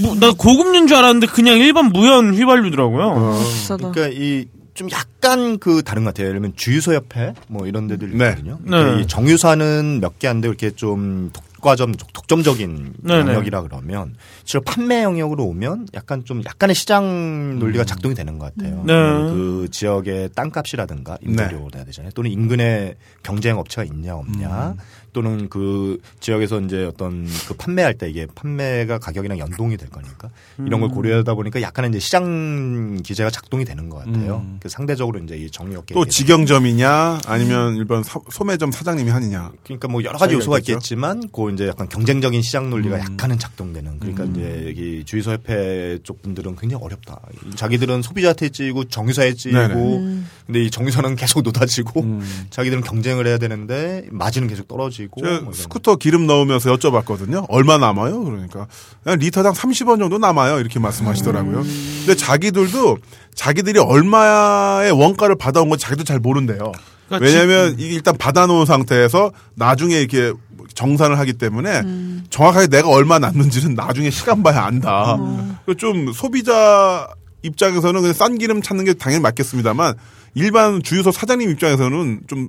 뭐, 0.02 0.14
나 0.16 0.32
고급류인 0.32 0.86
줄 0.88 0.96
알았는데 0.96 1.28
그냥 1.28 1.58
일반 1.58 1.86
무연 1.86 2.34
휘발유더라고요. 2.34 3.38
비싸다. 3.40 3.90
그러니까 3.92 4.08
이 4.20 4.46
좀 4.74 4.88
약간 4.90 5.58
그 5.58 5.82
다른 5.82 6.02
것 6.04 6.14
같아요. 6.14 6.28
예를 6.28 6.40
들면 6.40 6.54
주유소 6.56 6.94
옆에 6.94 7.34
뭐 7.46 7.66
이런 7.66 7.88
데들 7.88 8.16
네. 8.16 8.30
있거든요. 8.30 8.58
네. 8.62 8.70
그러니까 8.70 9.00
이 9.00 9.06
정유사는 9.06 10.00
몇 10.00 10.18
개 10.18 10.28
안 10.28 10.40
되고 10.40 10.50
이렇게 10.54 10.70
좀 10.74 11.30
독 11.34 11.44
과점, 11.62 11.92
독- 11.92 12.12
독점적인 12.12 12.92
네, 12.98 13.22
네. 13.24 13.30
영역이라 13.32 13.62
그러면 13.62 14.14
실제 14.44 14.62
판매 14.64 15.02
영역으로 15.02 15.44
오면 15.44 15.88
약간 15.94 16.24
좀 16.26 16.42
약간의 16.44 16.74
시장 16.74 17.58
논리가 17.58 17.84
작동이 17.84 18.14
되는 18.14 18.38
것 18.38 18.54
같아요. 18.54 18.82
네. 18.86 18.92
그 18.92 19.68
지역의 19.70 20.30
땅값이라든가 20.34 21.16
임대료로 21.22 21.70
해야 21.74 21.84
되잖아요. 21.84 22.10
또는 22.12 22.30
인근에 22.30 22.96
경쟁 23.22 23.58
업체가 23.58 23.84
있냐 23.84 24.16
없냐. 24.16 24.74
또는 25.12 25.48
그 25.50 26.00
지역에서 26.20 26.60
이제 26.60 26.84
어떤 26.84 27.26
그 27.46 27.54
판매할 27.54 27.94
때 27.94 28.08
이게 28.08 28.26
판매가 28.34 28.98
가격이랑 28.98 29.38
연동이 29.38 29.76
될 29.76 29.90
거니까 29.90 30.30
이런 30.66 30.80
걸 30.80 30.88
고려하다 30.88 31.34
보니까 31.34 31.60
약간의 31.60 31.90
이제 31.90 31.98
시장 31.98 33.00
기제가 33.02 33.30
작동이 33.30 33.64
되는 33.64 33.88
것 33.90 33.98
같아요. 33.98 34.44
그 34.60 34.68
상대적으로 34.68 35.18
이제 35.20 35.36
이 35.36 35.50
정유업계 35.50 35.94
또 35.94 36.04
직영점이냐, 36.06 37.20
아니면 37.26 37.76
일반 37.76 38.02
사- 38.02 38.20
소매점 38.30 38.72
사장님이 38.72 39.10
하느냐. 39.10 39.52
그러니까 39.64 39.88
뭐 39.88 40.02
여러 40.02 40.18
가지 40.18 40.34
요소가 40.34 40.58
있겠죠? 40.58 40.72
있겠지만 40.78 41.28
그 41.32 41.52
이제 41.52 41.66
약간 41.68 41.88
경쟁적인 41.88 42.40
시장 42.42 42.70
논리가 42.70 42.98
약간은 42.98 43.38
작동되는 43.38 43.98
그러니까 43.98 44.24
이제 44.24 44.64
여기 44.68 45.04
주유소 45.04 45.32
협회 45.32 45.98
쪽 46.02 46.22
분들은 46.22 46.56
굉장히 46.56 46.82
어렵다. 46.84 47.20
자기들은 47.54 48.02
소비자한테 48.02 48.48
찌고 48.48 48.84
정유사에 48.84 49.34
찌고 49.34 49.56
네네. 49.58 50.20
근데 50.46 50.62
이 50.64 50.70
정유사는 50.70 51.16
계속 51.16 51.42
노다지고 51.44 52.20
자기들은 52.50 52.82
경쟁을 52.82 53.26
해야 53.26 53.38
되는데 53.38 54.06
마진은 54.10 54.48
계속 54.48 54.68
떨어지고 54.68 55.01
저 55.18 55.40
뭐. 55.42 55.52
스쿠터 55.52 55.96
기름 55.96 56.26
넣으면서 56.26 56.74
여쭤봤거든요. 56.76 57.46
얼마 57.48 57.78
남아요? 57.78 58.22
그러니까 58.24 58.66
그냥 59.02 59.18
리터당 59.18 59.52
30원 59.52 59.98
정도 59.98 60.18
남아요. 60.18 60.58
이렇게 60.60 60.78
말씀하시더라고요. 60.78 61.62
근데 61.62 62.14
자기들도 62.14 62.98
자기들이 63.34 63.78
얼마의 63.78 64.92
원가를 64.92 65.36
받아온 65.36 65.68
건 65.68 65.78
자기도 65.78 66.04
잘 66.04 66.18
모른대요. 66.18 66.72
그러니까 67.08 67.26
왜냐하면 67.26 67.74
이게 67.78 67.94
일단 67.94 68.16
받아놓은 68.16 68.66
상태에서 68.66 69.32
나중에 69.54 69.96
이렇게 69.96 70.32
정산을 70.74 71.18
하기 71.18 71.34
때문에 71.34 71.82
정확하게 72.30 72.68
내가 72.68 72.88
얼마 72.88 73.18
남는지는 73.18 73.74
나중에 73.74 74.10
시간 74.10 74.42
봐야 74.42 74.64
안다. 74.64 75.18
그좀 75.66 76.12
소비자 76.12 77.08
입장에서는 77.42 78.00
그냥 78.00 78.14
싼 78.14 78.38
기름 78.38 78.62
찾는 78.62 78.84
게 78.84 78.94
당연히 78.94 79.20
맞겠습니다만 79.22 79.94
일반 80.34 80.82
주유소 80.82 81.10
사장님 81.10 81.50
입장에서는 81.50 82.20
좀 82.26 82.48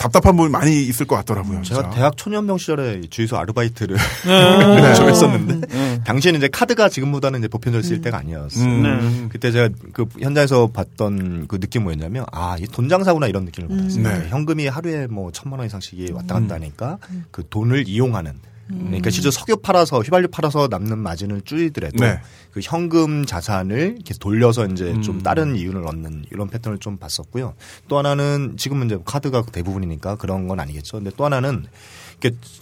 답답한 0.00 0.34
부분이 0.34 0.50
많이 0.50 0.82
있을 0.86 1.06
것 1.06 1.14
같더라고요. 1.16 1.60
제가 1.62 1.82
진짜. 1.82 1.90
대학 1.96 2.16
초년병 2.16 2.56
시절에 2.56 3.02
주유소 3.10 3.36
아르바이트를 3.36 3.96
네. 4.26 4.94
좀 4.96 5.08
했었는데 5.10 6.00
당시에는 6.04 6.38
이제 6.40 6.48
카드가 6.48 6.88
지금보다는 6.88 7.40
이제 7.40 7.48
보편적으로 7.48 7.86
쓰일 7.86 8.00
때가 8.00 8.16
아니었어요. 8.18 8.64
음. 8.64 8.82
네. 8.82 9.28
그때 9.30 9.52
제가 9.52 9.68
그 9.92 10.06
현장에서 10.18 10.68
봤던 10.68 11.46
그 11.48 11.60
느낌 11.60 11.82
뭐였냐면 11.82 12.24
아, 12.32 12.56
이 12.58 12.64
돈 12.70 12.88
장사구나 12.88 13.26
이런 13.26 13.44
느낌을 13.44 13.68
받았어요. 13.68 14.02
네. 14.02 14.28
현금이 14.30 14.68
하루에 14.68 15.06
뭐 15.06 15.30
천만 15.32 15.58
원 15.58 15.66
이상씩이 15.66 16.12
왔다 16.12 16.40
갔다 16.40 16.54
하니까 16.54 16.96
그 17.30 17.42
돈을 17.50 17.86
이용하는 17.86 18.32
그러니까 18.70 19.10
실제 19.10 19.30
석유 19.30 19.56
팔아서 19.56 20.00
휘발유 20.00 20.28
팔아서 20.28 20.68
남는 20.70 20.98
마진을 20.98 21.40
줄이더라도 21.42 21.96
네. 22.04 22.20
그 22.52 22.60
현금 22.62 23.24
자산을 23.26 23.94
이렇게 23.96 24.14
돌려서 24.18 24.66
이제 24.66 24.98
좀 25.00 25.20
다른 25.22 25.56
이윤을 25.56 25.86
얻는 25.86 26.24
이런 26.30 26.48
패턴을 26.48 26.78
좀 26.78 26.96
봤었고요. 26.96 27.54
또 27.88 27.98
하나는 27.98 28.56
지금은 28.56 28.86
이제 28.86 28.98
카드가 29.04 29.42
대부분이니까 29.50 30.16
그런 30.16 30.46
건 30.48 30.60
아니겠죠. 30.60 30.98
근데 30.98 31.10
또 31.16 31.24
하나는 31.24 31.66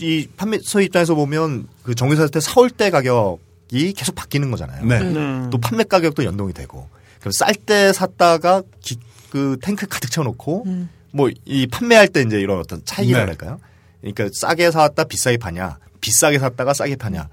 이 0.00 0.28
판매소 0.36 0.80
입장에서 0.80 1.14
보면 1.14 1.66
그 1.82 1.94
정유사 1.94 2.28
때 2.28 2.40
사올 2.40 2.70
때 2.70 2.90
가격이 2.90 3.92
계속 3.94 4.14
바뀌는 4.14 4.50
거잖아요. 4.50 4.84
네. 4.84 5.00
네. 5.00 5.48
또 5.50 5.58
판매 5.58 5.84
가격도 5.84 6.24
연동이 6.24 6.52
되고 6.52 6.88
그럼 7.20 7.32
쌀 7.32 7.54
때 7.54 7.92
샀다가 7.92 8.62
기- 8.80 8.98
그 9.30 9.56
탱크 9.60 9.86
가득 9.86 10.10
채워놓고 10.10 10.64
뭐 11.12 11.28
이 11.44 11.66
판매할 11.66 12.08
때 12.08 12.22
이제 12.22 12.38
이런 12.40 12.58
어떤 12.60 12.82
차이라 12.84 13.24
네. 13.26 13.34
그러니까 14.00 14.28
싸게 14.32 14.70
사왔다 14.70 15.04
비싸게 15.04 15.38
파냐, 15.38 15.78
비싸게 16.00 16.38
샀다가 16.38 16.72
싸게 16.74 16.96
파냐. 16.96 17.28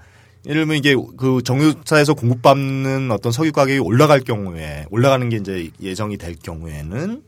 예를 0.46 0.62
들면 0.62 0.76
이게 0.76 0.94
그 1.16 1.42
정유사에서 1.42 2.14
공급받는 2.14 3.10
어떤 3.10 3.32
석유 3.32 3.50
가격이 3.52 3.80
올라갈 3.80 4.20
경우에 4.20 4.86
올라가는 4.90 5.28
게 5.28 5.36
이제 5.36 5.70
예정이 5.80 6.18
될 6.18 6.36
경우에는 6.36 7.22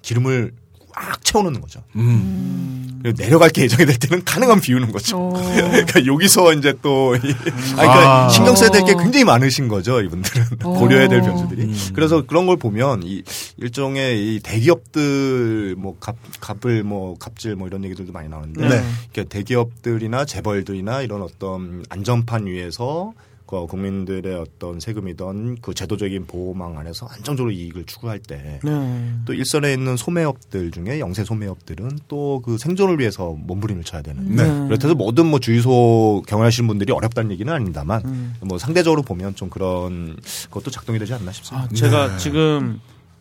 기름을 0.00 0.52
꽉 0.94 1.24
채워놓는 1.24 1.60
거죠. 1.60 1.82
음. 1.96 3.00
그리고 3.02 3.16
내려갈 3.20 3.50
게 3.50 3.62
예정이 3.62 3.84
될 3.86 3.98
때는 3.98 4.24
가능한 4.24 4.60
비우는 4.60 4.92
거죠. 4.92 5.18
어. 5.18 5.32
그러니까 5.54 6.06
여기서 6.06 6.52
이제 6.52 6.72
또, 6.82 7.16
그러니까 7.18 8.26
아. 8.26 8.28
신경 8.28 8.54
써야 8.54 8.70
될 8.70 8.82
게 8.84 8.94
굉장히 8.94 9.24
많으신 9.24 9.68
거죠, 9.68 10.00
이분들은. 10.00 10.44
어. 10.64 10.72
고려해야 10.78 11.08
될 11.08 11.20
변수들이. 11.22 11.72
그래서 11.94 12.22
그런 12.26 12.46
걸 12.46 12.56
보면 12.56 13.02
이 13.04 13.22
일종의 13.58 14.34
이 14.36 14.40
대기업들 14.40 15.74
뭐 15.78 15.96
갑, 16.00 16.16
갑을 16.40 16.82
뭐 16.84 17.16
갑질 17.18 17.56
뭐 17.56 17.66
이런 17.68 17.84
얘기들도 17.84 18.12
많이 18.12 18.28
나오는데. 18.28 18.60
네. 18.68 18.82
그러니까 19.12 19.34
대기업들이나 19.34 20.24
재벌들이나 20.24 21.02
이런 21.02 21.22
어떤 21.22 21.84
안전판 21.88 22.46
위에서 22.46 23.12
그 23.60 23.66
국민들의 23.66 24.34
어떤 24.34 24.80
세금이던 24.80 25.58
그 25.60 25.74
제도적인 25.74 26.26
보호망 26.26 26.78
안에서 26.78 27.06
안정적으로 27.06 27.52
이익을 27.52 27.84
추구할 27.84 28.18
때 28.18 28.60
네. 28.64 29.12
또 29.26 29.34
일선에 29.34 29.72
있는 29.74 29.96
소매업들 29.96 30.70
중에 30.70 30.98
영세 31.00 31.24
소매업들은 31.24 31.98
또 32.08 32.40
그 32.42 32.56
생존을 32.58 32.98
위해서 32.98 33.36
몸부림을 33.38 33.84
쳐야 33.84 34.02
되는. 34.02 34.34
네. 34.34 34.44
그렇다고 34.66 34.94
모든 34.94 35.26
뭐 35.26 35.38
주유소 35.38 36.22
경영하시는 36.26 36.66
분들이 36.66 36.92
어렵다는 36.92 37.30
얘기는 37.30 37.52
아닙니다만 37.52 38.34
뭐 38.40 38.58
상대적으로 38.58 39.02
보면 39.02 39.34
좀 39.36 39.50
그런 39.50 40.16
것도 40.50 40.70
작동이 40.70 40.98
되지 40.98 41.12
않나 41.14 41.30
싶습니다. 41.32 41.68
아, 41.70 41.74
제가 41.74 42.12
네. 42.12 42.18
지금 42.18 42.80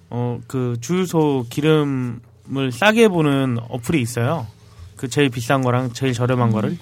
어 0.10 0.40
그 0.48 0.78
주유소 0.82 1.46
기름을 1.50 2.72
싸게 2.72 3.10
보는 3.10 3.58
어플이 3.70 4.02
있어요. 4.02 4.48
그 4.96 5.08
제일 5.08 5.30
비싼 5.30 5.62
거랑 5.62 5.94
제일 5.94 6.14
저렴한 6.14 6.52
거를 6.52 6.78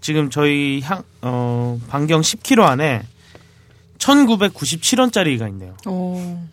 지금 0.00 0.30
저희 0.30 0.80
향, 0.82 1.02
어, 1.22 1.78
반경 1.88 2.22
10km 2.22 2.62
안에 2.62 3.02
1997원짜리가 3.98 5.48
있네요. 5.48 5.76
어. 5.86 6.48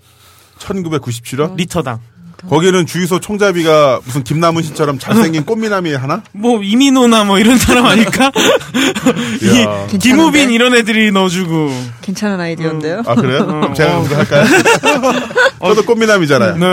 1997원? 0.60 1.56
리터당. 1.56 2.02
거기는 2.50 2.86
주유소 2.86 3.20
총잡이가 3.20 4.02
무슨 4.06 4.24
김남은 4.24 4.62
씨처럼 4.64 5.00
잘생긴 5.00 5.46
꽃미남이 5.46 5.94
하나? 5.96 6.22
뭐 6.34 6.62
이민호나 6.62 7.24
뭐 7.24 7.40
이런 7.40 7.58
사람 7.58 7.86
아닐까? 7.88 8.26
야. 8.26 9.88
이 9.92 9.98
김우빈 9.98 10.52
이런 10.52 10.76
애들이 10.76 11.12
넣어주고. 11.12 11.72
괜찮은 12.02 12.40
아이디어인데요. 12.40 13.02
아 13.06 13.16
그래요? 13.16 13.42
어, 13.42 13.46
그럼 13.46 13.74
제가 13.74 13.98
어. 13.98 14.04
그거 14.04 14.16
할까요? 14.18 14.46
저도 15.62 15.84
꽃미남이잖아요. 15.86 16.56
네. 16.58 16.66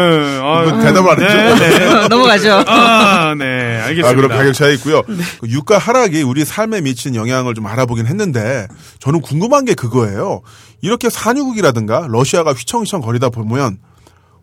아, 0.42 0.62
뭐 0.62 0.80
대답을 0.82 1.10
안 1.10 1.22
했죠? 1.22 1.64
네, 1.64 1.78
네. 1.78 2.08
넘어가죠. 2.08 2.64
아, 2.66 3.34
네. 3.36 3.80
알겠습니다. 3.80 4.08
아, 4.08 4.14
그럼 4.14 4.30
가격 4.30 4.52
차이 4.54 4.74
있고요. 4.74 5.02
그 5.02 5.48
유가 5.48 5.78
하락이 5.78 6.22
우리 6.22 6.44
삶에 6.44 6.80
미친 6.82 7.14
영향을 7.14 7.54
좀 7.54 7.66
알아보긴 7.66 8.06
했는데 8.06 8.68
저는 9.00 9.20
궁금한 9.22 9.64
게 9.64 9.74
그거예요. 9.74 10.42
이렇게 10.82 11.08
산유국이라든가 11.10 12.06
러시아가 12.10 12.52
휘청휘청 12.52 13.00
거리다 13.00 13.30
보면 13.30 13.78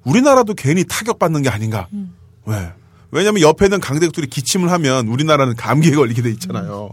우리나라도 0.03 0.53
괜히 0.53 0.83
타격받는 0.83 1.41
게 1.43 1.49
아닌가. 1.49 1.87
왜? 2.45 2.73
왜냐면 3.11 3.41
옆에는 3.41 3.79
강대국들이 3.79 4.27
기침을 4.27 4.71
하면 4.71 5.07
우리나라는 5.07 5.55
감기에 5.55 5.91
걸리게 5.91 6.21
돼 6.21 6.29
있잖아요. 6.31 6.91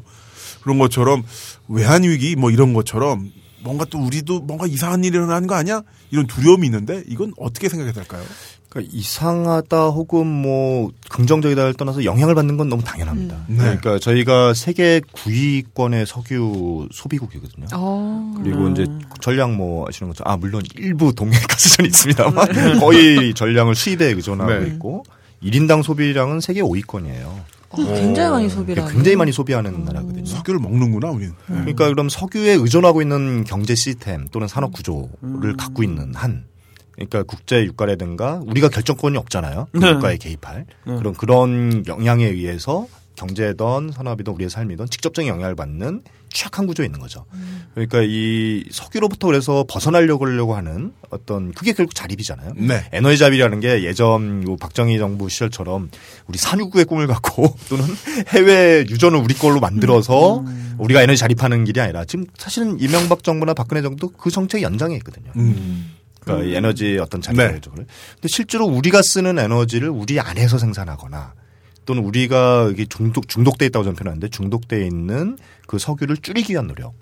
그런 0.62 0.78
것처럼 0.78 1.22
외환위기 1.68 2.36
뭐 2.36 2.51
이런 2.51 2.74
것처럼 2.74 3.30
뭔가 3.62 3.85
또 3.85 3.98
우리도 3.98 4.40
뭔가 4.40 4.66
이상한 4.66 5.05
일이 5.05 5.16
일어나는 5.16 5.47
거 5.48 5.55
아니야? 5.55 5.82
이런 6.10 6.26
두려움이 6.26 6.66
있는데 6.66 7.02
이건 7.06 7.32
어떻게 7.39 7.68
생각이 7.68 7.93
될까요? 7.93 8.24
그러니까 8.69 8.93
이상하다 8.95 9.89
혹은 9.89 10.27
뭐 10.27 10.90
긍정적이다를 11.09 11.74
떠나서 11.74 12.05
영향을 12.05 12.35
받는 12.35 12.57
건 12.57 12.69
너무 12.69 12.82
당연합니다. 12.82 13.36
네. 13.49 13.57
그러니까 13.57 13.99
저희가 13.99 14.55
세계 14.55 15.01
9위권의 15.01 16.05
석유 16.07 16.89
소비국이거든요. 16.93 17.66
어. 17.74 18.35
그리고 18.43 18.69
이제 18.69 18.86
전량 19.20 19.57
뭐 19.57 19.86
아시는 19.89 20.11
것처럼 20.11 20.32
아 20.32 20.36
물론 20.36 20.62
일부 20.77 21.15
동해 21.15 21.39
가스전이 21.39 21.89
있습니다만 21.89 22.78
거의 22.81 23.32
전량을 23.35 23.74
수입에 23.74 24.07
의존하고 24.07 24.53
네. 24.53 24.66
있고 24.69 25.05
1인당 25.43 25.82
소비량은 25.82 26.40
세계 26.40 26.61
5위권이에요. 26.61 27.59
어, 27.70 27.77
굉장히 27.77 28.31
많이 28.31 28.49
소비를 28.49 28.82
하네. 28.82 28.95
굉장히 28.95 29.16
많이 29.16 29.31
소비하는 29.31 29.85
나라거든요. 29.85 30.24
석유를 30.24 30.59
먹는구나, 30.59 31.11
우리는. 31.11 31.35
그러니까 31.47 31.89
그럼 31.89 32.09
석유에 32.09 32.53
의존하고 32.53 33.03
있는 33.03 33.45
경제 33.45 33.74
시스템 33.74 34.27
또는 34.28 34.49
산업 34.49 34.73
구조를 34.73 35.57
갖고 35.59 35.82
있는 35.82 36.15
한 36.15 36.45
그러니까 36.99 37.23
국제 37.23 37.65
유가라든가 37.65 38.41
우리가 38.45 38.69
결정권이 38.69 39.16
없잖아요. 39.16 39.69
그 39.73 39.79
네. 39.79 39.91
유가에 39.91 40.16
개입할 40.16 40.66
그런 40.85 41.15
그런 41.15 41.85
영향에 41.87 42.25
의해서 42.25 42.89
경제든 43.15 43.93
산업이든 43.93 44.33
우리의 44.33 44.51
삶이든 44.51 44.87
직접적인 44.91 45.29
영향을 45.29 45.55
받는 45.57 46.03
취약한 46.33 46.66
구조에 46.66 46.87
있는 46.87 47.01
거죠. 47.01 47.25
그러니까 47.75 48.01
이 48.03 48.65
석유로부터 48.70 49.27
그래서 49.27 49.65
벗어나려고 49.69 50.27
하려고 50.27 50.55
하는 50.55 50.93
어떤 51.11 51.53
그게 51.53 51.73
결국 51.73 51.95
자립이잖아요. 51.95 52.53
네. 52.57 52.85
에너지 52.93 53.19
자립이라는 53.19 53.61
게 53.61 53.83
예전 53.83 54.47
요 54.47 54.57
박정희 54.57 54.99
정부 54.99 55.29
시절처럼 55.29 55.91
우리 56.27 56.39
산유국의 56.39 56.85
꿈을 56.85 57.07
갖고 57.07 57.57
또는 57.69 57.85
해외 58.29 58.85
유전을 58.89 59.19
우리 59.19 59.35
걸로 59.35 59.59
만들어서 59.59 60.45
우리가 60.79 61.03
에너지 61.03 61.19
자립하는 61.19 61.65
길이 61.65 61.81
아니라 61.81 62.05
지금 62.05 62.27
사실은 62.37 62.79
이명박 62.79 63.25
정부나 63.25 63.55
박근혜 63.55 63.83
정도 63.83 64.09
그 64.09 64.31
정책의 64.31 64.62
연장에 64.62 64.95
있거든요. 64.97 65.33
음. 65.37 65.98
그러니까 66.34 66.52
이 66.52 66.56
에너지 66.56 66.98
어떤 66.98 67.20
네. 67.20 67.34
자립적을. 67.36 67.86
근데 67.86 68.28
실제로 68.28 68.66
우리가 68.66 69.00
쓰는 69.02 69.38
에너지를 69.38 69.88
우리 69.88 70.20
안에서 70.20 70.59
생산하거나 70.59 71.34
또는 71.84 72.05
우리가 72.05 72.68
이게 72.70 72.84
중독 72.84 73.28
중독돼 73.28 73.64
있다고 73.66 73.82
저는 73.82 73.96
표현하는데 73.96 74.28
중독돼 74.28 74.86
있는 74.86 75.38
그 75.66 75.78
석유를 75.78 76.18
줄이기 76.18 76.52
위한 76.52 76.66
노력. 76.66 76.92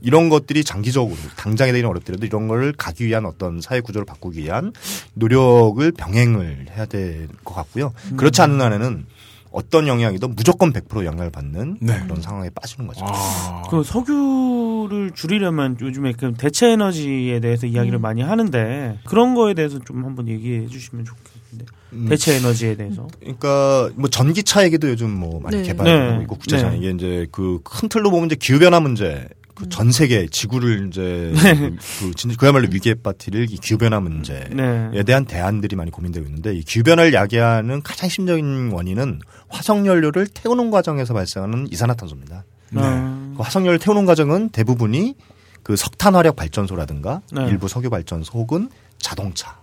이런 0.00 0.28
것들이 0.28 0.64
장기적으로 0.64 1.16
당장에 1.36 1.72
되기는 1.72 1.90
어렵더라도 1.90 2.24
이런 2.24 2.48
거를 2.48 2.72
가기 2.72 3.04
위한 3.06 3.26
어떤 3.26 3.60
사회 3.60 3.80
구조를 3.80 4.06
바꾸기 4.06 4.40
위한 4.40 4.72
노력을 5.14 5.90
병행을 5.92 6.66
해야 6.70 6.86
될 6.86 7.28
것 7.44 7.54
같고요. 7.54 7.92
그렇지 8.16 8.40
않는 8.40 8.60
한에는 8.60 9.04
어떤 9.50 9.86
영향이든 9.88 10.34
무조건 10.34 10.72
100% 10.72 11.04
영향을 11.04 11.30
받는 11.30 11.78
네. 11.80 12.00
그런 12.04 12.20
상황에 12.20 12.50
빠지는 12.50 12.86
거죠. 12.86 13.04
아. 13.08 13.62
그 13.70 13.82
석유를 13.82 15.12
줄이려면 15.14 15.76
요즘에 15.80 16.12
그 16.12 16.32
대체 16.36 16.70
에너지에 16.70 17.40
대해서 17.40 17.66
이야기를 17.66 17.98
많이 17.98 18.22
하는데 18.22 18.98
그런 19.06 19.34
거에 19.34 19.54
대해서 19.54 19.78
좀 19.84 20.04
한번 20.04 20.28
얘기해 20.28 20.66
주시면 20.68 21.04
좋겠는데 21.04 21.72
음. 21.94 22.06
대체 22.08 22.36
에너지에 22.36 22.76
대해서 22.76 23.06
그러니까 23.20 23.90
뭐 23.96 24.08
전기차 24.10 24.64
얘기도 24.64 24.88
요즘 24.90 25.10
뭐 25.10 25.40
많이 25.40 25.56
네. 25.58 25.62
개발하고 25.62 26.16
네. 26.18 26.22
있고 26.22 26.36
국제상 26.36 26.72
네. 26.72 26.78
이게 26.78 26.90
이제 26.90 27.26
그큰 27.32 27.88
틀로 27.88 28.10
보면 28.10 28.26
이제 28.26 28.36
기후 28.38 28.58
변화 28.58 28.80
문제 28.80 29.28
그전 29.54 29.90
세계 29.90 30.28
지구를 30.28 30.86
이제 30.86 31.32
그, 31.34 31.76
그 31.98 32.14
진- 32.14 32.36
그야말로 32.36 32.68
위기에 32.70 32.94
빠뜨릴 32.94 33.50
이 33.50 33.56
기후 33.56 33.76
변화 33.76 33.98
문제에 33.98 34.44
네. 34.50 35.02
대한 35.02 35.24
대안들이 35.24 35.74
많이 35.74 35.90
고민되고 35.90 36.24
있는데 36.26 36.54
이 36.54 36.62
기후 36.62 36.84
변화를 36.84 37.12
야기하는 37.12 37.82
가장 37.82 38.08
심적인 38.08 38.70
원인은 38.72 39.18
화석 39.48 39.86
연료를 39.86 40.26
태우는 40.26 40.70
과정에서 40.70 41.14
발생하는 41.14 41.68
이산화탄소입니다. 41.72 42.44
아, 42.76 43.32
그 43.36 43.42
화석 43.42 43.62
연료를 43.62 43.78
태우는 43.78 44.06
과정은 44.06 44.50
대부분이 44.50 45.14
그 45.62 45.76
석탄 45.76 46.14
화력 46.14 46.36
발전소라든가 46.36 47.22
네. 47.32 47.46
일부 47.48 47.68
석유 47.68 47.90
발전소 47.90 48.38
혹은 48.38 48.68
자동차 48.98 49.56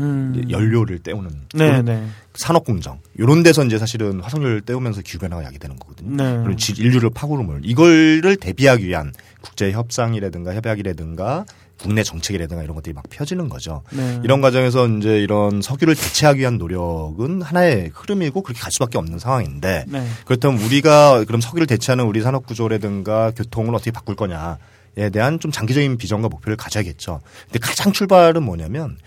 음. 0.00 0.44
연료를 0.48 1.00
때우는 1.00 1.30
네, 1.54 1.82
네. 1.82 2.06
산업 2.34 2.64
공정 2.64 3.00
이런 3.16 3.42
데서 3.42 3.64
이제 3.64 3.78
사실은 3.78 4.20
화석연료를 4.20 4.60
떼우면서 4.62 5.02
기후 5.02 5.18
변화가 5.18 5.42
야기되는 5.44 5.76
거거든요. 5.78 6.16
네. 6.16 6.42
그리고 6.44 6.56
지- 6.56 6.72
인류를 6.80 7.10
파고름을 7.10 7.62
이걸를 7.64 8.36
대비하기 8.36 8.86
위한 8.86 9.12
국제 9.40 9.72
협상이라든가 9.72 10.54
협약이라든가 10.54 11.44
국내 11.78 12.02
정책이라든가 12.02 12.62
이런 12.62 12.74
것들이 12.74 12.92
막 12.92 13.04
펴지는 13.08 13.48
거죠. 13.48 13.82
네. 13.92 14.20
이런 14.24 14.40
과정에서 14.40 14.86
이제 14.88 15.20
이런 15.20 15.62
석유를 15.62 15.94
대체하기 15.94 16.40
위한 16.40 16.58
노력은 16.58 17.42
하나의 17.42 17.90
흐름이고 17.94 18.42
그렇게 18.42 18.60
갈 18.60 18.72
수밖에 18.72 18.98
없는 18.98 19.18
상황인데 19.18 19.84
네. 19.88 20.06
그렇다면 20.24 20.60
우리가 20.62 21.24
그럼 21.24 21.40
석유를 21.40 21.66
대체하는 21.66 22.04
우리 22.04 22.20
산업 22.20 22.46
구조라든가 22.46 23.30
교통을 23.30 23.74
어떻게 23.74 23.90
바꿀 23.90 24.16
거냐에 24.16 25.10
대한 25.12 25.40
좀 25.40 25.50
장기적인 25.50 25.96
비전과 25.98 26.28
목표를 26.28 26.56
가져야겠죠. 26.56 27.20
근데 27.44 27.58
가장 27.60 27.92
출발은 27.92 28.42
뭐냐면 28.42 28.98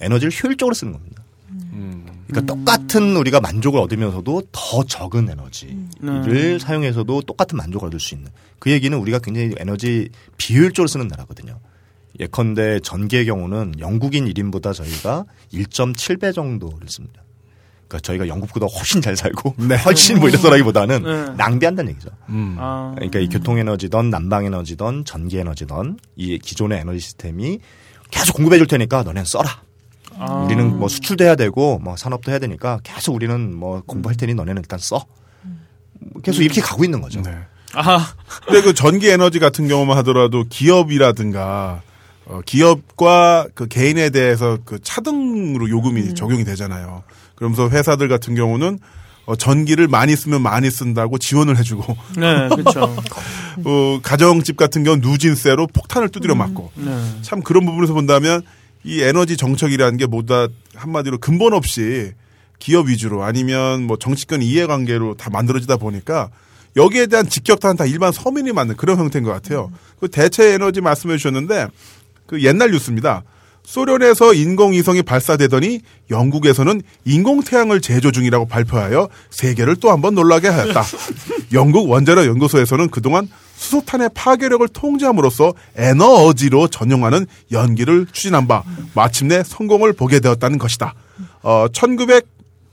에너지를 0.00 0.32
효율적으로 0.32 0.74
쓰는 0.74 0.92
겁니다. 0.92 1.22
그러니까 2.28 2.54
똑같은 2.54 3.16
우리가 3.16 3.40
만족을 3.40 3.80
얻으면서도 3.80 4.42
더 4.52 4.84
적은 4.84 5.28
에너지를 5.28 6.60
사용해서도 6.60 7.22
똑같은 7.22 7.56
만족을 7.58 7.88
얻을 7.88 7.98
수 7.98 8.14
있는 8.14 8.30
그 8.60 8.70
얘기는 8.70 8.96
우리가 8.96 9.18
굉장히 9.18 9.52
에너지 9.58 10.10
비효율적으로 10.36 10.86
쓰는 10.86 11.08
나라거든요. 11.08 11.58
예컨대 12.20 12.80
전기의 12.80 13.24
경우는 13.26 13.74
영국인 13.78 14.26
1인보다 14.26 14.74
저희가 14.74 15.24
1.7배 15.52 16.34
정도를 16.34 16.88
씁니다. 16.88 17.22
그러니까 17.88 17.98
저희가 18.00 18.28
영국보다 18.28 18.66
훨씬 18.66 19.00
잘 19.00 19.16
살고 19.16 19.56
훨씬 19.84 20.20
뭐 20.20 20.28
이래서라기보다는 20.28 21.02
네. 21.02 21.34
낭비한다는 21.36 21.90
얘기죠. 21.92 22.10
음. 22.28 22.56
아, 22.58 22.92
그러니까 22.94 23.18
이 23.18 23.28
교통 23.28 23.58
에너지든 23.58 24.10
난방 24.10 24.44
에너지든 24.44 25.04
전기 25.06 25.38
에너지든 25.38 25.98
이 26.14 26.38
기존의 26.38 26.78
에너지 26.78 27.00
시스템이 27.00 27.58
계속 28.10 28.36
공급해 28.36 28.58
줄 28.58 28.66
테니까 28.68 29.02
너네는 29.02 29.24
써라. 29.24 29.62
아. 30.18 30.34
우리는 30.44 30.78
뭐 30.78 30.88
수출도 30.88 31.24
해야 31.24 31.34
되고 31.34 31.78
뭐 31.78 31.96
산업도 31.96 32.30
해야 32.30 32.38
되니까 32.38 32.78
계속 32.84 33.14
우리는 33.14 33.56
뭐 33.56 33.82
공부할 33.86 34.16
테니 34.16 34.34
너네는 34.34 34.62
일단 34.62 34.78
써. 34.78 35.04
계속 36.22 36.42
이렇게 36.42 36.60
가고 36.60 36.84
있는 36.84 37.00
거죠. 37.00 37.22
네. 37.22 37.34
아, 37.74 38.14
근데 38.46 38.62
그 38.62 38.74
전기 38.74 39.08
에너지 39.08 39.38
같은 39.38 39.68
경우만 39.68 39.96
하더라도 39.98 40.44
기업이라든가 40.48 41.82
어, 42.30 42.40
기업과 42.46 43.48
그 43.54 43.66
개인에 43.66 44.10
대해서 44.10 44.58
그 44.64 44.78
차등으로 44.80 45.68
요금이 45.68 46.14
적용이 46.14 46.44
되잖아요. 46.44 47.02
그러면서 47.34 47.68
회사들 47.68 48.08
같은 48.08 48.36
경우는 48.36 48.78
어, 49.26 49.34
전기를 49.34 49.88
많이 49.88 50.14
쓰면 50.14 50.40
많이 50.40 50.70
쓴다고 50.70 51.18
지원을 51.18 51.58
해주고 51.58 51.96
네, 52.16 52.48
그렇죠. 52.48 52.96
어, 53.64 54.00
가정집 54.02 54.56
같은 54.56 54.84
경우는 54.84 55.08
누진세로 55.08 55.66
폭탄을 55.66 56.08
두드려 56.10 56.36
맞고 56.36 56.70
네. 56.76 56.96
참 57.22 57.42
그런 57.42 57.66
부분에서 57.66 57.94
본다면 57.94 58.42
이 58.84 59.02
에너지 59.02 59.36
정책이라는 59.36 59.98
게 59.98 60.06
모두 60.06 60.32
다 60.32 60.46
한마디로 60.74 61.18
근본 61.18 61.52
없이 61.52 62.12
기업 62.60 62.86
위주로 62.86 63.24
아니면 63.24 63.82
뭐 63.82 63.96
정치권 63.96 64.42
이해관계로 64.42 65.14
다 65.16 65.30
만들어지다 65.30 65.78
보니까 65.78 66.30
여기에 66.76 67.06
대한 67.06 67.28
직격탄은 67.28 67.76
다 67.76 67.84
일반 67.84 68.12
서민이 68.12 68.52
맞는 68.52 68.76
그런 68.76 68.98
형태인 68.98 69.24
것 69.24 69.32
같아요. 69.32 69.72
그 69.98 70.08
대체 70.08 70.54
에너지 70.54 70.80
말씀해 70.80 71.16
주셨는데 71.16 71.66
그 72.30 72.40
옛날 72.44 72.70
뉴스입니다. 72.70 73.24
소련에서 73.64 74.34
인공위성이 74.34 75.02
발사되더니 75.02 75.80
영국에서는 76.10 76.80
인공태양을 77.04 77.80
제조 77.80 78.12
중이라고 78.12 78.46
발표하여 78.46 79.08
세계를 79.30 79.74
또 79.76 79.90
한번 79.90 80.14
놀라게 80.14 80.46
하였다. 80.46 80.84
영국 81.52 81.90
원자력 81.90 82.26
연구소에서는 82.26 82.88
그동안 82.90 83.28
수소탄의 83.56 84.10
파괴력을 84.14 84.66
통제함으로써 84.68 85.54
에너지로 85.74 86.68
전용하는 86.68 87.26
연기를 87.50 88.06
추진한 88.12 88.46
바 88.46 88.62
마침내 88.94 89.42
성공을 89.44 89.92
보게 89.92 90.20
되었다는 90.20 90.58
것이다. 90.58 90.94
어, 91.42 91.66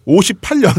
58년 0.07 0.73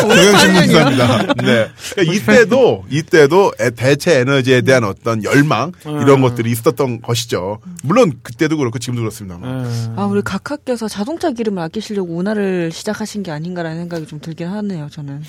경영신문 0.00 0.62
기사입니다. 0.66 1.34
네. 1.42 1.68
그러니까 1.94 2.14
이때도 2.14 2.84
이때도 2.88 3.52
에- 3.60 3.70
대체 3.70 4.20
에너지에 4.20 4.60
대한 4.62 4.84
어떤 4.84 5.24
열망 5.24 5.72
이런 5.84 6.20
것들이 6.20 6.50
있었던 6.52 7.00
것이죠. 7.02 7.58
물론 7.82 8.12
그때도 8.22 8.56
그렇고 8.56 8.78
지금도 8.78 9.00
그렇습니다만. 9.02 9.50
음. 9.64 9.94
아, 9.96 10.04
우리 10.04 10.22
각하께서 10.22 10.88
자동차 10.88 11.30
기름을 11.32 11.62
아끼시려고 11.64 12.16
운하를 12.16 12.70
시작하신 12.72 13.22
게 13.22 13.30
아닌가라는 13.30 13.78
생각이 13.78 14.06
좀 14.06 14.20
들긴 14.20 14.48
하네요, 14.48 14.88
저는. 14.92 15.22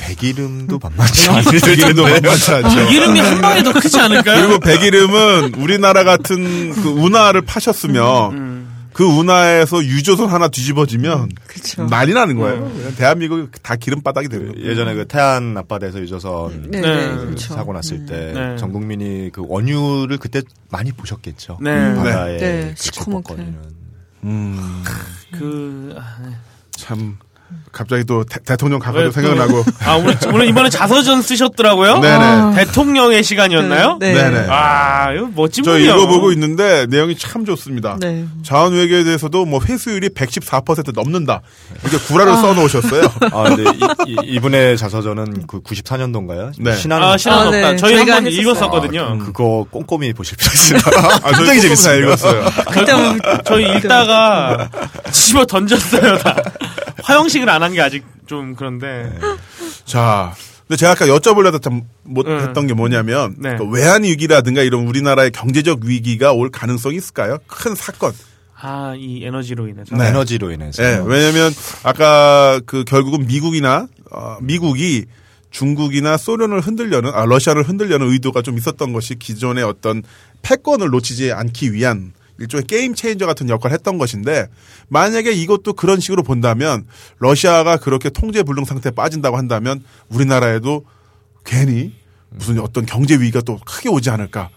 백이름도 0.00 0.78
만만치 0.82 1.28
그때도 1.50 2.02
만만치 2.02 2.50
않죠. 2.50 2.80
이름이 2.90 3.20
한 3.20 3.40
방에 3.40 3.62
더 3.62 3.72
크지 3.72 3.98
않을까요? 4.00 4.46
그리고 4.48 4.60
백이름은 4.60 5.54
우리나라 5.56 6.04
같은 6.04 6.72
그 6.82 6.88
운하를 6.88 7.42
파셨으면 7.42 8.32
음. 8.32 8.53
그 8.94 9.04
운하에서 9.04 9.84
유조선 9.84 10.28
하나 10.28 10.46
뒤집어지면 10.48 11.30
그쵸. 11.48 11.86
난리 11.88 12.14
나는 12.14 12.36
거예요. 12.36 12.70
대한민국 12.96 13.50
다 13.60 13.74
기름바닥이 13.74 14.28
되는 14.28 14.52
거예요. 14.52 14.70
예전에 14.70 14.94
그 14.94 15.04
태안 15.06 15.56
앞바다에서 15.58 16.00
유조선 16.00 16.70
네, 16.70 16.80
네. 16.80 17.06
네, 17.08 17.16
그렇죠. 17.16 17.54
사고 17.54 17.72
났을 17.72 18.06
때 18.06 18.32
네. 18.32 18.56
전 18.56 18.72
국민이 18.72 19.30
그 19.32 19.42
원유를 19.46 20.18
그때 20.18 20.42
많이 20.70 20.92
보셨겠죠. 20.92 21.58
네. 21.60 21.94
바다에 21.96 22.36
네, 22.36 22.74
그 22.76 22.82
시커멓게. 22.82 23.34
음, 24.22 24.84
그, 25.32 25.94
아, 25.98 26.16
네. 26.22 26.36
참 26.70 27.18
갑자기 27.72 28.04
또 28.04 28.24
대, 28.24 28.56
통령 28.56 28.80
왜 28.80 28.84
가가도 28.86 29.06
또- 29.06 29.12
생각나고. 29.12 29.64
아, 29.84 29.94
오늘, 29.96 30.16
오늘 30.32 30.48
이번에 30.48 30.70
자서전 30.70 31.22
쓰셨더라고요? 31.22 31.98
네네. 31.98 32.54
대통령의 32.64 33.22
시간이었나요? 33.24 33.96
네. 34.00 34.12
네네. 34.14 34.46
아, 34.48 35.12
이거 35.12 35.28
멋진 35.34 35.64
저 35.64 35.72
분이요. 35.72 35.94
읽어보고 35.94 36.30
있는데 36.32 36.86
내용이 36.88 37.16
참 37.16 37.44
좋습니다. 37.44 37.96
네. 38.00 38.24
자원 38.44 38.74
외교에 38.74 39.02
대해서도 39.04 39.44
뭐 39.44 39.60
회수율이 39.64 40.10
114% 40.10 40.92
넘는다. 40.94 41.40
이렇게 41.82 41.98
구라를 42.06 42.34
써놓으셨어요. 42.36 43.02
아, 43.32 43.42
근데 43.44 43.64
이, 44.24 44.38
분의 44.38 44.76
자서전은 44.78 45.46
그 45.46 45.60
94년도인가요? 45.60 46.52
네. 46.60 46.76
신한 46.76 47.02
아, 47.02 47.16
신한 47.16 47.38
아, 47.38 47.42
없다. 47.46 47.70
네. 47.72 47.76
저희 47.76 47.96
한번. 47.96 48.26
읽었었거든요. 48.26 49.18
그거 49.18 49.66
꼼꼼히 49.70 50.12
보실 50.12 50.36
필요 50.36 50.50
있습니다. 50.54 50.90
아, 51.24 51.32
굉장히 51.32 51.60
재밌습니다. 51.60 52.04
읽었어요. 52.06 52.44
저, 52.86 53.42
저희 53.44 53.76
읽다가 53.76 54.68
집어 55.10 55.44
던졌어요, 55.44 56.18
다. 56.18 56.36
화형식을 57.08 57.48
안 57.50 57.62
한 57.62 57.72
게 57.72 57.80
아직 57.80 58.04
좀 58.26 58.54
그런데. 58.54 59.12
자, 59.84 60.34
근데 60.66 60.76
제가 60.78 60.92
아까 60.92 61.06
여쭤보려다 61.06 61.60
참 61.62 61.82
못했던 62.02 62.56
음. 62.56 62.66
게 62.66 62.72
뭐냐면 62.74 63.34
네. 63.38 63.56
그 63.56 63.64
외환 63.68 64.02
위기라든가 64.04 64.62
이런 64.62 64.86
우리나라의 64.86 65.30
경제적 65.30 65.80
위기가 65.84 66.32
올 66.32 66.50
가능성이 66.50 66.96
있을까요? 66.96 67.38
큰 67.46 67.74
사건. 67.74 68.12
아, 68.58 68.94
이 68.96 69.22
에너지로 69.24 69.68
인해서. 69.68 69.94
네. 69.94 70.06
에너지로 70.08 70.50
인해서. 70.50 70.82
예, 70.82 71.02
왜냐면 71.04 71.52
아까 71.82 72.60
그 72.64 72.84
결국은 72.84 73.26
미국이나 73.26 73.86
어, 74.10 74.38
미국이 74.40 75.04
중국이나 75.50 76.16
소련을 76.16 76.60
흔들려는 76.60 77.10
아 77.14 77.26
러시아를 77.26 77.62
흔들려는 77.64 78.10
의도가 78.10 78.40
좀 78.42 78.56
있었던 78.56 78.92
것이 78.94 79.16
기존의 79.16 79.62
어떤 79.64 80.02
패권을 80.42 80.88
놓치지 80.88 81.32
않기 81.32 81.72
위한 81.74 82.12
일종의 82.38 82.64
game 82.66 82.94
changer 82.94 83.26
같은 83.26 83.48
역할을 83.48 83.74
했던 83.74 83.98
것인데 83.98 84.48
만약에 84.88 85.32
이것도 85.32 85.74
그런 85.74 86.00
식으로 86.00 86.22
본다면 86.22 86.86
러시아가 87.18 87.76
그렇게 87.76 88.10
통제 88.10 88.42
불능 88.42 88.64
상태에 88.64 88.92
빠진다고 88.92 89.36
한다면 89.36 89.84
우리나라에도 90.08 90.84
괜히 91.44 91.92
무슨 92.30 92.58
어떤 92.58 92.84
경제 92.86 93.14
위기가 93.14 93.40
또 93.40 93.58
크게 93.64 93.88
오지 93.88 94.10
않을까. 94.10 94.50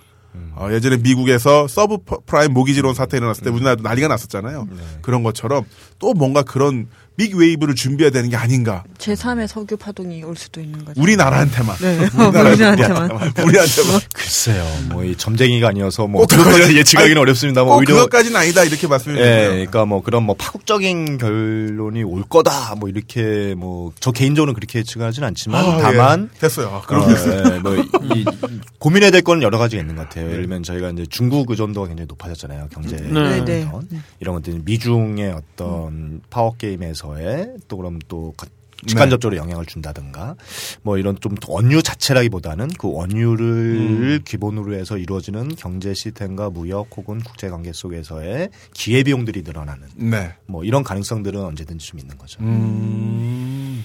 어, 0.55 0.69
예전에 0.71 0.97
미국에서 0.97 1.67
subprime 1.67 1.97
mortgage 2.25 2.53
loan 2.53 2.93
사태 2.93 3.17
일어났을 3.17 3.43
때 3.43 3.49
우리나라도 3.49 3.83
난리가 3.83 4.07
났었잖아요. 4.07 4.67
그런 5.01 5.23
것처럼 5.23 5.63
또 5.99 6.13
뭔가 6.13 6.43
그런 6.43 6.87
big 7.17 7.35
wave를 7.35 7.73
준비해야 7.75 8.11
되는 8.11 8.29
게 8.29 8.35
아닌가. 8.35 8.83
제3의 8.99 9.47
석유 9.47 9.75
파동이 9.75 10.23
올 10.23 10.35
수도 10.37 10.61
있는 10.61 10.85
거죠. 10.85 11.01
우리나라한테만. 11.01 11.75
네. 11.77 11.97
우리나라한테만. 12.13 12.73
우리나라한테만. 12.77 13.47
우리한테만. 13.47 13.99
글쎄요. 14.13 14.63
뭐 14.89 15.03
이 15.07 15.15
점쟁이가 15.15 15.69
아니어서 15.69 16.05
뭐꼭 16.07 16.27
그것까지 16.29 16.77
예측하기는 16.77 17.15
아니, 17.17 17.21
어렵습니다. 17.21 17.63
뭐꼭 17.63 17.79
오히려 17.79 17.95
그것까지는 17.95 18.35
아니다 18.39 18.63
이렇게 18.63 18.87
말씀을 18.87 19.17
예, 19.17 19.21
드려요. 19.21 19.49
그러니까 19.51 19.85
뭐 19.85 20.03
그런 20.03 20.23
뭐 20.23 20.35
파국적인 20.37 21.17
결론이 21.17 22.03
올 22.03 22.23
거다 22.23 22.75
뭐 22.75 22.89
이렇게 22.89 23.55
뭐 23.57 23.91
저 23.99 24.11
개인적으로는 24.11 24.53
그렇게 24.53 24.79
예측하지는 24.79 25.27
않지만 25.29 25.65
아, 25.65 25.77
다만 25.81 26.29
예. 26.35 26.39
됐어요. 26.39 26.67
아, 26.67 26.81
그럼 26.81 27.03
어, 27.03 27.07
예, 27.55 27.59
뭐 27.59 27.75
이, 27.75 28.25
고민해야 28.79 29.11
될건 29.11 29.41
여러 29.41 29.57
가지가 29.57 29.81
있는 29.81 29.95
것 29.95 30.03
같아요. 30.09 30.25
예를 30.27 30.41
들면 30.41 30.63
저희가 30.63 30.89
이제 30.91 31.05
중국 31.09 31.49
의존도가 31.49 31.87
굉장히 31.87 32.05
높아졌잖아요. 32.07 32.67
경제 32.71 32.95
네, 32.97 33.41
네. 33.43 33.53
의존. 33.61 33.87
이런 34.19 34.35
것들이 34.35 34.59
미중의 34.63 35.31
어떤 35.31 36.21
파워 36.29 36.53
게임에서 36.57 37.06
의또 37.15 37.77
그럼 37.77 37.99
또 38.07 38.33
가- 38.37 38.47
직간접적으로 38.85 39.37
영향을 39.37 39.65
준다든가 39.65 40.35
뭐 40.83 40.99
이런 40.99 41.17
좀 41.19 41.35
원유 41.47 41.81
자체라기보다는 41.81 42.67
그 42.77 42.91
원유를 42.91 44.21
기본으로 44.23 44.75
해서 44.75 44.99
이루어지는 44.99 45.55
경제 45.55 45.95
시스템과 45.95 46.51
무역 46.51 46.87
혹은 46.95 47.19
국제 47.21 47.49
관계 47.49 47.73
속에서의 47.73 48.49
기회 48.75 49.01
비용들이 49.01 49.41
늘어나는 49.41 49.87
네. 49.95 50.33
뭐 50.45 50.63
이런 50.63 50.83
가능성들은 50.83 51.43
언제든지 51.43 51.87
좀 51.87 51.99
있는 51.99 52.19
거죠. 52.19 52.39
음. 52.41 53.83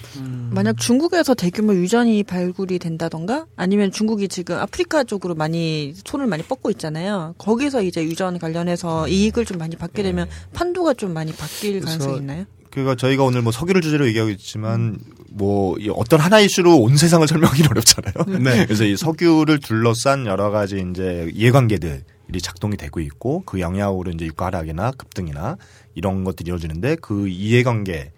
만약 0.51 0.77
중국에서 0.77 1.33
대규모 1.33 1.73
유전이 1.73 2.23
발굴이 2.23 2.77
된다던가 2.77 3.47
아니면 3.55 3.91
중국이 3.91 4.27
지금 4.27 4.57
아프리카 4.57 5.03
쪽으로 5.03 5.33
많이 5.33 5.93
손을 6.05 6.27
많이 6.27 6.43
뻗고 6.43 6.69
있잖아요. 6.71 7.33
거기서 7.39 7.81
이제 7.81 8.03
유전 8.03 8.37
관련해서 8.37 9.07
이익을 9.07 9.45
좀 9.45 9.57
많이 9.57 9.75
받게 9.75 10.03
되면 10.03 10.29
판도가 10.53 10.93
좀 10.93 11.13
많이 11.13 11.31
바뀔 11.31 11.79
가능성이 11.81 12.17
있나요? 12.17 12.45
그러니까 12.73 12.95
저희가 12.95 13.23
오늘 13.23 13.43
뭐 13.43 13.51
석유를 13.51 13.81
주제로 13.81 14.07
얘기하고 14.07 14.31
있지만 14.31 14.97
뭐이 15.29 15.89
어떤 15.93 16.19
하나 16.19 16.39
이슈로 16.39 16.75
온 16.79 16.97
세상을 16.97 17.27
설명하기는 17.27 17.69
어렵잖아요. 17.69 18.39
네. 18.41 18.65
그래서 18.65 18.83
이 18.83 18.97
석유를 18.97 19.59
둘러싼 19.59 20.25
여러 20.25 20.49
가지 20.49 20.83
이제 20.89 21.29
이해관계들이 21.35 22.41
작동이 22.41 22.75
되고 22.75 22.99
있고 22.99 23.43
그 23.45 23.59
영향으로 23.59 24.09
이제 24.09 24.25
유가 24.25 24.47
하락이나 24.47 24.89
급등이나 24.89 25.57
이런 25.93 26.23
것들이 26.23 26.47
이루어지는데 26.47 26.95
그 26.95 27.27
이해관계의 27.27 28.09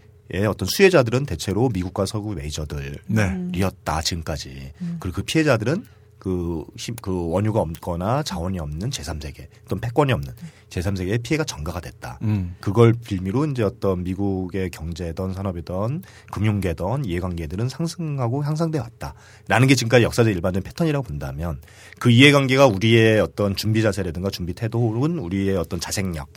어떤 0.48 0.70
수혜자들은 0.70 1.26
대체로 1.26 1.68
미국과 1.74 2.06
서구 2.06 2.34
메이저들이었다 2.36 3.02
네. 3.10 4.02
지금까지 4.06 4.72
그리고 5.02 5.18
그 5.18 5.24
피해자들은 5.24 5.84
그, 6.26 6.66
힘- 6.76 6.96
그 7.04 7.30
원유가 7.30 7.60
없거나 7.60 8.24
자원이 8.24 8.58
없는 8.58 8.90
제3세계 8.90 9.46
또는 9.70 9.80
패권이 9.80 10.12
없는 10.12 10.34
제3세계의 10.70 11.22
피해가 11.22 11.44
전가가 11.44 11.80
됐다. 11.80 12.18
음. 12.24 12.56
그걸 12.60 12.94
빌미로 12.94 13.46
이제 13.46 13.62
어떤 13.62 14.04
미국의 14.04 14.72
경제든 14.72 15.34
산업이든 15.34 16.02
금융계든 16.32 17.06
이해관계들은 17.06 17.70
상승하고 17.70 18.44
향상돼 18.44 18.80
왔다 18.80 19.14
라는 19.48 19.68
게 19.68 19.76
지금까지 19.76 20.04
역사적 20.04 20.34
일반적인 20.34 20.64
패턴이라고 20.64 21.06
본다면 21.06 21.62
그 22.00 22.10
이해관계가 22.10 22.66
우리의 22.66 23.20
어떤 23.20 23.56
준비 23.56 23.84
자세라든가 23.84 24.32
준비 24.32 24.56
태도 24.56 24.80
혹은 24.80 25.20
우리의 25.20 25.56
어떤 25.58 25.80
자생력 25.80 26.28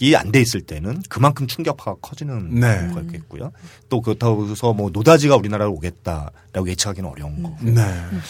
이 0.00 0.14
안 0.14 0.32
돼 0.32 0.40
있을 0.40 0.62
때는 0.62 1.02
그만큼 1.08 1.46
충격파가 1.46 1.96
커지는 2.00 2.54
네. 2.60 2.88
거겠고요. 2.94 3.52
또 3.88 4.00
그렇다고 4.00 4.48
해서 4.48 4.72
뭐 4.72 4.90
노다지가 4.92 5.36
우리나라로 5.36 5.72
오겠다라고 5.72 6.68
예측하기는 6.68 7.08
어려운 7.08 7.42
거고. 7.42 7.56
네. 7.62 7.82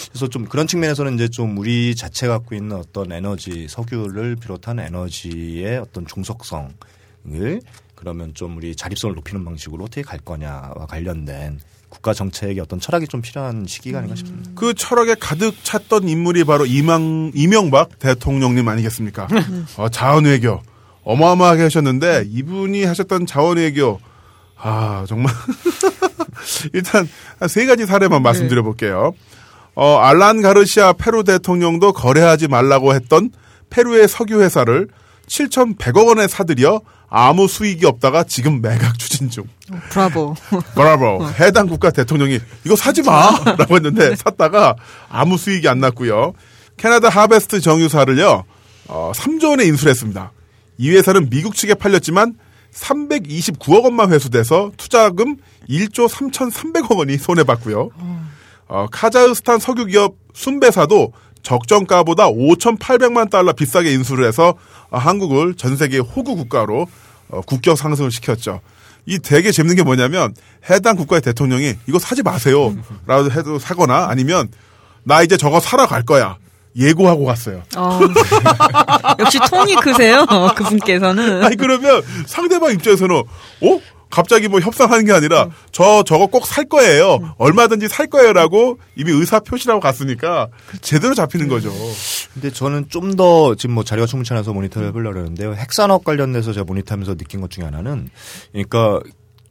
그래서 0.09 0.29
좀 0.29 0.47
그런 0.47 0.67
측면에서는 0.67 1.15
이제 1.15 1.29
좀 1.29 1.57
우리 1.59 1.95
자체가 1.95 2.39
갖고 2.39 2.55
있는 2.55 2.77
어떤 2.77 3.13
에너지, 3.13 3.67
석유를 3.69 4.37
비롯한 4.37 4.81
에너지의 4.81 5.79
어떤 5.79 6.07
종속성을 6.07 6.71
그러면 7.95 8.35
좀 8.35 8.57
우리 8.57 8.75
자립성을 8.75 9.15
높이는 9.15 9.45
방식으로 9.45 9.85
어떻게 9.85 10.03
갈 10.03 10.19
거냐와 10.19 10.87
관련된 10.89 11.61
국가 11.91 12.15
정책의 12.15 12.61
어떤 12.61 12.81
철학이 12.81 13.07
좀 13.09 13.21
필요한 13.21 13.67
시기가 13.67 13.99
아닌가 13.99 14.15
싶습니다. 14.17 14.51
그 14.55 14.75
철학에 14.75 15.17
가득 15.17 15.55
찼던 15.65 16.09
인물이 16.09 16.45
바로 16.45 16.65
이망, 16.65 17.33
이명박 17.35 17.99
대통령님 17.99 18.67
아니겠습니까? 18.69 19.29
어, 19.77 19.89
자원외교. 19.89 20.63
어마어마하게 21.13 21.63
하셨는데, 21.65 22.25
이분이 22.29 22.85
하셨던 22.85 23.27
자원외교. 23.27 24.01
아, 24.57 25.05
정말. 25.09 25.33
일단, 26.73 27.09
한세 27.39 27.67
가지 27.67 27.87
사례만 27.87 28.23
말씀드려 28.23 28.63
볼게요. 28.63 29.13
어, 29.75 29.97
알란 29.99 30.43
가르시아 30.43 30.93
페루 30.93 31.25
대통령도 31.25 31.93
거래하지 31.93 32.49
말라고 32.49 32.95
했던 32.95 33.31
페루의 33.71 34.09
석유 34.09 34.43
회사를 34.43 34.89
7,100억 35.29 36.09
원에 36.09 36.27
사들여 36.27 36.81
아무 37.09 37.49
수익이 37.49 37.87
없다가 37.87 38.25
지금 38.25 38.61
매각 38.61 38.99
추진 38.99 39.31
중. 39.31 39.45
브라보. 39.91 40.35
브라보. 40.75 41.27
해당 41.41 41.67
국가 41.67 41.91
대통령이 41.91 42.39
이거 42.65 42.77
사지 42.77 43.03
마! 43.03 43.31
라고 43.59 43.77
했는데 43.77 44.15
샀다가 44.17 44.77
아무 45.09 45.37
수익이 45.37 45.69
안 45.69 45.81
났고요. 45.81 46.35
캐나다 46.77 47.09
하베스트 47.09 47.61
정유사를요, 47.61 48.45
어, 48.89 49.13
3조 49.15 49.51
원에 49.51 49.65
인수했습니다. 49.65 50.33
이 50.81 50.91
회사는 50.91 51.29
미국 51.29 51.55
측에 51.55 51.75
팔렸지만 51.75 52.37
329억 52.73 53.85
원만 53.85 54.11
회수돼서 54.13 54.73
투자금 54.79 55.37
1조 55.69 56.09
3,300억 56.09 56.97
원이 56.97 57.19
손해봤고요. 57.19 57.91
어, 58.67 58.87
카자흐스탄 58.91 59.59
석유기업 59.59 60.15
순배사도 60.33 61.13
적정가보다 61.43 62.29
5,800만 62.29 63.29
달러 63.29 63.53
비싸게 63.53 63.93
인수를 63.93 64.27
해서 64.27 64.55
어, 64.89 64.97
한국을 64.97 65.55
전 65.55 65.77
세계 65.77 65.99
호구 65.99 66.35
국가로 66.37 66.87
어, 67.29 67.41
국격 67.43 67.77
상승을 67.77 68.11
시켰죠. 68.11 68.63
이 69.05 69.19
되게 69.19 69.53
재밌는 69.53 69.77
게 69.77 69.83
뭐냐면 69.83 70.35
해당 70.71 70.97
국가의 70.97 71.21
대통령이 71.21 71.75
이거 71.89 71.99
사지 71.99 72.23
마세요. 72.23 72.75
라고 73.07 73.31
해도 73.31 73.59
사거나 73.59 74.07
아니면 74.09 74.49
나 75.03 75.23
이제 75.23 75.37
저거 75.37 75.61
사러 75.61 75.87
갈 75.87 76.05
거야. 76.05 76.39
예고하고 76.77 77.25
갔어요. 77.25 77.63
어. 77.77 78.01
역시 79.19 79.39
통이 79.51 79.75
크세요, 79.77 80.27
그분께서는. 80.57 81.43
아니 81.45 81.57
그러면 81.57 82.03
상대방 82.27 82.73
입장에서는 82.73 83.15
어? 83.17 83.81
갑자기 84.11 84.49
뭐 84.49 84.59
협상하는 84.59 85.05
게 85.05 85.13
아니라 85.13 85.49
저 85.71 86.03
저거 86.03 86.27
꼭 86.27 86.45
살 86.45 86.65
거예요. 86.65 87.35
얼마든지 87.39 87.87
살 87.87 88.09
거예요라고 88.09 88.79
이미 88.97 89.13
의사 89.13 89.39
표시라고 89.39 89.79
갔으니까 89.81 90.49
제대로 90.81 91.15
잡히는 91.15 91.47
거죠. 91.49 91.73
근데 92.35 92.51
저는 92.51 92.87
좀 92.89 93.15
더 93.17 93.55
지금 93.55 93.77
뭐 93.77 93.85
자리가 93.85 94.07
충분치 94.07 94.33
않아서 94.33 94.53
모니터를 94.53 94.89
해보려고 94.89 95.15
그러는데요. 95.15 95.55
핵산업 95.55 96.05
관련돼서 96.05 96.53
제가 96.53 96.65
모니터하면서 96.65 97.17
느낀 97.17 97.41
것 97.41 97.51
중에 97.51 97.65
하나는 97.65 98.11
그러니까 98.53 99.01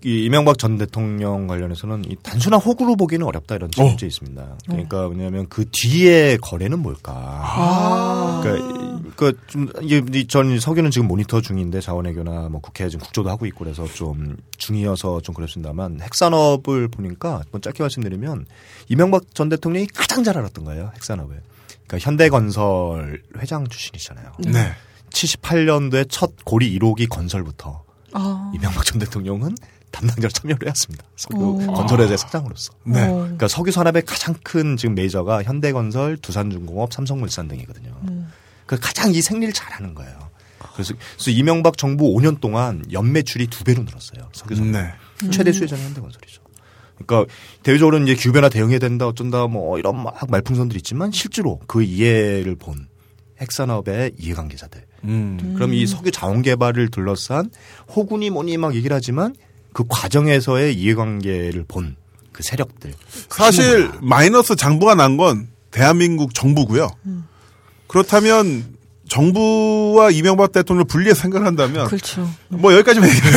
이 0.06 0.24
이명박 0.24 0.58
전 0.58 0.78
대통령 0.78 1.48
관련해서는 1.48 2.06
이 2.10 2.16
단순한 2.24 2.62
호구로 2.62 2.96
보기는 2.96 3.26
어렵다 3.26 3.56
이런 3.56 3.70
어. 3.78 3.84
문제 3.84 4.08
있습니다. 4.08 4.58
그러니까 4.66 5.08
왜냐하면 5.08 5.48
그 5.50 5.66
뒤에 5.70 6.38
거래는 6.38 6.80
뭘까? 6.80 7.12
아. 7.14 8.42
그러니까 8.44 9.38
이게 9.82 10.02
이전 10.20 10.58
석유는 10.58 10.92
지금 10.92 11.10
모니터 11.10 11.42
중인데 11.42 11.82
자원외교나 11.82 12.48
뭐 12.48 12.62
국회 12.62 12.88
지금 12.88 13.04
국조도 13.04 13.30
하고 13.30 13.46
있고 13.46 13.66
그래서 13.66 13.86
좀 13.88 14.38
중이어서 14.58 15.20
좀 15.20 15.36
그렇습니다만 15.36 16.00
핵산업을 16.00 16.88
보니까 16.88 17.42
한번 17.42 17.62
짧게 17.62 17.84
말씀드리면 17.84 18.46
이명박 18.88 19.36
전 19.36 19.50
대통령이 19.50 19.88
가장 19.88 20.24
잘 20.24 20.38
알았던 20.38 20.64
거예요 20.64 20.92
핵산업을. 20.96 21.42
그러니까 21.88 21.98
현대건설 22.00 23.22
회장 23.40 23.68
출신이잖아요. 23.68 24.32
네. 24.46 24.72
78년도에 25.10 26.06
첫 26.08 26.32
고리 26.46 26.78
1호기 26.80 27.10
건설부터 27.10 27.84
아. 28.14 28.52
이명박 28.56 28.86
전 28.86 29.00
대통령은 29.00 29.56
담당자로 29.92 30.30
참여를 30.30 30.68
해왔습니다. 30.68 31.04
석유 31.16 31.38
오. 31.40 31.58
건설회사의 31.74 32.18
사장으로서. 32.18 32.74
네. 32.84 33.08
어. 33.08 33.16
그러니까 33.16 33.48
석유 33.48 33.72
산업의 33.72 34.04
가장 34.04 34.36
큰 34.44 34.78
지금 34.78 34.96
메이저가 34.96 35.44
현대건설, 35.44 36.18
두산중공업, 36.18 36.94
삼성물산 36.94 37.48
등이거든요. 37.48 37.96
그 38.66 38.78
가장 38.80 39.14
이 39.14 39.22
생리를 39.22 39.54
잘하는 39.54 39.96
거예요. 39.96 40.30
그래서, 40.74 40.94
그래서 41.14 41.32
이명박 41.32 41.78
정부 41.78 42.06
5년 42.16 42.40
동안 42.40 42.84
연매출이 42.92 43.48
두 43.48 43.64
배로 43.64 43.84
늘었어요. 43.84 44.30
석유 44.34 44.56
산업. 44.56 44.72
네. 44.72 44.94
최대 45.32 45.52
수혜자는 45.52 45.84
현대건설이죠. 45.86 46.42
그러니까 47.06 47.34
대외적으로는 47.64 48.08
이제 48.08 48.16
기후변화 48.16 48.50
대응해야 48.50 48.80
된다 48.80 49.08
어쩐다 49.08 49.48
뭐 49.48 49.80
이런 49.80 50.04
막 50.04 50.16
말풍선들이 50.30 50.78
있지만 50.78 51.12
실제로 51.12 51.60
그 51.68 51.82
이해를 51.82 52.56
본 52.56 52.88
핵산업의 53.42 54.14
이해관계자들. 54.18 54.86
음. 55.06 55.54
그럼 55.56 55.74
이 55.74 55.88
석유 55.88 56.12
자원 56.12 56.42
개발을 56.42 56.90
둘러싼 56.92 57.50
호군이 57.96 58.30
뭐니 58.30 58.58
막 58.58 58.76
얘기를 58.76 58.96
하지만 58.96 59.34
그 59.74 59.84
과정에서의 59.88 60.76
이해관계를 60.76 61.66
본 61.68 61.96
그 62.32 62.44
세력들. 62.44 62.94
사실 63.30 63.90
마이너스 64.02 64.56
장부가 64.56 64.96
난 64.96 65.18
건 65.18 65.50
대한민국 65.72 66.34
정부고요. 66.34 66.88
그렇다면 67.88 68.78
정부와 69.10 70.12
이명박 70.12 70.52
대통령을 70.52 70.86
분리해 70.86 71.16
생각을 71.16 71.48
한다면 71.48 71.88
그렇죠. 71.88 72.30
뭐 72.48 72.72
여기까지만 72.74 73.10
얘기해요. 73.10 73.34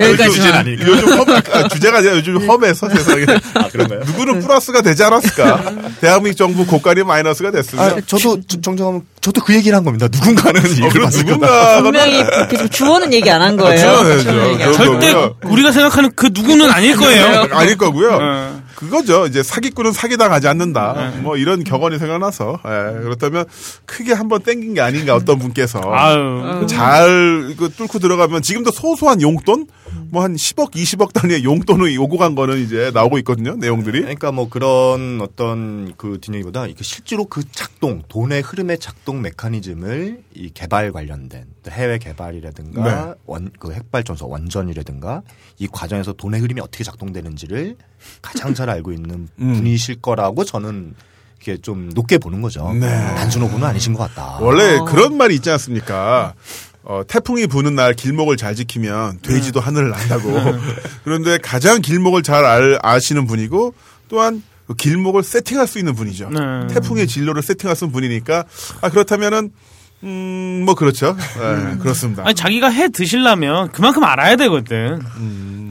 여기까지만. 0.00 0.66
요즘, 0.68 0.86
요즘 0.88 1.18
험, 1.18 1.28
아, 1.28 1.68
주제가 1.68 1.98
아니라 1.98 2.16
요즘 2.16 2.48
험해서 2.48 2.88
세상에. 2.88 3.26
아 3.54 3.68
그런가요? 3.68 4.00
누구는 4.04 4.40
플러스가 4.40 4.80
되지 4.82 5.02
않았을까? 5.02 5.94
대한민국 6.00 6.36
정부 6.38 6.64
고깔이 6.64 7.02
마이너스가 7.02 7.50
됐으면. 7.50 7.84
아, 7.84 8.00
저도 8.06 8.40
저- 8.46 8.60
정정하면 8.60 9.04
저도 9.20 9.42
그 9.42 9.54
얘기를 9.54 9.76
한 9.76 9.84
겁니다. 9.84 10.08
누군가는 10.10 10.62
어, 10.64 10.66
이걸 10.66 10.88
그럼. 10.90 11.10
누군가가 11.10 11.82
분명히 11.82 12.24
좀 12.56 12.68
주어는 12.70 13.12
얘기 13.12 13.30
안 13.30 13.42
한 13.42 13.56
거예요. 13.56 13.78
주어야죠. 13.78 14.22
주어는 14.22 14.48
얘기 14.52 14.62
안 14.62 14.72
저- 14.72 14.84
절대. 14.84 15.14
우리가 15.44 15.72
생각하는 15.72 16.10
그 16.16 16.30
누구는 16.32 16.70
아닐 16.70 16.96
거예요. 16.96 17.46
아닐 17.52 17.76
거고요. 17.76 18.18
어. 18.20 18.62
그거죠. 18.74 19.26
이제 19.26 19.42
사기꾼은 19.42 19.92
사기당 19.92 20.32
하지 20.32 20.48
않는다. 20.48 21.12
뭐 21.18 21.36
이런 21.36 21.64
격언이 21.64 21.98
생각나서. 21.98 22.60
예, 22.64 23.02
그렇다면 23.02 23.44
크게 23.84 24.14
한번 24.14 24.40
땡긴 24.42 24.72
게 24.72 24.80
아닌가 24.80 25.14
어떤 25.14 25.38
분께서. 25.38 25.82
아유. 25.92 26.66
잘그 26.66 27.72
뚫고 27.76 27.98
들어가면 27.98 28.40
지금도 28.40 28.70
소소한 28.70 29.20
용돈 29.20 29.66
뭐 30.10 30.22
한 30.22 30.34
10억, 30.34 30.72
20억 30.72 31.12
단위의 31.12 31.44
용돈을 31.44 31.94
요구 31.94 32.18
간 32.18 32.34
거는 32.34 32.58
이제 32.58 32.90
나오고 32.92 33.18
있거든요. 33.18 33.54
내용들이. 33.56 34.00
그러니까 34.00 34.32
뭐 34.32 34.48
그런 34.48 35.20
어떤 35.20 35.92
그 35.96 36.18
뒷얘기보다 36.20 36.66
이게 36.66 36.82
실제로 36.82 37.24
그 37.24 37.42
작동, 37.52 38.02
돈의 38.08 38.42
흐름의 38.42 38.78
작동 38.78 39.22
메커니즘을 39.22 40.22
이 40.34 40.50
개발 40.52 40.92
관련된 40.92 41.44
또 41.62 41.70
해외 41.70 41.98
개발이라든가 41.98 43.06
네. 43.06 43.14
원, 43.26 43.50
그 43.58 43.72
핵발전소 43.72 44.28
원전이라든가 44.28 45.22
이 45.58 45.66
과정에서 45.68 46.12
돈의 46.12 46.40
흐름이 46.40 46.60
어떻게 46.60 46.84
작동되는지를 46.84 47.76
가장 48.22 48.54
잘 48.54 48.70
알고 48.70 48.92
있는 48.92 49.28
음. 49.38 49.54
분이실 49.54 50.00
거라고 50.00 50.44
저는 50.44 50.94
이렇게 51.40 51.60
좀 51.60 51.90
높게 51.94 52.18
보는 52.18 52.42
거죠. 52.42 52.72
네. 52.74 52.86
단순 53.14 53.42
호구는 53.42 53.66
아니신 53.66 53.94
것 53.94 54.00
같다. 54.00 54.38
원래 54.40 54.78
그런 54.86 55.16
말이 55.16 55.34
있지 55.34 55.50
않습니까? 55.50 56.34
어, 56.82 57.02
태풍이 57.06 57.46
부는 57.46 57.74
날 57.74 57.94
길목을 57.94 58.36
잘 58.36 58.54
지키면 58.54 59.20
돼지도 59.20 59.60
하늘을 59.60 59.90
난다고. 59.90 60.32
그런데 61.04 61.38
가장 61.38 61.82
길목을 61.82 62.22
잘 62.22 62.44
알, 62.44 62.78
아시는 62.82 63.26
분이고 63.26 63.74
또한 64.08 64.42
그 64.66 64.74
길목을 64.74 65.22
세팅할 65.22 65.66
수 65.66 65.78
있는 65.78 65.94
분이죠. 65.94 66.30
네. 66.30 66.66
태풍의 66.72 67.06
진로를 67.06 67.42
세팅할 67.42 67.76
수 67.76 67.84
있는 67.84 67.92
분이니까 67.92 68.44
아 68.80 68.88
그렇다면은 68.88 69.50
음, 70.02 70.62
뭐 70.64 70.74
그렇죠. 70.74 71.16
네, 71.16 71.76
그렇습니다. 71.78 72.22
아니 72.24 72.34
자기가 72.34 72.70
해 72.70 72.88
드시려면 72.88 73.70
그만큼 73.72 74.04
알아야 74.04 74.36
되거든. 74.36 75.00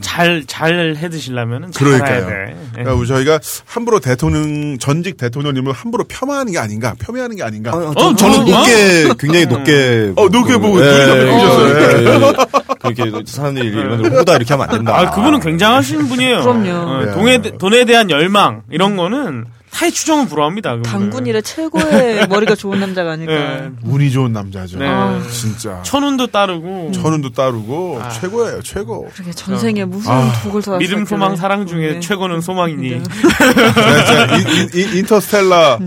잘 0.01 0.43
잘 0.47 0.95
해 0.95 1.09
드시려면은 1.09 1.71
잘 1.71 1.85
그러니까요. 1.87 2.25
알아야 2.25 2.45
돼. 2.47 2.51
예. 2.51 2.71
그러니까 2.73 2.93
우리 2.95 3.07
저희가 3.07 3.39
함부로 3.65 3.99
대통령 3.99 4.77
전직 4.77 5.17
대통령님을 5.17 5.73
함부로 5.73 6.03
폄하하는 6.05 6.51
게 6.51 6.59
아닌가, 6.59 6.95
폄훼하는 6.99 7.35
게 7.35 7.43
아닌가. 7.43 7.71
어, 7.71 7.93
어, 7.95 8.15
저는 8.15 8.39
어? 8.39 8.43
높게 8.43 9.09
굉장히 9.19 9.45
높게 9.45 10.13
어, 10.15 10.27
높게 10.29 10.57
보고 10.57 10.81
예, 10.81 10.85
예. 10.85 10.89
예, 10.89 12.05
예. 12.05 12.33
그렇게 12.81 13.11
사람들이 13.25 13.67
이런 13.67 14.05
호구다 14.05 14.35
이렇게 14.35 14.53
하면 14.53 14.69
안 14.69 14.75
된다. 14.75 14.97
아, 14.97 15.09
그분은 15.11 15.39
굉장하신 15.39 16.07
분이에요. 16.07 16.41
그럼요. 16.41 16.71
어, 16.71 17.01
예. 17.07 17.11
돈에, 17.11 17.41
돈에 17.57 17.85
대한 17.85 18.09
열망, 18.09 18.61
이런 18.71 18.95
거는 18.95 19.45
타의 19.71 19.91
추정은 19.91 20.27
불허합니다. 20.27 20.71
그분은. 20.77 20.83
당군이라 20.91 21.41
최고의 21.41 22.27
머리가 22.27 22.55
좋은 22.55 22.79
남자가 22.79 23.11
아닐까. 23.11 23.33
예. 23.33 23.69
운이 23.83 24.11
좋은 24.11 24.33
남자죠. 24.33 24.77
네. 24.79 24.87
진짜. 25.31 25.81
천운도 25.83 26.27
따르고, 26.27 26.91
천운도 26.93 27.29
따르고 27.31 27.99
아. 28.01 28.09
최고예요, 28.09 28.61
최고. 28.63 29.07
그렇게 29.13 29.31
전생에 29.31 29.85
무슨 29.85 30.11
아, 30.11 30.31
독을 30.43 30.61
사 30.61 30.77
믿음, 30.77 31.05
소망, 31.05 31.35
사랑 31.35 31.65
중에 31.67 31.99
최고는 31.99 32.41
소망이니. 32.41 32.89
네. 32.89 33.03
제가 33.03 34.37
진짜 34.37 34.37
인- 34.37 34.69
인- 34.91 34.97
인터스텔라 34.97 35.79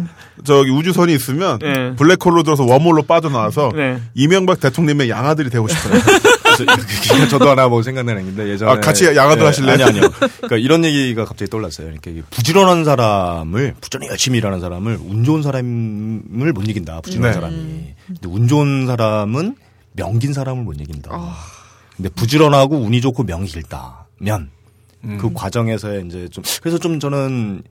저기 0.44 0.70
우주선이 0.70 1.14
있으면 1.14 1.58
네. 1.58 1.94
블랙홀로 1.96 2.42
들어서 2.42 2.64
웜홀로 2.64 3.02
빠져나와서 3.02 3.70
네. 3.76 4.00
이명박 4.14 4.58
대통령의 4.60 5.08
양아들이 5.10 5.50
되고 5.50 5.68
싶어요. 5.68 5.92
그래서 6.56 7.28
저도 7.28 7.50
하나 7.50 7.68
뭐 7.68 7.82
생각나는 7.82 8.22
얘기인데 8.22 8.48
예전에 8.48 8.70
아, 8.70 8.80
같이 8.80 9.04
양아들 9.04 9.46
하실래요? 9.46 9.72
아니 9.74 9.82
아니요. 9.82 10.10
그러니까 10.10 10.56
이런 10.56 10.84
얘기가 10.84 11.24
갑자기 11.24 11.50
떠올랐어요. 11.50 11.90
이렇게 11.90 12.22
부지런한 12.30 12.84
사람을 12.84 13.74
부지런히 13.80 14.08
열심히 14.08 14.38
일하는 14.38 14.60
사람을 14.60 14.98
운 15.00 15.24
좋은 15.24 15.42
사람을 15.42 16.52
못 16.52 16.68
이긴다. 16.68 17.00
부지런한 17.02 17.30
네. 17.30 17.34
사람이. 17.34 17.94
근데 18.06 18.28
운 18.28 18.48
좋은 18.48 18.86
사람은 18.86 19.56
명긴 19.92 20.32
사람을 20.32 20.62
못 20.64 20.74
이긴다. 20.80 21.10
근데 21.96 22.08
부지런하고 22.10 22.76
운이 22.78 23.00
좋고 23.00 23.24
명이 23.24 23.46
길다면 23.46 24.50
그 25.18 25.30
과정에서의 25.34 26.06
이제 26.06 26.28
좀 26.30 26.44
그래서 26.60 26.78
좀 26.78 27.00
저는 27.00 27.62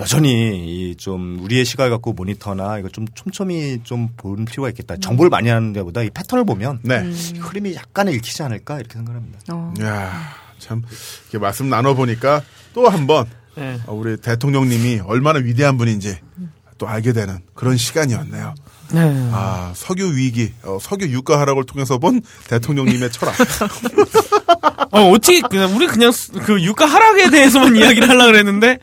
여전히 0.00 0.90
이 0.90 0.96
좀 0.96 1.38
우리의 1.40 1.64
시각을 1.64 1.90
갖고 1.90 2.12
모니터나 2.12 2.78
이거 2.78 2.88
좀 2.88 3.06
촘촘히 3.14 3.80
좀 3.84 4.08
볼 4.16 4.44
필요가 4.44 4.68
있겠다. 4.70 4.96
정보를 4.96 5.30
많이 5.30 5.48
하는 5.48 5.72
데보다 5.72 6.02
이 6.02 6.10
패턴을 6.10 6.44
보면 6.44 6.80
네. 6.82 7.02
이 7.06 7.38
흐름이 7.38 7.74
약간은 7.74 8.12
읽히지 8.14 8.42
않을까 8.42 8.78
이렇게 8.80 8.94
생각합니다. 8.94 9.38
어. 9.52 9.72
야, 9.80 10.34
참 10.58 10.82
이렇게 11.24 11.38
말씀 11.38 11.68
나눠 11.70 11.94
보니까 11.94 12.42
또 12.74 12.88
한번 12.88 13.26
네. 13.56 13.78
우리 13.88 14.16
대통령님이 14.16 15.00
얼마나 15.04 15.38
위대한 15.38 15.76
분인지 15.78 16.18
또 16.78 16.88
알게 16.88 17.12
되는 17.12 17.38
그런 17.54 17.76
시간이었네요. 17.76 18.54
네. 18.92 19.28
아, 19.32 19.72
석유 19.74 20.16
위기, 20.16 20.52
어, 20.62 20.78
석유 20.80 21.06
유가 21.06 21.38
하락을 21.40 21.64
통해서 21.64 21.98
본 21.98 22.20
대통령님의 22.48 23.10
철학. 23.12 23.34
어, 24.92 25.10
어떻게, 25.10 25.40
그냥, 25.40 25.74
우리 25.76 25.86
그냥 25.86 26.10
수- 26.12 26.32
그 26.32 26.60
유가 26.62 26.84
하락에 26.86 27.30
대해서만 27.30 27.76
이야기를 27.76 28.08
하려고 28.08 28.32
그랬는데, 28.32 28.78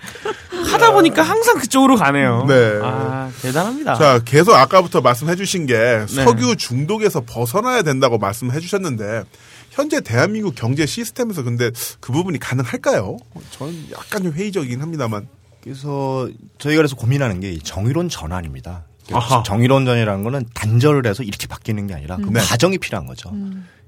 하다 0.71 0.91
보니까 0.93 1.21
항상 1.21 1.57
그쪽으로 1.59 1.95
가네요. 1.95 2.45
네. 2.47 2.79
아, 2.81 3.29
대단합니다. 3.41 3.95
자, 3.95 4.19
계속 4.25 4.53
아까부터 4.53 5.01
말씀해 5.01 5.35
주신 5.35 5.65
게 5.65 6.05
석유 6.07 6.55
중독에서 6.55 7.23
벗어나야 7.25 7.83
된다고 7.83 8.17
말씀해 8.17 8.59
주셨는데 8.59 9.23
현재 9.69 10.01
대한민국 10.01 10.55
경제 10.55 10.85
시스템에서 10.85 11.43
근데 11.43 11.71
그 11.99 12.11
부분이 12.11 12.39
가능할까요? 12.39 13.17
저는 13.51 13.87
약간 13.91 14.23
좀 14.23 14.31
회의적이긴 14.33 14.81
합니다만. 14.81 15.27
그래서 15.63 16.27
저희가 16.57 16.77
그래서 16.79 16.95
고민하는 16.95 17.39
게이 17.39 17.59
정의론 17.59 18.09
전환입니다. 18.09 18.85
아하. 19.13 19.43
정의론 19.43 19.85
전이라는 19.85 20.23
거는 20.23 20.45
단절을 20.53 21.05
해서 21.07 21.23
이렇게 21.23 21.47
바뀌는 21.47 21.87
게 21.87 21.93
아니라 21.93 22.17
그 22.17 22.29
네. 22.29 22.39
과정이 22.39 22.77
필요한 22.77 23.05
거죠. 23.07 23.31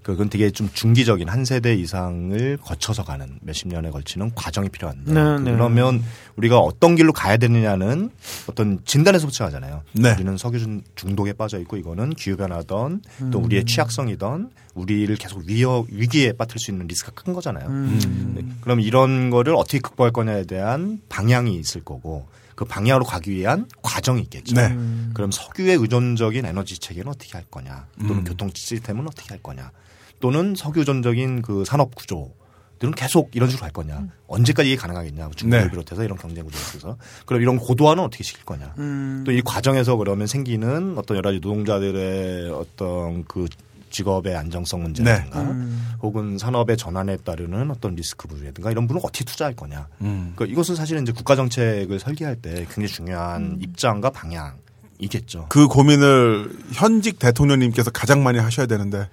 그건 0.01 0.29
되게 0.29 0.49
좀 0.49 0.69
중기적인 0.73 1.27
한 1.27 1.43
세대 1.45 1.75
이상을 1.75 2.57
거쳐서 2.63 3.03
가는 3.03 3.37
몇십 3.41 3.67
년에 3.67 3.91
걸치는 3.91 4.31
과정이 4.33 4.69
필요한데 4.69 5.11
네, 5.13 5.39
네. 5.39 5.51
그러면 5.51 6.01
우리가 6.37 6.57
어떤 6.57 6.95
길로 6.95 7.11
가야 7.11 7.35
되느냐는 7.37 8.09
어떤 8.47 8.79
진단에서부터 8.85 9.45
하잖아요. 9.45 9.83
네. 9.91 10.13
우리는 10.13 10.37
석유 10.37 10.57
중- 10.59 10.81
중독에 10.95 11.33
빠져 11.33 11.59
있고 11.59 11.75
이거는 11.77 12.11
기후 12.11 12.37
변화든 12.37 13.01
음. 13.21 13.31
또 13.31 13.39
우리의 13.39 13.65
취약성이든 13.65 14.49
우리를 14.73 15.13
계속 15.17 15.43
위어 15.45 15.85
위기에 15.89 16.31
빠뜨릴 16.31 16.59
수 16.59 16.71
있는 16.71 16.87
리스크가 16.87 17.21
큰 17.21 17.33
거잖아요. 17.33 17.67
음. 17.67 18.33
네. 18.35 18.45
그럼 18.61 18.79
이런 18.79 19.29
거를 19.29 19.53
어떻게 19.55 19.79
극복할 19.79 20.11
거냐에 20.13 20.45
대한 20.45 21.01
방향이 21.09 21.55
있을 21.57 21.83
거고 21.83 22.25
그 22.59 22.65
방향으로 22.65 23.05
가기 23.05 23.31
위한 23.31 23.69
과정이 23.81 24.21
있겠죠. 24.23 24.53
네. 24.53 24.67
음. 24.67 25.11
그럼 25.13 25.31
석유에 25.31 25.75
의존적인 25.75 26.45
에너지 26.45 26.77
체계는 26.77 27.07
어떻게 27.07 27.31
할 27.31 27.45
거냐, 27.49 27.87
또는 27.97 28.17
음. 28.17 28.23
교통 28.25 28.49
시스템은 28.53 29.07
어떻게 29.07 29.29
할 29.29 29.41
거냐, 29.41 29.71
또는 30.19 30.55
석유 30.57 30.81
의존적인 30.81 31.41
그 31.41 31.63
산업 31.63 31.95
구조 31.95 32.33
들은 32.79 32.93
계속 32.93 33.31
이런 33.33 33.47
식으로 33.47 33.61
갈 33.61 33.71
거냐, 33.71 34.09
언제까지 34.27 34.71
이게 34.71 34.75
가능하겠냐, 34.75 35.29
중국을 35.37 35.63
네. 35.63 35.69
비롯해서 35.69 36.03
이런 36.03 36.17
경쟁 36.17 36.43
구조에 36.43 36.59
있어서 36.59 36.97
그럼 37.25 37.41
이런 37.41 37.55
고도화는 37.59 38.03
어떻게 38.03 38.25
시킬 38.25 38.43
거냐, 38.43 38.73
음. 38.77 39.23
또이 39.25 39.41
과정에서 39.41 39.95
그러면 39.95 40.27
생기는 40.27 40.97
어떤 40.97 41.15
여러 41.15 41.29
가지 41.29 41.39
노동자들의 41.39 42.51
어떤 42.51 43.23
그 43.23 43.47
직업의 43.89 44.35
안정성 44.35 44.83
문제라든가 44.83 45.41
음. 45.41 45.93
혹은 46.01 46.37
산업의 46.37 46.77
전환에 46.77 47.17
따르는 47.17 47.71
어떤 47.71 47.95
리스크 47.95 48.27
부분이라든가 48.27 48.71
이런 48.71 48.87
부분을 48.87 49.01
어떻게 49.03 49.25
투자할 49.25 49.55
거냐. 49.55 49.87
음. 50.01 50.33
그러니까 50.35 50.53
이것은 50.53 50.75
사실은 50.75 51.03
이제 51.03 51.11
국가 51.11 51.35
정책을 51.35 51.99
설계할 51.99 52.35
때 52.35 52.65
굉장히 52.65 52.87
중요한 52.87 53.41
음. 53.41 53.57
입장과 53.61 54.09
방향 54.11 54.55
이겠죠. 54.99 55.47
그 55.49 55.67
고민을 55.67 56.51
현직 56.73 57.19
대통령님께서 57.19 57.91
가장 57.91 58.23
많이 58.23 58.37
하셔야 58.37 58.65
되는데 58.65 59.07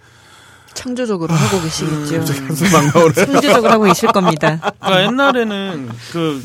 창조적으로 0.74 1.32
하고 1.32 1.62
계시겠죠. 1.62 2.18
나오네. 2.94 3.12
창조적으로 3.14 3.72
하고 3.72 3.84
계실 3.84 4.10
겁니다. 4.12 4.58
그러니까 4.78 5.04
옛날에는 5.04 5.88
그 6.12 6.42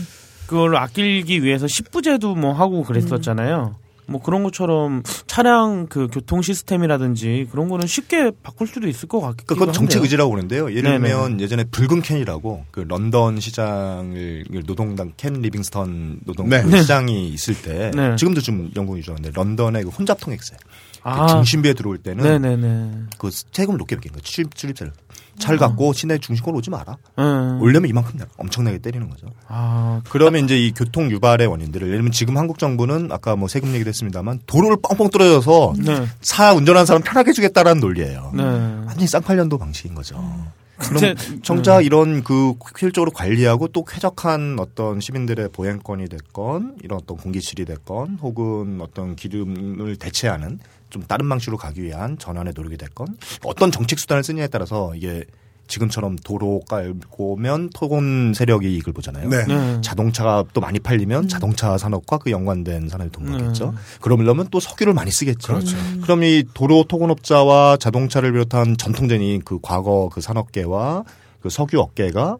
그걸 0.47 0.75
아끼기 0.75 1.43
위해서 1.43 1.65
10부제도 1.65 2.37
뭐 2.37 2.53
하고 2.53 2.83
그랬었잖아요. 2.83 3.75
뭐 4.11 4.21
그런 4.21 4.43
것처럼 4.43 5.03
차량 5.27 5.87
그 5.87 6.07
교통 6.11 6.41
시스템이라든지 6.41 7.47
그런 7.51 7.69
거는 7.69 7.87
쉽게 7.87 8.31
바꿀 8.43 8.67
수도 8.67 8.87
있을 8.87 9.07
것 9.07 9.19
같기도 9.21 9.45
그러니까 9.47 9.65
그건 9.65 9.73
정책. 9.73 10.01
의지라고 10.03 10.31
보는데요. 10.31 10.69
예를 10.71 10.83
네네. 10.83 10.99
들면 10.99 11.41
예전에 11.41 11.63
붉은 11.65 12.01
켄이라고 12.01 12.65
그 12.71 12.81
런던 12.87 13.39
시장을 13.39 14.45
노동당 14.65 15.13
켄 15.17 15.33
리빙스턴 15.33 16.19
노동 16.25 16.49
네. 16.49 16.61
그 16.61 16.77
시장이 16.77 17.29
있을 17.29 17.55
때 17.61 17.91
네. 17.95 18.15
지금도 18.15 18.41
좀 18.41 18.71
영국 18.75 18.97
유지인데 18.97 19.31
런던의 19.33 19.83
그 19.83 19.89
혼잡 19.89 20.19
통행세 20.19 20.55
그 21.03 21.09
아, 21.09 21.27
중심부에 21.27 21.73
들어올 21.73 21.97
때는 21.97 22.23
네네네. 22.23 22.91
그 23.17 23.29
세금을 23.31 23.77
높게 23.79 23.95
매긴 23.95 24.11
거예요. 24.11 24.21
출입 24.21 24.53
출입세를 24.55 24.93
차를 25.39 25.57
갖고 25.57 25.93
시내 25.93 26.17
중심권 26.17 26.53
오지 26.55 26.69
마라. 26.69 26.97
음. 27.19 27.59
올려면 27.61 27.89
이만큼 27.89 28.13
내라. 28.17 28.29
엄청나게 28.37 28.77
때리는 28.79 29.09
거죠. 29.09 29.27
아, 29.47 30.01
그러면 30.09 30.45
이제 30.45 30.57
이 30.57 30.71
교통 30.71 31.09
유발의 31.11 31.47
원인들을 31.47 31.87
예를 31.87 31.97
들면 31.99 32.11
지금 32.11 32.37
한국 32.37 32.59
정부는 32.59 33.11
아까 33.11 33.35
뭐 33.35 33.47
세금 33.47 33.73
얘기도 33.73 33.87
했습니다만 33.89 34.41
도로를 34.45 34.77
뻥뻥 34.83 35.09
뚫어져서 35.09 35.73
네. 35.79 36.05
차 36.21 36.53
운전하는 36.53 36.85
사람 36.85 37.01
편하게 37.01 37.29
해주겠다라는 37.29 37.79
논리예요. 37.81 38.31
네. 38.35 38.43
완전히 38.43 39.07
쌍팔년도 39.07 39.57
방식인 39.57 39.95
거죠. 39.95 40.15
근데- 40.15 40.49
그럼 40.81 41.15
정작 41.43 41.85
이런 41.85 42.23
그 42.23 42.53
효율적으로 42.81 43.11
관리하고 43.11 43.67
또 43.69 43.83
쾌적한 43.83 44.57
어떤 44.59 44.99
시민들의 44.99 45.49
보행권이 45.49 46.09
됐건 46.09 46.77
이런 46.83 46.99
어떤 47.01 47.17
공기질이 47.17 47.65
됐건 47.65 48.19
혹은 48.21 48.79
어떤 48.81 49.15
기름을 49.15 49.97
대체하는 49.97 50.59
좀 50.89 51.03
다른 51.03 51.29
방식으로 51.29 51.57
가기 51.57 51.83
위한 51.83 52.17
전환의 52.17 52.53
노력이 52.55 52.77
됐건 52.77 53.07
어떤 53.43 53.71
정책 53.71 53.99
수단을 53.99 54.23
쓰냐에 54.23 54.47
따라서 54.47 54.93
이게 54.95 55.25
지금처럼 55.71 56.17
도로 56.17 56.61
깔고면 56.69 57.69
토건 57.73 58.33
세력이 58.35 58.71
이익을 58.75 58.93
보잖아요. 58.93 59.29
네. 59.29 59.45
네. 59.45 59.81
자동차가 59.81 60.43
또 60.53 60.59
많이 60.59 60.79
팔리면 60.79 61.29
자동차 61.29 61.77
산업과 61.77 62.17
그 62.17 62.29
연관된 62.29 62.89
산업이 62.89 63.11
돈 63.11 63.25
벌겠죠. 63.25 63.73
그러려면 64.01 64.47
또 64.51 64.59
석유를 64.59 64.93
많이 64.93 65.11
쓰겠죠. 65.11 65.53
그렇죠. 65.53 65.77
그럼 66.03 66.23
이 66.23 66.43
도로 66.53 66.83
토건업자와 66.83 67.77
자동차를 67.77 68.33
비롯한 68.33 68.77
전통적인 68.77 69.41
그 69.45 69.59
과거 69.61 70.09
그 70.11 70.19
산업계와 70.19 71.05
그 71.39 71.49
석유 71.49 71.79
업계가 71.79 72.37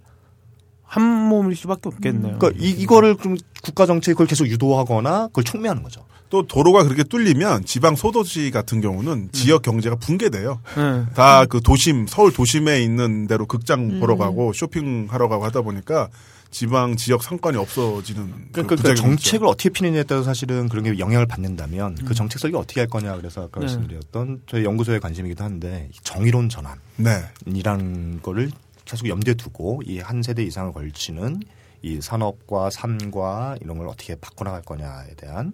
한 0.92 1.04
몸일 1.04 1.56
수밖에 1.56 1.88
없겠네요. 1.88 2.38
그러니까 2.38 2.62
이, 2.62 2.70
이거를 2.72 3.16
좀 3.16 3.38
국가 3.64 3.86
그걸 3.86 4.28
계속 4.28 4.46
유도하거나 4.48 5.28
그걸 5.28 5.46
촉매하는 5.46 5.84
거죠. 5.84 6.04
또 6.30 6.46
도로가 6.46 6.84
그렇게 6.84 7.04
뚫리면 7.04 7.64
지방 7.64 7.96
소도시 7.96 8.52
같은 8.52 8.82
경우는 8.82 9.30
지역 9.32 9.62
경제가 9.62 9.96
붕괴돼요. 9.96 10.60
네. 10.76 11.06
다그 11.16 11.62
도심 11.62 12.08
서울 12.08 12.34
도심에 12.34 12.84
있는 12.84 13.26
대로 13.28 13.46
극장 13.46 14.02
보러 14.02 14.18
가고 14.18 14.52
쇼핑하러 14.52 15.30
가고 15.30 15.46
하다 15.46 15.62
보니까 15.62 16.10
지방 16.50 16.98
지역 16.98 17.24
상권이 17.24 17.58
없어지는 17.58 18.30
그 18.52 18.64
그러니까, 18.64 18.76
부작용이 18.76 18.98
정책을 18.98 19.48
어떻게 19.48 19.70
피느냐에 19.70 20.04
따라서 20.04 20.26
사실은 20.26 20.68
그런 20.68 20.84
게 20.84 21.00
영향을 21.00 21.26
받는다면 21.26 21.96
그 22.06 22.14
정책 22.14 22.40
설계 22.40 22.58
어떻게 22.58 22.82
할 22.82 22.90
거냐 22.90 23.16
그래서 23.16 23.44
아까 23.44 23.62
네. 23.62 23.68
말씀드렸던 23.68 24.42
저희 24.48 24.66
연구소의 24.66 25.00
관심이기도 25.00 25.42
한데 25.42 25.88
이 25.94 25.98
정의로운 26.04 26.50
전환. 26.50 26.78
있죠. 27.02 27.04
네. 27.04 27.24
이라는 27.46 28.20
거를 28.22 28.52
계속 28.92 29.08
염두에 29.08 29.34
두고 29.36 29.82
이 29.86 30.00
한 30.00 30.22
세대 30.22 30.44
이상을 30.44 30.72
걸치는 30.74 31.40
이 31.84 32.02
산업과 32.02 32.70
삶과 32.70 33.56
이런 33.62 33.78
걸 33.78 33.88
어떻게 33.88 34.16
바꿔나갈 34.16 34.62
거냐에 34.64 35.16
대한 35.16 35.54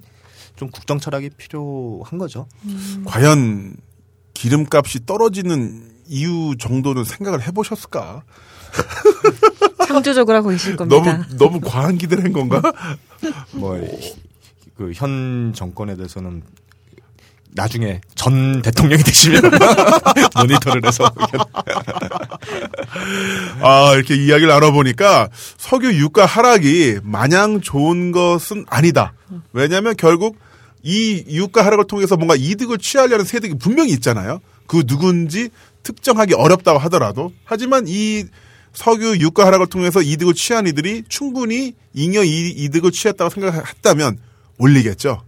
좀 0.55 0.69
국정 0.71 0.99
철학이 0.99 1.29
필요한 1.37 2.17
거죠. 2.17 2.47
과연 3.05 3.75
기름값이 4.33 5.05
떨어지는 5.05 5.91
이유 6.07 6.55
정도는 6.57 7.03
생각을 7.03 7.45
해보셨을까? 7.47 8.23
창조적으로 9.87 10.37
하고 10.37 10.49
계실 10.49 10.75
겁니다. 10.75 11.01
너무 11.01 11.37
너무 11.37 11.59
과한 11.61 11.97
기대를 11.97 12.23
한 12.25 12.33
건가? 12.33 12.61
뭐 13.53 13.77
그 14.77 14.91
현 14.93 15.53
정권에 15.55 15.95
대해서는 15.95 16.43
나중에 17.57 17.99
전 18.15 18.61
대통령이 18.61 19.01
되시면 19.03 19.41
모니터를 20.37 20.85
해서 20.85 21.11
아 23.61 23.93
이렇게 23.95 24.15
이야기를 24.15 24.47
나눠보니까 24.47 25.29
석유 25.57 25.91
유가 25.99 26.25
하락이 26.25 26.99
마냥 27.03 27.59
좋은 27.61 28.11
것은 28.11 28.65
아니다. 28.69 29.13
왜냐하면 29.53 29.95
결국 29.97 30.37
이 30.83 31.23
유가 31.29 31.65
하락을 31.65 31.85
통해서 31.87 32.15
뭔가 32.15 32.35
이득을 32.37 32.77
취하려는 32.77 33.25
세력이 33.25 33.55
분명히 33.57 33.91
있잖아요. 33.93 34.39
그 34.67 34.85
누군지 34.85 35.49
특정하기 35.83 36.33
어렵다고 36.35 36.79
하더라도 36.79 37.31
하지만 37.43 37.85
이 37.87 38.25
석유 38.73 39.17
유가 39.19 39.45
하락을 39.47 39.67
통해서 39.67 40.01
이득을 40.01 40.33
취한 40.35 40.67
이들이 40.67 41.03
충분히 41.09 41.73
잉여 41.95 42.23
이- 42.23 42.49
이득을 42.55 42.91
취했다고 42.91 43.29
생각했다면 43.31 44.19
올리겠죠. 44.59 45.23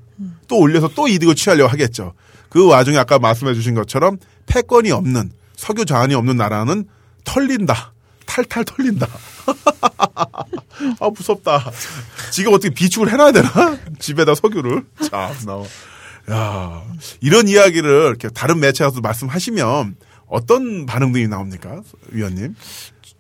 또 0.50 0.58
올려서 0.58 0.90
또 0.96 1.08
이득을 1.08 1.36
취하려고 1.36 1.72
하겠죠. 1.72 2.14
그 2.50 2.68
와중에 2.68 2.98
아까 2.98 3.20
말씀해 3.20 3.54
주신 3.54 3.76
것처럼 3.76 4.18
패권이 4.48 4.92
없는 4.92 5.32
석유 5.56 5.86
자원이 5.86 6.16
없는 6.16 6.36
나라는 6.36 6.86
털린다. 7.24 7.94
탈탈 8.26 8.66
털린다. 8.66 9.08
아 11.00 11.10
무섭다. 11.10 11.72
지금 12.32 12.54
어떻게 12.54 12.74
비축을 12.74 13.12
해놔야 13.12 13.32
되나? 13.32 13.78
집에다 14.00 14.36
석유를. 14.36 14.84
자 15.10 15.34
나와. 15.46 15.64
야 16.32 16.84
이런 17.22 17.48
이야기를 17.48 17.90
이렇게 18.10 18.30
다른 18.30 18.60
매체에서 18.60 19.00
말씀하시면 19.02 19.96
어떤 20.28 20.86
반응들이 20.86 21.28
나옵니까, 21.28 21.82
위원님? 22.10 22.56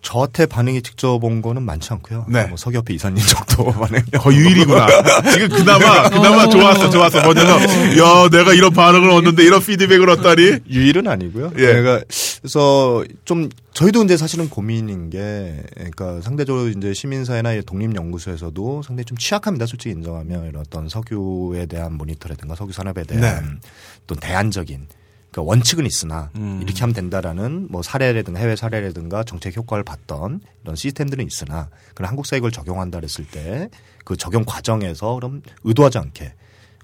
저한테 0.02 0.46
반응이 0.46 0.82
직접 0.82 1.22
온 1.24 1.42
거는 1.42 1.62
많지 1.64 1.92
않고요. 1.94 2.26
네. 2.30 2.46
뭐 2.46 2.58
석유협회 2.58 2.94
이사님 2.94 3.24
정도 3.26 3.66
반응이 3.78 4.04
거의 4.14 4.38
유일이구나. 4.38 4.88
지금 5.32 5.50
그나마 5.50 6.10
그나마 6.10 6.48
좋았어, 6.48 6.90
좋았어. 6.90 7.22
뭐냐면 7.24 7.60
야 7.98 8.30
내가 8.30 8.54
이런 8.54 8.72
반응을 8.72 9.10
얻는데 9.10 9.44
이런 9.44 9.62
피드백을 9.62 10.10
얻다니. 10.10 10.60
유일은 10.70 11.08
아니고요. 11.08 11.52
예. 11.58 11.66
제가 11.74 12.02
그래서 12.42 13.04
좀 13.26 13.50
저희도 13.74 14.04
이제 14.06 14.16
사실은 14.16 14.50
고민인 14.50 15.10
게 15.10 15.62
그러니까 15.76 16.22
상대적으로 16.22 16.70
이제 16.70 16.94
시민사회나 16.94 17.54
이 17.54 17.62
독립연구소에서도 17.64 18.82
상당히 18.84 19.06
좀 19.06 19.18
취약합니다. 19.18 19.66
솔직히 19.66 19.92
인정하면 19.92 20.48
이런 20.48 20.62
어떤 20.62 20.88
석유에 20.88 21.66
대한 21.66 21.94
모니터라든가 21.94 22.56
석유 22.56 22.72
산업에 22.72 23.04
대한 23.04 23.60
또 24.08 24.16
대안적인 24.16 24.88
그 25.32 25.42
원칙은 25.44 25.86
있으나 25.86 26.32
음. 26.36 26.60
이렇게 26.64 26.80
하면 26.82 26.94
된다라는 26.94 27.68
뭐 27.70 27.82
사례라든가 27.84 28.40
해외 28.40 28.56
사례라든가 28.56 29.24
정책 29.24 29.56
효과를 29.58 29.84
봤던 29.84 30.42
이런 30.64 30.76
시스템들은 30.76 31.26
있으나 31.26 31.70
그런 31.94 32.10
한국 32.10 32.26
사회 32.26 32.38
이걸 32.40 32.52
적용한다 32.52 33.00
그랬을 33.00 33.26
때 33.26 33.70
그 34.10 34.18
적용 34.18 34.44
과정에서 34.44 35.14
그럼 35.14 35.44
의도하지 35.64 36.00
않게 36.00 36.34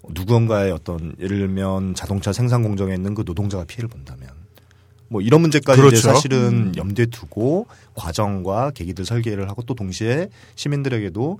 누군가의 0.09 0.71
어떤 0.71 1.15
예를 1.19 1.39
들면 1.39 1.95
자동차 1.95 2.31
생산 2.31 2.61
공정에 2.61 2.93
있는 2.93 3.15
그 3.15 3.23
노동자가 3.25 3.65
피해를 3.65 3.89
본다면 3.89 4.29
뭐 5.07 5.21
이런 5.21 5.41
문제까지 5.41 5.81
그렇죠. 5.81 5.97
이제 5.97 6.07
사실은 6.07 6.73
염두에 6.77 7.07
두고 7.07 7.65
과정과 7.95 8.71
계기들 8.75 9.05
설계를 9.05 9.49
하고 9.49 9.63
또 9.63 9.73
동시에 9.73 10.29
시민들에게도 10.53 11.39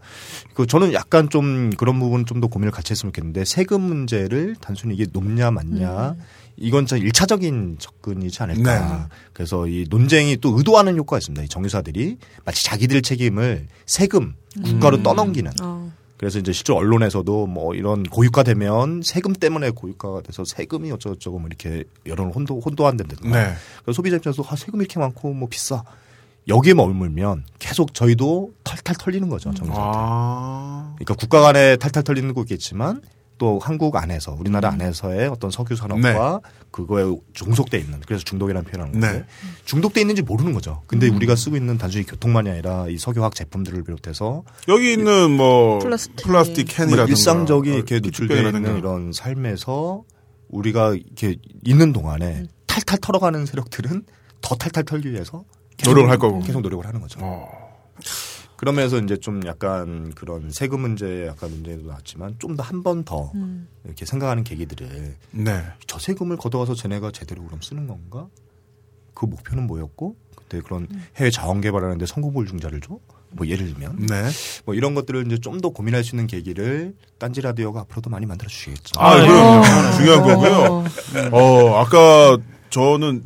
그 0.55 0.65
저는 0.65 0.93
약간 0.93 1.29
좀 1.29 1.69
그런 1.77 1.99
부분 1.99 2.25
좀 2.25 2.41
더 2.41 2.47
고민을 2.47 2.71
같이 2.71 2.91
했으면 2.91 3.13
좋겠는데 3.13 3.45
세금 3.45 3.81
문제를 3.81 4.55
단순히 4.59 4.95
이게 4.95 5.05
높냐 5.13 5.51
맞냐 5.51 6.15
이건 6.57 6.85
진짜 6.85 7.03
일차적인 7.03 7.77
접근이지 7.79 8.43
않을까. 8.43 8.79
네. 8.79 9.15
그래서 9.33 9.67
이 9.67 9.85
논쟁이 9.89 10.37
또 10.37 10.57
의도하는 10.57 10.97
효과가 10.97 11.17
있습니다. 11.17 11.43
이 11.43 11.47
정유사들이 11.47 12.17
마치 12.45 12.63
자기들 12.63 13.01
책임을 13.01 13.67
세금 13.85 14.35
국가로 14.63 15.03
떠넘기는. 15.03 15.51
어. 15.61 15.91
그래서 16.17 16.39
이제 16.39 16.53
실제 16.53 16.71
언론에서도 16.71 17.47
뭐 17.47 17.75
이런 17.75 18.03
고유가 18.03 18.43
되면 18.43 19.01
세금 19.03 19.33
때문에 19.33 19.71
고유가가 19.71 20.21
돼서 20.21 20.45
세금이 20.45 20.91
어쩌고저쩌고 20.93 21.39
뭐 21.39 21.47
이렇게 21.47 21.83
여론을 22.05 22.33
혼도 22.33 22.61
혼도한다든가. 22.61 23.29
네. 23.29 23.53
그래서 23.83 23.95
소비자 23.95 24.15
입장에서 24.15 24.43
아, 24.47 24.55
세금 24.55 24.79
이렇게 24.79 24.99
많고 24.99 25.33
뭐 25.33 25.49
비싸. 25.49 25.83
여기에 26.47 26.75
머물면 26.75 27.43
계속 27.57 27.93
저희도 27.93 28.53
탈탈 28.63 28.95
털리는 28.97 29.27
거죠. 29.29 29.53
정유사한테. 29.53 29.97
아. 29.97 30.93
그러니까 30.95 31.15
국가 31.15 31.41
간에 31.41 31.75
탈탈 31.75 32.03
털리는 32.03 32.33
거 32.33 32.41
있겠지만 32.41 33.01
또 33.37 33.59
한국 33.59 33.95
안에서 33.95 34.35
우리나라 34.39 34.69
안에서의 34.69 35.27
어떤 35.27 35.51
석유 35.51 35.75
산업과 35.75 36.39
그거에 36.71 37.03
종속돼 37.33 37.77
있는 37.77 37.99
그래서 38.05 38.23
중독이라는 38.23 38.65
표현을 38.69 38.87
하는 38.87 38.99
건데 39.01 39.19
네. 39.19 39.25
중독돼 39.65 40.01
있는지 40.01 40.21
모르는 40.21 40.53
거죠. 40.53 40.83
근데 40.87 41.09
우리가 41.09 41.35
쓰고 41.35 41.57
있는 41.57 41.77
단순히 41.77 42.05
교통만이 42.05 42.49
아니라 42.49 42.87
이 42.87 42.97
석유화학 42.97 43.35
제품들을 43.35 43.83
비롯해서 43.83 44.43
여기 44.67 44.93
있는 44.93 45.31
뭐 45.31 45.79
플라스틱. 45.79 46.15
플라스틱 46.25 46.65
뭐 46.67 46.75
캔이라든가 46.75 47.09
일상적인 47.09 47.73
어, 47.73 47.75
이렇게 47.75 47.99
노출되어 47.99 48.37
있는 48.37 48.51
기축병이라든가. 48.51 48.77
이런 48.79 49.11
삶에서 49.11 50.03
우리가 50.49 50.93
이렇게 50.93 51.35
있는 51.63 51.91
동안에 51.91 52.45
탈탈 52.67 52.99
털어가는 53.01 53.45
세력들은 53.45 54.03
더 54.41 54.55
탈탈 54.55 54.83
털기 54.83 55.11
위해서 55.11 55.43
계속 55.77 55.91
노력을 55.91 56.09
할 56.09 56.17
거고. 56.17 56.39
계속 56.41 56.61
노력을 56.61 56.85
하는 56.85 57.01
거죠. 57.01 57.19
어. 57.21 57.49
그러면서 58.57 58.97
이제 58.99 59.17
좀 59.17 59.41
약간 59.45 60.13
그런 60.15 60.49
세금 60.51 60.81
문제 60.81 61.27
약간 61.27 61.49
문제도 61.51 61.85
나왔지만 61.87 62.35
좀 62.39 62.55
더 62.55 62.63
한 62.63 62.83
번더 62.83 63.31
음. 63.35 63.67
이렇게 63.83 64.05
생각하는 64.05 64.43
계기들을 64.43 65.15
네. 65.31 65.63
저 65.87 65.99
세금을 65.99 66.37
걷어와서 66.37 66.73
쟤네가 66.73 67.11
제대로 67.11 67.43
그럼 67.43 67.61
쓰는 67.61 67.85
건가? 67.87 68.27
그 69.13 69.25
목표는 69.25 69.67
뭐였고 69.67 70.15
그때 70.35 70.61
그런 70.61 70.87
해외 71.17 71.29
자원 71.31 71.61
개발하는데 71.61 72.05
성공보증자를 72.05 72.81
줘? 72.81 72.99
뭐 73.31 73.45
예를 73.47 73.67
들면 73.73 73.97
네. 74.07 74.23
뭐 74.65 74.73
이런 74.75 74.93
것들을 74.95 75.25
이제 75.25 75.37
좀 75.37 75.59
더 75.61 75.69
고민할 75.69 76.03
수 76.03 76.15
있는 76.15 76.27
계기를 76.27 76.95
딴지 77.17 77.41
라디오가 77.41 77.81
앞으로도 77.81 78.09
많이 78.09 78.25
만들어 78.25 78.47
주시겠죠. 78.49 78.99
아, 78.99 79.11
아, 79.11 79.21
그럼요. 79.21 79.63
중요한 79.97 80.23
거고요. 80.23 80.83
어, 81.31 81.75
아까 81.79 82.37
저는 82.69 83.23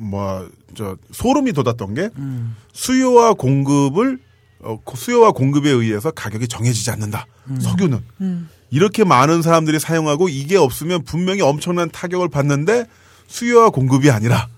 뭐 0.00 0.48
저 0.76 0.96
소름이 1.10 1.52
돋았던 1.52 1.94
게 1.94 2.10
수요와 2.72 3.34
공급을 3.34 4.18
어, 4.60 4.78
고- 4.84 4.96
수요와 4.96 5.32
공급에 5.32 5.68
의해서 5.68 6.10
가격이 6.12 6.46
정해지지 6.46 6.90
않는다. 6.92 7.26
석유는 7.60 7.98
이렇게 8.70 9.02
많은 9.02 9.42
사람들이 9.42 9.80
사용하고 9.80 10.28
이게 10.28 10.56
없으면 10.56 11.02
분명히 11.02 11.40
엄청난 11.40 11.90
타격을 11.90 12.28
받는데 12.28 12.86
수요와 13.26 13.70
공급이 13.70 14.10
아니라 14.12 14.48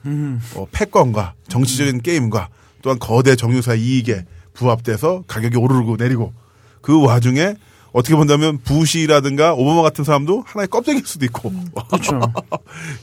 어, 0.55 0.66
패권과 0.70 1.32
정치적인 1.48 2.02
게임과 2.02 2.48
또한 2.82 2.98
거대 2.98 3.36
정유사 3.36 3.74
이익에 3.74 4.27
부합돼서 4.52 5.24
가격이 5.27 5.56
오르고 5.56 5.97
내리고 5.97 6.35
그 6.82 7.01
와중에 7.02 7.55
어떻게 7.93 8.14
본다면 8.16 8.59
부시라든가 8.59 9.55
오바마 9.55 9.82
같은 9.82 10.05
사람도 10.05 10.44
하나의 10.47 10.69
껍데기일 10.69 11.06
수도 11.06 11.24
있고 11.27 11.52
그렇죠. 11.90 12.20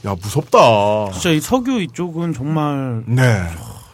야 0.06 0.14
무섭다. 0.20 1.12
진짜 1.12 1.30
이 1.30 1.40
석유 1.40 1.80
이쪽은 1.82 2.32
정말 2.34 3.04
네. 3.06 3.22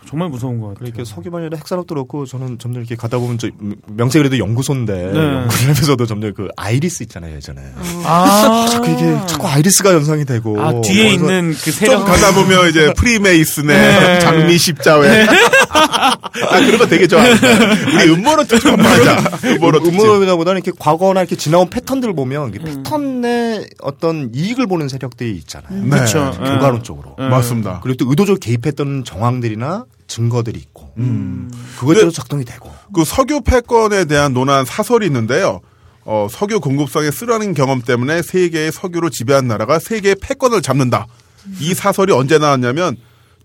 정말 0.09 0.28
무서운 0.28 0.61
것 0.61 0.69
같아요. 0.69 0.93
그러니까 0.93 1.37
아니라 1.37 1.57
핵산업도 1.57 1.95
그렇고 1.95 2.27
저는 2.27 2.59
점점 2.59 2.83
이렇게 2.83 2.95
가다 2.95 3.19
보면 3.19 3.39
저 3.39 3.49
명세 3.89 4.19
그래도 4.19 4.39
연구소인데 4.39 4.93
네. 4.93 5.09
연구를 5.09 5.49
하면서도 5.51 6.07
점점 6.07 6.33
그 6.35 6.49
아이리스 6.57 7.03
있잖아요 7.05 7.37
예전에 7.37 7.61
아, 8.05 8.66
자꾸 8.70 8.91
이게 8.91 9.19
자꾸 9.27 9.47
아이리스가 9.49 9.93
연상이 9.93 10.24
되고 10.24 10.61
아 10.61 10.81
뒤에 10.81 11.11
있는 11.11 11.53
그좀 11.53 11.73
세력 11.73 12.05
가다 12.05 12.35
보면 12.35 12.69
이제 12.69 12.93
프리메이슨의 12.95 13.77
네. 13.77 14.19
장미 14.20 14.59
십자회. 14.59 15.27
아 15.77 16.61
그런 16.61 16.78
거 16.78 16.87
되게 16.87 17.07
좋아합니다. 17.07 17.49
우리 17.95 18.11
음모론 18.12 18.47
특집 18.47 18.69
하자. 18.69 19.39
음모론 19.55 19.83
특집. 19.83 20.01
음모론보다는 20.01 20.62
이렇게 20.62 20.73
과거나 20.78 21.20
이렇게 21.20 21.37
지나온 21.37 21.69
패턴들을 21.70 22.15
보면 22.15 22.55
이 22.55 22.59
패턴의 22.59 23.69
어떤 23.83 24.31
이익을 24.35 24.66
보는 24.66 24.89
세력들이 24.89 25.33
있잖아요. 25.39 25.83
네. 25.83 25.91
그렇죠. 25.91 26.33
결과론 26.39 26.83
쪽으로. 26.83 27.16
네. 27.19 27.28
맞습니다. 27.28 27.81
그리고 27.83 27.97
또 28.05 28.11
의도적으로 28.11 28.39
개입했던 28.39 29.05
정황들이나 29.05 29.85
증거들이 30.07 30.59
있고 30.61 30.93
음. 30.99 31.51
그것대로 31.78 32.07
근데- 32.07 32.15
작동이 32.15 32.45
되고 32.45 32.73
그 32.95 33.05
석유 33.05 33.41
패권에 33.41 34.05
대한 34.07 34.33
논한 34.33 34.65
사설이 34.65 35.07
있는데요. 35.07 35.61
어, 36.05 36.28
석유 36.31 36.61
공급상의 36.61 37.11
쓰라린 37.12 37.53
경험 37.55 37.83
때문에 37.83 38.23
세계의 38.23 38.70
석유를 38.73 39.11
지배한 39.11 39.49
나라가 39.49 39.78
세계의 39.81 40.16
패권을 40.20 40.62
잡는다. 40.62 41.07
이 41.61 41.74
사설이 41.74 42.12
언제 42.12 42.39
나왔냐면 42.39 42.97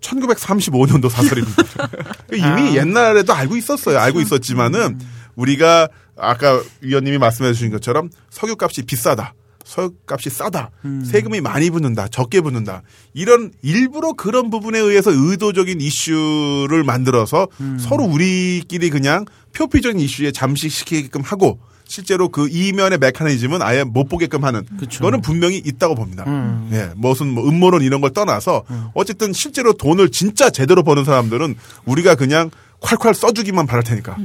1935년도 0.01 1.09
사설입니다. 1.09 1.63
이미 2.33 2.75
옛날에도 2.77 3.33
알고 3.33 3.55
있었어요. 3.57 3.99
알고 3.99 4.21
있었지만은 4.21 4.99
우리가 5.35 5.87
아까 6.17 6.61
위원님이 6.81 7.17
말씀해 7.17 7.53
주신 7.53 7.71
것처럼 7.71 8.09
석유값이 8.29 8.83
비싸다. 8.83 9.33
석유값이 9.71 10.29
싸다. 10.29 10.71
세금이 11.05 11.39
많이 11.39 11.69
붙는다. 11.69 12.09
적게 12.09 12.41
붙는다. 12.41 12.81
이런 13.13 13.51
일부러 13.61 14.11
그런 14.13 14.49
부분에 14.49 14.77
의해서 14.77 15.11
의도적인 15.13 15.79
이슈를 15.79 16.83
만들어서 16.83 17.47
서로 17.79 18.03
우리끼리 18.03 18.89
그냥 18.89 19.25
표피적인 19.53 19.99
이슈에 19.99 20.31
잠식시키게끔 20.31 21.21
하고 21.21 21.59
실제로 21.85 22.29
그 22.29 22.47
이면의 22.49 22.97
메커니즘은 22.99 23.61
아예 23.61 23.83
못 23.83 24.07
보게끔 24.07 24.43
하는 24.43 24.65
그쵸. 24.77 25.03
거는 25.03 25.21
분명히 25.21 25.57
있다고 25.57 25.95
봅니다. 25.95 26.23
음. 26.27 26.69
예, 26.71 26.89
무슨 26.95 27.27
뭐 27.27 27.47
음모론 27.47 27.81
이런 27.81 27.99
걸 28.01 28.11
떠나서 28.11 28.63
어쨌든 28.93 29.33
실제로 29.33 29.73
돈을 29.73 30.09
진짜 30.09 30.49
제대로 30.49 30.83
버는 30.83 31.03
사람들은 31.05 31.55
우리가 31.85 32.15
그냥 32.15 32.49
콸콸 32.81 33.13
써주기만 33.13 33.67
바랄 33.67 33.83
테니까. 33.83 34.17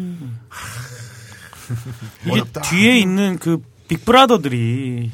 이게 2.23 2.32
어렵다. 2.32 2.62
뒤에 2.62 2.98
있는 2.98 3.39
그 3.39 3.59
빅브라더들이 3.89 5.10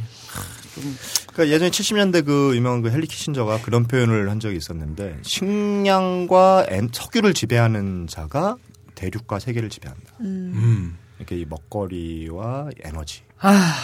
그러니까 0.74 1.54
예전에 1.54 1.70
70년대 1.70 2.24
그 2.24 2.54
유명한 2.56 2.82
그 2.82 2.90
헨리 2.90 3.06
키신저가 3.06 3.62
그런 3.62 3.84
표현을 3.84 4.30
한 4.30 4.40
적이 4.40 4.56
있었는데 4.56 5.18
식량과 5.22 6.66
엔- 6.68 6.88
석유를 6.92 7.34
지배하는 7.34 8.06
자가 8.06 8.56
대륙과 8.94 9.38
세계를 9.38 9.68
지배한다. 9.68 10.14
음. 10.20 10.96
이렇게 11.18 11.38
이 11.38 11.44
먹거리와 11.44 12.70
에너지를 12.82 13.26
아, 13.38 13.74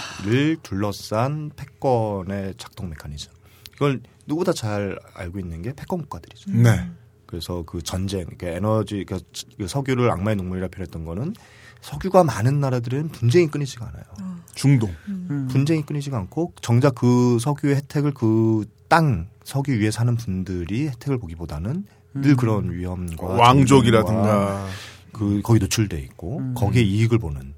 둘러싼 0.62 1.50
패권의 1.56 2.54
작동 2.58 2.88
메커니즘. 2.90 3.32
이걸 3.76 4.00
누구보다 4.26 4.52
잘 4.52 4.98
알고 5.14 5.38
있는 5.38 5.62
게 5.62 5.72
패권 5.74 6.00
국가들이죠. 6.02 6.50
네. 6.50 6.90
그래서 7.26 7.62
그 7.66 7.82
전쟁, 7.82 8.24
그러니까 8.24 8.48
에너지, 8.48 9.04
그러니까 9.04 9.28
그 9.58 9.68
석유를 9.68 10.10
악마의 10.10 10.36
눈물이라 10.36 10.68
표현했던 10.68 11.04
거는 11.04 11.34
석유가 11.82 12.24
많은 12.24 12.58
나라들은 12.60 13.08
분쟁이 13.10 13.48
끊이지가 13.48 13.86
않아요. 13.88 14.37
중동. 14.58 14.94
음. 15.08 15.48
분쟁이 15.50 15.82
끊이지가 15.82 16.16
않고 16.18 16.52
정작 16.60 16.94
그 16.94 17.38
석유의 17.40 17.76
혜택을 17.76 18.12
그 18.12 18.64
땅 18.88 19.28
석유 19.44 19.80
위에 19.80 19.90
사는 19.90 20.14
분들이 20.16 20.88
혜택을 20.88 21.18
보기보다는 21.18 21.84
늘 22.14 22.36
그런 22.36 22.72
위험과 22.72 23.26
왕족이라든가. 23.26 24.66
그 25.12 25.40
거기 25.42 25.58
노출돼 25.60 25.98
있고 26.00 26.38
음. 26.38 26.54
거기에 26.54 26.82
이익을 26.82 27.18
보는 27.18 27.54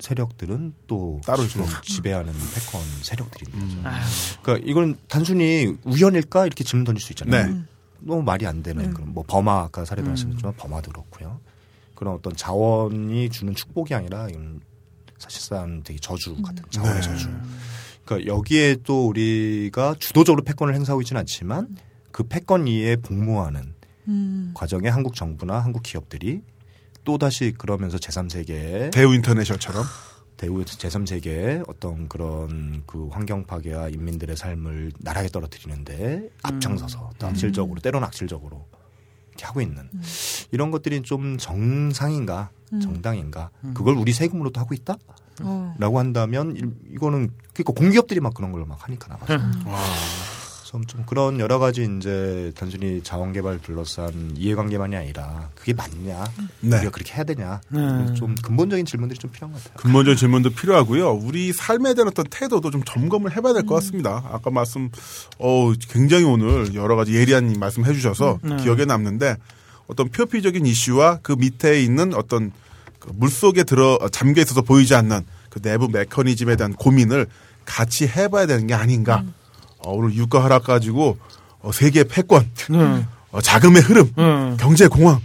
세력들은 0.00 0.74
또 0.86 1.20
따로 1.24 1.46
지금. 1.46 1.66
지배하는 1.82 2.32
패권 2.54 2.80
세력들입니다. 3.02 3.58
음. 3.58 3.86
아유, 3.86 4.04
그러니까 4.42 4.68
이건 4.70 4.96
단순히 5.08 5.76
우연일까 5.84 6.46
이렇게 6.46 6.62
질문 6.62 6.84
던질 6.84 7.02
수 7.04 7.12
있잖아요. 7.12 7.52
네. 7.52 7.60
너무 8.00 8.22
말이 8.22 8.46
안 8.46 8.62
되는 8.62 8.94
그런 8.94 9.12
뭐 9.12 9.24
버마 9.26 9.62
아까 9.62 9.84
사례도 9.84 10.06
음. 10.06 10.10
말씀드렸지만 10.10 10.54
버마도 10.56 10.92
그렇고요. 10.92 11.40
그런 11.96 12.14
어떤 12.14 12.36
자원이 12.36 13.28
주는 13.30 13.54
축복이 13.54 13.92
아니라 13.94 14.28
이건 14.28 14.60
사실상 15.18 15.82
되게 15.82 15.98
저주 15.98 16.40
같은 16.42 16.64
자원의 16.70 16.94
네. 16.96 17.00
저주. 17.02 17.28
그러니까 18.04 18.32
여기에 18.32 18.76
또 18.84 19.08
우리가 19.08 19.96
주도적으로 19.98 20.42
패권을 20.42 20.74
행사하고 20.74 21.02
있지는 21.02 21.20
않지만 21.20 21.76
그 22.10 22.22
패권 22.24 22.66
이에 22.66 22.96
복무하는 22.96 23.74
음. 24.08 24.52
과정에 24.54 24.88
한국 24.88 25.14
정부나 25.14 25.58
한국 25.58 25.82
기업들이 25.82 26.42
또 27.04 27.18
다시 27.18 27.54
그러면서 27.56 27.96
제3세계에 27.98 28.92
대우 28.92 29.14
인터내셔처럼. 29.14 29.84
대우 30.36 30.62
제3세계의 30.62 31.64
어떤 31.68 32.08
그런 32.08 32.84
그 32.86 33.08
환경 33.08 33.44
파괴와 33.44 33.88
인민들의 33.88 34.36
삶을 34.36 34.92
나락에 34.98 35.28
떨어뜨리는데 35.28 36.30
앞장서서 36.42 37.10
또 37.18 37.26
악질적으로 37.26 37.80
때로는 37.80 38.06
악질적으로 38.06 38.64
이렇게 39.30 39.46
하고 39.46 39.60
있는 39.60 39.90
이런 40.50 40.70
것들이 40.70 41.02
좀 41.02 41.36
정상인가 41.38 42.50
정당인가 42.82 43.50
그걸 43.74 43.94
우리 43.96 44.12
세금으로 44.12 44.50
도 44.50 44.60
하고 44.60 44.74
있다? 44.74 44.96
어. 45.40 45.74
라고 45.78 45.98
한다면 45.98 46.56
이- 46.56 46.94
이거는 46.94 47.30
그러니까 47.54 47.72
공기업들이 47.74 48.20
막 48.20 48.34
그런 48.34 48.52
걸 48.52 48.64
막 48.66 48.78
하니까 48.86 49.08
나가죠. 49.08 49.34
그래서 50.70 50.80
좀 50.86 51.02
그런 51.06 51.40
여러 51.40 51.58
가지 51.58 51.88
이제 51.98 52.52
단순히 52.54 53.00
자원 53.02 53.32
개발 53.32 53.58
둘러싼 53.62 54.34
이해관계만이 54.36 54.96
아니라 54.96 55.48
그게 55.54 55.72
맞냐? 55.72 56.24
네. 56.60 56.76
우리가 56.76 56.90
그렇게 56.90 57.14
해야 57.14 57.24
되냐? 57.24 57.60
네. 57.70 58.12
좀 58.14 58.34
근본적인 58.34 58.84
질문들이 58.84 59.18
좀 59.18 59.30
필요한 59.30 59.54
것 59.54 59.64
같아요. 59.64 59.78
근본적인 59.82 60.18
질문도 60.18 60.50
필요하고요. 60.50 61.12
우리 61.12 61.54
삶에 61.54 61.94
대한 61.94 62.08
어떤 62.08 62.26
태도도 62.28 62.70
좀 62.70 62.82
점검을 62.84 63.34
해봐야 63.34 63.54
될 63.54 63.62
것 63.64 63.76
같습니다. 63.76 64.28
아까 64.30 64.50
말씀, 64.50 64.90
어 65.38 65.72
굉장히 65.88 66.24
오늘 66.24 66.74
여러 66.74 66.96
가지 66.96 67.14
예리한 67.14 67.54
말씀 67.58 67.86
해주셔서 67.86 68.40
기억에 68.62 68.84
남는데 68.84 69.36
어떤 69.88 70.08
표피적인 70.10 70.64
이슈와 70.64 71.18
그 71.22 71.32
밑에 71.32 71.82
있는 71.82 72.14
어떤 72.14 72.52
그 73.00 73.10
물속에 73.14 73.64
들어 73.64 73.98
잠겨 74.12 74.42
있어서 74.42 74.62
보이지 74.62 74.94
않는 74.94 75.24
그 75.50 75.60
내부 75.60 75.88
메커니즘에 75.88 76.56
대한 76.56 76.74
고민을 76.74 77.26
같이 77.64 78.06
해봐야 78.06 78.46
되는 78.46 78.66
게 78.66 78.74
아닌가. 78.74 79.24
어, 79.78 79.92
오늘 79.92 80.14
유가 80.14 80.44
하락 80.44 80.64
가지고 80.64 81.18
어, 81.60 81.72
세계 81.72 82.04
패권, 82.04 82.48
네. 82.70 83.06
어, 83.30 83.40
자금의 83.40 83.82
흐름, 83.82 84.12
네. 84.16 84.56
경제 84.58 84.86
공황, 84.88 85.20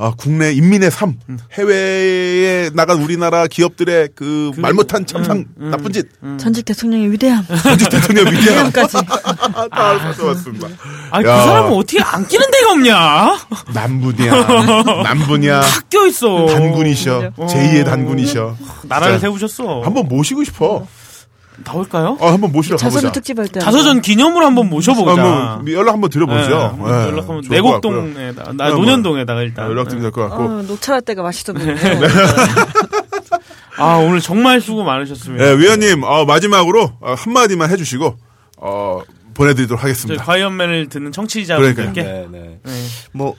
아, 0.00 0.12
국내 0.16 0.52
인민의 0.52 0.92
삶, 0.92 1.16
해외에 1.54 2.70
나간 2.72 3.02
우리나라 3.02 3.48
기업들의 3.48 4.10
그, 4.14 4.52
말 4.56 4.72
못한 4.72 5.04
참상 5.04 5.44
나쁜 5.56 5.92
짓, 5.92 6.06
전직 6.38 6.64
대통령의 6.66 7.10
위대함. 7.12 7.44
전직 7.64 7.88
대통령 7.90 8.32
위대함 8.32 8.70
까지 8.70 8.96
다 9.72 9.98
살펴봤습니다. 9.98 10.68
아니 11.10 11.24
그 11.24 11.30
야. 11.30 11.42
사람은 11.42 11.72
어떻게 11.72 12.00
안 12.00 12.26
끼는 12.28 12.46
데가 12.48 12.70
없냐? 12.72 13.38
남부냐, 13.74 14.46
남부냐, 15.02 15.60
학교 15.62 16.06
있어. 16.06 16.46
단군이셔, 16.46 17.32
제2의 17.36 17.84
단군이셔. 17.84 18.56
나라를 18.84 19.18
세우셨어. 19.18 19.82
한번 19.82 20.06
모시고 20.06 20.44
싶어. 20.44 20.86
나올까요? 21.64 22.16
어, 22.20 22.30
한번 22.30 22.52
모시러 22.52 22.76
자서전 22.76 23.08
가보자. 23.08 23.12
특집할 23.20 23.48
때. 23.48 23.60
자서전 23.60 24.00
기념으로 24.00 24.44
한번 24.46 24.68
모셔보자. 24.70 25.10
한번 25.10 25.72
연락 25.72 25.92
한번 25.94 26.08
드려보죠. 26.10 26.76
네, 26.78 26.84
예, 26.84 26.90
연락하면 27.08 27.42
좋을 27.42 27.60
것 27.62 27.70
같고요. 27.72 28.02
내곡동에다, 28.02 28.52
나 28.54 28.64
네, 28.68 28.74
뭐, 28.74 28.84
논현동에다가 28.84 29.40
아, 29.40 29.42
일단. 29.42 29.68
연락드리면 29.70 30.02
될 30.02 30.10
것 30.12 30.28
같고. 30.28 30.44
어, 30.44 30.62
녹차라 30.62 31.00
때가 31.00 31.22
보이네요. 31.54 31.76
아 33.76 33.96
오늘 33.98 34.20
정말 34.20 34.60
수고 34.60 34.82
많으셨습니다. 34.84 35.44
예, 35.44 35.56
위원님, 35.56 36.02
어, 36.02 36.24
마지막으로 36.24 36.92
어, 37.00 37.14
한마디만 37.16 37.70
해주시고, 37.70 38.16
어, 38.58 39.00
보내드리도록 39.34 39.82
하겠습니다. 39.84 40.24
과연맨을 40.24 40.88
듣는 40.88 41.12
청취자분들께 41.12 42.02
네, 42.02 42.26
네. 42.30 42.58
네. 42.64 42.72
뭐 43.12 43.36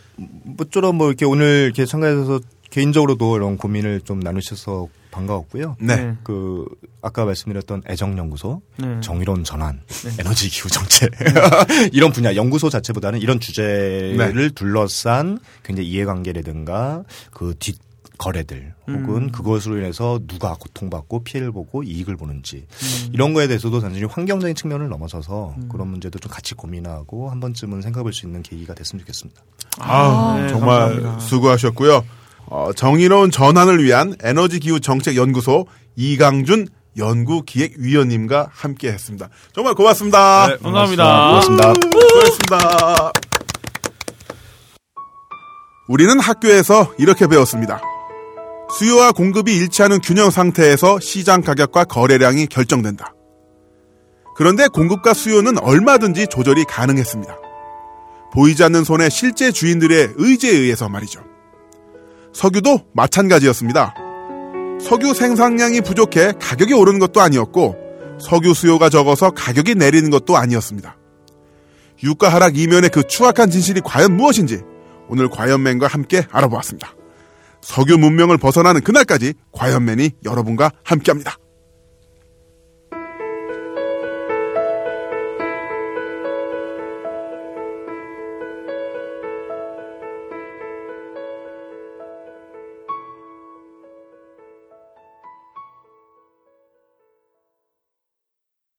뭐처럼 0.57 0.95
뭐 0.95 1.07
이렇게 1.09 1.25
오늘 1.25 1.63
이렇게 1.65 1.85
참가해서 1.85 2.39
개인적으로도 2.69 3.35
이런 3.35 3.57
고민을 3.57 4.01
좀 4.05 4.21
나누셔서 4.21 4.87
반가웠고요. 5.11 5.77
네. 5.79 5.95
네. 5.95 6.15
그 6.23 6.65
아까 7.01 7.25
말씀드렸던 7.25 7.83
애정 7.87 8.17
연구소, 8.17 8.61
네. 8.77 8.99
정의로운 9.01 9.43
전환, 9.43 9.81
에너지 10.19 10.49
기후 10.49 10.69
정책 10.69 11.11
이런 11.93 12.11
분야 12.11 12.35
연구소 12.35 12.69
자체보다는 12.69 13.19
이런 13.21 13.39
주제를 13.39 14.35
네. 14.35 14.49
둘러싼 14.49 15.39
굉장히 15.63 15.89
이해관계라든가 15.89 17.03
그 17.31 17.53
뒷 17.59 17.77
거래들 18.19 18.73
혹은 18.87 19.31
그것으로 19.31 19.77
인해서 19.77 20.19
누가 20.27 20.53
고통받고 20.55 21.23
피해를 21.23 21.51
보고 21.53 21.83
이익을 21.83 22.17
보는지 22.17 22.67
이런 23.13 23.33
거에 23.33 23.47
대해서도 23.47 23.79
단순히 23.79 24.05
환경적인 24.05 24.55
측면을 24.55 24.89
넘어서서 24.89 25.55
그런 25.71 25.87
문제도 25.87 26.19
좀 26.19 26.29
같이 26.29 26.53
고민하고 26.53 27.31
한 27.31 27.39
번쯤은 27.39 27.81
생각할 27.81 28.11
수 28.11 28.25
있는 28.25 28.43
계기가 28.43 28.73
됐으면 28.73 28.99
좋겠습니다. 28.99 29.41
아, 29.79 30.37
네, 30.41 30.49
정말 30.49 30.79
감사합니다. 30.79 31.19
수고하셨고요. 31.19 32.03
어, 32.49 32.71
정의로운 32.75 33.29
전환을 33.31 33.83
위한 33.83 34.15
에너지 34.23 34.59
기후 34.59 34.79
정책 34.79 35.15
연구소 35.15 35.67
이강준 35.95 36.67
연구기획위원님과 36.97 38.49
함께 38.51 38.91
했습니다. 38.91 39.29
정말 39.53 39.75
고맙습니다. 39.75 40.47
네, 40.47 40.57
감사합니다. 40.57 41.27
고맙습니다. 41.29 41.73
수고했습니다. 41.73 43.11
우리는 45.87 46.19
학교에서 46.19 46.93
이렇게 46.97 47.27
배웠습니다. 47.27 47.81
수요와 48.77 49.11
공급이 49.11 49.55
일치하는 49.55 49.99
균형 50.01 50.29
상태에서 50.29 50.99
시장 50.99 51.41
가격과 51.41 51.85
거래량이 51.85 52.47
결정된다. 52.47 53.13
그런데 54.35 54.67
공급과 54.67 55.13
수요는 55.13 55.57
얼마든지 55.59 56.27
조절이 56.27 56.65
가능했습니다. 56.65 57.37
보이지 58.33 58.63
않는 58.63 58.83
손의 58.83 59.09
실제 59.09 59.51
주인들의 59.51 60.13
의지에 60.17 60.51
의해서 60.51 60.87
말이죠. 60.87 61.28
석유도 62.33 62.85
마찬가지였습니다. 62.93 63.93
석유 64.81 65.13
생산량이 65.13 65.81
부족해 65.81 66.33
가격이 66.39 66.73
오르는 66.73 66.99
것도 66.99 67.21
아니었고 67.21 67.75
석유 68.19 68.53
수요가 68.53 68.89
적어서 68.89 69.31
가격이 69.31 69.75
내리는 69.75 70.09
것도 70.09 70.37
아니었습니다. 70.37 70.97
유가 72.03 72.29
하락 72.29 72.57
이면의 72.57 72.89
그 72.89 73.03
추악한 73.07 73.49
진실이 73.49 73.81
과연 73.83 74.15
무엇인지 74.15 74.61
오늘 75.09 75.29
과연맨과 75.29 75.87
함께 75.87 76.25
알아보았습니다. 76.31 76.93
석유 77.61 77.97
문명을 77.97 78.37
벗어나는 78.37 78.81
그날까지 78.81 79.33
과연맨이 79.51 80.11
여러분과 80.23 80.71
함께합니다. 80.83 81.35